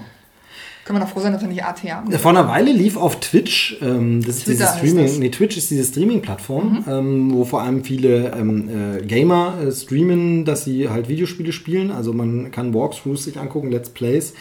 Können 0.83 0.97
wir 0.97 1.05
noch 1.05 1.11
froh 1.11 1.19
sein, 1.19 1.31
dass 1.31 1.41
wir 1.41 1.47
nicht 1.47 1.63
AT 1.63 1.83
haben? 1.83 2.11
Vor 2.11 2.31
einer 2.31 2.47
Weile 2.47 2.71
lief 2.71 2.97
auf 2.97 3.19
Twitch, 3.19 3.77
ähm, 3.81 4.23
das 4.25 4.37
ist 4.37 4.45
Twitter 4.45 4.51
diese 4.51 4.69
heißt 4.69 4.77
Streaming. 4.79 5.13
Mhm. 5.13 5.19
nee, 5.19 5.29
Twitch 5.29 5.57
ist 5.57 5.69
diese 5.69 5.83
Streaming-Plattform, 5.83 6.85
ähm, 6.87 7.33
wo 7.33 7.45
vor 7.45 7.61
allem 7.61 7.83
viele 7.83 8.31
ähm, 8.31 8.97
äh, 8.97 9.01
Gamer 9.03 9.55
äh, 9.61 9.71
streamen, 9.71 10.43
dass 10.43 10.63
sie 10.63 10.89
halt 10.89 11.07
Videospiele 11.07 11.51
spielen. 11.51 11.91
Also 11.91 12.13
man 12.13 12.49
kann 12.49 12.73
Walkthroughs 12.73 13.25
sich 13.25 13.39
angucken, 13.39 13.71
Let's 13.71 13.89
Plays, 13.89 14.33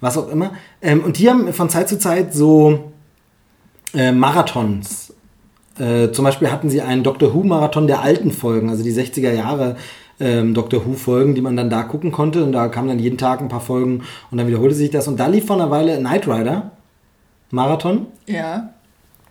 was 0.00 0.16
auch 0.16 0.30
immer. 0.30 0.52
Ähm, 0.82 1.02
und 1.02 1.18
die 1.18 1.28
haben 1.28 1.52
von 1.52 1.68
Zeit 1.68 1.88
zu 1.88 1.98
Zeit 1.98 2.32
so 2.32 2.92
äh, 3.92 4.12
Marathons. 4.12 5.14
Äh, 5.78 6.10
zum 6.12 6.24
Beispiel 6.24 6.50
hatten 6.50 6.70
sie 6.70 6.80
einen 6.80 7.02
Doctor 7.02 7.34
Who-Marathon 7.34 7.86
der 7.86 8.02
alten 8.02 8.30
Folgen, 8.30 8.70
also 8.70 8.82
die 8.82 8.92
60er 8.92 9.32
Jahre 9.32 9.76
ähm, 10.20 10.54
Doctor 10.54 10.84
Who-Folgen, 10.86 11.34
die 11.34 11.40
man 11.40 11.56
dann 11.56 11.70
da 11.70 11.82
gucken 11.82 12.12
konnte. 12.12 12.44
Und 12.44 12.52
da 12.52 12.68
kamen 12.68 12.88
dann 12.88 12.98
jeden 12.98 13.18
Tag 13.18 13.40
ein 13.40 13.48
paar 13.48 13.60
Folgen 13.60 14.02
und 14.30 14.38
dann 14.38 14.46
wiederholte 14.46 14.74
sich 14.74 14.90
das. 14.90 15.08
Und 15.08 15.18
da 15.18 15.26
lief 15.26 15.46
vor 15.46 15.56
einer 15.56 15.70
Weile 15.70 15.98
Knight 15.98 16.26
Rider 16.26 16.72
Marathon. 17.50 18.06
Ja. 18.26 18.70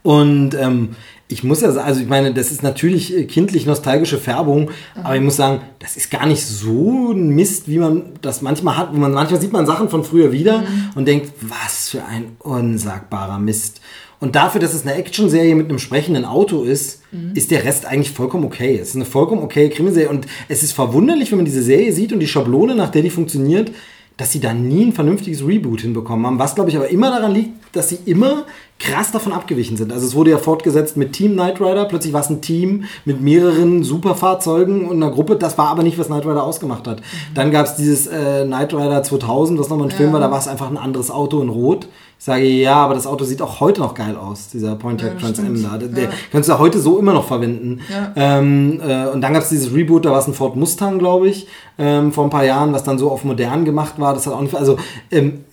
Und 0.04 0.54
ähm, 0.54 0.96
ich 1.28 1.44
muss 1.44 1.62
ja 1.62 1.72
sagen, 1.72 1.88
also 1.88 2.00
ich 2.00 2.08
meine, 2.08 2.34
das 2.34 2.52
ist 2.52 2.64
natürlich 2.64 3.16
äh, 3.16 3.26
kindlich 3.26 3.66
nostalgische 3.66 4.18
Färbung, 4.18 4.72
aber 5.04 5.16
ich 5.18 5.22
muss 5.22 5.36
sagen, 5.36 5.62
das 5.80 5.98
ist 5.98 6.10
gar 6.10 6.26
nicht 6.26 6.46
so 6.46 7.12
ein 7.12 7.30
Mist, 7.30 7.68
wie 7.68 7.80
man 7.80 8.14
das 8.22 8.42
manchmal 8.42 8.78
hat. 8.78 8.94
Wo 8.94 8.98
man, 8.98 9.12
manchmal 9.12 9.42
sieht 9.42 9.52
man 9.52 9.66
Sachen 9.66 9.90
von 9.90 10.06
früher 10.06 10.32
wieder 10.32 10.64
und 10.96 11.06
denkt, 11.06 11.34
was 11.42 11.90
für 11.90 12.06
ein 12.06 12.38
unsagbarer 12.40 13.40
Mist. 13.40 13.82
Und 14.20 14.36
dafür, 14.36 14.60
dass 14.60 14.74
es 14.74 14.82
eine 14.82 14.96
Actionserie 14.96 15.56
mit 15.56 15.70
einem 15.70 15.80
sprechenden 15.80 16.26
Auto 16.26 16.64
ist, 16.64 17.02
ist 17.36 17.52
der 17.52 17.64
Rest 17.64 17.86
eigentlich 17.86 18.12
vollkommen 18.12 18.46
okay. 18.46 18.78
Es 18.82 18.90
ist 18.90 18.96
eine 18.96 19.06
vollkommen 19.06 19.44
okay 19.44 19.70
Krimiserie. 19.70 20.10
Und 20.10 20.26
es 20.48 20.64
ist 20.64 20.72
verwunderlich, 20.72 21.32
wenn 21.32 21.38
man 21.38 21.46
diese 21.46 21.62
Serie 21.62 21.94
sieht 21.94 22.14
und 22.14 22.20
die 22.20 22.28
Schablone, 22.28 22.76
nach 22.76 22.90
der 22.90 23.04
die 23.04 23.12
funktioniert, 23.12 23.72
dass 24.18 24.32
sie 24.32 24.40
da 24.40 24.54
nie 24.54 24.86
ein 24.86 24.94
vernünftiges 24.94 25.46
Reboot 25.46 25.82
hinbekommen 25.82 26.26
haben. 26.26 26.40
Was, 26.40 26.56
glaube 26.56 26.72
ich, 26.72 26.76
aber 26.76 26.90
immer 26.90 27.12
daran 27.12 27.36
liegt, 27.36 27.52
dass 27.76 27.90
sie 27.90 28.00
immer 28.06 28.46
krass 28.80 29.12
davon 29.12 29.32
abgewichen 29.32 29.78
sind. 29.78 29.92
Also 29.92 30.08
es 30.08 30.16
wurde 30.16 30.32
ja 30.32 30.40
fortgesetzt 30.40 30.98
mit 30.98 31.14
Team 31.14 31.34
Knight 31.34 31.62
Rider. 31.62 31.86
Plötzlich 31.86 32.14
war 32.14 32.22
es 32.22 32.30
ein 32.30 32.42
Team 32.42 32.86
mit 33.06 33.22
mehreren 33.22 33.84
Superfahrzeugen 33.84 34.86
und 34.86 35.02
einer 35.02 35.12
Gruppe. 35.12 35.36
Das 35.36 35.58
war 35.60 35.68
aber 35.68 35.84
nicht, 35.84 36.00
was 36.00 36.08
Knight 36.08 36.26
Rider 36.26 36.44
ausgemacht 36.44 36.88
hat. 36.88 37.02
Dann 37.36 37.52
gab 37.52 37.68
es 37.68 37.76
dieses 37.76 38.08
äh, 38.08 38.46
Knight 38.46 38.74
Rider 38.74 39.04
2000, 39.04 39.60
was 39.60 39.70
nochmal 39.70 39.88
ein 39.88 39.96
Film 39.96 40.14
war. 40.14 40.20
Da 40.20 40.32
war 40.32 40.40
es 40.40 40.48
einfach 40.48 40.70
ein 40.70 40.78
anderes 40.78 41.12
Auto 41.12 41.42
in 41.42 41.50
Rot. 41.50 41.88
Ich 42.20 42.26
sage, 42.26 42.46
ja, 42.46 42.76
aber 42.76 42.96
das 42.96 43.06
Auto 43.06 43.24
sieht 43.26 43.42
auch 43.42 43.60
heute 43.60 43.80
noch 43.82 43.94
geil 43.94 44.16
aus, 44.16 44.50
dieser 44.50 44.76
Pontiac 44.76 45.14
Ja, 45.14 45.20
Trans 45.20 45.40
Am 45.40 45.62
da. 45.62 45.78
Der, 45.78 45.88
der 45.88 46.04
Ja. 46.06 46.10
kannst 46.32 46.50
du 46.50 46.54
ja 46.54 46.60
heute 46.60 46.80
so 46.80 46.98
immer 46.98 47.14
noch 47.14 47.28
verwenden. 47.28 47.82
Ja. 47.90 48.12
Ähm, 48.16 48.82
äh, 48.86 49.08
und 49.08 49.22
dann 49.22 49.34
gab 49.34 49.44
es 49.44 49.50
dieses 49.50 49.74
Reboot, 49.74 50.04
da 50.06 50.12
war 50.12 50.20
es 50.20 50.28
ein 50.28 50.34
Ford 50.34 50.56
Mustang, 50.56 50.98
glaube 50.98 51.30
ich, 51.30 51.48
ähm, 51.78 52.12
vor 52.12 52.24
ein 52.24 52.32
paar 52.32 52.44
Jahren, 52.44 52.74
was 52.74 52.84
dann 52.84 52.98
so 52.98 53.12
auf 53.12 53.24
modern 53.24 53.66
gemacht 53.66 53.94
war. 54.00 54.14
Das 54.16 54.26
hat 54.26 54.34
auch 54.34 54.42
nicht, 54.42 54.56
also 54.56 54.78
ähm, 55.12 55.46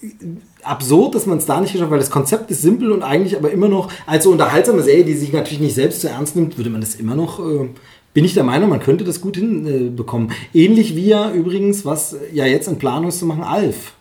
absurd, 0.62 1.14
dass 1.14 1.26
man 1.26 1.36
es 1.38 1.46
da 1.46 1.60
nicht 1.60 1.72
geschafft 1.72 1.88
hat, 1.88 1.92
weil 1.92 1.98
das 2.00 2.10
Konzept 2.10 2.50
ist 2.50 2.62
simpel 2.62 2.92
und 2.92 3.02
eigentlich 3.02 3.36
aber 3.36 3.50
immer 3.50 3.68
noch 3.68 3.90
als 4.06 4.24
so 4.24 4.30
unterhaltsame 4.30 4.82
Serie, 4.82 5.04
die 5.04 5.14
sich 5.14 5.32
natürlich 5.32 5.60
nicht 5.60 5.74
selbst 5.74 6.00
zu 6.00 6.08
ernst 6.08 6.34
nimmt, 6.34 6.56
würde 6.56 6.70
man 6.70 6.80
das 6.80 6.94
immer 6.94 7.14
noch, 7.14 7.40
äh, 7.40 7.68
bin 8.14 8.24
ich 8.24 8.32
der 8.32 8.44
Meinung, 8.44 8.70
man 8.70 8.80
könnte 8.80 9.04
das 9.04 9.20
gut 9.20 9.36
hinbekommen. 9.36 10.30
Äh. 10.54 10.64
Ähnlich 10.64 10.96
wie 10.96 11.08
ja 11.08 11.30
übrigens, 11.30 11.84
was 11.84 12.16
ja 12.32 12.46
jetzt 12.46 12.68
in 12.68 12.78
Planung 12.78 13.08
ist 13.08 13.18
zu 13.18 13.26
machen, 13.26 13.42
Alf. 13.42 13.92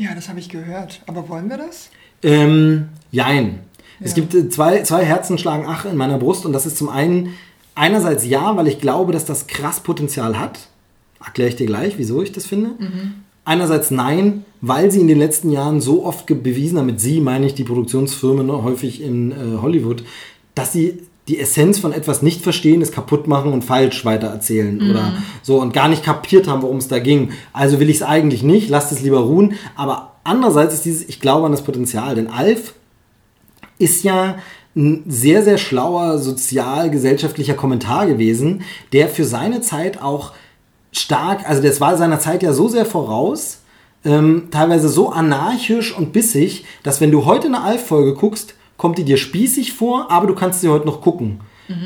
Ja, 0.00 0.14
das 0.14 0.28
habe 0.30 0.38
ich 0.40 0.48
gehört. 0.48 1.02
Aber 1.06 1.28
wollen 1.28 1.50
wir 1.50 1.58
das? 1.58 1.90
Ähm, 2.22 2.88
jein. 3.12 3.60
Es 4.00 4.12
Ja. 4.12 4.14
gibt 4.16 4.34
äh, 4.34 4.48
zwei, 4.48 4.82
zwei 4.82 5.04
Herzen 5.04 5.36
schlagen 5.36 5.66
ach 5.68 5.84
in 5.84 5.96
meiner 5.96 6.16
Brust 6.18 6.46
und 6.46 6.52
das 6.54 6.64
ist 6.64 6.78
zum 6.78 6.88
einen 6.88 7.34
einerseits 7.74 8.26
ja, 8.26 8.56
weil 8.56 8.66
ich 8.66 8.80
glaube, 8.80 9.12
dass 9.12 9.26
das 9.26 9.46
krass 9.46 9.80
Potenzial 9.80 10.38
hat. 10.38 10.68
Erkläre 11.22 11.50
ich 11.50 11.56
dir 11.56 11.66
gleich, 11.66 11.98
wieso 11.98 12.22
ich 12.22 12.32
das 12.32 12.46
finde. 12.46 12.70
Einerseits 13.44 13.90
nein, 13.90 14.44
weil 14.62 14.90
sie 14.90 15.00
in 15.00 15.08
den 15.08 15.18
letzten 15.18 15.50
Jahren 15.50 15.82
so 15.82 16.04
oft 16.06 16.26
bewiesen 16.26 16.78
haben, 16.78 16.86
mit 16.86 17.00
sie 17.00 17.20
meine 17.20 17.44
ich 17.46 17.54
die 17.54 17.64
Produktionsfirmen 17.64 18.50
häufig 18.50 19.02
in 19.02 19.32
äh, 19.32 19.34
Hollywood, 19.60 20.02
dass 20.54 20.72
sie 20.72 21.00
die 21.28 21.38
Essenz 21.38 21.78
von 21.78 21.92
etwas 21.92 22.22
nicht 22.22 22.42
verstehen, 22.42 22.82
es 22.82 22.92
kaputt 22.92 23.28
machen 23.28 23.52
und 23.52 23.62
falsch 23.62 24.04
weitererzählen 24.04 24.90
oder 24.90 25.12
so 25.42 25.60
und 25.60 25.72
gar 25.72 25.88
nicht 25.88 26.02
kapiert 26.02 26.48
haben, 26.48 26.62
worum 26.62 26.78
es 26.78 26.88
da 26.88 26.98
ging. 26.98 27.30
Also 27.52 27.78
will 27.78 27.90
ich 27.90 27.96
es 27.96 28.02
eigentlich 28.02 28.42
nicht, 28.42 28.68
lasst 28.68 28.90
es 28.90 29.00
lieber 29.00 29.20
ruhen. 29.20 29.54
Aber 29.76 30.16
andererseits 30.24 30.74
ist 30.74 30.84
dieses, 30.84 31.08
ich 31.08 31.20
glaube 31.20 31.46
an 31.46 31.52
das 31.52 31.62
Potenzial, 31.62 32.14
denn 32.14 32.28
Alf 32.28 32.74
ist 33.78 34.02
ja 34.02 34.36
ein 34.76 35.04
sehr, 35.06 35.42
sehr 35.42 35.58
schlauer 35.58 36.18
sozial-gesellschaftlicher 36.18 37.54
Kommentar 37.54 38.06
gewesen, 38.06 38.62
der 38.92 39.08
für 39.08 39.24
seine 39.24 39.60
Zeit 39.60 40.00
auch 40.00 40.32
stark, 40.92 41.48
also 41.48 41.62
das 41.62 41.80
war 41.80 41.96
seiner 41.96 42.20
Zeit 42.20 42.42
ja 42.42 42.52
so 42.52 42.68
sehr 42.68 42.86
voraus, 42.86 43.60
ähm, 44.04 44.48
teilweise 44.50 44.88
so 44.88 45.10
anarchisch 45.10 45.96
und 45.96 46.12
bissig, 46.12 46.64
dass 46.82 47.00
wenn 47.00 47.10
du 47.10 47.24
heute 47.24 47.48
eine 47.48 47.62
Alf-Folge 47.62 48.14
guckst, 48.14 48.54
kommt 48.80 48.96
die 48.96 49.04
dir 49.04 49.18
spießig 49.18 49.74
vor, 49.74 50.10
aber 50.10 50.26
du 50.26 50.34
kannst 50.34 50.62
sie 50.62 50.68
heute 50.68 50.86
noch 50.86 51.02
gucken. 51.02 51.40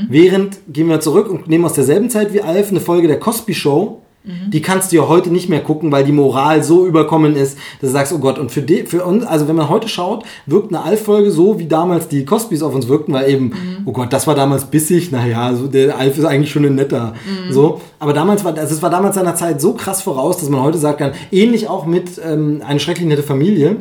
Während, 0.08 0.58
gehen 0.72 0.88
wir 0.88 1.00
zurück 1.00 1.28
und 1.28 1.48
nehmen 1.48 1.64
aus 1.64 1.72
derselben 1.72 2.08
Zeit 2.08 2.32
wie 2.32 2.40
Alf 2.40 2.70
eine 2.70 2.78
Folge 2.80 3.08
der 3.08 3.18
Cosby 3.18 3.52
Show, 3.52 4.00
die 4.48 4.62
kannst 4.62 4.92
du 4.92 4.96
ja 4.96 5.08
heute 5.08 5.30
nicht 5.30 5.48
mehr 5.48 5.60
gucken, 5.60 5.90
weil 5.90 6.04
die 6.04 6.12
Moral 6.12 6.62
so 6.62 6.86
überkommen 6.86 7.34
ist, 7.34 7.58
dass 7.80 7.90
du 7.90 7.92
sagst, 7.92 8.12
oh 8.12 8.18
Gott, 8.18 8.38
und 8.38 8.52
für, 8.52 8.62
die, 8.62 8.84
für 8.84 9.04
uns, 9.04 9.24
also 9.24 9.48
wenn 9.48 9.56
man 9.56 9.68
heute 9.68 9.88
schaut, 9.88 10.24
wirkt 10.46 10.68
eine 10.68 10.84
Alf-Folge 10.84 11.32
so, 11.32 11.58
wie 11.58 11.66
damals 11.66 12.06
die 12.06 12.24
Cosbys 12.24 12.62
auf 12.62 12.74
uns 12.76 12.86
wirkten, 12.88 13.12
weil 13.12 13.28
eben, 13.28 13.52
oh 13.84 13.92
Gott, 13.92 14.12
das 14.12 14.28
war 14.28 14.36
damals 14.36 14.66
bissig, 14.66 15.10
naja, 15.10 15.54
so, 15.54 15.66
der 15.66 15.98
Alf 15.98 16.16
ist 16.16 16.24
eigentlich 16.24 16.52
schon 16.52 16.64
ein 16.64 16.76
netter. 16.76 17.14
So, 17.50 17.80
aber 17.98 18.12
damals 18.12 18.44
war, 18.44 18.56
also 18.56 18.72
es 18.72 18.80
war 18.80 18.90
damals 18.90 19.16
seiner 19.16 19.34
Zeit 19.34 19.60
so 19.60 19.74
krass 19.74 20.00
voraus, 20.00 20.38
dass 20.38 20.48
man 20.48 20.62
heute 20.62 20.78
sagen 20.78 20.96
kann, 20.98 21.12
ähnlich 21.32 21.68
auch 21.68 21.84
mit 21.84 22.20
ähm, 22.24 22.62
eine 22.66 22.78
schrecklich 22.78 23.08
nette 23.08 23.24
Familie, 23.24 23.76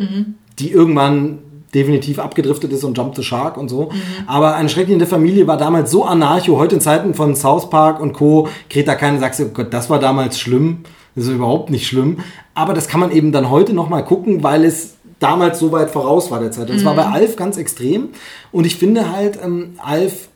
die 0.60 0.72
irgendwann 0.72 1.38
definitiv 1.74 2.20
abgedriftet 2.20 2.72
ist 2.72 2.84
und 2.84 2.98
Jump 2.98 3.16
the 3.16 3.24
Shark 3.24 3.58
und 3.58 3.70
so. 3.70 3.90
Aber 4.28 4.56
eine 4.56 4.70
schreckliche 4.70 5.06
Familie 5.06 5.48
war 5.48 5.58
damals 5.58 5.92
so 5.92 6.06
anarcho. 6.06 6.58
Heute 6.58 6.76
in 6.76 6.82
Zeiten 6.82 7.14
von 7.14 7.36
South 7.36 7.70
Park 7.70 8.00
und 8.00 8.14
Co. 8.14 8.48
kriegt 8.70 8.88
da 8.88 8.96
keiner, 8.96 9.20
sagst 9.20 9.40
du, 9.40 9.46
oh 9.46 9.50
Gott, 9.54 9.74
das 9.74 9.90
war 9.90 10.00
damals 10.00 10.40
schlimm. 10.40 10.80
Das 11.16 11.26
ist 11.26 11.32
überhaupt 11.32 11.70
nicht 11.70 11.88
schlimm. 11.88 12.20
Aber 12.56 12.74
das 12.74 12.88
kann 12.88 13.00
man 13.00 13.12
eben 13.12 13.32
dann 13.32 13.50
heute 13.50 13.74
nochmal 13.74 14.04
gucken, 14.04 14.44
weil 14.44 14.64
es 14.66 14.96
damals 15.20 15.60
so 15.60 15.72
weit 15.72 15.90
voraus 15.90 16.32
war 16.32 16.40
der 16.40 16.52
Zeit. 16.52 16.70
Das 16.70 16.84
war 16.84 16.96
bei 16.96 17.06
Alf 17.06 17.36
ganz 17.36 17.58
extrem. 17.58 18.10
Und 18.52 18.66
ich 18.66 18.76
finde 18.76 19.12
halt, 19.12 19.40
ähm, 19.44 19.76
Alf 19.78 20.30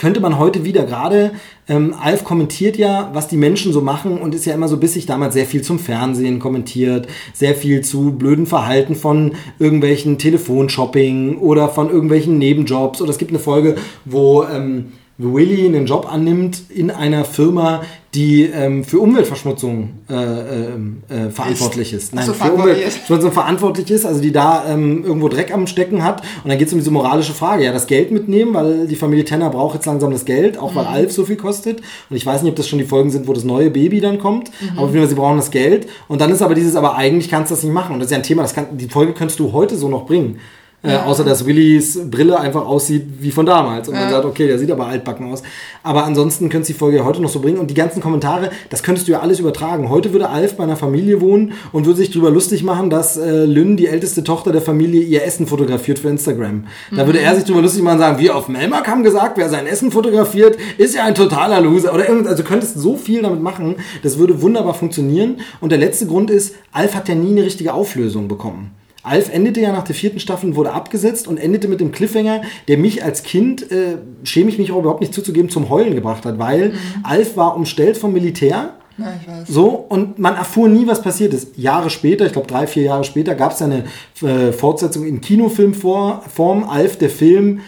könnte 0.00 0.20
man 0.20 0.38
heute 0.38 0.64
wieder 0.64 0.84
gerade, 0.84 1.32
ähm, 1.68 1.94
Alf 2.00 2.24
kommentiert 2.24 2.78
ja, 2.78 3.10
was 3.12 3.28
die 3.28 3.36
Menschen 3.36 3.70
so 3.70 3.82
machen 3.82 4.16
und 4.16 4.34
ist 4.34 4.46
ja 4.46 4.54
immer 4.54 4.66
so 4.66 4.78
bissig 4.78 5.04
damals 5.04 5.34
sehr 5.34 5.44
viel 5.44 5.60
zum 5.60 5.78
Fernsehen 5.78 6.38
kommentiert, 6.38 7.06
sehr 7.34 7.54
viel 7.54 7.82
zu 7.82 8.12
blöden 8.12 8.46
Verhalten 8.46 8.94
von 8.94 9.32
irgendwelchen 9.58 10.16
Telefonshopping 10.16 11.36
oder 11.36 11.68
von 11.68 11.90
irgendwelchen 11.90 12.38
Nebenjobs. 12.38 13.02
Oder 13.02 13.10
es 13.10 13.18
gibt 13.18 13.30
eine 13.30 13.40
Folge, 13.40 13.76
wo 14.06 14.44
ähm, 14.44 14.92
Willy 15.18 15.66
einen 15.66 15.84
Job 15.84 16.10
annimmt 16.10 16.62
in 16.70 16.90
einer 16.90 17.26
Firma, 17.26 17.82
die 18.14 18.42
ähm, 18.42 18.82
für 18.82 18.98
Umweltverschmutzung 18.98 19.90
äh, 20.08 20.14
äh, 20.14 21.26
äh, 21.26 21.30
verantwortlich 21.30 21.92
ist. 21.92 22.12
Nein, 22.12 22.26
so, 22.26 22.32
für 22.32 22.52
Umweltverschmutzung 22.52 23.30
verantwortlich 23.30 23.88
ist, 23.88 24.04
also 24.04 24.20
die 24.20 24.32
da 24.32 24.64
ähm, 24.68 25.04
irgendwo 25.04 25.28
Dreck 25.28 25.54
am 25.54 25.68
Stecken 25.68 26.02
hat. 26.02 26.20
Und 26.42 26.50
dann 26.50 26.58
geht 26.58 26.66
es 26.66 26.72
um 26.72 26.80
diese 26.80 26.90
moralische 26.90 27.32
Frage, 27.34 27.64
ja, 27.64 27.72
das 27.72 27.86
Geld 27.86 28.10
mitnehmen, 28.10 28.52
weil 28.52 28.88
die 28.88 28.96
Familie 28.96 29.24
Tenner 29.24 29.50
braucht 29.50 29.76
jetzt 29.76 29.86
langsam 29.86 30.10
das 30.10 30.24
Geld, 30.24 30.58
auch 30.58 30.74
weil 30.74 30.86
mhm. 30.86 30.90
Alf 30.90 31.12
so 31.12 31.24
viel 31.24 31.36
kostet. 31.36 31.82
Und 32.10 32.16
ich 32.16 32.26
weiß 32.26 32.42
nicht, 32.42 32.50
ob 32.50 32.56
das 32.56 32.66
schon 32.66 32.80
die 32.80 32.84
Folgen 32.84 33.10
sind, 33.10 33.28
wo 33.28 33.32
das 33.32 33.44
neue 33.44 33.70
Baby 33.70 34.00
dann 34.00 34.18
kommt, 34.18 34.50
mhm. 34.60 34.70
aber 34.70 34.86
auf 34.86 34.90
jeden 34.90 35.02
Fall, 35.02 35.08
sie 35.08 35.14
brauchen 35.14 35.36
das 35.36 35.52
Geld. 35.52 35.88
Und 36.08 36.20
dann 36.20 36.32
ist 36.32 36.42
aber 36.42 36.56
dieses, 36.56 36.74
aber 36.74 36.96
eigentlich 36.96 37.30
kannst 37.30 37.52
du 37.52 37.54
das 37.54 37.62
nicht 37.62 37.72
machen. 37.72 37.92
Und 37.94 38.00
das 38.00 38.06
ist 38.06 38.12
ja 38.12 38.18
ein 38.18 38.24
Thema, 38.24 38.42
das 38.42 38.54
kann, 38.54 38.76
die 38.76 38.88
Folge 38.88 39.12
könntest 39.12 39.38
du 39.38 39.52
heute 39.52 39.76
so 39.76 39.88
noch 39.88 40.06
bringen. 40.06 40.40
Äh, 40.82 40.96
außer 40.96 41.24
dass 41.24 41.44
Willys 41.44 42.10
Brille 42.10 42.40
einfach 42.40 42.64
aussieht 42.64 43.04
wie 43.20 43.30
von 43.30 43.44
damals. 43.44 43.88
Und 43.88 43.96
man 43.96 44.08
sagt, 44.08 44.24
okay, 44.24 44.46
der 44.46 44.58
sieht 44.58 44.70
aber 44.70 44.86
altbacken 44.86 45.30
aus. 45.30 45.42
Aber 45.82 46.04
ansonsten 46.04 46.48
könntest 46.48 46.70
du 46.70 46.72
die 46.72 46.78
Folge 46.78 47.04
heute 47.04 47.20
noch 47.20 47.28
so 47.28 47.40
bringen. 47.40 47.58
Und 47.58 47.70
die 47.70 47.74
ganzen 47.74 48.00
Kommentare, 48.00 48.50
das 48.70 48.82
könntest 48.82 49.06
du 49.06 49.12
ja 49.12 49.20
alles 49.20 49.40
übertragen. 49.40 49.90
Heute 49.90 50.12
würde 50.12 50.30
Alf 50.30 50.56
bei 50.56 50.64
einer 50.64 50.76
Familie 50.76 51.20
wohnen 51.20 51.52
und 51.72 51.84
würde 51.84 51.98
sich 51.98 52.10
darüber 52.10 52.30
lustig 52.30 52.62
machen, 52.62 52.88
dass 52.88 53.18
äh, 53.18 53.44
Lynn, 53.44 53.76
die 53.76 53.88
älteste 53.88 54.24
Tochter 54.24 54.52
der 54.52 54.62
Familie, 54.62 55.02
ihr 55.02 55.22
Essen 55.22 55.46
fotografiert 55.46 55.98
für 55.98 56.08
Instagram. 56.08 56.64
Da 56.90 57.02
mhm. 57.02 57.06
würde 57.06 57.20
er 57.20 57.34
sich 57.34 57.44
darüber 57.44 57.60
lustig 57.60 57.82
machen 57.82 57.94
und 57.96 58.00
sagen, 58.00 58.18
wir 58.18 58.34
auf 58.34 58.48
Melmark 58.48 58.88
haben 58.88 59.02
gesagt, 59.02 59.36
wer 59.36 59.50
sein 59.50 59.66
Essen 59.66 59.90
fotografiert, 59.90 60.56
ist 60.78 60.94
ja 60.94 61.04
ein 61.04 61.14
totaler 61.14 61.60
Loser. 61.60 61.92
Oder 61.92 62.08
irgendwas. 62.08 62.32
Also 62.32 62.42
du 62.42 62.48
könntest 62.48 62.78
so 62.78 62.96
viel 62.96 63.20
damit 63.20 63.42
machen. 63.42 63.76
Das 64.02 64.18
würde 64.18 64.40
wunderbar 64.40 64.72
funktionieren. 64.72 65.40
Und 65.60 65.72
der 65.72 65.78
letzte 65.78 66.06
Grund 66.06 66.30
ist, 66.30 66.54
Alf 66.72 66.94
hat 66.94 67.06
ja 67.10 67.14
nie 67.14 67.32
eine 67.32 67.44
richtige 67.44 67.74
Auflösung 67.74 68.28
bekommen. 68.28 68.79
Alf 69.02 69.32
endete 69.32 69.60
ja 69.60 69.72
nach 69.72 69.84
der 69.84 69.94
vierten 69.94 70.20
Staffel, 70.20 70.56
wurde 70.56 70.72
abgesetzt 70.72 71.26
und 71.26 71.38
endete 71.38 71.68
mit 71.68 71.80
dem 71.80 71.92
Cliffhanger, 71.92 72.42
der 72.68 72.78
mich 72.78 73.02
als 73.02 73.22
Kind, 73.22 73.70
äh, 73.70 73.96
schäme 74.24 74.50
ich 74.50 74.58
mich 74.58 74.72
auch 74.72 74.78
überhaupt 74.78 75.00
nicht 75.00 75.14
zuzugeben, 75.14 75.50
zum 75.50 75.70
Heulen 75.70 75.94
gebracht 75.94 76.24
hat, 76.24 76.38
weil 76.38 76.70
mhm. 76.70 76.76
Alf 77.02 77.36
war 77.36 77.56
umstellt 77.56 77.96
vom 77.96 78.12
Militär. 78.12 78.74
Ja, 78.98 79.14
ich 79.20 79.26
weiß. 79.26 79.48
So, 79.48 79.68
und 79.68 80.18
man 80.18 80.34
erfuhr 80.34 80.68
nie, 80.68 80.86
was 80.86 81.00
passiert 81.00 81.32
ist. 81.32 81.56
Jahre 81.56 81.88
später, 81.88 82.26
ich 82.26 82.32
glaube 82.32 82.48
drei, 82.48 82.66
vier 82.66 82.82
Jahre 82.82 83.04
später, 83.04 83.34
gab 83.34 83.52
es 83.52 83.62
eine 83.62 83.84
äh, 84.22 84.52
Fortsetzung 84.52 85.06
in 85.06 85.20
Kinofilmform. 85.22 86.64
Alf, 86.64 86.98
der 86.98 87.10
Film, 87.10 87.60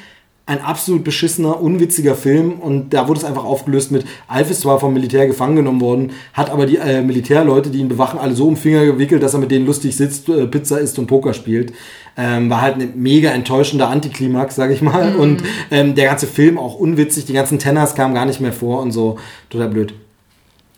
ein 0.45 0.61
absolut 0.61 1.05
beschissener, 1.05 1.61
unwitziger 1.61 2.17
Film 2.17 2.55
und 2.55 2.93
da 2.93 3.07
wurde 3.07 3.21
es 3.21 3.25
einfach 3.25 3.45
aufgelöst 3.45 3.93
mit, 3.93 4.05
Alf 4.27 4.51
ist 4.51 4.63
zwar 4.63 4.81
vom 4.81 4.93
Militär 4.93 5.27
gefangen 5.27 5.57
genommen 5.57 5.81
worden, 5.81 6.11
hat 6.33 6.51
aber 6.51 6.67
die 6.67 6.79
äh, 6.79 7.01
Militärleute, 7.01 7.71
die 7.71 7.79
ihn 7.79 7.89
bewachen, 7.89 8.19
alle 8.19 8.35
so 8.35 8.49
um 8.49 8.57
Finger 8.57 8.85
gewickelt, 8.85 9.23
dass 9.23 9.35
er 9.35 9.41
mit 9.41 9.53
denen 9.53 9.67
lustig 9.67 9.97
sitzt, 9.97 10.29
äh, 10.29 10.47
Pizza 10.49 10.79
isst 10.79 10.99
und 10.99 11.07
Poker 11.07 11.33
spielt. 11.33 11.73
Ähm, 12.17 12.51
war 12.51 12.61
halt 12.61 12.77
ein 12.77 12.93
mega 12.97 13.31
enttäuschender 13.31 13.89
Antiklimax, 13.89 14.57
sag 14.57 14.71
ich 14.71 14.83
mal. 14.83 15.13
Mhm. 15.13 15.21
Und 15.21 15.43
ähm, 15.71 15.95
der 15.95 16.07
ganze 16.07 16.27
Film 16.27 16.59
auch 16.59 16.75
unwitzig, 16.75 17.25
die 17.25 17.33
ganzen 17.33 17.59
Tenners 17.59 17.95
kamen 17.95 18.15
gar 18.15 18.27
nicht 18.27 18.41
mehr 18.41 18.53
vor 18.53 18.83
und 18.83 18.91
so. 18.91 19.19
Total 19.49 19.69
blöd. 19.69 19.95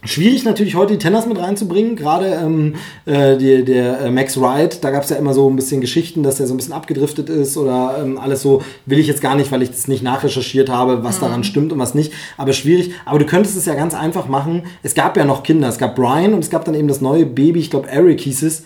Schwierig 0.07 0.45
natürlich 0.45 0.75
heute 0.75 0.93
die 0.93 0.99
Tenners 0.99 1.27
mit 1.27 1.39
reinzubringen, 1.39 1.97
gerade 1.97 2.27
ähm, 2.27 2.75
äh, 3.07 3.39
die, 3.39 3.65
der 3.65 4.01
äh, 4.01 4.11
Max 4.11 4.39
Wright, 4.39 4.85
da 4.85 4.91
gab 4.91 5.05
es 5.05 5.11
ja 5.11 5.17
immer 5.17 5.33
so 5.33 5.49
ein 5.49 5.57
bisschen 5.57 5.81
Geschichten, 5.81 6.23
dass 6.23 6.37
der 6.37 6.47
so 6.47 6.53
ein 6.53 6.59
bisschen 6.59 6.75
abgedriftet 6.75 7.31
ist 7.31 7.57
oder 7.57 7.97
ähm, 8.03 8.19
alles 8.19 8.43
so, 8.43 8.63
will 8.85 8.99
ich 8.99 9.07
jetzt 9.07 9.23
gar 9.23 9.35
nicht, 9.35 9.51
weil 9.51 9.63
ich 9.63 9.71
das 9.71 9.89
nicht 9.89 10.03
nachrecherchiert 10.03 10.69
habe, 10.69 11.03
was 11.05 11.17
mhm. 11.17 11.25
daran 11.25 11.45
stimmt 11.45 11.73
und 11.73 11.79
was 11.79 11.95
nicht, 11.95 12.13
aber 12.37 12.53
schwierig. 12.53 12.93
Aber 13.07 13.19
du 13.19 13.25
könntest 13.25 13.57
es 13.57 13.65
ja 13.65 13.75
ganz 13.75 13.95
einfach 13.95 14.29
machen. 14.29 14.65
Es 14.83 14.95
gab 14.95 15.17
ja 15.17 15.25
noch 15.25 15.43
Kinder, 15.43 15.69
es 15.69 15.79
gab 15.79 15.97
Brian 15.97 16.35
und 16.35 16.41
es 16.41 16.51
gab 16.51 16.67
dann 16.67 16.75
eben 16.75 16.89
das 16.89 17.01
neue 17.01 17.25
Baby, 17.25 17.61
ich 17.61 17.71
glaube 17.71 17.89
Eric 17.89 18.21
hieß 18.21 18.43
es, 18.43 18.65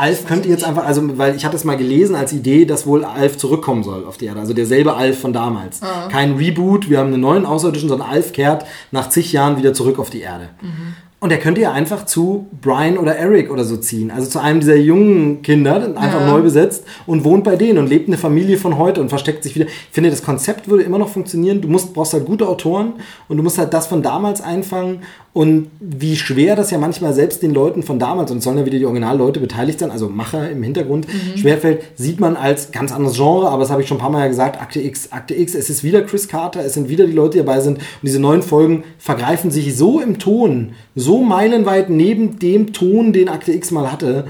Alf 0.00 0.26
könnte 0.26 0.48
jetzt 0.48 0.64
einfach, 0.64 0.86
also 0.86 1.18
weil 1.18 1.36
ich 1.36 1.44
hatte 1.44 1.56
es 1.56 1.64
mal 1.64 1.76
gelesen 1.76 2.14
als 2.16 2.32
Idee, 2.32 2.64
dass 2.64 2.86
wohl 2.86 3.04
Alf 3.04 3.36
zurückkommen 3.36 3.84
soll 3.84 4.06
auf 4.06 4.16
die 4.16 4.26
Erde. 4.26 4.40
Also 4.40 4.54
derselbe 4.54 4.94
Alf 4.94 5.20
von 5.20 5.32
damals. 5.32 5.82
Ah. 5.82 6.08
Kein 6.08 6.36
Reboot, 6.36 6.88
wir 6.88 6.98
haben 6.98 7.12
einen 7.12 7.20
neuen 7.20 7.44
Außerirdischen, 7.44 7.88
sondern 7.88 8.08
Alf 8.08 8.32
kehrt 8.32 8.64
nach 8.90 9.10
zig 9.10 9.32
Jahren 9.32 9.58
wieder 9.58 9.74
zurück 9.74 9.98
auf 9.98 10.08
die 10.08 10.20
Erde. 10.20 10.48
Mhm. 10.62 10.94
Und 11.22 11.30
er 11.30 11.38
könnte 11.38 11.60
ja 11.60 11.72
einfach 11.72 12.06
zu 12.06 12.46
Brian 12.62 12.96
oder 12.96 13.14
Eric 13.14 13.50
oder 13.50 13.62
so 13.64 13.76
ziehen. 13.76 14.10
Also 14.10 14.26
zu 14.26 14.40
einem 14.40 14.60
dieser 14.60 14.76
jungen 14.76 15.42
Kinder, 15.42 15.94
einfach 15.94 16.20
ja. 16.22 16.26
neu 16.26 16.40
besetzt 16.40 16.84
und 17.06 17.24
wohnt 17.24 17.44
bei 17.44 17.56
denen 17.56 17.78
und 17.78 17.88
lebt 17.88 18.08
eine 18.08 18.16
Familie 18.16 18.56
von 18.56 18.78
heute 18.78 19.02
und 19.02 19.10
versteckt 19.10 19.42
sich 19.42 19.54
wieder. 19.54 19.66
Ich 19.66 19.92
finde, 19.92 20.08
das 20.08 20.22
Konzept 20.22 20.68
würde 20.68 20.82
immer 20.82 20.98
noch 20.98 21.10
funktionieren. 21.10 21.60
Du 21.60 21.68
musst, 21.68 21.92
brauchst 21.92 22.14
halt 22.14 22.24
gute 22.24 22.48
Autoren 22.48 22.94
und 23.28 23.36
du 23.36 23.42
musst 23.42 23.58
halt 23.58 23.74
das 23.74 23.86
von 23.86 24.02
damals 24.02 24.40
einfangen 24.40 25.00
und 25.32 25.70
wie 25.78 26.16
schwer 26.16 26.56
das 26.56 26.72
ja 26.72 26.78
manchmal 26.78 27.14
selbst 27.14 27.42
den 27.42 27.54
Leuten 27.54 27.84
von 27.84 28.00
damals, 28.00 28.32
und 28.32 28.38
es 28.38 28.44
sollen 28.44 28.58
ja 28.58 28.66
wieder 28.66 28.78
die 28.78 28.84
Originalleute 28.84 29.38
beteiligt 29.38 29.78
sein, 29.78 29.92
also 29.92 30.08
Macher 30.08 30.50
im 30.50 30.62
Hintergrund, 30.62 31.06
mhm. 31.06 31.38
schwerfällt, 31.38 31.82
sieht 31.94 32.18
man 32.18 32.36
als 32.36 32.72
ganz 32.72 32.90
anderes 32.92 33.16
Genre, 33.16 33.48
aber 33.48 33.62
das 33.62 33.70
habe 33.70 33.80
ich 33.80 33.86
schon 33.86 33.98
ein 33.98 34.00
paar 34.00 34.10
Mal 34.10 34.22
ja 34.22 34.28
gesagt, 34.28 34.60
Akte 34.60 34.80
X, 34.80 35.12
Akte 35.12 35.34
X, 35.34 35.54
es 35.54 35.70
ist 35.70 35.84
wieder 35.84 36.02
Chris 36.02 36.26
Carter, 36.26 36.64
es 36.64 36.74
sind 36.74 36.88
wieder 36.88 37.06
die 37.06 37.12
Leute, 37.12 37.38
die 37.38 37.44
dabei 37.44 37.60
sind. 37.60 37.78
Und 37.78 37.84
diese 38.02 38.18
neuen 38.18 38.42
Folgen 38.42 38.82
vergreifen 38.98 39.52
sich 39.52 39.76
so 39.76 40.00
im 40.00 40.18
Ton, 40.18 40.72
so 40.96 41.22
meilenweit 41.22 41.90
neben 41.90 42.40
dem 42.40 42.72
Ton, 42.72 43.12
den 43.12 43.28
Akte 43.28 43.52
X 43.52 43.70
mal 43.70 43.92
hatte, 43.92 44.26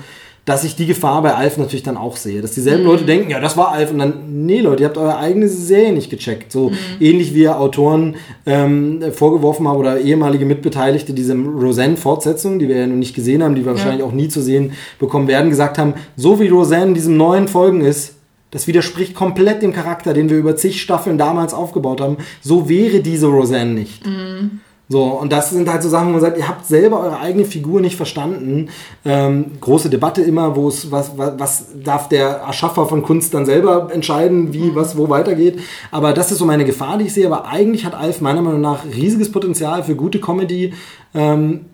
dass 0.51 0.64
ich 0.64 0.74
die 0.74 0.86
Gefahr 0.86 1.22
bei 1.22 1.32
Alf 1.32 1.59
natürlich 1.59 1.85
dann 1.85 1.97
auch 1.97 2.16
sehe. 2.16 2.43
Dass 2.43 2.51
dieselben 2.51 2.82
mhm. 2.82 2.89
Leute 2.89 3.05
denken, 3.05 3.31
ja, 3.31 3.39
das 3.39 3.56
war 3.56 3.70
Alf 3.70 3.93
und 3.93 4.01
dann, 4.01 4.47
nee, 4.47 4.60
Leute, 4.60 4.82
ihr 4.82 4.89
habt 4.89 4.98
eure 4.98 5.16
eigene 5.16 5.48
Serie 5.48 5.93
nicht 5.93 6.10
gecheckt. 6.10 6.51
So 6.51 6.70
mhm. 6.70 6.77
ähnlich 6.98 7.35
wie 7.35 7.48
Autoren 7.48 8.16
ähm, 8.47 9.01
vorgeworfen 9.12 9.68
haben 9.68 9.78
oder 9.78 10.01
ehemalige 10.01 10.44
Mitbeteiligte 10.44 11.12
diesem 11.12 11.56
Roseanne-Fortsetzung, 11.56 12.59
die 12.59 12.66
wir 12.66 12.78
ja 12.78 12.86
noch 12.89 12.97
nicht 12.97 13.14
gesehen 13.14 13.44
haben, 13.44 13.55
die 13.55 13.64
wir 13.64 13.70
ja. 13.70 13.78
wahrscheinlich 13.78 14.02
auch 14.02 14.10
nie 14.10 14.27
zu 14.27 14.43
sehen 14.43 14.72
bekommen 14.98 15.28
werden, 15.28 15.51
gesagt 15.51 15.78
haben, 15.78 15.94
so 16.16 16.40
wie 16.40 16.48
Roseanne 16.48 16.86
in 16.86 16.94
diesem 16.94 17.16
neuen 17.16 17.47
Folgen 17.47 17.82
ist, 17.82 18.14
das 18.51 18.66
widerspricht 18.66 19.14
komplett 19.14 19.62
dem 19.62 19.72
Charakter, 19.72 20.14
den 20.14 20.31
wir 20.31 20.36
über 20.36 20.56
zig 20.56 20.82
Staffeln 20.82 21.16
damals 21.16 21.55
aufgebaut 21.55 22.01
haben. 22.01 22.16
So 22.43 22.68
wäre 22.68 22.98
diese 22.98 23.28
Roseanne 23.28 23.70
nicht. 23.70 24.05
Mhm. 24.05 24.59
So, 24.92 25.04
und 25.04 25.30
das 25.30 25.50
sind 25.50 25.70
halt 25.70 25.84
so 25.84 25.88
Sachen, 25.88 26.08
wo 26.08 26.12
man 26.14 26.20
sagt, 26.20 26.36
ihr 26.36 26.48
habt 26.48 26.66
selber 26.66 26.98
eure 26.98 27.20
eigene 27.20 27.44
Figur 27.44 27.80
nicht 27.80 27.94
verstanden. 27.94 28.70
Ähm, 29.04 29.52
große 29.60 29.88
Debatte 29.88 30.20
immer, 30.20 30.56
wo 30.56 30.66
es, 30.66 30.90
was, 30.90 31.16
was, 31.16 31.34
was 31.38 31.66
darf 31.84 32.08
der 32.08 32.28
Erschaffer 32.28 32.86
von 32.86 33.02
Kunst 33.04 33.32
dann 33.32 33.46
selber 33.46 33.90
entscheiden, 33.94 34.52
wie, 34.52 34.74
was, 34.74 34.96
wo 34.96 35.08
weitergeht. 35.08 35.60
Aber 35.92 36.12
das 36.12 36.32
ist 36.32 36.38
so 36.38 36.44
meine 36.44 36.64
Gefahr, 36.64 36.98
die 36.98 37.04
ich 37.04 37.14
sehe. 37.14 37.26
Aber 37.26 37.46
eigentlich 37.46 37.84
hat 37.84 37.94
Alf 37.94 38.20
meiner 38.20 38.42
Meinung 38.42 38.62
nach 38.62 38.84
riesiges 38.84 39.30
Potenzial 39.30 39.84
für 39.84 39.94
gute 39.94 40.18
Comedy. 40.18 40.74
Ähm, 41.14 41.66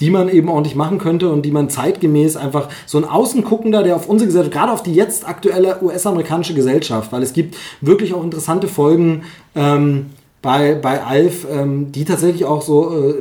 die 0.00 0.10
man 0.10 0.30
eben 0.30 0.48
ordentlich 0.48 0.74
machen 0.74 0.98
könnte 0.98 1.28
und 1.30 1.42
die 1.42 1.50
man 1.50 1.68
zeitgemäß 1.68 2.36
einfach 2.36 2.70
so 2.86 2.96
ein 2.96 3.04
Außenguckender, 3.04 3.82
der 3.82 3.94
auf 3.94 4.08
unsere 4.08 4.26
Gesellschaft, 4.26 4.52
gerade 4.52 4.72
auf 4.72 4.82
die 4.82 4.94
jetzt 4.94 5.28
aktuelle 5.28 5.80
US-amerikanische 5.82 6.54
Gesellschaft, 6.54 7.12
weil 7.12 7.22
es 7.22 7.34
gibt 7.34 7.56
wirklich 7.82 8.14
auch 8.14 8.24
interessante 8.24 8.66
Folgen, 8.66 9.24
ähm, 9.54 10.06
bei, 10.42 10.74
bei 10.74 11.04
Alf, 11.04 11.46
ähm, 11.48 11.92
die 11.92 12.04
tatsächlich 12.04 12.44
auch 12.44 12.62
so, 12.62 12.98
äh, 12.98 13.14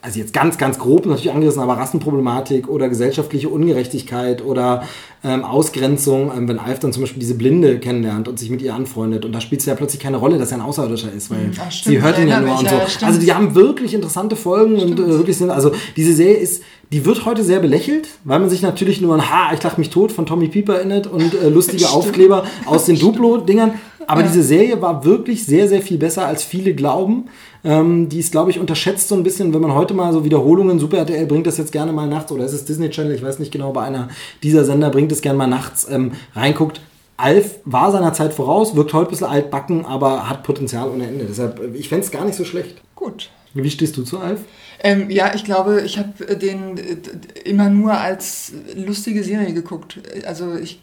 also 0.00 0.20
jetzt 0.20 0.32
ganz, 0.32 0.58
ganz 0.58 0.78
grob 0.78 1.06
natürlich 1.06 1.32
angerissen, 1.32 1.60
aber 1.60 1.76
Rassenproblematik 1.76 2.68
oder 2.68 2.88
gesellschaftliche 2.88 3.48
Ungerechtigkeit 3.48 4.44
oder 4.44 4.84
ähm, 5.24 5.44
Ausgrenzung, 5.44 6.30
ähm, 6.34 6.48
wenn 6.48 6.60
Alf 6.60 6.78
dann 6.78 6.92
zum 6.92 7.02
Beispiel 7.02 7.18
diese 7.18 7.34
Blinde 7.34 7.80
kennenlernt 7.80 8.28
und 8.28 8.38
sich 8.38 8.48
mit 8.50 8.62
ihr 8.62 8.76
anfreundet 8.76 9.24
und 9.24 9.32
da 9.32 9.40
spielt 9.40 9.60
es 9.60 9.66
ja 9.66 9.74
plötzlich 9.74 10.00
keine 10.00 10.18
Rolle, 10.18 10.38
dass 10.38 10.52
er 10.52 10.58
ein 10.58 10.62
Außerirdischer 10.62 11.12
ist, 11.12 11.32
weil 11.32 11.50
Ach, 11.58 11.72
stimmt, 11.72 11.96
sie 11.96 12.00
hört 12.00 12.16
ihn 12.20 12.28
ja 12.28 12.40
nur 12.40 12.56
und 12.56 12.68
so. 12.68 12.76
Ja, 12.76 12.86
also 13.02 13.18
die 13.18 13.32
haben 13.32 13.56
wirklich 13.56 13.92
interessante 13.92 14.36
Folgen 14.36 14.78
stimmt. 14.78 15.00
und 15.00 15.06
äh, 15.06 15.18
wirklich 15.18 15.36
sind, 15.36 15.50
also 15.50 15.72
diese 15.96 16.12
Serie 16.12 16.36
ist, 16.36 16.62
die 16.90 17.04
wird 17.04 17.26
heute 17.26 17.44
sehr 17.44 17.60
belächelt, 17.60 18.08
weil 18.24 18.38
man 18.38 18.48
sich 18.48 18.62
natürlich 18.62 19.00
nur 19.00 19.14
an 19.14 19.30
Ha, 19.30 19.52
ich 19.52 19.62
lach 19.62 19.76
mich 19.76 19.90
tot 19.90 20.10
von 20.10 20.24
Tommy 20.26 20.48
Pieper 20.48 20.76
erinnert 20.76 21.06
und 21.06 21.34
äh, 21.34 21.48
lustige 21.48 21.88
Aufkleber 21.90 22.44
aus 22.66 22.86
den 22.86 22.98
Duplo-Dingern. 22.98 23.72
Aber 24.06 24.22
ja. 24.22 24.28
diese 24.28 24.42
Serie 24.42 24.80
war 24.80 25.04
wirklich 25.04 25.44
sehr, 25.44 25.68
sehr 25.68 25.82
viel 25.82 25.98
besser, 25.98 26.26
als 26.26 26.42
viele 26.42 26.74
glauben. 26.74 27.26
Ähm, 27.62 28.08
die 28.08 28.20
ist, 28.20 28.32
glaube 28.32 28.50
ich, 28.50 28.58
unterschätzt 28.58 29.08
so 29.08 29.14
ein 29.14 29.22
bisschen, 29.22 29.52
wenn 29.52 29.60
man 29.60 29.74
heute 29.74 29.92
mal 29.92 30.14
so 30.14 30.24
Wiederholungen, 30.24 30.78
Super 30.78 30.98
RTL 30.98 31.26
bringt 31.26 31.46
das 31.46 31.58
jetzt 31.58 31.72
gerne 31.72 31.92
mal 31.92 32.08
nachts, 32.08 32.32
oder 32.32 32.46
ist 32.46 32.54
es 32.54 32.64
Disney 32.64 32.88
Channel, 32.88 33.14
ich 33.14 33.22
weiß 33.22 33.38
nicht 33.38 33.52
genau, 33.52 33.72
bei 33.72 33.82
einer 33.82 34.08
dieser 34.42 34.64
Sender 34.64 34.88
bringt 34.88 35.12
es 35.12 35.20
gerne 35.20 35.36
mal 35.36 35.46
nachts 35.46 35.86
ähm, 35.90 36.12
reinguckt. 36.34 36.80
Alf 37.18 37.58
war 37.64 37.92
seiner 37.92 38.14
Zeit 38.14 38.32
voraus, 38.32 38.76
wirkt 38.76 38.94
heute 38.94 39.08
ein 39.08 39.10
bisschen 39.10 39.26
altbacken, 39.26 39.84
aber 39.84 40.30
hat 40.30 40.44
Potenzial 40.44 40.88
ohne 40.88 41.06
Ende. 41.06 41.26
Deshalb, 41.28 41.60
ich 41.74 41.88
fände 41.90 42.06
es 42.06 42.10
gar 42.10 42.24
nicht 42.24 42.36
so 42.36 42.44
schlecht. 42.44 42.76
Gut. 42.94 43.28
Wie 43.54 43.70
stehst 43.70 43.96
du 43.96 44.04
zu 44.04 44.18
Alf? 44.18 44.40
Ähm, 44.80 45.10
ja, 45.10 45.34
ich 45.34 45.44
glaube, 45.44 45.80
ich 45.80 45.98
habe 45.98 46.36
den 46.36 46.78
äh, 46.78 46.96
immer 47.44 47.68
nur 47.68 47.92
als 47.92 48.52
lustige 48.76 49.24
Serie 49.24 49.52
geguckt. 49.52 49.98
Also 50.26 50.54
ich, 50.54 50.82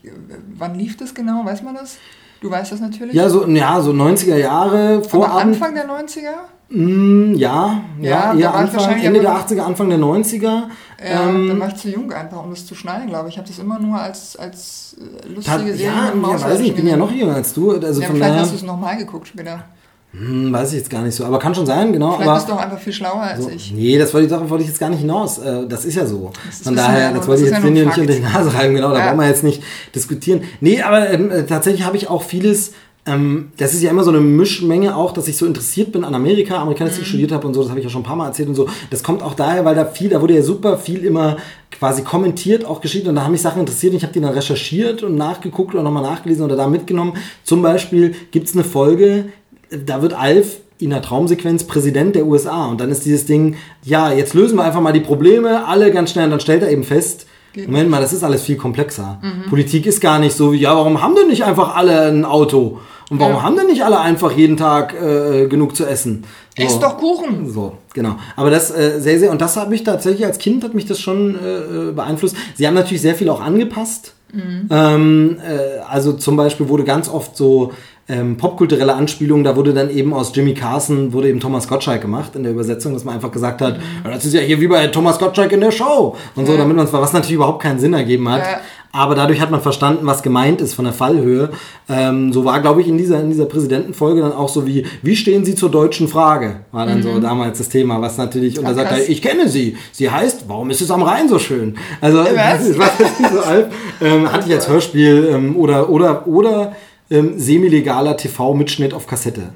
wann 0.57 0.75
lief 0.75 0.97
das 0.97 1.13
genau? 1.15 1.45
Weiß 1.45 1.61
man 1.63 1.75
das? 1.75 1.97
Du 2.41 2.51
weißt 2.51 2.73
das 2.73 2.81
natürlich? 2.81 3.15
Ja, 3.15 3.29
so, 3.29 3.47
ja, 3.47 3.81
so 3.81 3.91
90er 3.91 4.37
Jahre. 4.37 5.01
Aber 5.11 5.31
Anfang 5.33 5.73
der 5.73 5.87
90er? 5.87 6.33
Mm, 6.69 7.35
ja, 7.35 7.81
ja, 8.01 8.33
ja 8.33 8.39
eher 8.39 8.55
Anfang, 8.55 9.01
Ende 9.01 9.21
der 9.21 9.31
80er, 9.31 9.61
Anfang 9.61 9.89
der 9.89 9.99
90er. 9.99 10.43
Ja, 10.43 10.67
ähm, 10.99 11.47
dann 11.47 11.59
war 11.59 11.67
ich 11.69 11.75
zu 11.75 11.89
jung 11.89 12.11
einfach, 12.11 12.43
um 12.43 12.49
das 12.49 12.65
zu 12.65 12.75
schneiden, 12.75 13.07
glaube 13.07 13.29
ich. 13.29 13.35
Ich 13.35 13.37
habe 13.37 13.47
das 13.47 13.59
immer 13.59 13.79
nur 13.79 13.99
als, 13.99 14.35
als 14.35 14.97
äh, 14.99 15.27
lustige 15.27 15.73
Serie 15.73 15.75
Ja, 15.77 16.11
ja 16.13 16.41
weiß 16.43 16.59
ich, 16.59 16.69
ich 16.69 16.75
bin 16.75 16.87
ja 16.87 16.97
noch 16.97 17.11
jünger 17.11 17.35
als 17.35 17.53
du. 17.53 17.71
Also 17.71 18.01
ja, 18.01 18.07
von 18.07 18.15
vielleicht 18.15 18.31
daher, 18.31 18.41
hast 18.41 18.51
du 18.51 18.55
es 18.57 18.63
nochmal 18.63 18.97
geguckt 18.97 19.27
später. 19.27 19.63
Hm, 20.17 20.53
weiß 20.53 20.71
ich 20.71 20.77
jetzt 20.77 20.89
gar 20.89 21.01
nicht 21.01 21.15
so, 21.15 21.25
aber 21.25 21.39
kann 21.39 21.53
schon 21.53 21.65
sein, 21.65 21.91
genau. 21.91 22.13
Vielleicht 22.13 22.29
aber, 22.29 22.35
bist 22.35 22.49
du 22.49 22.53
auch 22.53 22.61
einfach 22.61 22.79
viel 22.79 22.93
schlauer 22.93 23.21
als 23.21 23.43
so, 23.43 23.49
ich. 23.49 23.73
Nee, 23.73 23.97
das 23.97 24.13
wollte 24.13 24.25
ich, 24.25 24.31
darauf 24.31 24.49
wollte 24.49 24.63
ich 24.63 24.69
jetzt 24.69 24.79
gar 24.79 24.89
nicht 24.89 25.01
hinaus. 25.01 25.39
Äh, 25.39 25.67
das 25.67 25.83
ist 25.83 25.95
ja 25.95 26.05
so. 26.05 26.31
Von 26.63 26.75
daher, 26.75 27.11
das 27.11 27.27
wollte 27.27 27.43
ich 27.43 27.49
jetzt 27.49 27.63
ja 27.63 27.69
nicht 27.69 27.85
unter 27.85 28.05
die 28.05 28.19
Nase 28.19 28.53
reiben, 28.53 28.75
genau, 28.75 28.91
da 28.91 28.99
ja. 28.99 29.05
brauchen 29.07 29.19
wir 29.19 29.27
jetzt 29.27 29.43
nicht 29.43 29.61
diskutieren. 29.93 30.43
Nee, 30.61 30.81
aber 30.81 31.09
ähm, 31.09 31.31
tatsächlich 31.47 31.85
habe 31.85 31.97
ich 31.97 32.09
auch 32.09 32.23
vieles 32.23 32.71
ähm, 33.07 33.49
das 33.57 33.73
ist 33.75 33.83
ja 33.83 33.91
immer 33.91 34.03
so 34.03 34.09
eine 34.09 34.19
Mischmenge 34.19 34.95
auch, 34.95 35.11
dass 35.11 35.27
ich 35.27 35.37
so 35.37 35.45
interessiert 35.45 35.91
bin 35.91 36.03
an 36.03 36.15
Amerika, 36.15 36.57
Amerikanistik 36.57 37.03
Mhm. 37.03 37.07
studiert 37.07 37.31
habe 37.31 37.45
und 37.45 37.53
so, 37.53 37.61
das 37.61 37.69
habe 37.69 37.79
ich 37.79 37.83
ja 37.83 37.91
schon 37.91 38.01
ein 38.01 38.05
paar 38.05 38.15
Mal 38.15 38.27
erzählt 38.27 38.49
und 38.49 38.55
so. 38.55 38.67
Das 38.89 39.03
kommt 39.03 39.21
auch 39.21 39.35
daher, 39.35 39.63
weil 39.63 39.75
da 39.75 39.85
viel, 39.85 40.09
da 40.09 40.21
wurde 40.21 40.33
ja 40.33 40.41
super 40.41 40.79
viel 40.79 41.05
immer 41.05 41.37
quasi 41.69 42.01
kommentiert, 42.01 42.65
auch 42.65 42.81
geschrieben 42.81 43.09
und 43.09 43.15
da 43.15 43.23
haben 43.23 43.31
mich 43.31 43.43
Sachen 43.43 43.59
interessiert 43.59 43.91
und 43.91 43.97
ich 43.97 44.03
habe 44.03 44.13
die 44.13 44.21
dann 44.21 44.33
recherchiert 44.33 45.03
und 45.03 45.15
nachgeguckt 45.15 45.75
oder 45.75 45.83
nochmal 45.83 46.01
nachgelesen 46.01 46.45
oder 46.45 46.55
da 46.55 46.67
mitgenommen. 46.67 47.13
Zum 47.43 47.61
Beispiel 47.61 48.15
gibt 48.31 48.47
es 48.47 48.55
eine 48.55 48.63
Folge, 48.63 49.25
da 49.85 50.01
wird 50.01 50.13
Alf 50.13 50.57
in 50.79 50.89
der 50.89 51.01
Traumsequenz 51.01 51.63
Präsident 51.65 52.15
der 52.15 52.25
USA 52.25 52.65
und 52.65 52.81
dann 52.81 52.89
ist 52.91 53.05
dieses 53.05 53.25
Ding, 53.25 53.55
ja, 53.83 54.11
jetzt 54.11 54.33
lösen 54.33 54.57
wir 54.57 54.63
einfach 54.63 54.81
mal 54.81 54.91
die 54.93 54.99
Probleme, 54.99 55.65
alle 55.67 55.91
ganz 55.91 56.11
schnell 56.11 56.25
und 56.25 56.31
dann 56.31 56.39
stellt 56.41 56.63
er 56.63 56.69
eben 56.71 56.83
fest, 56.83 57.27
Moment 57.67 57.89
mal, 57.89 58.01
das 58.01 58.11
ist 58.11 58.21
alles 58.23 58.41
viel 58.41 58.57
komplexer. 58.57 59.21
Politik 59.49 59.85
ist 59.85 60.01
gar 60.01 60.19
nicht 60.19 60.35
so 60.35 60.51
wie, 60.51 60.57
ja, 60.57 60.75
warum 60.75 61.01
haben 61.01 61.15
denn 61.15 61.29
nicht 61.29 61.45
einfach 61.45 61.77
alle 61.77 62.07
ein 62.07 62.25
Auto? 62.25 62.79
Und 63.09 63.19
warum 63.21 63.35
Ja. 63.35 63.43
haben 63.43 63.55
denn 63.55 63.67
nicht 63.67 63.85
alle 63.85 63.99
einfach 64.01 64.31
jeden 64.33 64.57
Tag 64.57 64.93
äh, 64.93 65.47
genug 65.47 65.73
zu 65.75 65.85
essen? 65.85 66.25
So. 66.57 66.63
Ess 66.63 66.79
doch 66.79 66.97
Kuchen. 66.97 67.49
So, 67.49 67.77
genau. 67.93 68.15
Aber 68.35 68.49
das 68.49 68.71
äh, 68.71 68.99
sehr, 68.99 69.19
sehr, 69.19 69.31
und 69.31 69.39
das 69.39 69.55
hat 69.55 69.69
mich 69.69 69.85
tatsächlich 69.85 70.25
als 70.25 70.37
Kind 70.37 70.65
hat 70.65 70.73
mich 70.73 70.85
das 70.85 70.99
schon 70.99 71.35
äh, 71.35 71.91
beeinflusst. 71.93 72.35
Sie 72.55 72.67
haben 72.67 72.73
natürlich 72.73 73.01
sehr 73.01 73.15
viel 73.15 73.29
auch 73.29 73.39
angepasst. 73.41 74.13
Ähm, 74.69 75.37
äh, 75.47 75.79
also 75.89 76.11
zum 76.13 76.35
Beispiel 76.35 76.67
wurde 76.67 76.83
ganz 76.83 77.07
oft 77.07 77.37
so 77.37 77.71
ähm, 78.07 78.37
popkulturelle 78.37 78.93
Anspielungen, 78.93 79.43
da 79.43 79.55
wurde 79.55 79.73
dann 79.73 79.89
eben 79.89 80.13
aus 80.13 80.31
Jimmy 80.35 80.53
Carson, 80.53 81.11
wurde 81.11 81.29
eben 81.29 81.39
Thomas 81.39 81.67
Gottschalk 81.67 82.01
gemacht 82.01 82.35
in 82.35 82.43
der 82.43 82.51
Übersetzung, 82.51 82.93
dass 82.93 83.03
man 83.03 83.15
einfach 83.15 83.31
gesagt 83.31 83.61
hat, 83.61 83.79
ja, 84.03 84.11
das 84.11 84.25
ist 84.25 84.33
ja 84.33 84.41
hier 84.41 84.61
wie 84.61 84.67
bei 84.67 84.87
Thomas 84.87 85.17
Gottschalk 85.17 85.51
in 85.51 85.61
der 85.61 85.71
Show 85.71 86.15
und 86.35 86.45
so, 86.45 86.55
damit 86.55 86.75
man 86.75 86.85
es 86.85 86.93
war, 86.93 87.01
was 87.01 87.13
natürlich 87.13 87.35
überhaupt 87.35 87.63
keinen 87.63 87.79
Sinn 87.79 87.93
ergeben 87.93 88.29
hat. 88.29 88.41
Ja. 88.41 88.59
Aber 88.91 89.13
dadurch 89.13 89.41
hat 89.41 89.51
man 89.51 89.59
verstanden, 89.59 90.05
was 90.05 90.23
gemeint 90.23 90.61
ist 90.61 90.73
von 90.73 90.85
der 90.85 90.93
Fallhöhe. 90.93 91.49
Ähm, 91.89 92.31
so 92.31 92.45
war, 92.45 92.61
glaube 92.61 92.79
ich, 92.79 92.87
in 92.87 92.97
dieser, 92.97 93.19
in 93.19 93.29
dieser 93.29 93.45
Präsidentenfolge 93.45 94.21
dann 94.21 94.31
auch 94.31 94.47
so 94.47 94.65
wie, 94.65 94.85
wie 95.01 95.17
stehen 95.17 95.43
Sie 95.43 95.53
zur 95.53 95.69
deutschen 95.69 96.07
Frage? 96.07 96.61
War 96.71 96.85
dann 96.85 97.03
so 97.03 97.19
damals 97.19 97.57
das 97.57 97.67
Thema, 97.67 97.99
was 98.01 98.17
natürlich, 98.17 98.57
und 98.57 98.63
da 98.65 98.73
sagt 98.73 98.91
er, 98.91 99.09
ich 99.09 99.21
kenne 99.21 99.49
sie. 99.49 99.75
Sie 99.91 100.09
heißt, 100.09 100.45
warum 100.47 100.69
ist 100.69 100.79
es 100.79 100.91
am 100.91 101.03
Rhein 101.03 101.27
so 101.27 101.39
schön? 101.39 101.77
Also, 101.99 102.19
Was? 102.23 102.69
das 102.69 102.79
was 102.79 102.99
ist 102.99 103.33
so 103.33 103.41
alt? 103.41 103.67
Ähm, 103.99 104.31
hatte 104.31 104.47
ich 104.47 104.53
als 104.53 104.69
Hörspiel 104.69 105.29
ähm, 105.29 105.57
oder, 105.57 105.89
oder, 105.89 106.25
oder 106.25 106.71
ähm, 107.09 107.39
semi-legaler 107.39 108.17
TV-Mitschnitt 108.17 108.93
auf 108.93 109.07
Kassette. 109.07 109.49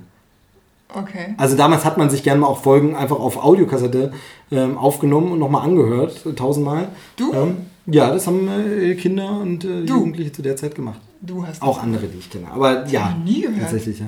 Okay. 0.93 1.35
Also 1.37 1.55
damals 1.55 1.85
hat 1.85 1.97
man 1.97 2.09
sich 2.09 2.23
gerne 2.23 2.41
mal 2.41 2.47
auch 2.47 2.61
Folgen 2.61 2.95
einfach 2.95 3.19
auf 3.19 3.37
Audiokassette 3.43 4.11
ähm, 4.51 4.77
aufgenommen 4.77 5.31
und 5.31 5.39
nochmal 5.39 5.63
angehört, 5.63 6.25
tausendmal. 6.35 6.89
Du? 7.15 7.31
Ähm, 7.33 7.57
ja, 7.85 8.11
das 8.11 8.25
haben 8.25 8.47
äh, 8.47 8.95
Kinder 8.95 9.39
und 9.39 9.63
äh? 9.63 9.81
Jugendliche 9.81 10.31
zu 10.31 10.41
der 10.41 10.55
Zeit 10.55 10.73
gemacht. 10.73 10.99
Du 11.21 11.45
hast 11.45 11.61
Auch 11.61 11.81
andere, 11.81 12.07
die 12.07 12.17
ich 12.17 12.29
kenne. 12.29 12.47
Aber 12.51 12.87
ja, 12.87 13.11
noch 13.11 13.23
nie 13.23 13.41
gehört. 13.41 13.59
tatsächlich, 13.61 13.99
ja. 13.99 14.07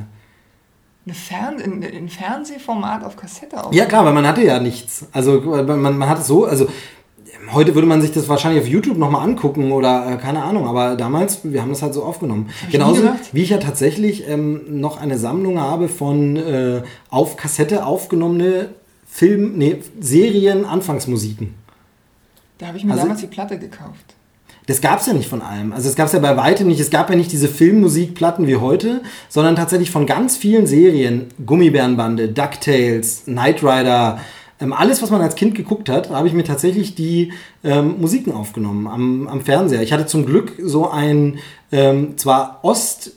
eine 1.05 1.13
Fern 1.13 1.59
in, 1.59 1.81
in 1.83 2.09
Fernsehformat 2.09 3.03
auf 3.03 3.15
Kassette 3.15 3.63
auf. 3.63 3.73
Ja, 3.73 3.85
klar, 3.85 4.05
weil 4.05 4.13
man 4.13 4.25
hatte 4.25 4.43
ja 4.43 4.59
nichts. 4.59 5.05
Also 5.11 5.41
man, 5.41 5.97
man 5.97 6.09
hat 6.09 6.19
es 6.19 6.27
so, 6.27 6.45
also 6.45 6.67
heute 7.53 7.75
würde 7.75 7.87
man 7.87 8.01
sich 8.01 8.11
das 8.11 8.29
wahrscheinlich 8.29 8.61
auf 8.63 8.67
YouTube 8.67 8.97
nochmal 8.97 9.23
angucken 9.27 9.71
oder 9.71 10.11
äh, 10.13 10.17
keine 10.17 10.43
Ahnung, 10.43 10.67
aber 10.67 10.95
damals, 10.95 11.39
wir 11.43 11.61
haben 11.61 11.69
das 11.69 11.81
halt 11.81 11.93
so 11.93 12.03
aufgenommen. 12.03 12.49
Genauso 12.71 13.03
wie 13.33 13.41
ich 13.43 13.49
ja 13.49 13.57
tatsächlich 13.57 14.27
ähm, 14.27 14.61
noch 14.79 14.99
eine 14.99 15.17
Sammlung 15.17 15.59
habe 15.59 15.87
von 15.89 16.37
äh, 16.37 16.81
auf 17.09 17.37
Kassette 17.37 17.85
aufgenommene 17.85 18.69
Film, 19.09 19.53
nee, 19.57 19.77
Serien, 19.99 20.65
Anfangsmusiken. 20.65 21.53
Da 22.57 22.67
habe 22.67 22.77
ich 22.77 22.83
mir 22.85 22.91
Also- 22.93 23.03
damals 23.03 23.21
die 23.21 23.27
Platte 23.27 23.57
gekauft. 23.59 24.15
Das 24.67 24.79
gab 24.79 24.99
es 24.99 25.07
ja 25.07 25.13
nicht 25.13 25.27
von 25.27 25.41
allem. 25.41 25.73
Also 25.73 25.89
es 25.89 25.95
gab 25.95 26.05
es 26.05 26.13
ja 26.13 26.19
bei 26.19 26.37
weitem 26.37 26.67
nicht. 26.67 26.79
Es 26.79 26.91
gab 26.91 27.09
ja 27.09 27.15
nicht 27.15 27.31
diese 27.31 27.47
Filmmusikplatten 27.47 28.45
wie 28.47 28.57
heute, 28.57 29.01
sondern 29.27 29.55
tatsächlich 29.55 29.89
von 29.89 30.05
ganz 30.05 30.37
vielen 30.37 30.67
Serien. 30.67 31.25
Gummibärenbande, 31.45 32.27
DuckTales, 32.29 33.23
Knight 33.25 33.63
Rider, 33.63 34.19
ähm, 34.61 34.73
alles, 34.73 35.01
was 35.01 35.09
man 35.09 35.21
als 35.21 35.35
Kind 35.35 35.55
geguckt 35.55 35.89
hat, 35.89 36.09
habe 36.09 36.27
ich 36.27 36.33
mir 36.33 36.43
tatsächlich 36.43 36.95
die 36.95 37.33
ähm, 37.63 37.95
Musiken 37.99 38.33
aufgenommen 38.33 38.87
am, 38.87 39.27
am 39.27 39.41
Fernseher. 39.41 39.81
Ich 39.81 39.91
hatte 39.91 40.05
zum 40.05 40.25
Glück 40.25 40.53
so 40.61 40.89
ein 40.89 41.39
ähm, 41.71 42.17
zwar 42.17 42.59
Ost 42.63 43.11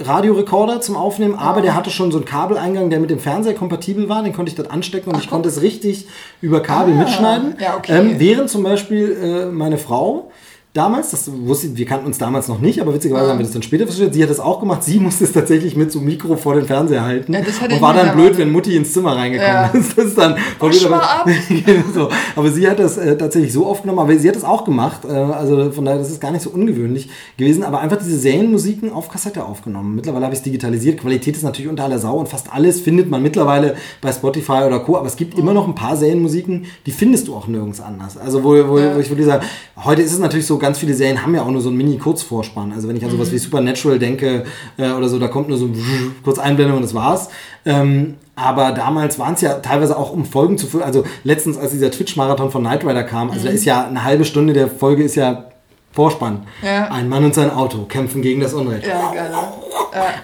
Radiorekorder 0.00 0.80
zum 0.80 0.96
Aufnehmen, 0.96 1.36
aber 1.36 1.62
der 1.62 1.76
hatte 1.76 1.88
schon 1.90 2.10
so 2.10 2.18
einen 2.18 2.26
Kabeleingang, 2.26 2.90
der 2.90 2.98
mit 2.98 3.10
dem 3.10 3.20
Fernseher 3.20 3.54
kompatibel 3.54 4.08
war. 4.08 4.24
Den 4.24 4.32
konnte 4.32 4.50
ich 4.50 4.56
dort 4.56 4.70
anstecken 4.72 5.12
und 5.12 5.20
ich 5.22 5.30
konnte 5.30 5.48
es 5.48 5.62
richtig 5.62 6.08
über 6.40 6.60
Kabel 6.60 6.94
Ah, 6.94 6.98
mitschneiden. 6.98 7.54
ja, 7.60 7.76
okay. 7.76 7.96
ähm, 7.96 8.14
während 8.18 8.50
zum 8.50 8.64
Beispiel 8.64 9.16
äh, 9.22 9.46
meine 9.52 9.78
Frau 9.78 10.32
damals, 10.74 11.12
das 11.12 11.30
wusste, 11.32 11.76
wir 11.76 11.86
kannten 11.86 12.04
uns 12.06 12.18
damals 12.18 12.48
noch 12.48 12.58
nicht, 12.60 12.80
aber 12.80 12.92
witzigerweise 12.92 13.26
Ah. 13.26 13.30
haben 13.30 13.38
wir 13.38 13.44
das 13.44 13.52
dann 13.52 13.62
später 13.62 13.86
verstanden. 13.86 14.12
Sie 14.12 14.22
hat 14.22 14.28
das 14.28 14.40
auch 14.40 14.58
gemacht. 14.60 14.82
Sie 14.84 14.98
musste 15.00 15.24
es 15.24 15.32
tatsächlich 15.32 15.76
mit 15.76 15.90
so 15.92 16.00
einem 16.00 16.08
Mikro 16.08 16.36
vor 16.36 16.56
den 16.56 16.66
Fernseher 16.66 17.04
halten 17.04 17.32
Ja, 17.32 17.40
und 17.40 17.80
war 17.80 17.94
dann 17.94 18.14
blöd, 18.16 18.36
wenn 18.36 18.50
Mutti 18.50 18.76
ins 18.76 18.92
Zimmer 18.92 19.16
reingekommen 19.16 19.52
Ja. 19.54 19.66
ist. 19.68 19.96
Das 19.96 20.04
ist 20.06 20.18
dann 20.18 20.32
mal 20.32 21.00
ab. 21.00 21.28
so. 21.94 22.08
Aber 22.36 22.50
sie 22.50 22.68
hat 22.68 22.80
das 22.80 22.98
äh, 22.98 23.16
tatsächlich 23.16 23.52
so 23.52 23.66
aufgenommen, 23.66 24.00
aber 24.00 24.16
sie 24.18 24.28
hat 24.28 24.34
das 24.36 24.44
auch 24.44 24.64
gemacht. 24.64 25.04
Äh, 25.04 25.12
also 25.12 25.70
von 25.70 25.84
daher, 25.84 25.98
das 26.00 26.10
ist 26.10 26.20
gar 26.20 26.32
nicht 26.32 26.42
so 26.42 26.50
ungewöhnlich 26.50 27.08
gewesen. 27.36 27.62
Aber 27.62 27.78
einfach 27.80 27.98
diese 27.98 28.18
Serienmusiken 28.18 28.92
auf 28.92 29.08
Kassette 29.08 29.44
aufgenommen. 29.44 29.94
Mittlerweile 29.94 30.24
habe 30.24 30.34
ich 30.34 30.40
es 30.40 30.44
digitalisiert. 30.44 31.00
Qualität 31.00 31.36
ist 31.36 31.44
natürlich 31.44 31.70
unter 31.70 31.84
aller 31.84 32.00
Sau 32.00 32.16
und 32.18 32.28
fast 32.28 32.52
alles 32.52 32.80
findet 32.80 33.08
man 33.08 33.22
mittlerweile 33.22 33.76
bei 34.00 34.10
Spotify 34.12 34.64
oder 34.66 34.80
Co. 34.80 34.96
Aber 34.96 35.06
es 35.06 35.14
gibt 35.16 35.38
immer 35.38 35.52
noch 35.54 35.68
ein 35.68 35.76
paar 35.76 35.96
Serienmusiken, 35.96 36.66
die 36.86 36.90
findest 36.90 37.28
du 37.28 37.36
auch 37.36 37.46
nirgends 37.46 37.80
anders. 37.80 38.16
Also 38.16 38.42
wo, 38.42 38.50
wo, 38.50 38.74
wo 38.74 38.98
ich 38.98 39.08
würde 39.08 39.22
sagen, 39.24 39.44
heute 39.76 40.02
ist 40.02 40.12
es 40.12 40.18
natürlich 40.18 40.46
so, 40.46 40.58
ganz 40.64 40.78
viele 40.78 40.94
Serien 40.94 41.22
haben 41.22 41.34
ja 41.34 41.42
auch 41.42 41.50
nur 41.50 41.60
so 41.60 41.68
einen 41.68 41.76
Mini-Kurzvorspann. 41.76 42.72
Also 42.72 42.88
wenn 42.88 42.96
ich 42.96 43.04
an 43.04 43.10
sowas 43.10 43.30
wie 43.30 43.36
Supernatural 43.36 43.98
denke 43.98 44.44
äh, 44.78 44.92
oder 44.92 45.10
so, 45.10 45.18
da 45.18 45.28
kommt 45.28 45.50
nur 45.50 45.58
so 45.58 45.68
kurz 46.22 46.38
Einblendung 46.38 46.76
und 46.78 46.82
das 46.82 46.94
war's. 46.94 47.28
Ähm, 47.66 48.14
aber 48.34 48.72
damals 48.72 49.18
waren 49.18 49.34
es 49.34 49.42
ja 49.42 49.54
teilweise 49.54 49.98
auch 49.98 50.10
um 50.10 50.24
Folgen 50.24 50.56
zu 50.56 50.66
füllen. 50.66 50.84
Also 50.84 51.04
letztens, 51.22 51.58
als 51.58 51.72
dieser 51.72 51.90
Twitch-Marathon 51.90 52.50
von 52.50 52.62
Knight 52.62 52.82
Rider 52.82 53.04
kam, 53.04 53.30
also 53.30 53.44
da 53.44 53.52
ist 53.52 53.66
ja 53.66 53.86
eine 53.86 54.04
halbe 54.04 54.24
Stunde 54.24 54.54
der 54.54 54.68
Folge 54.68 55.02
ist 55.02 55.16
ja 55.16 55.50
Vorspann. 55.92 56.46
Ja. 56.62 56.90
Ein 56.90 57.10
Mann 57.10 57.24
und 57.24 57.34
sein 57.34 57.50
Auto 57.50 57.84
kämpfen 57.84 58.22
gegen 58.22 58.40
das 58.40 58.54
Unrecht. 58.54 58.86
Ja, 58.86 59.12
geil. 59.12 59.30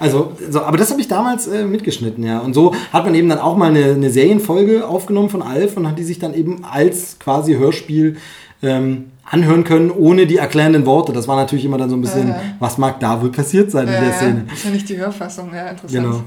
Also, 0.01 0.33
so, 0.49 0.63
aber 0.63 0.79
das 0.79 0.91
habe 0.91 1.01
ich 1.03 1.07
damals 1.07 1.47
äh, 1.47 1.65
mitgeschnitten, 1.65 2.25
ja. 2.25 2.41
Und 2.41 2.55
so 2.55 2.75
hat 2.93 3.05
man 3.05 3.15
eben 3.15 3.29
dann 3.29 3.39
auch 3.39 3.57
mal 3.57 3.69
eine, 3.69 3.93
eine 3.93 4.11
Serienfolge 4.11 4.89
aufgenommen 4.89 5.29
von 5.29 5.43
Alf 5.43 5.77
und 5.77 5.87
hat 5.87 5.99
die 5.99 6.03
sich 6.03 6.19
dann 6.19 6.35
eben 6.35 6.65
als 6.65 7.19
quasi 7.21 7.55
Hörspiel 7.57 8.17
ähm, 8.63 9.13
anhören 9.31 9.65
können, 9.65 9.91
ohne 9.91 10.27
die 10.27 10.37
erklärenden 10.37 10.85
Worte. 10.87 11.13
Das 11.13 11.27
war 11.29 11.37
natürlich 11.37 11.65
immer 11.65 11.79
dann 11.79 11.89
so 11.89 11.97
ein 11.97 12.01
bisschen, 12.03 12.29
Ja. 12.29 12.41
was 12.59 12.79
mag 12.79 12.99
da 13.01 13.23
wohl 13.23 13.31
passiert 13.31 13.71
sein 13.71 13.87
in 13.87 13.93
der 13.93 14.11
Äh, 14.11 14.13
Szene. 14.13 14.47
ist 14.53 14.65
ja 14.65 14.71
nicht 14.71 14.89
die 14.89 14.99
Hörfassung, 14.99 15.55
ja, 15.55 15.69
interessant. 15.69 15.93
Genau. 16.05 16.23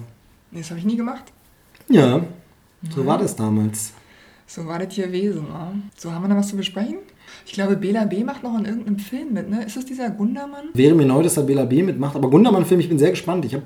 Nee, 0.51 0.59
das 0.59 0.69
habe 0.69 0.80
ich 0.80 0.85
nie 0.85 0.95
gemacht. 0.95 1.23
Ja, 1.89 2.21
so 2.95 3.05
war 3.05 3.17
das 3.17 3.35
damals. 3.35 3.91
So 4.47 4.65
war 4.67 4.80
das 4.80 4.93
hier 4.93 5.11
Wesen. 5.11 5.47
Ja. 5.49 5.71
So, 5.97 6.11
haben 6.11 6.23
wir 6.23 6.27
noch 6.30 6.38
was 6.38 6.47
zu 6.49 6.55
besprechen? 6.57 6.97
Ich 7.45 7.53
glaube, 7.53 7.76
Bela 7.76 8.06
B. 8.06 8.24
macht 8.24 8.41
noch 8.44 8.57
in 8.57 8.65
irgendeinem 8.65 8.98
Film 8.99 9.34
mit, 9.34 9.49
ne? 9.49 9.64
Ist 9.65 9.76
das 9.78 9.86
dieser 9.86 10.10
Gundermann? 10.10 10.65
Wäre 10.74 10.95
mir 10.95 11.06
neu, 11.06 11.22
dass 11.24 11.38
er 11.38 11.44
Bela 11.44 11.65
B. 11.65 11.84
mitmacht. 11.84 12.15
Aber 12.15 12.30
Gundermann-Film, 12.30 12.80
ich 12.80 12.90
bin 12.90 12.98
sehr 12.98 13.11
gespannt. 13.11 13.45
Ich 13.45 13.53
habe 13.53 13.64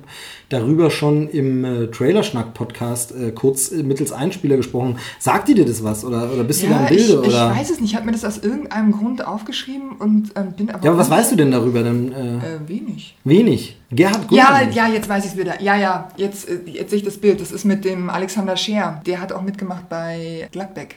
darüber 0.48 0.90
schon 0.90 1.28
im 1.28 1.64
äh, 1.64 1.86
Trailerschnack-Podcast 1.86 3.12
äh, 3.12 3.30
kurz 3.32 3.70
äh, 3.72 3.82
mittels 3.82 4.12
Einspieler 4.12 4.56
gesprochen. 4.56 4.98
Sagt 5.18 5.48
die 5.48 5.54
dir 5.54 5.64
das 5.64 5.82
was? 5.84 6.04
Oder, 6.04 6.30
oder 6.32 6.44
bist 6.44 6.62
du 6.62 6.66
da 6.68 6.78
im 6.86 6.94
ich, 6.96 7.06
Bilde? 7.06 7.22
ich 7.22 7.28
oder? 7.28 7.50
weiß 7.50 7.70
es 7.70 7.80
nicht. 7.80 7.90
Ich 7.92 7.96
habe 7.96 8.06
mir 8.06 8.12
das 8.12 8.24
aus 8.24 8.38
irgendeinem 8.38 8.92
Grund 8.92 9.26
aufgeschrieben 9.26 9.92
und 9.98 10.32
ähm, 10.36 10.52
bin 10.52 10.70
aber. 10.70 10.84
Ja, 10.84 10.90
aber 10.90 11.00
was 11.00 11.10
weißt 11.10 11.32
du 11.32 11.36
denn 11.36 11.50
darüber? 11.50 11.82
Dann, 11.82 12.12
äh, 12.12 12.36
Äh, 12.38 12.68
wenig. 12.68 13.16
wenig. 13.24 13.76
Gerhard 13.90 14.30
Ja, 14.30 14.46
Gundermann. 14.50 14.72
ja, 14.74 14.88
jetzt 14.88 15.08
weiß 15.08 15.24
ich 15.24 15.32
es 15.32 15.36
wieder. 15.38 15.60
Ja, 15.62 15.76
ja, 15.76 16.08
jetzt, 16.16 16.48
äh, 16.48 16.58
jetzt 16.66 16.90
sehe 16.90 16.98
ich 16.98 17.04
das 17.04 17.16
Bild. 17.16 17.40
Das 17.40 17.52
ist 17.52 17.64
mit 17.64 17.84
dem 17.84 18.10
Alexander 18.10 18.56
Scheer. 18.56 19.00
Der 19.06 19.20
hat 19.20 19.32
auch 19.32 19.42
mitgemacht 19.42 19.88
bei 19.88 20.48
Gladbeck. 20.52 20.96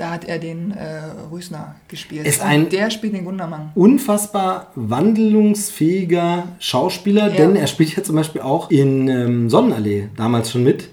Da 0.00 0.08
hat 0.10 0.24
er 0.24 0.38
den 0.38 0.70
äh, 0.72 1.02
Rösner 1.30 1.74
gespielt. 1.88 2.26
Ist 2.26 2.40
Und 2.40 2.46
ein- 2.48 2.68
der 2.70 2.88
spielt 2.90 3.12
den 3.12 3.26
Gundermann. 3.26 3.70
unfassbar 3.74 4.68
wandlungsfähiger 4.74 6.44
Schauspieler, 6.58 7.28
Ja. 7.28 7.34
denn 7.36 7.54
er 7.56 7.66
spielt 7.66 7.94
ja 7.96 8.02
zum 8.02 8.16
Beispiel 8.16 8.40
auch 8.40 8.70
in 8.70 9.08
ähm, 9.08 9.50
Sonnenallee 9.50 10.08
damals 10.16 10.50
schon 10.50 10.64
mit. 10.64 10.88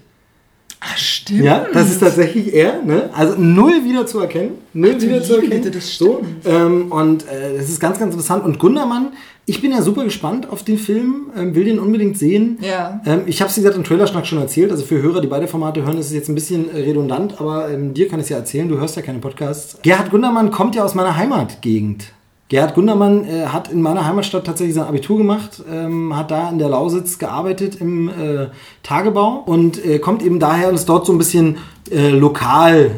Ach, 0.80 0.96
stimmt. 0.96 1.42
Ja, 1.42 1.66
das 1.72 1.90
ist 1.90 1.98
tatsächlich 2.00 2.54
er, 2.54 2.82
ne? 2.82 3.10
Also 3.12 3.34
null 3.36 3.84
wieder 3.84 4.06
zu 4.06 4.20
erkennen. 4.20 4.52
Null 4.74 4.94
Ach, 4.96 5.02
wieder 5.02 5.22
zu 5.22 5.34
erkennen. 5.36 5.62
Güte, 5.62 5.70
das 5.72 5.96
So, 5.96 6.18
stimmt. 6.22 6.46
ähm, 6.46 6.92
und 6.92 7.22
äh, 7.24 7.56
das 7.56 7.68
ist 7.68 7.80
ganz, 7.80 7.98
ganz 7.98 8.12
interessant. 8.14 8.44
Und 8.44 8.60
Gundermann, 8.60 9.08
ich 9.44 9.60
bin 9.60 9.72
ja 9.72 9.82
super 9.82 10.04
gespannt 10.04 10.48
auf 10.50 10.62
den 10.62 10.78
Film, 10.78 11.30
ähm, 11.36 11.54
will 11.56 11.64
den 11.64 11.80
unbedingt 11.80 12.16
sehen. 12.16 12.58
Ja. 12.60 13.00
Ähm, 13.06 13.22
ich 13.26 13.40
habe 13.40 13.50
es, 13.50 13.56
wie 13.56 13.62
gesagt, 13.62 13.76
im 13.76 13.82
Trailerschnack 13.82 14.24
schon 14.26 14.38
erzählt. 14.38 14.70
Also 14.70 14.84
für 14.84 15.02
Hörer, 15.02 15.20
die 15.20 15.26
beide 15.26 15.48
Formate 15.48 15.82
hören, 15.84 15.98
ist 15.98 16.06
es 16.06 16.12
jetzt 16.12 16.28
ein 16.28 16.36
bisschen 16.36 16.70
äh, 16.72 16.78
redundant, 16.80 17.40
aber 17.40 17.70
ähm, 17.70 17.92
dir 17.92 18.06
kann 18.08 18.20
ich 18.20 18.24
es 18.24 18.30
ja 18.30 18.36
erzählen. 18.36 18.68
Du 18.68 18.78
hörst 18.78 18.94
ja 18.94 19.02
keine 19.02 19.18
Podcasts. 19.18 19.78
Gerhard 19.82 20.10
Gundermann 20.10 20.50
kommt 20.52 20.76
ja 20.76 20.84
aus 20.84 20.94
meiner 20.94 21.16
Heimatgegend. 21.16 22.12
Gerhard 22.48 22.74
Gundermann 22.74 23.24
äh, 23.24 23.46
hat 23.46 23.70
in 23.70 23.82
meiner 23.82 24.06
Heimatstadt 24.06 24.46
tatsächlich 24.46 24.74
sein 24.74 24.86
Abitur 24.86 25.18
gemacht, 25.18 25.62
ähm, 25.70 26.16
hat 26.16 26.30
da 26.30 26.48
in 26.48 26.58
der 26.58 26.70
Lausitz 26.70 27.18
gearbeitet 27.18 27.76
im 27.80 28.08
äh, 28.08 28.46
Tagebau 28.82 29.42
und 29.44 29.84
äh, 29.84 29.98
kommt 29.98 30.22
eben 30.22 30.40
daher 30.40 30.70
und 30.70 30.74
ist 30.74 30.88
dort 30.88 31.04
so 31.04 31.12
ein 31.12 31.18
bisschen 31.18 31.58
äh, 31.90 32.08
lokal, 32.08 32.92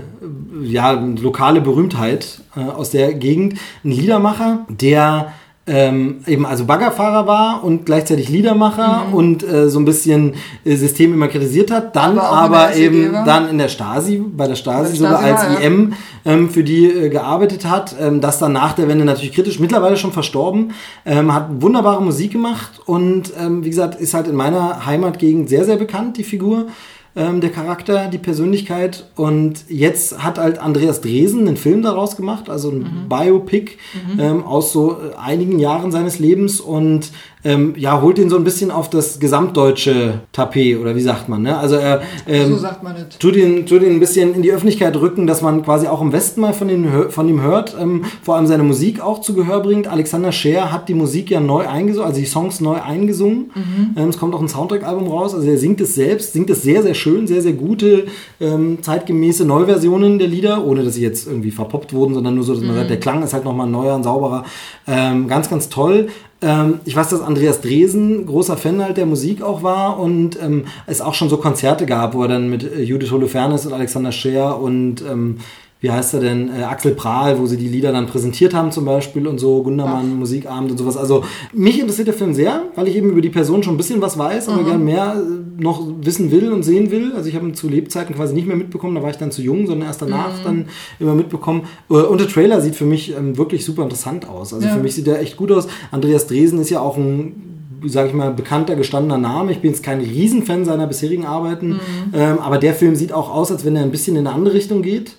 ja, 0.63 0.93
lokale 0.93 1.61
Berühmtheit 1.61 2.43
äh, 2.57 2.61
aus 2.61 2.91
der 2.91 3.15
Gegend. 3.15 3.55
Ein 3.83 3.91
Liedermacher, 3.91 4.67
der 4.69 5.33
ähm, 5.71 6.23
eben 6.27 6.47
also 6.47 6.65
Baggerfahrer 6.65 7.29
war 7.29 7.63
und 7.63 7.87
gleichzeitig 7.87 8.29
Liedermacher 8.29 9.05
mhm. 9.07 9.15
und 9.15 9.43
äh, 9.49 9.69
so 9.69 9.79
ein 9.79 9.85
bisschen 9.85 10.35
äh, 10.65 10.75
System 10.75 11.15
immer 11.15 11.29
kritisiert 11.29 11.71
hat, 11.71 11.95
dann 11.95 12.19
aber, 12.19 12.67
aber 12.67 12.75
eben 12.75 13.13
dann 13.13 13.49
in 13.49 13.57
der 13.57 13.69
Stasi, 13.69 14.19
bei 14.19 14.49
der 14.49 14.57
Stasi, 14.57 14.97
sogar 14.97 15.21
als 15.21 15.43
war, 15.43 15.63
IM 15.63 15.93
ähm, 16.25 16.51
für 16.51 16.65
die 16.65 16.87
äh, 16.87 17.09
gearbeitet 17.09 17.67
hat, 17.67 17.95
ähm, 18.01 18.21
das 18.21 18.41
dann 18.41 18.53
nach 18.53 18.73
der 18.73 18.89
Wende 18.89 19.05
natürlich 19.05 19.33
kritisch, 19.33 19.61
mittlerweile 19.61 19.97
schon 19.97 20.11
verstorben, 20.11 20.73
ähm, 21.07 21.33
hat 21.33 21.47
wunderbare 21.61 22.03
Musik 22.03 22.33
gemacht 22.33 22.81
und 22.87 23.33
ähm, 23.41 23.65
wie 23.65 23.71
gesagt 23.71 24.01
ist 24.01 24.13
halt 24.13 24.27
in 24.27 24.35
meiner 24.35 24.87
Heimatgegend 24.87 25.49
sehr, 25.49 25.65
sehr 25.65 25.77
bekannt, 25.77 26.17
die 26.17 26.25
Figur 26.25 26.67
ähm, 27.17 27.41
der 27.41 27.51
Charakter, 27.51 28.09
die 28.09 28.19
Persönlichkeit. 28.19 29.07
Und 29.17 29.65
jetzt 29.69 30.23
hat 30.23 30.39
halt 30.39 30.59
Andreas 30.59 31.01
Dresen 31.01 31.47
einen 31.47 31.57
Film 31.57 31.83
daraus 31.83 32.17
gemacht, 32.17 32.49
also 32.49 32.71
ein 32.71 32.79
mhm. 32.79 33.09
Biopic 33.09 33.73
mhm. 34.15 34.21
Ähm, 34.21 34.45
aus 34.45 34.73
so 34.73 34.93
äh, 34.93 35.17
einigen 35.17 35.59
Jahren 35.59 35.91
seines 35.91 36.19
Lebens 36.19 36.61
und 36.61 37.11
ähm, 37.43 37.75
ja, 37.77 38.01
holt 38.03 38.19
ihn 38.19 38.29
so 38.29 38.37
ein 38.37 38.45
bisschen 38.45 38.71
auf 38.71 38.91
das 38.91 39.19
gesamtdeutsche 39.19 40.21
Tapet 40.33 40.79
oder 40.79 40.95
wie 40.95 41.01
sagt 41.01 41.29
man, 41.29 41.43
ne? 41.43 41.57
Also 41.57 41.77
er 41.77 42.03
ähm, 42.27 42.51
so 42.51 42.57
sagt 42.57 42.83
man 42.83 42.95
nicht. 42.95 43.19
Tut, 43.19 43.35
ihn, 43.35 43.65
tut 43.65 43.83
ihn 43.83 43.93
ein 43.93 44.01
bisschen 44.01 44.35
in 44.35 44.43
die 44.43 44.53
Öffentlichkeit 44.53 44.95
rücken, 44.97 45.27
dass 45.27 45.41
man 45.41 45.63
quasi 45.63 45.87
auch 45.87 46.03
im 46.03 46.13
Westen 46.13 46.43
mal 46.43 46.53
von, 46.53 46.69
den, 46.69 47.11
von 47.11 47.29
ihm 47.29 47.41
hört, 47.41 47.77
ähm, 47.81 48.05
vor 48.23 48.37
allem 48.37 48.47
seine 48.47 48.63
Musik 48.63 49.01
auch 49.01 49.23
zu 49.23 49.35
Gehör 49.35 49.61
bringt. 49.61 49.89
Alexander 49.89 50.33
Scheer 50.33 50.71
hat 50.71 50.89
die 50.89 50.95
Musik 50.95 51.31
ja 51.31 51.41
neu 51.41 51.67
eingesungen, 51.67 52.07
also 52.07 52.21
die 52.21 52.27
Songs 52.27 52.61
neu 52.61 52.81
eingesungen. 52.81 53.51
Mhm. 53.55 53.97
Ähm, 53.97 54.09
es 54.11 54.19
kommt 54.19 54.35
auch 54.35 54.43
ein 54.43 54.49
Soundtrack-Album 54.49 55.09
raus, 55.09 55.35
also 55.35 55.49
er 55.49 55.59
singt 55.59 55.81
es 55.81 55.95
selbst, 55.95 56.35
singt 56.35 56.51
es 56.51 56.63
sehr, 56.63 56.83
sehr 56.83 56.95
schön, 56.95 57.27
sehr, 57.27 57.41
sehr 57.41 57.55
gute, 57.55 58.05
ähm, 58.41 58.79
zeitgemäße 58.83 59.47
Neuversionen 59.47 60.19
der 60.19 60.29
Lieder, 60.29 60.67
ohne 60.67 60.85
dass 60.85 60.95
sie 60.95 61.03
jetzt 61.03 61.27
irgendwie 61.27 61.51
verpoppt 61.51 61.95
wurden, 61.95 62.15
sondern 62.15 62.35
nur 62.35 62.45
so, 62.45 62.53
dass 62.53 62.63
man 62.63 62.73
mhm. 62.73 62.79
sagt, 62.79 62.91
der 62.91 63.01
Klang 63.01 63.23
ist 63.23 63.33
halt 63.33 63.45
nochmal 63.45 63.67
neuer 63.67 63.95
und 63.95 64.03
sauberer. 64.03 64.45
Ähm, 64.87 65.27
ganz, 65.27 65.49
ganz 65.49 65.71
toll. 65.71 66.09
Ähm, 66.43 66.81
ich 66.85 66.97
weiß, 66.97 67.11
dass 67.11 67.21
Andreas 67.21 67.61
Dresen 67.61 68.25
großer 68.27 68.57
Fan 68.57 68.83
halt 68.83 68.97
der 68.97 69.07
Musik 69.07 69.43
auch 69.43 69.63
war 69.63 69.99
und 69.99 70.41
ähm, 70.41 70.65
es 70.87 71.01
auch 71.01 71.15
schon 71.15 71.29
so 71.29 71.37
Konzerte 71.37 71.85
gab, 71.87 72.15
wo 72.15 72.23
er 72.23 72.29
dann 72.29 72.49
mit 72.49 72.63
äh, 72.63 72.83
Judith 72.83 73.11
Holofernes 73.11 73.67
und 73.67 73.73
Alexander 73.73 74.13
Scheer 74.13 74.59
und 74.59 75.03
ähm, 75.03 75.39
wie 75.81 75.91
heißt 75.91 76.15
er 76.15 76.21
denn, 76.21 76.51
äh, 76.51 76.63
Axel 76.63 76.93
Prahl, 76.93 77.39
wo 77.39 77.47
sie 77.47 77.57
die 77.57 77.69
Lieder 77.69 77.91
dann 77.93 78.07
präsentiert 78.07 78.53
haben 78.53 78.71
zum 78.71 78.85
Beispiel 78.85 79.27
und 79.27 79.39
so, 79.39 79.63
Gundermann, 79.63 80.11
Ach. 80.13 80.19
Musikabend 80.19 80.71
und 80.71 80.79
sowas. 80.79 80.97
Also 80.97 81.25
mich 81.55 81.81
interessiert 81.81 82.09
der 82.09 82.15
Film 82.15 82.35
sehr, 82.35 82.65
weil 82.75 82.87
ich 82.89 82.97
eben 82.97 83.11
über 83.11 83.23
die 83.23 83.31
Person 83.31 83.63
schon 83.63 83.75
ein 83.75 83.77
bisschen 83.79 84.03
was 84.03 84.19
weiß, 84.19 84.49
aber 84.51 84.63
mhm. 84.63 84.67
gern 84.67 84.85
mehr 84.85 85.17
äh, 85.17 85.63
noch 85.63 85.87
wissen 86.03 86.31
will 86.31 86.53
und 86.53 86.65
sehen 86.65 86.91
will. 86.91 87.13
Also 87.15 87.29
ich 87.29 87.35
habe 87.35 87.47
ihn 87.47 87.55
zu 87.55 87.69
Lebzeiten 87.69 88.15
quasi 88.15 88.35
nicht 88.35 88.47
mehr 88.47 88.57
mitbekommen, 88.57 88.95
da 88.95 89.03
war 89.03 89.11
ich 89.11 89.17
dann 89.17 89.33
zu 89.33 89.41
jung, 89.41 89.67
sondern 89.67 89.89
erst 89.89 90.03
danach 90.03 90.39
mhm. 90.41 90.45
dann 90.45 90.65
immer 90.99 91.15
mitbekommen. 91.15 91.63
Äh, 91.89 91.95
und 91.95 92.21
der 92.21 92.29
Trailer 92.29 92.61
sieht 92.61 92.77
für 92.77 92.85
mich 92.85 93.17
ähm, 93.17 93.39
wirklich 93.39 93.65
super 93.65 93.83
interessant 93.83 94.29
aus. 94.29 94.53
Also 94.53 94.67
ja. 94.67 94.75
für 94.75 94.83
mich 94.83 94.95
sieht 94.95 95.07
der 95.07 95.21
echt 95.21 95.39
gut 95.39 95.51
aus. 95.51 95.67
Andreas 95.91 96.27
Dresen 96.27 96.61
ist 96.61 96.71
ja 96.71 96.81
auch 96.81 96.97
ein 96.97 97.47
sage 97.87 98.09
ich 98.09 98.15
mal, 98.15 98.31
bekannter, 98.31 98.77
gestandener 98.77 99.17
Name. 99.17 99.53
Ich 99.53 99.61
bin 99.61 99.71
jetzt 99.71 99.83
kein 99.83 100.01
Riesenfan 100.01 100.67
seiner 100.67 100.87
bisherigen 100.87 101.25
Arbeiten, 101.25 101.69
mhm. 101.69 101.79
ähm, 102.13 102.39
aber 102.39 102.59
der 102.59 102.75
Film 102.75 102.95
sieht 102.95 103.15
auch 103.15 103.35
aus, 103.35 103.51
als 103.51 103.65
wenn 103.65 103.75
er 103.75 103.83
ein 103.83 103.91
bisschen 103.91 104.17
in 104.17 104.27
eine 104.27 104.37
andere 104.37 104.53
Richtung 104.53 104.83
geht. 104.83 105.17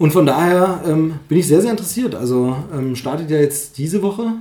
Und 0.00 0.12
von 0.12 0.24
daher 0.24 0.80
ähm, 0.86 1.16
bin 1.28 1.36
ich 1.36 1.46
sehr, 1.46 1.60
sehr 1.60 1.72
interessiert. 1.72 2.14
Also 2.14 2.56
ähm, 2.72 2.96
startet 2.96 3.30
ja 3.30 3.36
jetzt 3.36 3.76
diese 3.76 4.00
Woche. 4.00 4.32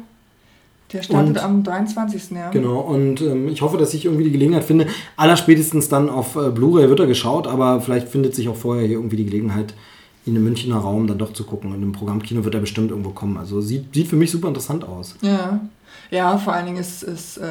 Der 0.93 1.03
startet 1.03 1.35
und, 1.35 1.43
am 1.43 1.63
23. 1.65 2.31
Ja. 2.31 2.49
Genau, 2.49 2.79
und 2.79 3.19
ähm, 3.19 3.49
ich 3.49 3.61
hoffe, 3.61 3.77
dass 3.77 3.93
ich 3.93 4.05
irgendwie 4.05 4.23
die 4.23 4.31
Gelegenheit 4.31 4.63
finde. 4.63 4.87
Allerspätestens 5.17 5.89
dann 5.89 6.09
auf 6.09 6.37
äh, 6.37 6.49
Blu-ray 6.49 6.87
wird 6.87 7.01
er 7.01 7.07
geschaut, 7.07 7.45
aber 7.45 7.81
vielleicht 7.81 8.07
findet 8.07 8.35
sich 8.35 8.47
auch 8.47 8.55
vorher 8.55 8.87
hier 8.87 8.95
irgendwie 8.95 9.17
die 9.17 9.25
Gelegenheit, 9.25 9.73
in 10.25 10.33
dem 10.33 10.45
Münchner 10.45 10.77
Raum 10.77 11.07
dann 11.07 11.17
doch 11.17 11.33
zu 11.33 11.43
gucken. 11.43 11.73
Und 11.73 11.83
im 11.83 11.91
Programmkino 11.91 12.45
wird 12.45 12.55
er 12.55 12.61
bestimmt 12.61 12.91
irgendwo 12.91 13.09
kommen. 13.09 13.35
Also 13.35 13.59
sieht, 13.59 13.93
sieht 13.93 14.07
für 14.07 14.15
mich 14.15 14.31
super 14.31 14.47
interessant 14.47 14.85
aus. 14.85 15.15
Ja. 15.19 15.59
Ja, 16.09 16.37
vor 16.37 16.53
allen 16.53 16.67
Dingen 16.67 16.77
ist, 16.77 17.03
ist 17.03 17.37
äh, 17.37 17.41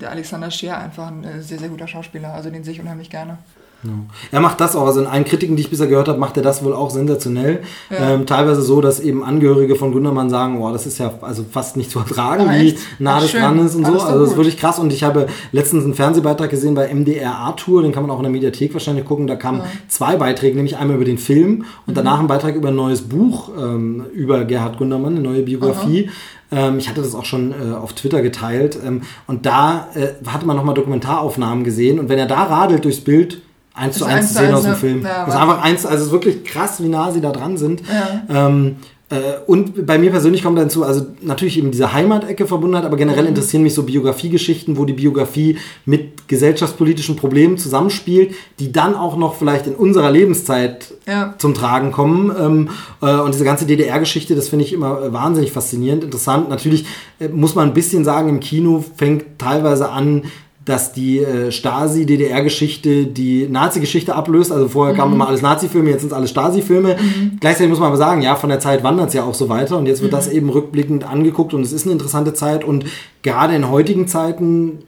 der 0.00 0.12
Alexander 0.12 0.52
Scheer 0.52 0.78
einfach 0.78 1.08
ein 1.08 1.24
äh, 1.24 1.42
sehr, 1.42 1.58
sehr 1.58 1.68
guter 1.68 1.88
Schauspieler. 1.88 2.32
Also 2.32 2.48
den 2.48 2.62
sehe 2.62 2.74
ich 2.74 2.80
unheimlich 2.80 3.10
gerne. 3.10 3.38
Ja. 3.84 3.90
Er 4.32 4.40
macht 4.40 4.60
das 4.60 4.74
auch, 4.74 4.86
also 4.86 5.00
in 5.00 5.06
allen 5.06 5.24
Kritiken, 5.24 5.54
die 5.54 5.62
ich 5.62 5.70
bisher 5.70 5.86
gehört 5.86 6.08
habe, 6.08 6.18
macht 6.18 6.36
er 6.36 6.42
das 6.42 6.64
wohl 6.64 6.72
auch 6.72 6.90
sensationell. 6.90 7.60
Ja. 7.90 8.14
Ähm, 8.14 8.26
teilweise 8.26 8.60
so, 8.60 8.80
dass 8.80 8.98
eben 8.98 9.22
Angehörige 9.22 9.76
von 9.76 9.92
Gundermann 9.92 10.30
sagen, 10.30 10.60
oh, 10.60 10.72
das 10.72 10.84
ist 10.84 10.98
ja 10.98 11.14
also 11.20 11.44
fast 11.48 11.76
nicht 11.76 11.90
zu 11.90 12.00
ertragen, 12.00 12.48
ah, 12.48 12.54
wie 12.58 12.76
nah 12.98 13.20
das 13.20 13.30
dran 13.30 13.58
ist 13.64 13.76
und 13.76 13.86
so. 13.86 14.00
Also 14.00 14.20
das 14.20 14.30
ist 14.30 14.36
wirklich 14.36 14.56
krass. 14.56 14.80
Und 14.80 14.92
ich 14.92 15.04
habe 15.04 15.28
letztens 15.52 15.84
einen 15.84 15.94
Fernsehbeitrag 15.94 16.50
gesehen 16.50 16.74
bei 16.74 16.92
MDR 16.92 17.38
A-Tour, 17.38 17.82
den 17.82 17.92
kann 17.92 18.02
man 18.02 18.10
auch 18.10 18.18
in 18.18 18.24
der 18.24 18.32
Mediathek 18.32 18.72
wahrscheinlich 18.72 19.04
gucken. 19.04 19.28
Da 19.28 19.36
kamen 19.36 19.60
ja. 19.60 19.66
zwei 19.86 20.16
Beiträge, 20.16 20.56
nämlich 20.56 20.76
einmal 20.76 20.96
über 20.96 21.04
den 21.04 21.18
Film 21.18 21.64
und 21.86 21.92
mhm. 21.92 21.94
danach 21.94 22.18
ein 22.18 22.26
Beitrag 22.26 22.56
über 22.56 22.68
ein 22.68 22.76
neues 22.76 23.02
Buch 23.02 23.50
ähm, 23.56 24.06
über 24.12 24.44
Gerhard 24.44 24.78
Gundermann, 24.78 25.12
eine 25.12 25.22
neue 25.22 25.42
Biografie. 25.42 26.10
Ähm, 26.50 26.78
ich 26.78 26.88
hatte 26.88 27.02
das 27.02 27.14
auch 27.14 27.24
schon 27.24 27.52
äh, 27.52 27.74
auf 27.74 27.92
Twitter 27.92 28.22
geteilt. 28.22 28.78
Ähm, 28.84 29.02
und 29.28 29.46
da 29.46 29.88
äh, 29.94 30.08
hatte 30.26 30.46
man 30.46 30.56
nochmal 30.56 30.74
Dokumentaraufnahmen 30.74 31.62
gesehen. 31.62 32.00
Und 32.00 32.08
wenn 32.08 32.18
er 32.18 32.26
da 32.26 32.42
radelt 32.42 32.84
durchs 32.84 33.00
Bild, 33.00 33.42
eins 33.78 33.98
zu 33.98 34.04
eins 34.04 34.28
zu 34.32 34.38
sehen 34.38 34.54
aus 34.54 34.64
dem 34.64 34.74
Film. 34.74 35.02
Ja, 35.02 35.24
das 35.24 35.34
ist 35.34 35.40
einfach 35.40 35.62
eins, 35.62 35.86
also 35.86 35.98
es 35.98 36.06
ist 36.06 36.12
wirklich 36.12 36.44
krass, 36.44 36.82
wie 36.82 36.88
nah 36.88 37.10
sie 37.12 37.20
da 37.20 37.30
dran 37.30 37.56
sind. 37.56 37.82
Ja. 37.88 38.46
Ähm, 38.46 38.76
äh, 39.10 39.38
und 39.46 39.86
bei 39.86 39.96
mir 39.98 40.10
persönlich 40.10 40.42
kommt 40.42 40.58
dazu, 40.58 40.84
also 40.84 41.06
natürlich 41.22 41.56
eben 41.56 41.70
diese 41.70 41.94
Heimatecke 41.94 42.46
verbunden 42.46 42.76
hat, 42.76 42.84
aber 42.84 42.98
generell 42.98 43.22
mhm. 43.22 43.30
interessieren 43.30 43.62
mich 43.62 43.72
so 43.72 43.84
Biografiegeschichten, 43.84 44.76
wo 44.76 44.84
die 44.84 44.92
Biografie 44.92 45.56
mit 45.86 46.28
gesellschaftspolitischen 46.28 47.16
Problemen 47.16 47.56
zusammenspielt, 47.56 48.34
die 48.58 48.70
dann 48.70 48.94
auch 48.94 49.16
noch 49.16 49.34
vielleicht 49.34 49.66
in 49.66 49.74
unserer 49.74 50.10
Lebenszeit 50.10 50.92
ja. 51.06 51.34
zum 51.38 51.54
Tragen 51.54 51.90
kommen. 51.90 52.30
Ähm, 52.38 52.68
äh, 53.00 53.18
und 53.20 53.32
diese 53.32 53.44
ganze 53.44 53.64
DDR-Geschichte, 53.64 54.34
das 54.34 54.50
finde 54.50 54.66
ich 54.66 54.74
immer 54.74 55.02
äh, 55.02 55.12
wahnsinnig 55.12 55.52
faszinierend, 55.52 56.04
interessant. 56.04 56.50
Natürlich 56.50 56.84
äh, 57.18 57.28
muss 57.28 57.54
man 57.54 57.68
ein 57.68 57.74
bisschen 57.74 58.04
sagen, 58.04 58.28
im 58.28 58.40
Kino 58.40 58.84
fängt 58.96 59.38
teilweise 59.38 59.88
an, 59.88 60.24
dass 60.68 60.92
die 60.92 61.20
äh, 61.20 61.50
Stasi-DDR-Geschichte 61.50 63.06
die 63.06 63.48
Nazi-Geschichte 63.48 64.14
ablöst. 64.14 64.52
Also 64.52 64.68
vorher 64.68 64.94
mhm. 64.94 64.98
kamen 64.98 65.14
immer 65.14 65.28
alles 65.28 65.40
Nazi-Filme, 65.40 65.90
jetzt 65.90 66.00
sind 66.00 66.12
es 66.12 66.16
alles 66.16 66.30
Stasi-Filme. 66.30 66.96
Mhm. 67.00 67.38
Gleichzeitig 67.40 67.70
muss 67.70 67.78
man 67.78 67.88
aber 67.88 67.96
sagen, 67.96 68.20
ja, 68.20 68.36
von 68.36 68.50
der 68.50 68.60
Zeit 68.60 68.82
wandert 68.84 69.08
es 69.08 69.14
ja 69.14 69.24
auch 69.24 69.34
so 69.34 69.48
weiter 69.48 69.78
und 69.78 69.86
jetzt 69.86 70.02
wird 70.02 70.12
mhm. 70.12 70.16
das 70.16 70.28
eben 70.28 70.50
rückblickend 70.50 71.08
angeguckt 71.08 71.54
und 71.54 71.62
es 71.62 71.72
ist 71.72 71.84
eine 71.84 71.92
interessante 71.92 72.34
Zeit 72.34 72.64
und 72.64 72.84
gerade 73.22 73.54
in 73.54 73.70
heutigen 73.70 74.06
Zeiten 74.08 74.80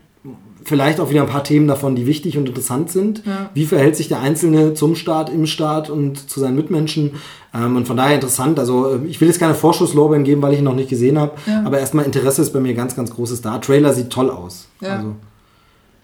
vielleicht 0.65 1.01
auch 1.01 1.09
wieder 1.09 1.23
ein 1.23 1.29
paar 1.29 1.45
Themen 1.45 1.67
davon, 1.67 1.97
die 1.97 2.07
wichtig 2.07 2.37
und 2.37 2.47
interessant 2.47 2.91
sind. 2.91 3.23
Ja. 3.25 3.49
Wie 3.55 3.65
verhält 3.65 3.97
sich 3.97 4.09
der 4.09 4.21
Einzelne 4.21 4.75
zum 4.75 4.95
Staat, 4.95 5.31
im 5.31 5.47
Staat 5.47 5.89
und 5.89 6.29
zu 6.29 6.41
seinen 6.41 6.57
Mitmenschen? 6.57 7.13
Ähm, 7.55 7.77
und 7.77 7.87
von 7.87 7.97
daher 7.97 8.17
interessant. 8.17 8.59
Also 8.59 8.93
äh, 8.93 8.99
ich 9.07 9.21
will 9.21 9.29
jetzt 9.29 9.41
keine 9.41 9.55
Vorschusslorbeeren 9.55 10.25
geben, 10.25 10.43
weil 10.43 10.53
ich 10.53 10.59
ihn 10.59 10.65
noch 10.65 10.75
nicht 10.75 10.91
gesehen 10.91 11.19
habe. 11.19 11.33
Ja. 11.47 11.63
Aber 11.65 11.81
erstmal 11.81 12.05
Interesse 12.05 12.43
ist 12.43 12.53
bei 12.53 12.61
mir 12.61 12.75
ganz, 12.75 12.95
ganz 12.95 13.11
großes 13.11 13.41
da. 13.41 13.59
Trailer 13.59 13.95
sieht 13.95 14.11
toll 14.11 14.31
aus. 14.31 14.69
Ja. 14.81 14.97
Also. 14.97 15.15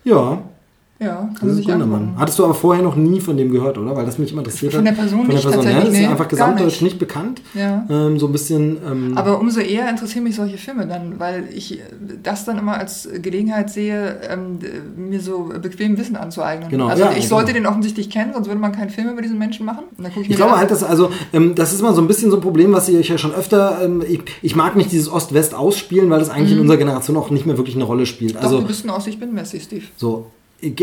Ja. 0.06 0.38
Ja, 0.98 1.28
kann 1.38 1.48
man 1.48 1.56
sich 1.56 1.70
angucken. 1.70 2.14
Hattest 2.16 2.38
du 2.38 2.44
aber 2.44 2.54
vorher 2.54 2.82
noch 2.82 2.96
nie 2.96 3.20
von 3.20 3.36
dem 3.36 3.52
gehört, 3.52 3.76
oder? 3.76 3.94
Weil 3.94 4.06
das 4.06 4.18
mich 4.18 4.32
immer 4.32 4.40
interessiert 4.40 4.72
hat. 4.72 4.78
Von 4.78 4.84
der 4.86 4.92
Person 4.92 5.18
von 5.18 5.26
der 5.28 5.34
nicht 5.34 5.44
Person. 5.44 5.64
tatsächlich. 5.64 5.84
Ja, 5.84 5.84
das 5.84 5.94
ist 5.94 6.00
nee, 6.00 6.06
einfach 6.06 6.28
gesamtdeutsch 6.28 6.64
nicht. 6.64 6.82
nicht. 6.82 6.98
bekannt. 6.98 7.42
Ja. 7.52 7.86
Ähm, 7.90 8.18
so 8.18 8.26
ein 8.26 8.32
bisschen. 8.32 8.78
Ähm, 8.86 9.12
aber 9.14 9.38
umso 9.38 9.60
eher 9.60 9.90
interessieren 9.90 10.24
mich 10.24 10.36
solche 10.36 10.56
Filme 10.56 10.86
dann, 10.86 11.20
weil 11.20 11.48
ich 11.52 11.82
das 12.22 12.46
dann 12.46 12.56
immer 12.56 12.78
als 12.78 13.10
Gelegenheit 13.20 13.68
sehe, 13.68 14.20
ähm, 14.30 14.58
mir 14.96 15.20
so 15.20 15.50
bequem 15.60 15.98
Wissen 15.98 16.16
anzueignen. 16.16 16.70
Genau. 16.70 16.86
Also 16.86 17.04
ja, 17.04 17.12
ich 17.12 17.28
sollte 17.28 17.52
genau. 17.52 17.64
den 17.64 17.72
offensichtlich 17.72 18.08
kennen, 18.08 18.32
sonst 18.32 18.46
würde 18.46 18.60
man 18.60 18.72
keinen 18.72 18.90
Film 18.90 19.10
über 19.10 19.20
diesen 19.20 19.38
Menschen 19.38 19.66
machen. 19.66 19.84
ich, 19.98 20.30
ich 20.30 20.36
glaube 20.36 20.56
halt, 20.56 20.70
dass 20.70 20.82
also 20.82 21.10
ähm, 21.34 21.54
das 21.54 21.74
ist 21.74 21.82
mal 21.82 21.94
so 21.94 22.00
ein 22.00 22.08
bisschen 22.08 22.30
so 22.30 22.38
ein 22.38 22.42
Problem, 22.42 22.72
was 22.72 22.88
ich 22.88 23.06
ja 23.06 23.18
schon 23.18 23.34
öfter. 23.34 23.82
Ähm, 23.84 24.02
ich, 24.08 24.22
ich, 24.40 24.56
mag 24.56 24.76
nicht 24.76 24.92
dieses 24.92 25.12
Ost-West 25.12 25.54
ausspielen, 25.54 26.08
weil 26.08 26.20
das 26.20 26.30
eigentlich 26.30 26.52
mhm. 26.52 26.56
in 26.56 26.60
unserer 26.62 26.78
Generation 26.78 27.18
auch 27.18 27.28
nicht 27.28 27.44
mehr 27.44 27.58
wirklich 27.58 27.74
eine 27.74 27.84
Rolle 27.84 28.06
spielt. 28.06 28.36
Doch, 28.36 28.42
also 28.42 28.60
du 28.60 28.66
bist 28.66 28.86
ein 28.86 28.90
Aus, 28.90 29.06
ich 29.06 29.20
bin 29.20 29.34
Messi, 29.34 29.60
Steve. 29.60 29.84
So, 29.96 30.30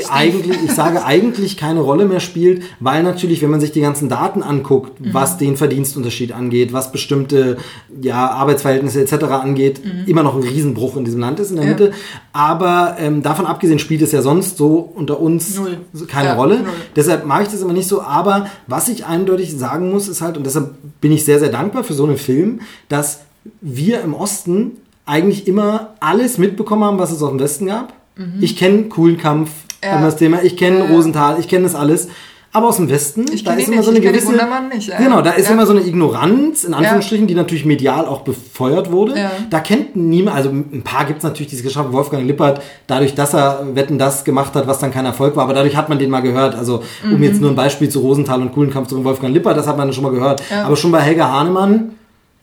eigentlich, 0.09 0.57
ich 0.63 0.71
sage 0.71 1.03
eigentlich 1.03 1.57
keine 1.57 1.79
Rolle 1.79 2.05
mehr 2.05 2.19
spielt, 2.19 2.63
weil 2.79 3.01
natürlich, 3.01 3.41
wenn 3.41 3.49
man 3.49 3.59
sich 3.59 3.71
die 3.71 3.81
ganzen 3.81 4.07
Daten 4.07 4.43
anguckt, 4.43 5.01
mhm. 5.01 5.13
was 5.13 5.37
den 5.37 5.57
Verdienstunterschied 5.57 6.31
angeht, 6.31 6.73
was 6.73 6.91
bestimmte 6.91 7.57
ja, 7.99 8.29
Arbeitsverhältnisse 8.29 9.01
etc. 9.01 9.25
angeht, 9.25 9.83
mhm. 9.83 10.03
immer 10.05 10.21
noch 10.21 10.35
ein 10.35 10.43
Riesenbruch 10.43 10.95
in 10.95 11.05
diesem 11.05 11.19
Land 11.19 11.39
ist 11.39 11.49
in 11.49 11.55
der 11.55 11.65
ja. 11.65 11.71
Mitte. 11.71 11.91
Aber 12.33 12.97
ähm, 12.99 13.23
davon 13.23 13.47
abgesehen 13.47 13.79
spielt 13.79 14.03
es 14.03 14.11
ja 14.11 14.21
sonst 14.21 14.57
so 14.57 14.77
unter 14.77 15.19
uns 15.19 15.57
null. 15.57 15.79
keine 16.07 16.29
ja, 16.29 16.35
Rolle. 16.35 16.59
Null. 16.59 16.73
Deshalb 16.95 17.25
mache 17.25 17.43
ich 17.43 17.49
das 17.49 17.61
immer 17.61 17.73
nicht 17.73 17.87
so. 17.87 18.03
Aber 18.03 18.47
was 18.67 18.89
ich 18.89 19.05
eindeutig 19.05 19.57
sagen 19.57 19.91
muss, 19.91 20.07
ist 20.07 20.21
halt, 20.21 20.37
und 20.37 20.45
deshalb 20.45 20.75
bin 21.01 21.11
ich 21.11 21.25
sehr, 21.25 21.39
sehr 21.39 21.49
dankbar 21.49 21.83
für 21.83 21.93
so 21.93 22.05
einen 22.05 22.17
Film, 22.17 22.61
dass 22.89 23.21
wir 23.59 24.01
im 24.01 24.13
Osten 24.13 24.73
eigentlich 25.05 25.47
immer 25.47 25.95
alles 25.99 26.37
mitbekommen 26.37 26.83
haben, 26.83 26.99
was 26.99 27.11
es 27.11 27.21
aus 27.23 27.31
dem 27.31 27.39
Westen 27.39 27.65
gab 27.65 27.93
Mhm. 28.15 28.37
Ich 28.41 28.55
kenne 28.55 28.83
coolen 28.83 29.17
Kampf, 29.17 29.51
ja. 29.85 30.01
das 30.01 30.15
Thema. 30.17 30.43
Ich 30.43 30.57
kenne 30.57 30.79
ja. 30.79 30.85
Rosenthal, 30.85 31.39
ich 31.39 31.47
kenne 31.47 31.63
das 31.63 31.75
alles. 31.75 32.07
Aber 32.55 32.67
aus 32.67 32.77
dem 32.77 32.87
Westen, 32.87 33.25
ich 33.33 33.43
da 33.43 33.53
ist 33.53 33.67
immer 33.67 33.77
nicht, 33.77 33.85
so 33.85 33.89
eine 33.89 33.99
gewisse. 33.99 34.31
Nicht, 34.71 34.87
ja. 34.87 34.97
Genau, 34.99 35.23
da 35.23 35.31
ist 35.31 35.49
immer 35.49 35.65
so 35.65 35.71
eine 35.73 35.81
Ignoranz, 35.81 36.65
in 36.65 36.75
Anführungsstrichen, 36.75 37.25
die 37.25 37.33
natürlich 37.33 37.65
medial 37.65 38.05
auch 38.05 38.21
befeuert 38.21 38.91
wurde. 38.91 39.15
Da 39.49 39.59
kennt 39.59 39.95
niemand, 39.95 40.37
also 40.37 40.49
ein 40.49 40.83
paar 40.83 41.05
gibt 41.05 41.17
es 41.17 41.23
natürlich, 41.23 41.49
die 41.49 41.55
es 41.55 41.63
geschafft 41.63 41.91
Wolfgang 41.91 42.27
Lippert, 42.27 42.61
dadurch, 42.85 43.15
dass 43.15 43.33
er 43.33 43.65
Wetten 43.73 43.97
das 43.97 44.23
gemacht 44.23 44.53
hat, 44.53 44.67
was 44.67 44.77
dann 44.77 44.91
kein 44.91 45.05
Erfolg 45.05 45.35
war, 45.35 45.45
aber 45.45 45.55
dadurch 45.55 45.75
hat 45.75 45.89
man 45.89 45.97
den 45.97 46.11
mal 46.11 46.21
gehört. 46.21 46.53
Also, 46.53 46.83
um 47.03 47.17
mhm. 47.17 47.23
jetzt 47.23 47.41
nur 47.41 47.49
ein 47.49 47.55
Beispiel 47.55 47.89
zu 47.89 48.01
Rosenthal 48.01 48.39
und 48.43 48.53
coolen 48.53 48.71
Kampf 48.71 48.89
zu 48.89 49.03
Wolfgang 49.03 49.33
Lippert, 49.33 49.57
das 49.57 49.65
hat 49.65 49.75
man 49.75 49.91
schon 49.91 50.03
mal 50.03 50.11
gehört. 50.11 50.43
Aber 50.63 50.75
schon 50.75 50.91
bei 50.91 51.01
Helga 51.01 51.31
Hahnemann, 51.31 51.93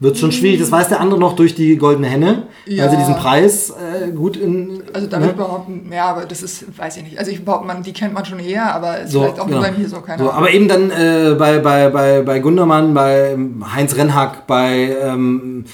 wird 0.00 0.16
schon 0.18 0.32
schwierig. 0.32 0.58
Das 0.58 0.72
weiß 0.72 0.88
der 0.88 1.00
andere 1.00 1.20
noch 1.20 1.36
durch 1.36 1.54
die 1.54 1.76
goldene 1.76 2.08
Henne, 2.08 2.44
Ja. 2.66 2.84
weil 2.84 2.90
sie 2.90 2.96
diesen 2.96 3.16
Preis 3.16 3.70
äh, 3.70 4.10
gut 4.10 4.36
in. 4.36 4.82
Also 4.94 5.06
da 5.06 5.18
würde 5.18 5.32
ne? 5.32 5.34
behaupten, 5.34 5.90
ja, 5.92 6.06
aber 6.06 6.24
das 6.24 6.42
ist, 6.42 6.64
weiß 6.78 6.96
ich 6.96 7.02
nicht. 7.04 7.18
Also 7.18 7.30
ich 7.30 7.44
behaupte, 7.44 7.66
man, 7.66 7.82
die 7.82 7.92
kennt 7.92 8.14
man 8.14 8.24
schon 8.24 8.38
eher, 8.38 8.74
aber 8.74 9.00
ist 9.00 9.12
So, 9.12 9.20
vielleicht 9.20 9.38
auch 9.40 9.46
genau. 9.46 9.58
nur 9.60 9.68
bei 9.68 9.76
mir 9.76 9.88
so, 9.88 10.00
keine 10.00 10.22
So, 10.22 10.30
Ahnung. 10.30 10.38
aber 10.38 10.50
eben 10.52 10.68
dann 10.68 10.90
äh, 10.90 11.34
bei, 11.38 11.58
bei, 11.58 11.90
bei, 11.90 12.22
bei 12.22 12.38
Gundermann, 12.38 12.94
bei 12.94 13.32
ähm, 13.32 13.62
Heinz 13.74 13.94
Rennhack, 13.94 14.46
bei 14.46 14.96
ähm, 15.02 15.66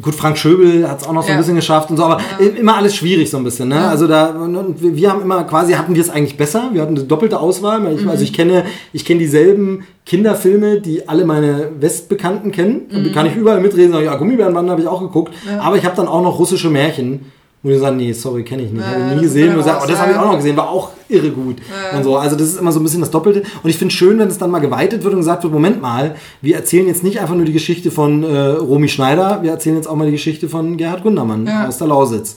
gut, 0.00 0.14
Frank 0.14 0.38
Schöbel 0.38 0.88
hat 0.88 1.00
es 1.02 1.06
auch 1.08 1.12
noch 1.12 1.22
so 1.22 1.28
ein 1.28 1.34
Ja. 1.34 1.38
bisschen 1.38 1.56
geschafft 1.56 1.90
und 1.90 1.96
so, 1.96 2.04
aber 2.04 2.20
i- 2.40 2.58
immer 2.60 2.76
alles 2.76 2.94
schwierig 2.94 3.30
so 3.30 3.36
ein 3.36 3.44
bisschen. 3.44 3.68
Ne? 3.68 3.88
Also 3.88 4.06
da 4.06 4.26
und 4.30 4.76
wir 4.80 5.10
haben 5.10 5.22
immer 5.22 5.44
quasi 5.44 5.72
hatten 5.74 5.94
wir 5.94 6.02
es 6.02 6.10
eigentlich 6.10 6.36
besser. 6.36 6.70
Wir 6.72 6.82
hatten 6.82 6.96
eine 6.96 7.04
doppelte 7.04 7.38
Auswahl. 7.40 7.80
Ich, 7.92 8.06
Also 8.06 8.22
ich 8.24 8.32
kenne 8.32 8.64
ich 8.92 9.04
kenne 9.04 9.20
dieselben 9.20 9.84
Kinderfilme, 10.06 10.80
die 10.80 11.08
alle 11.08 11.24
meine 11.24 11.70
Westbekannten 11.80 12.52
kennen. 12.52 12.82
Die 13.04 13.12
kann 13.12 13.26
ich 13.26 13.34
überall 13.36 13.60
mitreden. 13.60 13.94
Ja, 14.04 14.16
Gummibärenband 14.16 14.68
habe 14.70 14.80
ich 14.82 14.86
auch 14.88 15.00
geguckt. 15.00 15.32
Aber 15.60 15.76
ich 15.76 15.84
habe 15.84 15.96
dann 15.96 16.08
auch 16.08 16.22
noch 16.22 16.38
russische 16.38 16.70
Märchen. 16.70 17.26
Wo 17.64 17.68
die 17.68 17.76
sagen, 17.78 17.96
nee, 17.96 18.12
sorry, 18.12 18.42
kenne 18.42 18.62
ich 18.64 18.72
nicht. 18.72 18.82
Ja, 18.82 18.88
habe 18.90 19.10
ich 19.10 19.14
nie 19.16 19.22
gesehen. 19.22 19.54
Und 19.56 19.62
sag, 19.62 19.76
raus, 19.76 19.82
oh, 19.86 19.90
das 19.90 20.00
habe 20.00 20.10
ich 20.10 20.16
ja. 20.16 20.22
auch 20.22 20.26
noch 20.32 20.36
gesehen, 20.36 20.56
war 20.56 20.68
auch 20.68 20.90
irre 21.08 21.30
gut. 21.30 21.58
Und 21.96 22.02
so. 22.02 22.16
Also 22.16 22.34
das 22.34 22.48
ist 22.48 22.58
immer 22.60 22.72
so 22.72 22.80
ein 22.80 22.82
bisschen 22.82 23.00
das 23.00 23.10
Doppelte. 23.12 23.44
Und 23.62 23.70
ich 23.70 23.76
finde 23.78 23.94
schön, 23.94 24.18
wenn 24.18 24.26
es 24.26 24.36
dann 24.38 24.50
mal 24.50 24.58
geweitet 24.58 25.04
wird 25.04 25.14
und 25.14 25.20
gesagt 25.20 25.44
wird, 25.44 25.52
Moment 25.52 25.80
mal, 25.80 26.16
wir 26.40 26.56
erzählen 26.56 26.88
jetzt 26.88 27.04
nicht 27.04 27.20
einfach 27.20 27.36
nur 27.36 27.44
die 27.44 27.52
Geschichte 27.52 27.92
von 27.92 28.24
äh, 28.24 28.36
Romy 28.36 28.88
Schneider, 28.88 29.42
wir 29.44 29.52
erzählen 29.52 29.76
jetzt 29.76 29.86
auch 29.86 29.94
mal 29.94 30.06
die 30.06 30.10
Geschichte 30.12 30.48
von 30.48 30.76
Gerhard 30.76 31.04
Gundermann 31.04 31.46
Ja. 31.46 31.68
aus 31.68 31.78
der 31.78 31.86
Lausitz. 31.86 32.34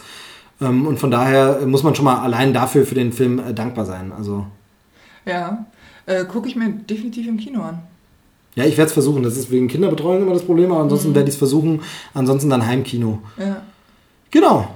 Ähm, 0.61 0.85
und 0.85 0.99
von 0.99 1.09
daher 1.09 1.59
muss 1.65 1.81
man 1.81 1.95
schon 1.95 2.05
mal 2.05 2.19
allein 2.19 2.53
dafür 2.53 2.85
für 2.85 2.95
den 2.95 3.11
Film 3.11 3.39
äh, 3.39 3.51
dankbar 3.53 3.85
sein. 3.85 4.11
Also 4.15 4.45
Ja, 5.25 5.65
äh, 6.05 6.23
gucke 6.25 6.47
ich 6.47 6.55
mir 6.55 6.69
definitiv 6.69 7.27
im 7.27 7.37
Kino 7.37 7.61
an. 7.63 7.79
ja, 8.53 8.63
ich 8.63 8.77
werde 8.77 8.89
es 8.89 8.93
versuchen. 8.93 9.23
Das 9.23 9.35
ist 9.37 9.49
wegen 9.49 9.67
Kinderbetreuung 9.69 10.21
immer 10.21 10.33
das 10.33 10.43
Problem, 10.43 10.71
aber 10.71 10.81
ansonsten 10.81 11.09
Mhm. 11.09 11.15
werde 11.15 11.29
ich 11.29 11.33
es 11.33 11.39
versuchen. 11.39 11.81
Ansonsten 12.13 12.47
dann 12.51 12.63
Heimkino. 12.67 13.17
Ja. 13.39 13.63
Genau. 14.29 14.67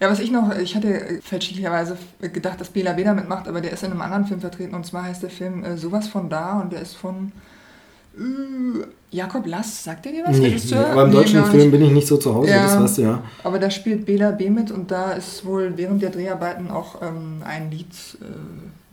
Ja, 0.00 0.08
was 0.10 0.20
ich 0.20 0.30
noch, 0.30 0.56
ich 0.56 0.76
hatte 0.76 1.18
fälschlicherweise 1.22 1.96
gedacht, 2.20 2.60
dass 2.60 2.68
Bela 2.70 2.92
Beda 2.92 3.14
mitmacht, 3.14 3.48
aber 3.48 3.60
der 3.60 3.72
ist 3.72 3.82
in 3.82 3.90
einem 3.90 4.00
anderen 4.00 4.26
Film 4.26 4.40
vertreten 4.40 4.74
und 4.74 4.86
zwar 4.86 5.04
heißt 5.04 5.22
der 5.24 5.30
Film 5.30 5.64
äh, 5.64 5.76
Sowas 5.76 6.06
von 6.08 6.28
da 6.28 6.60
und 6.60 6.72
der 6.72 6.82
ist 6.82 6.94
von 6.94 7.32
äh, 8.16 8.20
Jakob 9.10 9.46
Lass, 9.46 9.82
sagt 9.84 10.04
der 10.04 10.12
dir 10.12 10.24
was? 10.24 10.36
Nee, 10.38 10.46
Regisseur? 10.46 10.78
nee, 10.82 10.90
aber 10.92 11.02
im 11.04 11.08
Nee, 11.10 11.16
deutschen 11.16 11.44
Film 11.46 11.62
nicht. 11.62 11.70
bin 11.72 11.82
ich 11.82 11.90
nicht 11.92 12.06
so 12.06 12.16
zu 12.16 12.34
Hause, 12.34 12.50
Ja. 12.50 12.62
das 12.62 12.78
weißt 12.80 12.98
du 12.98 13.02
ja. 13.02 13.22
Aber 13.42 13.58
da 13.58 13.70
spielt 13.70 14.06
Bela 14.06 14.30
B 14.30 14.50
mit 14.50 14.70
und 14.70 14.90
da 14.90 15.12
ist 15.12 15.44
wohl 15.44 15.72
während 15.76 16.00
der 16.02 16.10
Dreharbeiten 16.10 16.70
auch 16.70 17.02
ähm, 17.02 17.42
ein 17.44 17.70
Lied 17.70 17.86
äh, 18.20 18.24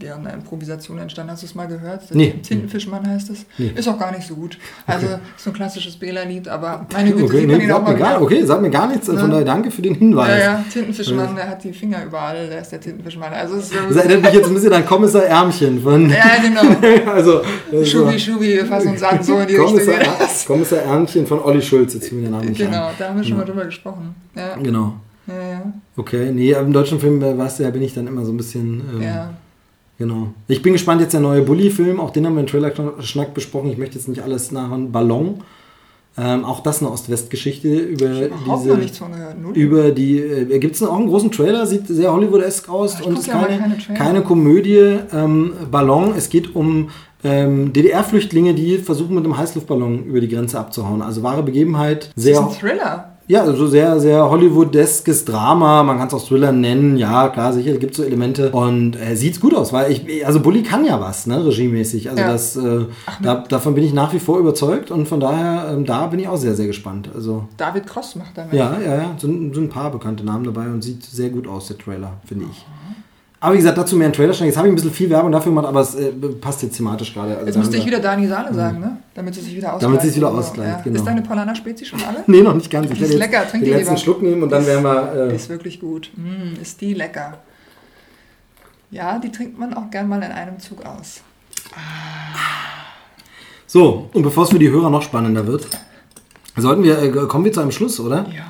einer 0.03 0.33
Improvisation 0.33 0.97
entstanden. 0.97 1.31
Hast 1.31 1.41
du 1.43 1.45
es 1.47 1.55
mal 1.55 1.67
gehört? 1.67 2.13
Nee. 2.13 2.35
Tintenfischmann 2.43 3.07
heißt 3.09 3.29
es. 3.29 3.45
Nee. 3.57 3.71
Ist 3.75 3.87
auch 3.87 3.97
gar 3.97 4.11
nicht 4.11 4.27
so 4.27 4.35
gut. 4.35 4.57
Also 4.85 5.07
ist 5.07 5.19
so 5.37 5.49
ein 5.51 5.53
klassisches 5.53 5.95
Bela-Lied, 5.95 6.47
aber 6.49 6.85
meine 6.91 7.11
Güte, 7.11 7.23
Okay, 7.23 7.45
nee, 7.47 7.55
ihn 7.63 7.71
auch 7.71 7.77
sag 7.77 7.83
mal 7.85 7.93
mir 7.93 7.99
gar, 7.99 8.21
okay, 8.21 8.43
sag 8.45 8.61
mir 8.61 8.69
gar 8.69 8.87
nichts. 8.87 9.07
Von 9.07 9.15
Ne? 9.15 9.27
daher 9.29 9.45
danke 9.45 9.71
für 9.71 9.81
den 9.81 9.95
Hinweis. 9.95 10.29
Ja, 10.29 10.37
ja, 10.57 10.65
Tintenfischmann, 10.71 11.35
der 11.35 11.47
hat 11.49 11.63
die 11.63 11.71
Finger 11.71 12.03
überall, 12.05 12.47
der 12.49 12.61
ist 12.61 12.71
der 12.73 12.81
Tintenfischmann. 12.81 13.31
Also 13.33 13.55
es 13.55 13.69
Das 13.69 13.95
erinnert 13.95 14.23
mich 14.23 14.33
jetzt 14.33 14.47
ein 14.47 14.53
bisschen 14.53 14.73
an 14.73 14.85
Kommissar 14.85 15.23
Ärmchen 15.23 15.81
von. 15.81 16.09
Ja, 16.09 16.35
genau. 16.41 16.61
also, 17.11 17.41
äh, 17.71 17.83
so- 17.83 17.85
Schubi, 17.85 18.19
Schubi, 18.19 18.47
wir 18.55 18.65
fassen 18.65 18.89
uns 18.89 19.01
an, 19.03 19.23
so 19.23 19.37
in 19.39 19.47
die 19.47 19.55
Kommissar, 19.55 19.97
Richtung. 19.99 20.13
Kommissar 20.47 20.79
Ärmchen 20.79 21.25
von 21.25 21.39
Olli 21.41 21.61
Schulz, 21.61 21.93
jetzt 21.93 22.09
fiel 22.09 22.17
mir 22.17 22.23
der 22.23 22.31
Name 22.31 22.45
nicht 22.47 22.57
Genau, 22.59 22.87
ein. 22.87 22.93
da 22.99 23.07
haben 23.09 23.17
wir 23.17 23.23
schon 23.23 23.37
mal 23.37 23.45
drüber 23.45 23.63
gesprochen. 23.65 24.13
Ja, 24.35 24.55
Genau. 24.61 24.95
ja, 25.27 25.33
ja. 25.51 25.73
Okay, 25.95 26.31
nee, 26.33 26.51
im 26.51 26.73
deutschen 26.73 26.99
Film, 26.99 27.21
äh, 27.23 27.37
weißt 27.37 27.59
du, 27.59 27.63
ja, 27.63 27.69
bin 27.69 27.81
ich 27.81 27.93
dann 27.93 28.07
immer 28.07 28.25
so 28.25 28.33
ein 28.33 28.37
bisschen. 28.37 28.81
Ähm, 28.97 29.01
ja. 29.01 29.29
Genau. 29.97 30.33
Ich 30.47 30.61
bin 30.61 30.73
gespannt, 30.73 31.01
jetzt 31.01 31.13
der 31.13 31.21
neue 31.21 31.41
Bully-Film, 31.41 31.99
auch 31.99 32.09
den 32.09 32.25
haben 32.25 32.35
wir 32.35 32.41
im 32.41 32.47
Trailer-Schnack 32.47 33.33
besprochen. 33.33 33.71
Ich 33.71 33.77
möchte 33.77 33.95
jetzt 33.95 34.07
nicht 34.07 34.21
alles 34.21 34.51
nachhauen. 34.51 34.91
Ballon. 34.91 35.41
Ähm, 36.17 36.45
auch 36.45 36.61
das 36.61 36.81
eine 36.81 36.91
Ost-West-Geschichte 36.91 37.67
über 37.67 38.29
diese. 38.45 38.79
über 39.53 39.91
die, 39.91 40.17
äh, 40.19 40.59
gibt 40.59 40.75
es 40.75 40.83
auch 40.83 40.95
einen 40.95 41.07
großen 41.07 41.29
Trailer, 41.29 41.65
sieht 41.65 41.87
sehr 41.87 42.13
Hollywood-esk 42.13 42.69
aus 42.69 43.01
Ich 43.01 43.05
und 43.05 43.19
ist 43.19 43.27
ja 43.27 43.33
keine, 43.33 43.57
keine 43.77 43.97
keine 43.97 44.21
Komödie. 44.21 44.99
Ähm, 45.11 45.53
Ballon, 45.69 46.13
es 46.15 46.29
geht 46.29 46.55
um 46.55 46.89
ähm, 47.25 47.73
DDR-Flüchtlinge, 47.73 48.53
die 48.53 48.77
versuchen 48.77 49.15
mit 49.15 49.25
einem 49.25 49.37
Heißluftballon 49.37 50.05
über 50.05 50.21
die 50.21 50.29
Grenze 50.29 50.57
abzuhauen. 50.57 51.01
Also 51.01 51.21
wahre 51.21 51.43
Begebenheit, 51.43 52.11
das 52.15 52.23
ist 52.23 52.23
sehr, 52.23 52.39
ein 52.39 52.51
Thriller. 52.51 53.14
Ja, 53.27 53.41
also 53.41 53.67
sehr, 53.67 53.99
sehr 53.99 54.29
Hollywoodeskes 54.29 55.25
Drama, 55.25 55.83
man 55.83 55.97
kann 55.97 56.07
es 56.07 56.13
auch 56.13 56.25
Thriller 56.25 56.51
nennen, 56.51 56.97
ja, 56.97 57.29
klar, 57.29 57.53
sicher, 57.53 57.73
gibt 57.77 57.91
es 57.93 57.97
so 57.97 58.03
Elemente 58.03 58.51
und 58.51 58.95
äh, 58.95 59.15
sieht's 59.15 59.39
gut 59.39 59.55
aus, 59.55 59.73
weil 59.73 59.91
ich, 59.91 60.25
also 60.25 60.39
Bully 60.41 60.63
kann 60.63 60.85
ja 60.85 60.99
was, 61.01 61.25
ne, 61.27 61.45
regiemäßig, 61.45 62.09
also 62.09 62.21
Ja. 62.21 62.31
das, 62.31 62.55
äh, 62.55 62.85
da, 63.21 63.43
davon 63.47 63.73
bin 63.75 63.83
ich 63.83 63.93
nach 63.93 64.13
wie 64.13 64.19
vor 64.19 64.39
überzeugt 64.39 64.91
und 64.91 65.07
von 65.07 65.19
daher, 65.19 65.71
ähm, 65.73 65.85
da 65.85 66.07
bin 66.07 66.19
ich 66.19 66.27
auch 66.27 66.37
sehr, 66.37 66.55
sehr 66.55 66.67
gespannt, 66.67 67.09
also 67.15 67.45
David 67.57 67.87
Cross 67.87 68.15
macht 68.15 68.37
damit. 68.37 68.53
ja, 68.53 68.77
ja, 68.79 68.95
ja. 68.95 69.15
Sind, 69.17 69.53
sind 69.55 69.65
ein 69.65 69.69
paar 69.69 69.91
bekannte 69.91 70.23
Namen 70.23 70.43
dabei 70.45 70.67
und 70.67 70.83
sieht 70.83 71.03
sehr 71.03 71.29
gut 71.29 71.47
aus, 71.47 71.67
der 71.67 71.77
Trailer, 71.77 72.13
finde 72.25 72.45
ich. 72.51 72.65
Aber 73.39 73.53
wie 73.53 73.57
gesagt, 73.57 73.77
dazu 73.77 73.95
mehr 73.95 74.07
ein 74.07 74.13
Trailer 74.13 74.33
schnell. 74.33 74.47
Jetzt 74.47 74.57
habe 74.57 74.67
ich 74.67 74.71
ein 74.71 74.75
bisschen 74.75 74.91
viel 74.91 75.09
Werbung 75.09 75.31
dafür 75.31 75.51
gemacht, 75.51 75.67
aber 75.67 75.81
es 75.81 75.93
äh, 75.95 76.11
passt 76.41 76.63
jetzt 76.63 76.77
thematisch 76.77 77.13
gerade. 77.13 77.33
Also 77.33 77.45
Jetzt 77.45 77.57
müsste 77.57 77.77
ich 77.77 77.85
wieder 77.85 77.99
Dani 77.99 78.27
Sahne 78.27 78.53
sagen, 78.53 78.79
ne? 78.79 78.97
Damit 79.13 79.35
sie 79.35 79.41
sich 79.41 79.55
wieder 79.55 79.73
ausgleicht. 79.73 79.83
Damit 79.83 80.01
sie 80.01 80.07
sich 80.07 80.17
wieder 80.17 80.31
ausgleicht, 80.31 80.83
genau. 80.83 80.95
Ist 80.95 81.05
deine 81.05 81.21
Paulaner 81.21 81.55
Spezi 81.55 81.85
schon 81.85 81.99
alle? 82.03 82.23
Nee, 82.27 82.41
noch 82.41 82.55
nicht 82.55 82.71
ganz. 82.71 82.89
Ich 82.89 82.97
Die 82.97 83.03
ist 83.03 83.11
jetzt 83.11 83.19
lecker, 83.19 83.41
trink 83.47 83.63
den 83.63 83.65
die 83.65 83.69
letzten 83.71 83.89
lieber. 83.93 83.97
Schluck 83.97 84.21
nehmen 84.21 84.41
und 84.43 84.49
dann 84.51 84.61
Die 84.61 84.67
werden 84.67 84.83
wir... 84.83 85.29
Äh, 85.31 85.35
ist 85.35 85.49
wirklich 85.49 85.79
gut. 85.79 86.11
Mm, 86.15 86.61
ist 86.61 86.79
die 86.81 86.93
lecker. 86.93 87.39
Ja, 88.89 89.19
die 89.19 89.31
trinkt 89.31 89.59
man 89.59 89.73
auch 89.73 89.91
gern 89.91 90.07
mal 90.07 90.23
in 90.23 90.31
einem 90.31 90.57
Zug 90.59 90.85
aus. 90.85 91.21
so, 93.67 94.09
und 94.13 94.23
bevor 94.23 94.45
es 94.45 94.51
für 94.51 94.59
die 94.59 94.69
Hörer 94.69 94.89
noch 94.89 95.01
spannender 95.01 95.45
wird, 95.45 95.67
sollten 96.55 96.83
wir, 96.83 97.01
äh, 97.01 97.09
kommen 97.27 97.43
wir 97.45 97.51
zu 97.51 97.59
einem 97.61 97.71
Schluss, 97.71 97.99
oder? 97.99 98.25
Ja. 98.33 98.43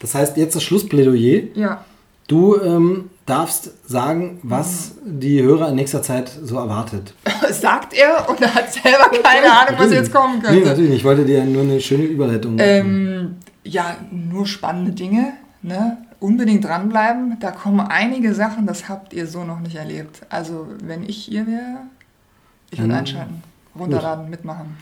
Das 0.00 0.14
heißt, 0.14 0.36
jetzt 0.36 0.54
das 0.54 0.62
Schlussplädoyer. 0.62 1.42
Ja. 1.54 1.84
Du 2.28 2.60
ähm, 2.60 3.08
darfst 3.26 3.88
sagen, 3.88 4.38
was 4.42 4.92
die 5.04 5.42
Hörer 5.42 5.70
in 5.70 5.76
nächster 5.76 6.02
Zeit 6.02 6.30
so 6.42 6.56
erwartet. 6.58 7.14
Sagt 7.50 7.94
er 7.94 8.28
oder 8.28 8.54
hat 8.54 8.70
selber 8.72 9.08
keine 9.22 9.50
Ahnung, 9.50 9.74
was 9.78 9.90
jetzt 9.92 10.12
kommen 10.12 10.36
Nee, 10.38 10.42
könnte? 10.48 10.68
natürlich 10.68 10.90
nicht. 10.90 10.98
Ich 11.00 11.04
wollte 11.04 11.24
dir 11.24 11.42
nur 11.44 11.62
eine 11.62 11.80
schöne 11.80 12.04
Überleitung 12.04 12.56
Ähm, 12.58 13.36
ja, 13.64 13.96
nur 14.10 14.46
spannende 14.46 14.92
Dinge. 14.92 15.32
Ne? 15.62 15.96
Unbedingt 16.20 16.64
dranbleiben. 16.64 17.38
Da 17.40 17.50
kommen 17.50 17.80
einige 17.80 18.34
Sachen, 18.34 18.66
das 18.66 18.88
habt 18.88 19.12
ihr 19.14 19.26
so 19.26 19.44
noch 19.44 19.60
nicht 19.60 19.76
erlebt. 19.76 20.20
Also, 20.28 20.66
wenn 20.84 21.02
ich 21.08 21.16
hier 21.16 21.46
wäre, 21.46 21.78
ich 22.70 22.78
würde 22.78 22.94
einschalten, 22.94 23.42
runterladen, 23.78 24.28
mitmachen. 24.28 24.76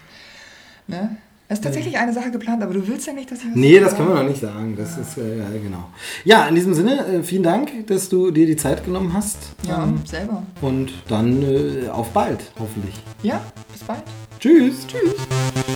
Ne? 0.88 1.16
Es 1.48 1.58
ist 1.58 1.64
tatsächlich 1.64 1.96
eine 1.96 2.12
Sache 2.12 2.30
geplant, 2.32 2.60
aber 2.62 2.74
du 2.74 2.88
willst 2.88 3.06
ja 3.06 3.12
nicht, 3.12 3.30
dass 3.30 3.38
ich 3.38 3.46
was 3.46 3.54
Nee, 3.54 3.78
das 3.78 3.94
können 3.96 4.08
wir 4.08 4.16
noch 4.16 4.28
nicht 4.28 4.40
sagen. 4.40 4.74
Das 4.76 4.98
ist, 4.98 5.16
äh, 5.16 5.38
ja, 5.38 5.44
genau. 5.62 5.90
Ja, 6.24 6.48
in 6.48 6.56
diesem 6.56 6.74
Sinne, 6.74 7.06
äh, 7.06 7.22
vielen 7.22 7.44
Dank, 7.44 7.86
dass 7.86 8.08
du 8.08 8.32
dir 8.32 8.46
die 8.46 8.56
Zeit 8.56 8.84
genommen 8.84 9.12
hast. 9.12 9.38
Ja, 9.68 9.84
Ähm, 9.84 10.00
selber. 10.04 10.42
und 10.60 10.92
dann 11.08 11.42
äh, 11.42 11.88
auf 11.88 12.10
bald, 12.10 12.50
hoffentlich. 12.58 12.94
Ja, 13.22 13.40
bis 13.72 13.82
bald. 13.84 14.02
Tschüss. 14.40 14.86
Tschüss. 14.88 15.75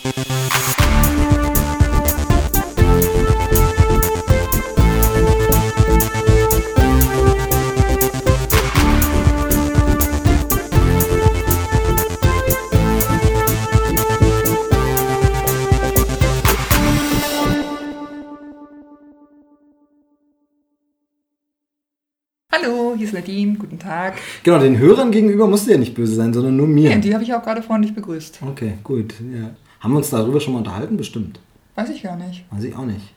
Hier 23.00 23.08
ist 23.08 23.14
Nadine. 23.14 23.56
Guten 23.58 23.78
Tag. 23.78 24.14
Genau, 24.42 24.58
den 24.58 24.78
Hörern 24.78 25.10
gegenüber 25.10 25.46
musst 25.46 25.66
du 25.66 25.70
ja 25.72 25.78
nicht 25.78 25.94
böse 25.94 26.14
sein, 26.14 26.34
sondern 26.34 26.54
nur 26.56 26.66
mir. 26.66 26.90
Ja, 26.90 26.98
die 26.98 27.14
habe 27.14 27.24
ich 27.24 27.32
auch 27.34 27.42
gerade 27.42 27.62
freundlich 27.62 27.94
begrüßt. 27.94 28.40
Okay, 28.46 28.74
gut. 28.84 29.14
Ja. 29.20 29.50
Haben 29.80 29.92
wir 29.92 29.98
uns 29.98 30.10
darüber 30.10 30.38
schon 30.40 30.52
mal 30.52 30.58
unterhalten? 30.58 30.98
Bestimmt. 30.98 31.40
Weiß 31.76 31.88
ich 31.88 32.02
gar 32.02 32.16
nicht. 32.16 32.44
Weiß 32.50 32.62
ich 32.62 32.76
auch 32.76 32.84
nicht. 32.84 33.14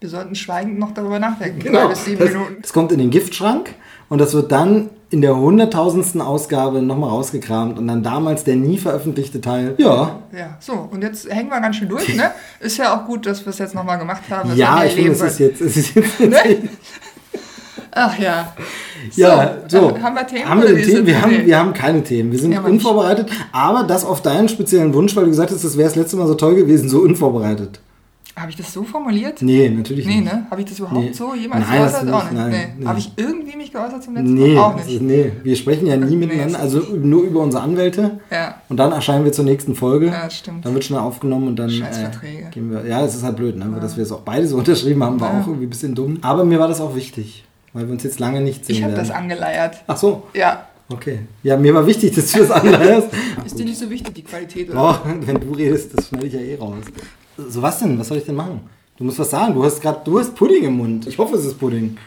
Wir 0.00 0.08
sollten 0.08 0.36
schweigend 0.36 0.78
noch 0.78 0.92
darüber 0.94 1.18
nachdenken. 1.18 1.58
Genau. 1.58 1.80
Drei 1.80 1.88
bis 1.88 2.04
sieben 2.04 2.18
Das, 2.20 2.28
Minuten. 2.32 2.56
das 2.62 2.72
kommt 2.72 2.92
in 2.92 3.00
den 3.00 3.10
Giftschrank 3.10 3.74
und 4.08 4.18
das 4.20 4.32
wird 4.32 4.52
dann 4.52 4.90
in 5.10 5.22
der 5.22 5.36
hunderttausendsten 5.36 6.20
Ausgabe 6.20 6.82
nochmal 6.82 7.10
rausgekramt 7.10 7.78
und 7.78 7.88
dann 7.88 8.04
damals 8.04 8.44
der 8.44 8.54
nie 8.54 8.78
veröffentlichte 8.78 9.40
Teil. 9.40 9.74
Ja. 9.78 10.20
Ja, 10.32 10.56
so, 10.60 10.74
und 10.74 11.02
jetzt 11.02 11.28
hängen 11.28 11.48
wir 11.48 11.60
ganz 11.60 11.76
schön 11.76 11.88
durch, 11.88 12.14
ne? 12.14 12.30
Ist 12.60 12.76
ja 12.76 12.94
auch 12.96 13.06
gut, 13.06 13.26
dass 13.26 13.44
wir 13.44 13.50
es 13.50 13.58
jetzt 13.58 13.74
nochmal 13.74 13.98
gemacht 13.98 14.22
haben. 14.30 14.54
Ja, 14.54 14.84
ich 14.84 14.92
finde, 14.92 15.12
es 15.12 15.22
ist 15.22 15.38
jetzt. 15.40 15.60
Es 15.60 15.76
ist 15.76 15.94
jetzt 15.96 16.20
Ne? 16.28 16.68
Ach 17.92 18.18
ja. 18.18 18.52
Ja, 19.16 19.56
so. 19.68 19.90
äh, 19.96 20.00
Haben 20.00 20.14
wir 20.16 20.26
Themen? 20.26 20.48
Haben 20.48 20.62
wir, 20.62 20.82
Themen? 20.82 21.06
Wir, 21.06 21.22
haben, 21.22 21.30
Nee. 21.32 21.46
wir 21.46 21.58
haben 21.58 21.72
keine 21.72 22.02
Themen. 22.02 22.32
Wir 22.32 22.38
sind 22.38 22.52
Ja, 22.52 22.60
nicht. 22.60 22.70
unvorbereitet. 22.70 23.30
Aber 23.52 23.84
das 23.84 24.04
auf 24.04 24.22
deinen 24.22 24.48
speziellen 24.48 24.92
Wunsch, 24.94 25.14
weil 25.16 25.24
du 25.24 25.30
gesagt 25.30 25.50
hast, 25.50 25.64
das 25.64 25.76
wäre 25.76 25.88
das 25.88 25.96
letzte 25.96 26.16
Mal 26.16 26.26
so 26.26 26.34
toll 26.34 26.54
gewesen, 26.56 26.88
so 26.88 27.00
unvorbereitet. 27.00 27.80
Habe 28.36 28.50
ich 28.50 28.56
das 28.56 28.72
so 28.72 28.84
formuliert? 28.84 29.42
Nee, 29.42 29.68
natürlich 29.68 30.06
Nee, 30.06 30.20
nicht. 30.20 30.32
ne? 30.32 30.46
Habe 30.48 30.60
ich 30.60 30.68
das 30.68 30.78
überhaupt 30.78 31.00
Nee. 31.06 31.12
so 31.12 31.34
jemals 31.34 31.66
Nein, 31.66 31.80
geäußert? 31.80 32.08
du 32.08 32.12
Auch 32.14 32.22
nicht, 32.22 32.32
nicht. 32.34 32.40
nein, 32.40 32.50
nee. 32.50 32.66
nee. 32.78 32.86
Habe 32.86 32.98
ich 33.00 33.12
irgendwie 33.16 33.56
mich 33.56 33.72
geäußert 33.72 34.00
zum 34.04 34.14
letzten 34.14 34.34
Nee, 34.34 34.54
Mal? 34.54 34.60
Auch 34.62 34.76
nicht. 34.76 35.02
nee, 35.02 35.32
wir 35.42 35.56
sprechen 35.56 35.86
ja 35.88 35.96
nie 35.96 36.14
Nee, 36.14 36.26
miteinander, 36.26 36.60
also 36.60 36.78
nur 37.02 37.24
über 37.24 37.40
unsere 37.40 37.64
Anwälte. 37.64 38.20
Ja, 38.30 38.54
Und 38.68 38.76
dann 38.76 38.92
erscheinen 38.92 39.24
wir 39.24 39.32
zur 39.32 39.44
nächsten 39.44 39.74
Folge. 39.74 40.06
ja, 40.06 40.30
stimmt. 40.30 40.64
Dann 40.64 40.72
wird 40.72 40.84
schnell 40.84 41.00
aufgenommen 41.00 41.48
und 41.48 41.56
dann 41.58 41.68
äh, 41.68 42.50
gehen 42.52 42.70
wir. 42.70 42.86
Ja, 42.86 43.04
es 43.04 43.16
ist 43.16 43.24
halt 43.24 43.34
blöd, 43.36 43.56
ne? 43.56 43.76
dass 43.80 43.96
wir 43.96 44.04
es 44.04 44.12
auch 44.12 44.20
beide 44.20 44.46
so 44.46 44.56
unterschrieben 44.58 45.02
haben, 45.02 45.18
war 45.20 45.32
Ja. 45.32 45.40
auch 45.40 45.46
irgendwie 45.48 45.66
ein 45.66 45.70
bisschen 45.70 45.96
dumm. 45.96 46.18
Aber 46.22 46.44
mir 46.44 46.60
war 46.60 46.68
das 46.68 46.80
auch 46.80 46.94
wichtig, 46.94 47.44
weil 47.72 47.86
wir 47.86 47.92
uns 47.92 48.02
jetzt 48.02 48.18
lange 48.20 48.40
nicht 48.40 48.64
sehen 48.64 48.76
Ich 48.76 48.82
habe 48.84 48.94
das 48.94 49.10
angeleiert. 49.10 49.76
Ach 49.86 49.96
so, 49.96 50.26
Ja. 50.34 50.66
okay. 50.88 51.20
Ja, 51.42 51.56
mir 51.56 51.74
war 51.74 51.86
wichtig, 51.86 52.14
dass 52.14 52.32
du 52.32 52.38
das 52.40 52.50
anleierst. 52.50 53.08
Ist 53.46 53.58
dir 53.58 53.64
nicht 53.64 53.78
so 53.78 53.88
wichtig, 53.90 54.14
die 54.14 54.22
Qualität? 54.24 54.70
Oder? 54.70 54.78
Doch, 54.78 55.00
wenn 55.04 55.38
du 55.40 55.52
redest, 55.52 55.96
das 55.96 56.08
schneide 56.08 56.26
ich 56.26 56.32
ja 56.34 56.40
eh 56.40 56.56
raus. 56.56 56.84
So, 57.36 57.62
was 57.62 57.78
denn? 57.78 57.98
Was 57.98 58.08
soll 58.08 58.18
ich 58.18 58.24
denn 58.24 58.34
machen? 58.34 58.60
Du 58.96 59.04
musst 59.04 59.18
was 59.18 59.30
sagen. 59.30 59.54
Du 59.54 59.64
hast 59.64 59.80
gerade, 59.80 60.00
du 60.04 60.18
hast 60.18 60.34
Pudding 60.34 60.64
im 60.64 60.76
Mund. 60.76 61.06
Ich 61.06 61.16
hoffe, 61.18 61.36
es 61.36 61.44
ist 61.44 61.58
Pudding. 61.58 61.96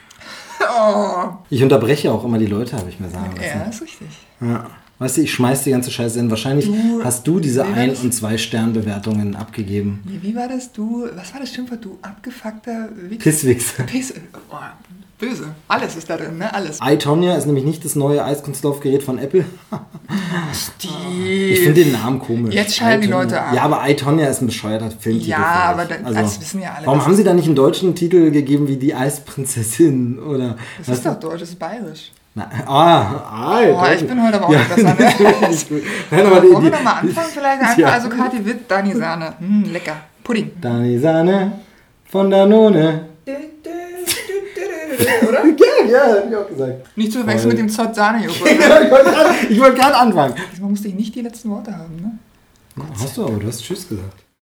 Oh. 0.64 1.30
Ich 1.50 1.64
unterbreche 1.64 2.12
auch 2.12 2.24
immer 2.24 2.38
die 2.38 2.46
Leute, 2.46 2.78
habe 2.78 2.88
ich 2.90 3.00
mir 3.00 3.10
sagen 3.10 3.36
lassen. 3.36 3.60
Ja, 3.62 3.64
ist 3.64 3.82
richtig. 3.82 4.08
Ja. 4.40 4.70
Weißt 5.00 5.18
du, 5.18 5.22
ich 5.22 5.34
schmeiß 5.34 5.64
die 5.64 5.72
ganze 5.72 5.90
Scheiße 5.90 6.20
hin. 6.20 6.30
Wahrscheinlich 6.30 6.68
Du- 6.68 7.04
hast 7.04 7.26
du 7.26 7.40
diese 7.40 7.66
Ein- 7.66 7.96
und 7.96 8.14
zwei 8.14 8.38
Sternbewertungen 8.38 9.36
abgegeben. 9.36 10.02
Wie, 10.06 10.22
wie 10.22 10.36
war 10.36 10.48
das? 10.48 10.72
Du, 10.72 11.08
was 11.16 11.34
war 11.34 11.40
das 11.42 11.52
Schimpfwort? 11.52 11.84
Du 11.84 11.98
abgefuckter 12.04 12.90
Wichs? 12.96 13.24
Pisswichser. 13.24 13.84
Piss. 13.84 14.14
Oh, 14.52 14.56
böse. 15.22 15.46
Alles 15.68 15.96
ist 15.96 16.10
da 16.10 16.18
drin, 16.18 16.38
ne? 16.38 16.54
Alles. 16.54 16.80
iTonya 16.84 17.36
ist 17.36 17.46
nämlich 17.46 17.64
nicht 17.64 17.86
das 17.86 17.96
neue 17.96 18.26
Eiskunstlaufgerät 18.26 19.04
von 19.04 19.18
Apple. 19.20 19.46
Ich 20.80 21.60
finde 21.60 21.84
den 21.84 21.94
Namen 21.94 22.20
komisch. 22.20 22.54
Jetzt 22.54 22.76
schalten 22.76 23.04
die. 23.04 23.08
Leute 23.08 23.40
ab. 23.42 23.54
Ja, 23.56 23.62
aber 23.64 23.88
iTonya 23.88 24.28
ist 24.28 24.42
ein 24.42 24.48
bescheuerter 24.48 24.92
Filmtitel. 24.92 25.30
Ja, 25.30 25.72
aber 25.72 25.86
dann- 25.86 26.14
das 26.14 26.42
wissen 26.42 26.62
ja 26.62 26.74
alle, 26.76 26.88
Warum 26.88 27.06
haben 27.06 27.16
sie 27.16 27.24
da 27.24 27.34
nicht 27.34 27.46
einen 27.46 27.56
deutschen 27.56 27.96
Titel 27.96 28.32
gegeben 28.32 28.68
wie 28.68 28.78
die 28.78 28.94
Eisprinzessin? 28.94 30.20
Oder, 30.20 30.58
Das 30.80 30.90
ist 30.90 31.06
doch 31.06 31.20
deutsch, 31.20 31.42
das 31.42 31.50
ist 31.50 31.60
bayerisch. 31.60 32.12
Na, 32.34 32.50
ah, 32.66 33.56
Alter. 33.56 33.82
Oh, 33.82 33.94
ich 33.94 34.08
bin 34.08 34.24
heute 34.26 34.38
aber 34.38 34.48
auch 34.48 34.54
ja. 34.54 34.60
nicht 34.60 34.76
besser. 34.76 34.96
Ne? 34.96 35.82
Nein, 36.12 36.26
aber 36.26 36.40
die, 36.40 36.54
Wollen 36.54 36.64
wir 36.64 36.72
nochmal 36.72 36.94
anfangen? 37.02 37.28
Vielleicht 37.34 37.62
einfach, 37.62 37.78
Ja. 37.78 37.88
also 37.90 38.10
Kathi 38.10 38.46
Witt, 38.46 38.72
Dani 38.72 38.96
Sahne. 38.96 39.34
Hm, 39.40 39.66
lecker. 39.72 39.98
Pudding. 40.24 40.52
Dani 40.62 40.98
Sahne 40.98 41.52
von 42.06 42.32
Danone. 42.32 43.12
Oder? 45.28 45.46
Ja, 45.46 45.86
ja, 45.90 46.16
hab 46.22 46.30
ich 46.30 46.36
auch 46.36 46.48
gesagt. 46.48 46.98
Nicht 46.98 47.12
zu 47.12 47.20
verwechseln 47.20 47.50
mit 47.50 47.58
dem 47.60 47.70
Zott 47.70 47.96
Sahne 47.96 48.24
Joghurt. 48.26 48.50
Ja, 48.60 48.82
ich 48.82 48.92
wollte 48.92 49.12
gerade- 49.12 49.36
ich 49.50 49.60
wollte 49.60 49.78
gerade 49.80 49.96
anfangen. 49.96 50.36
Diesmal 50.52 50.70
musste 50.70 50.88
ich 50.88 50.94
nicht 50.96 51.16
die 51.16 51.22
letzten 51.22 51.50
Worte 51.50 51.76
haben, 51.78 51.96
ne? 51.96 52.84
Hast 53.00 53.18
du 53.18 53.26
aber, 53.26 53.38
du 53.40 53.48
hast 53.48 53.64
Tschüss 53.64 53.88
gesagt. 53.88 54.24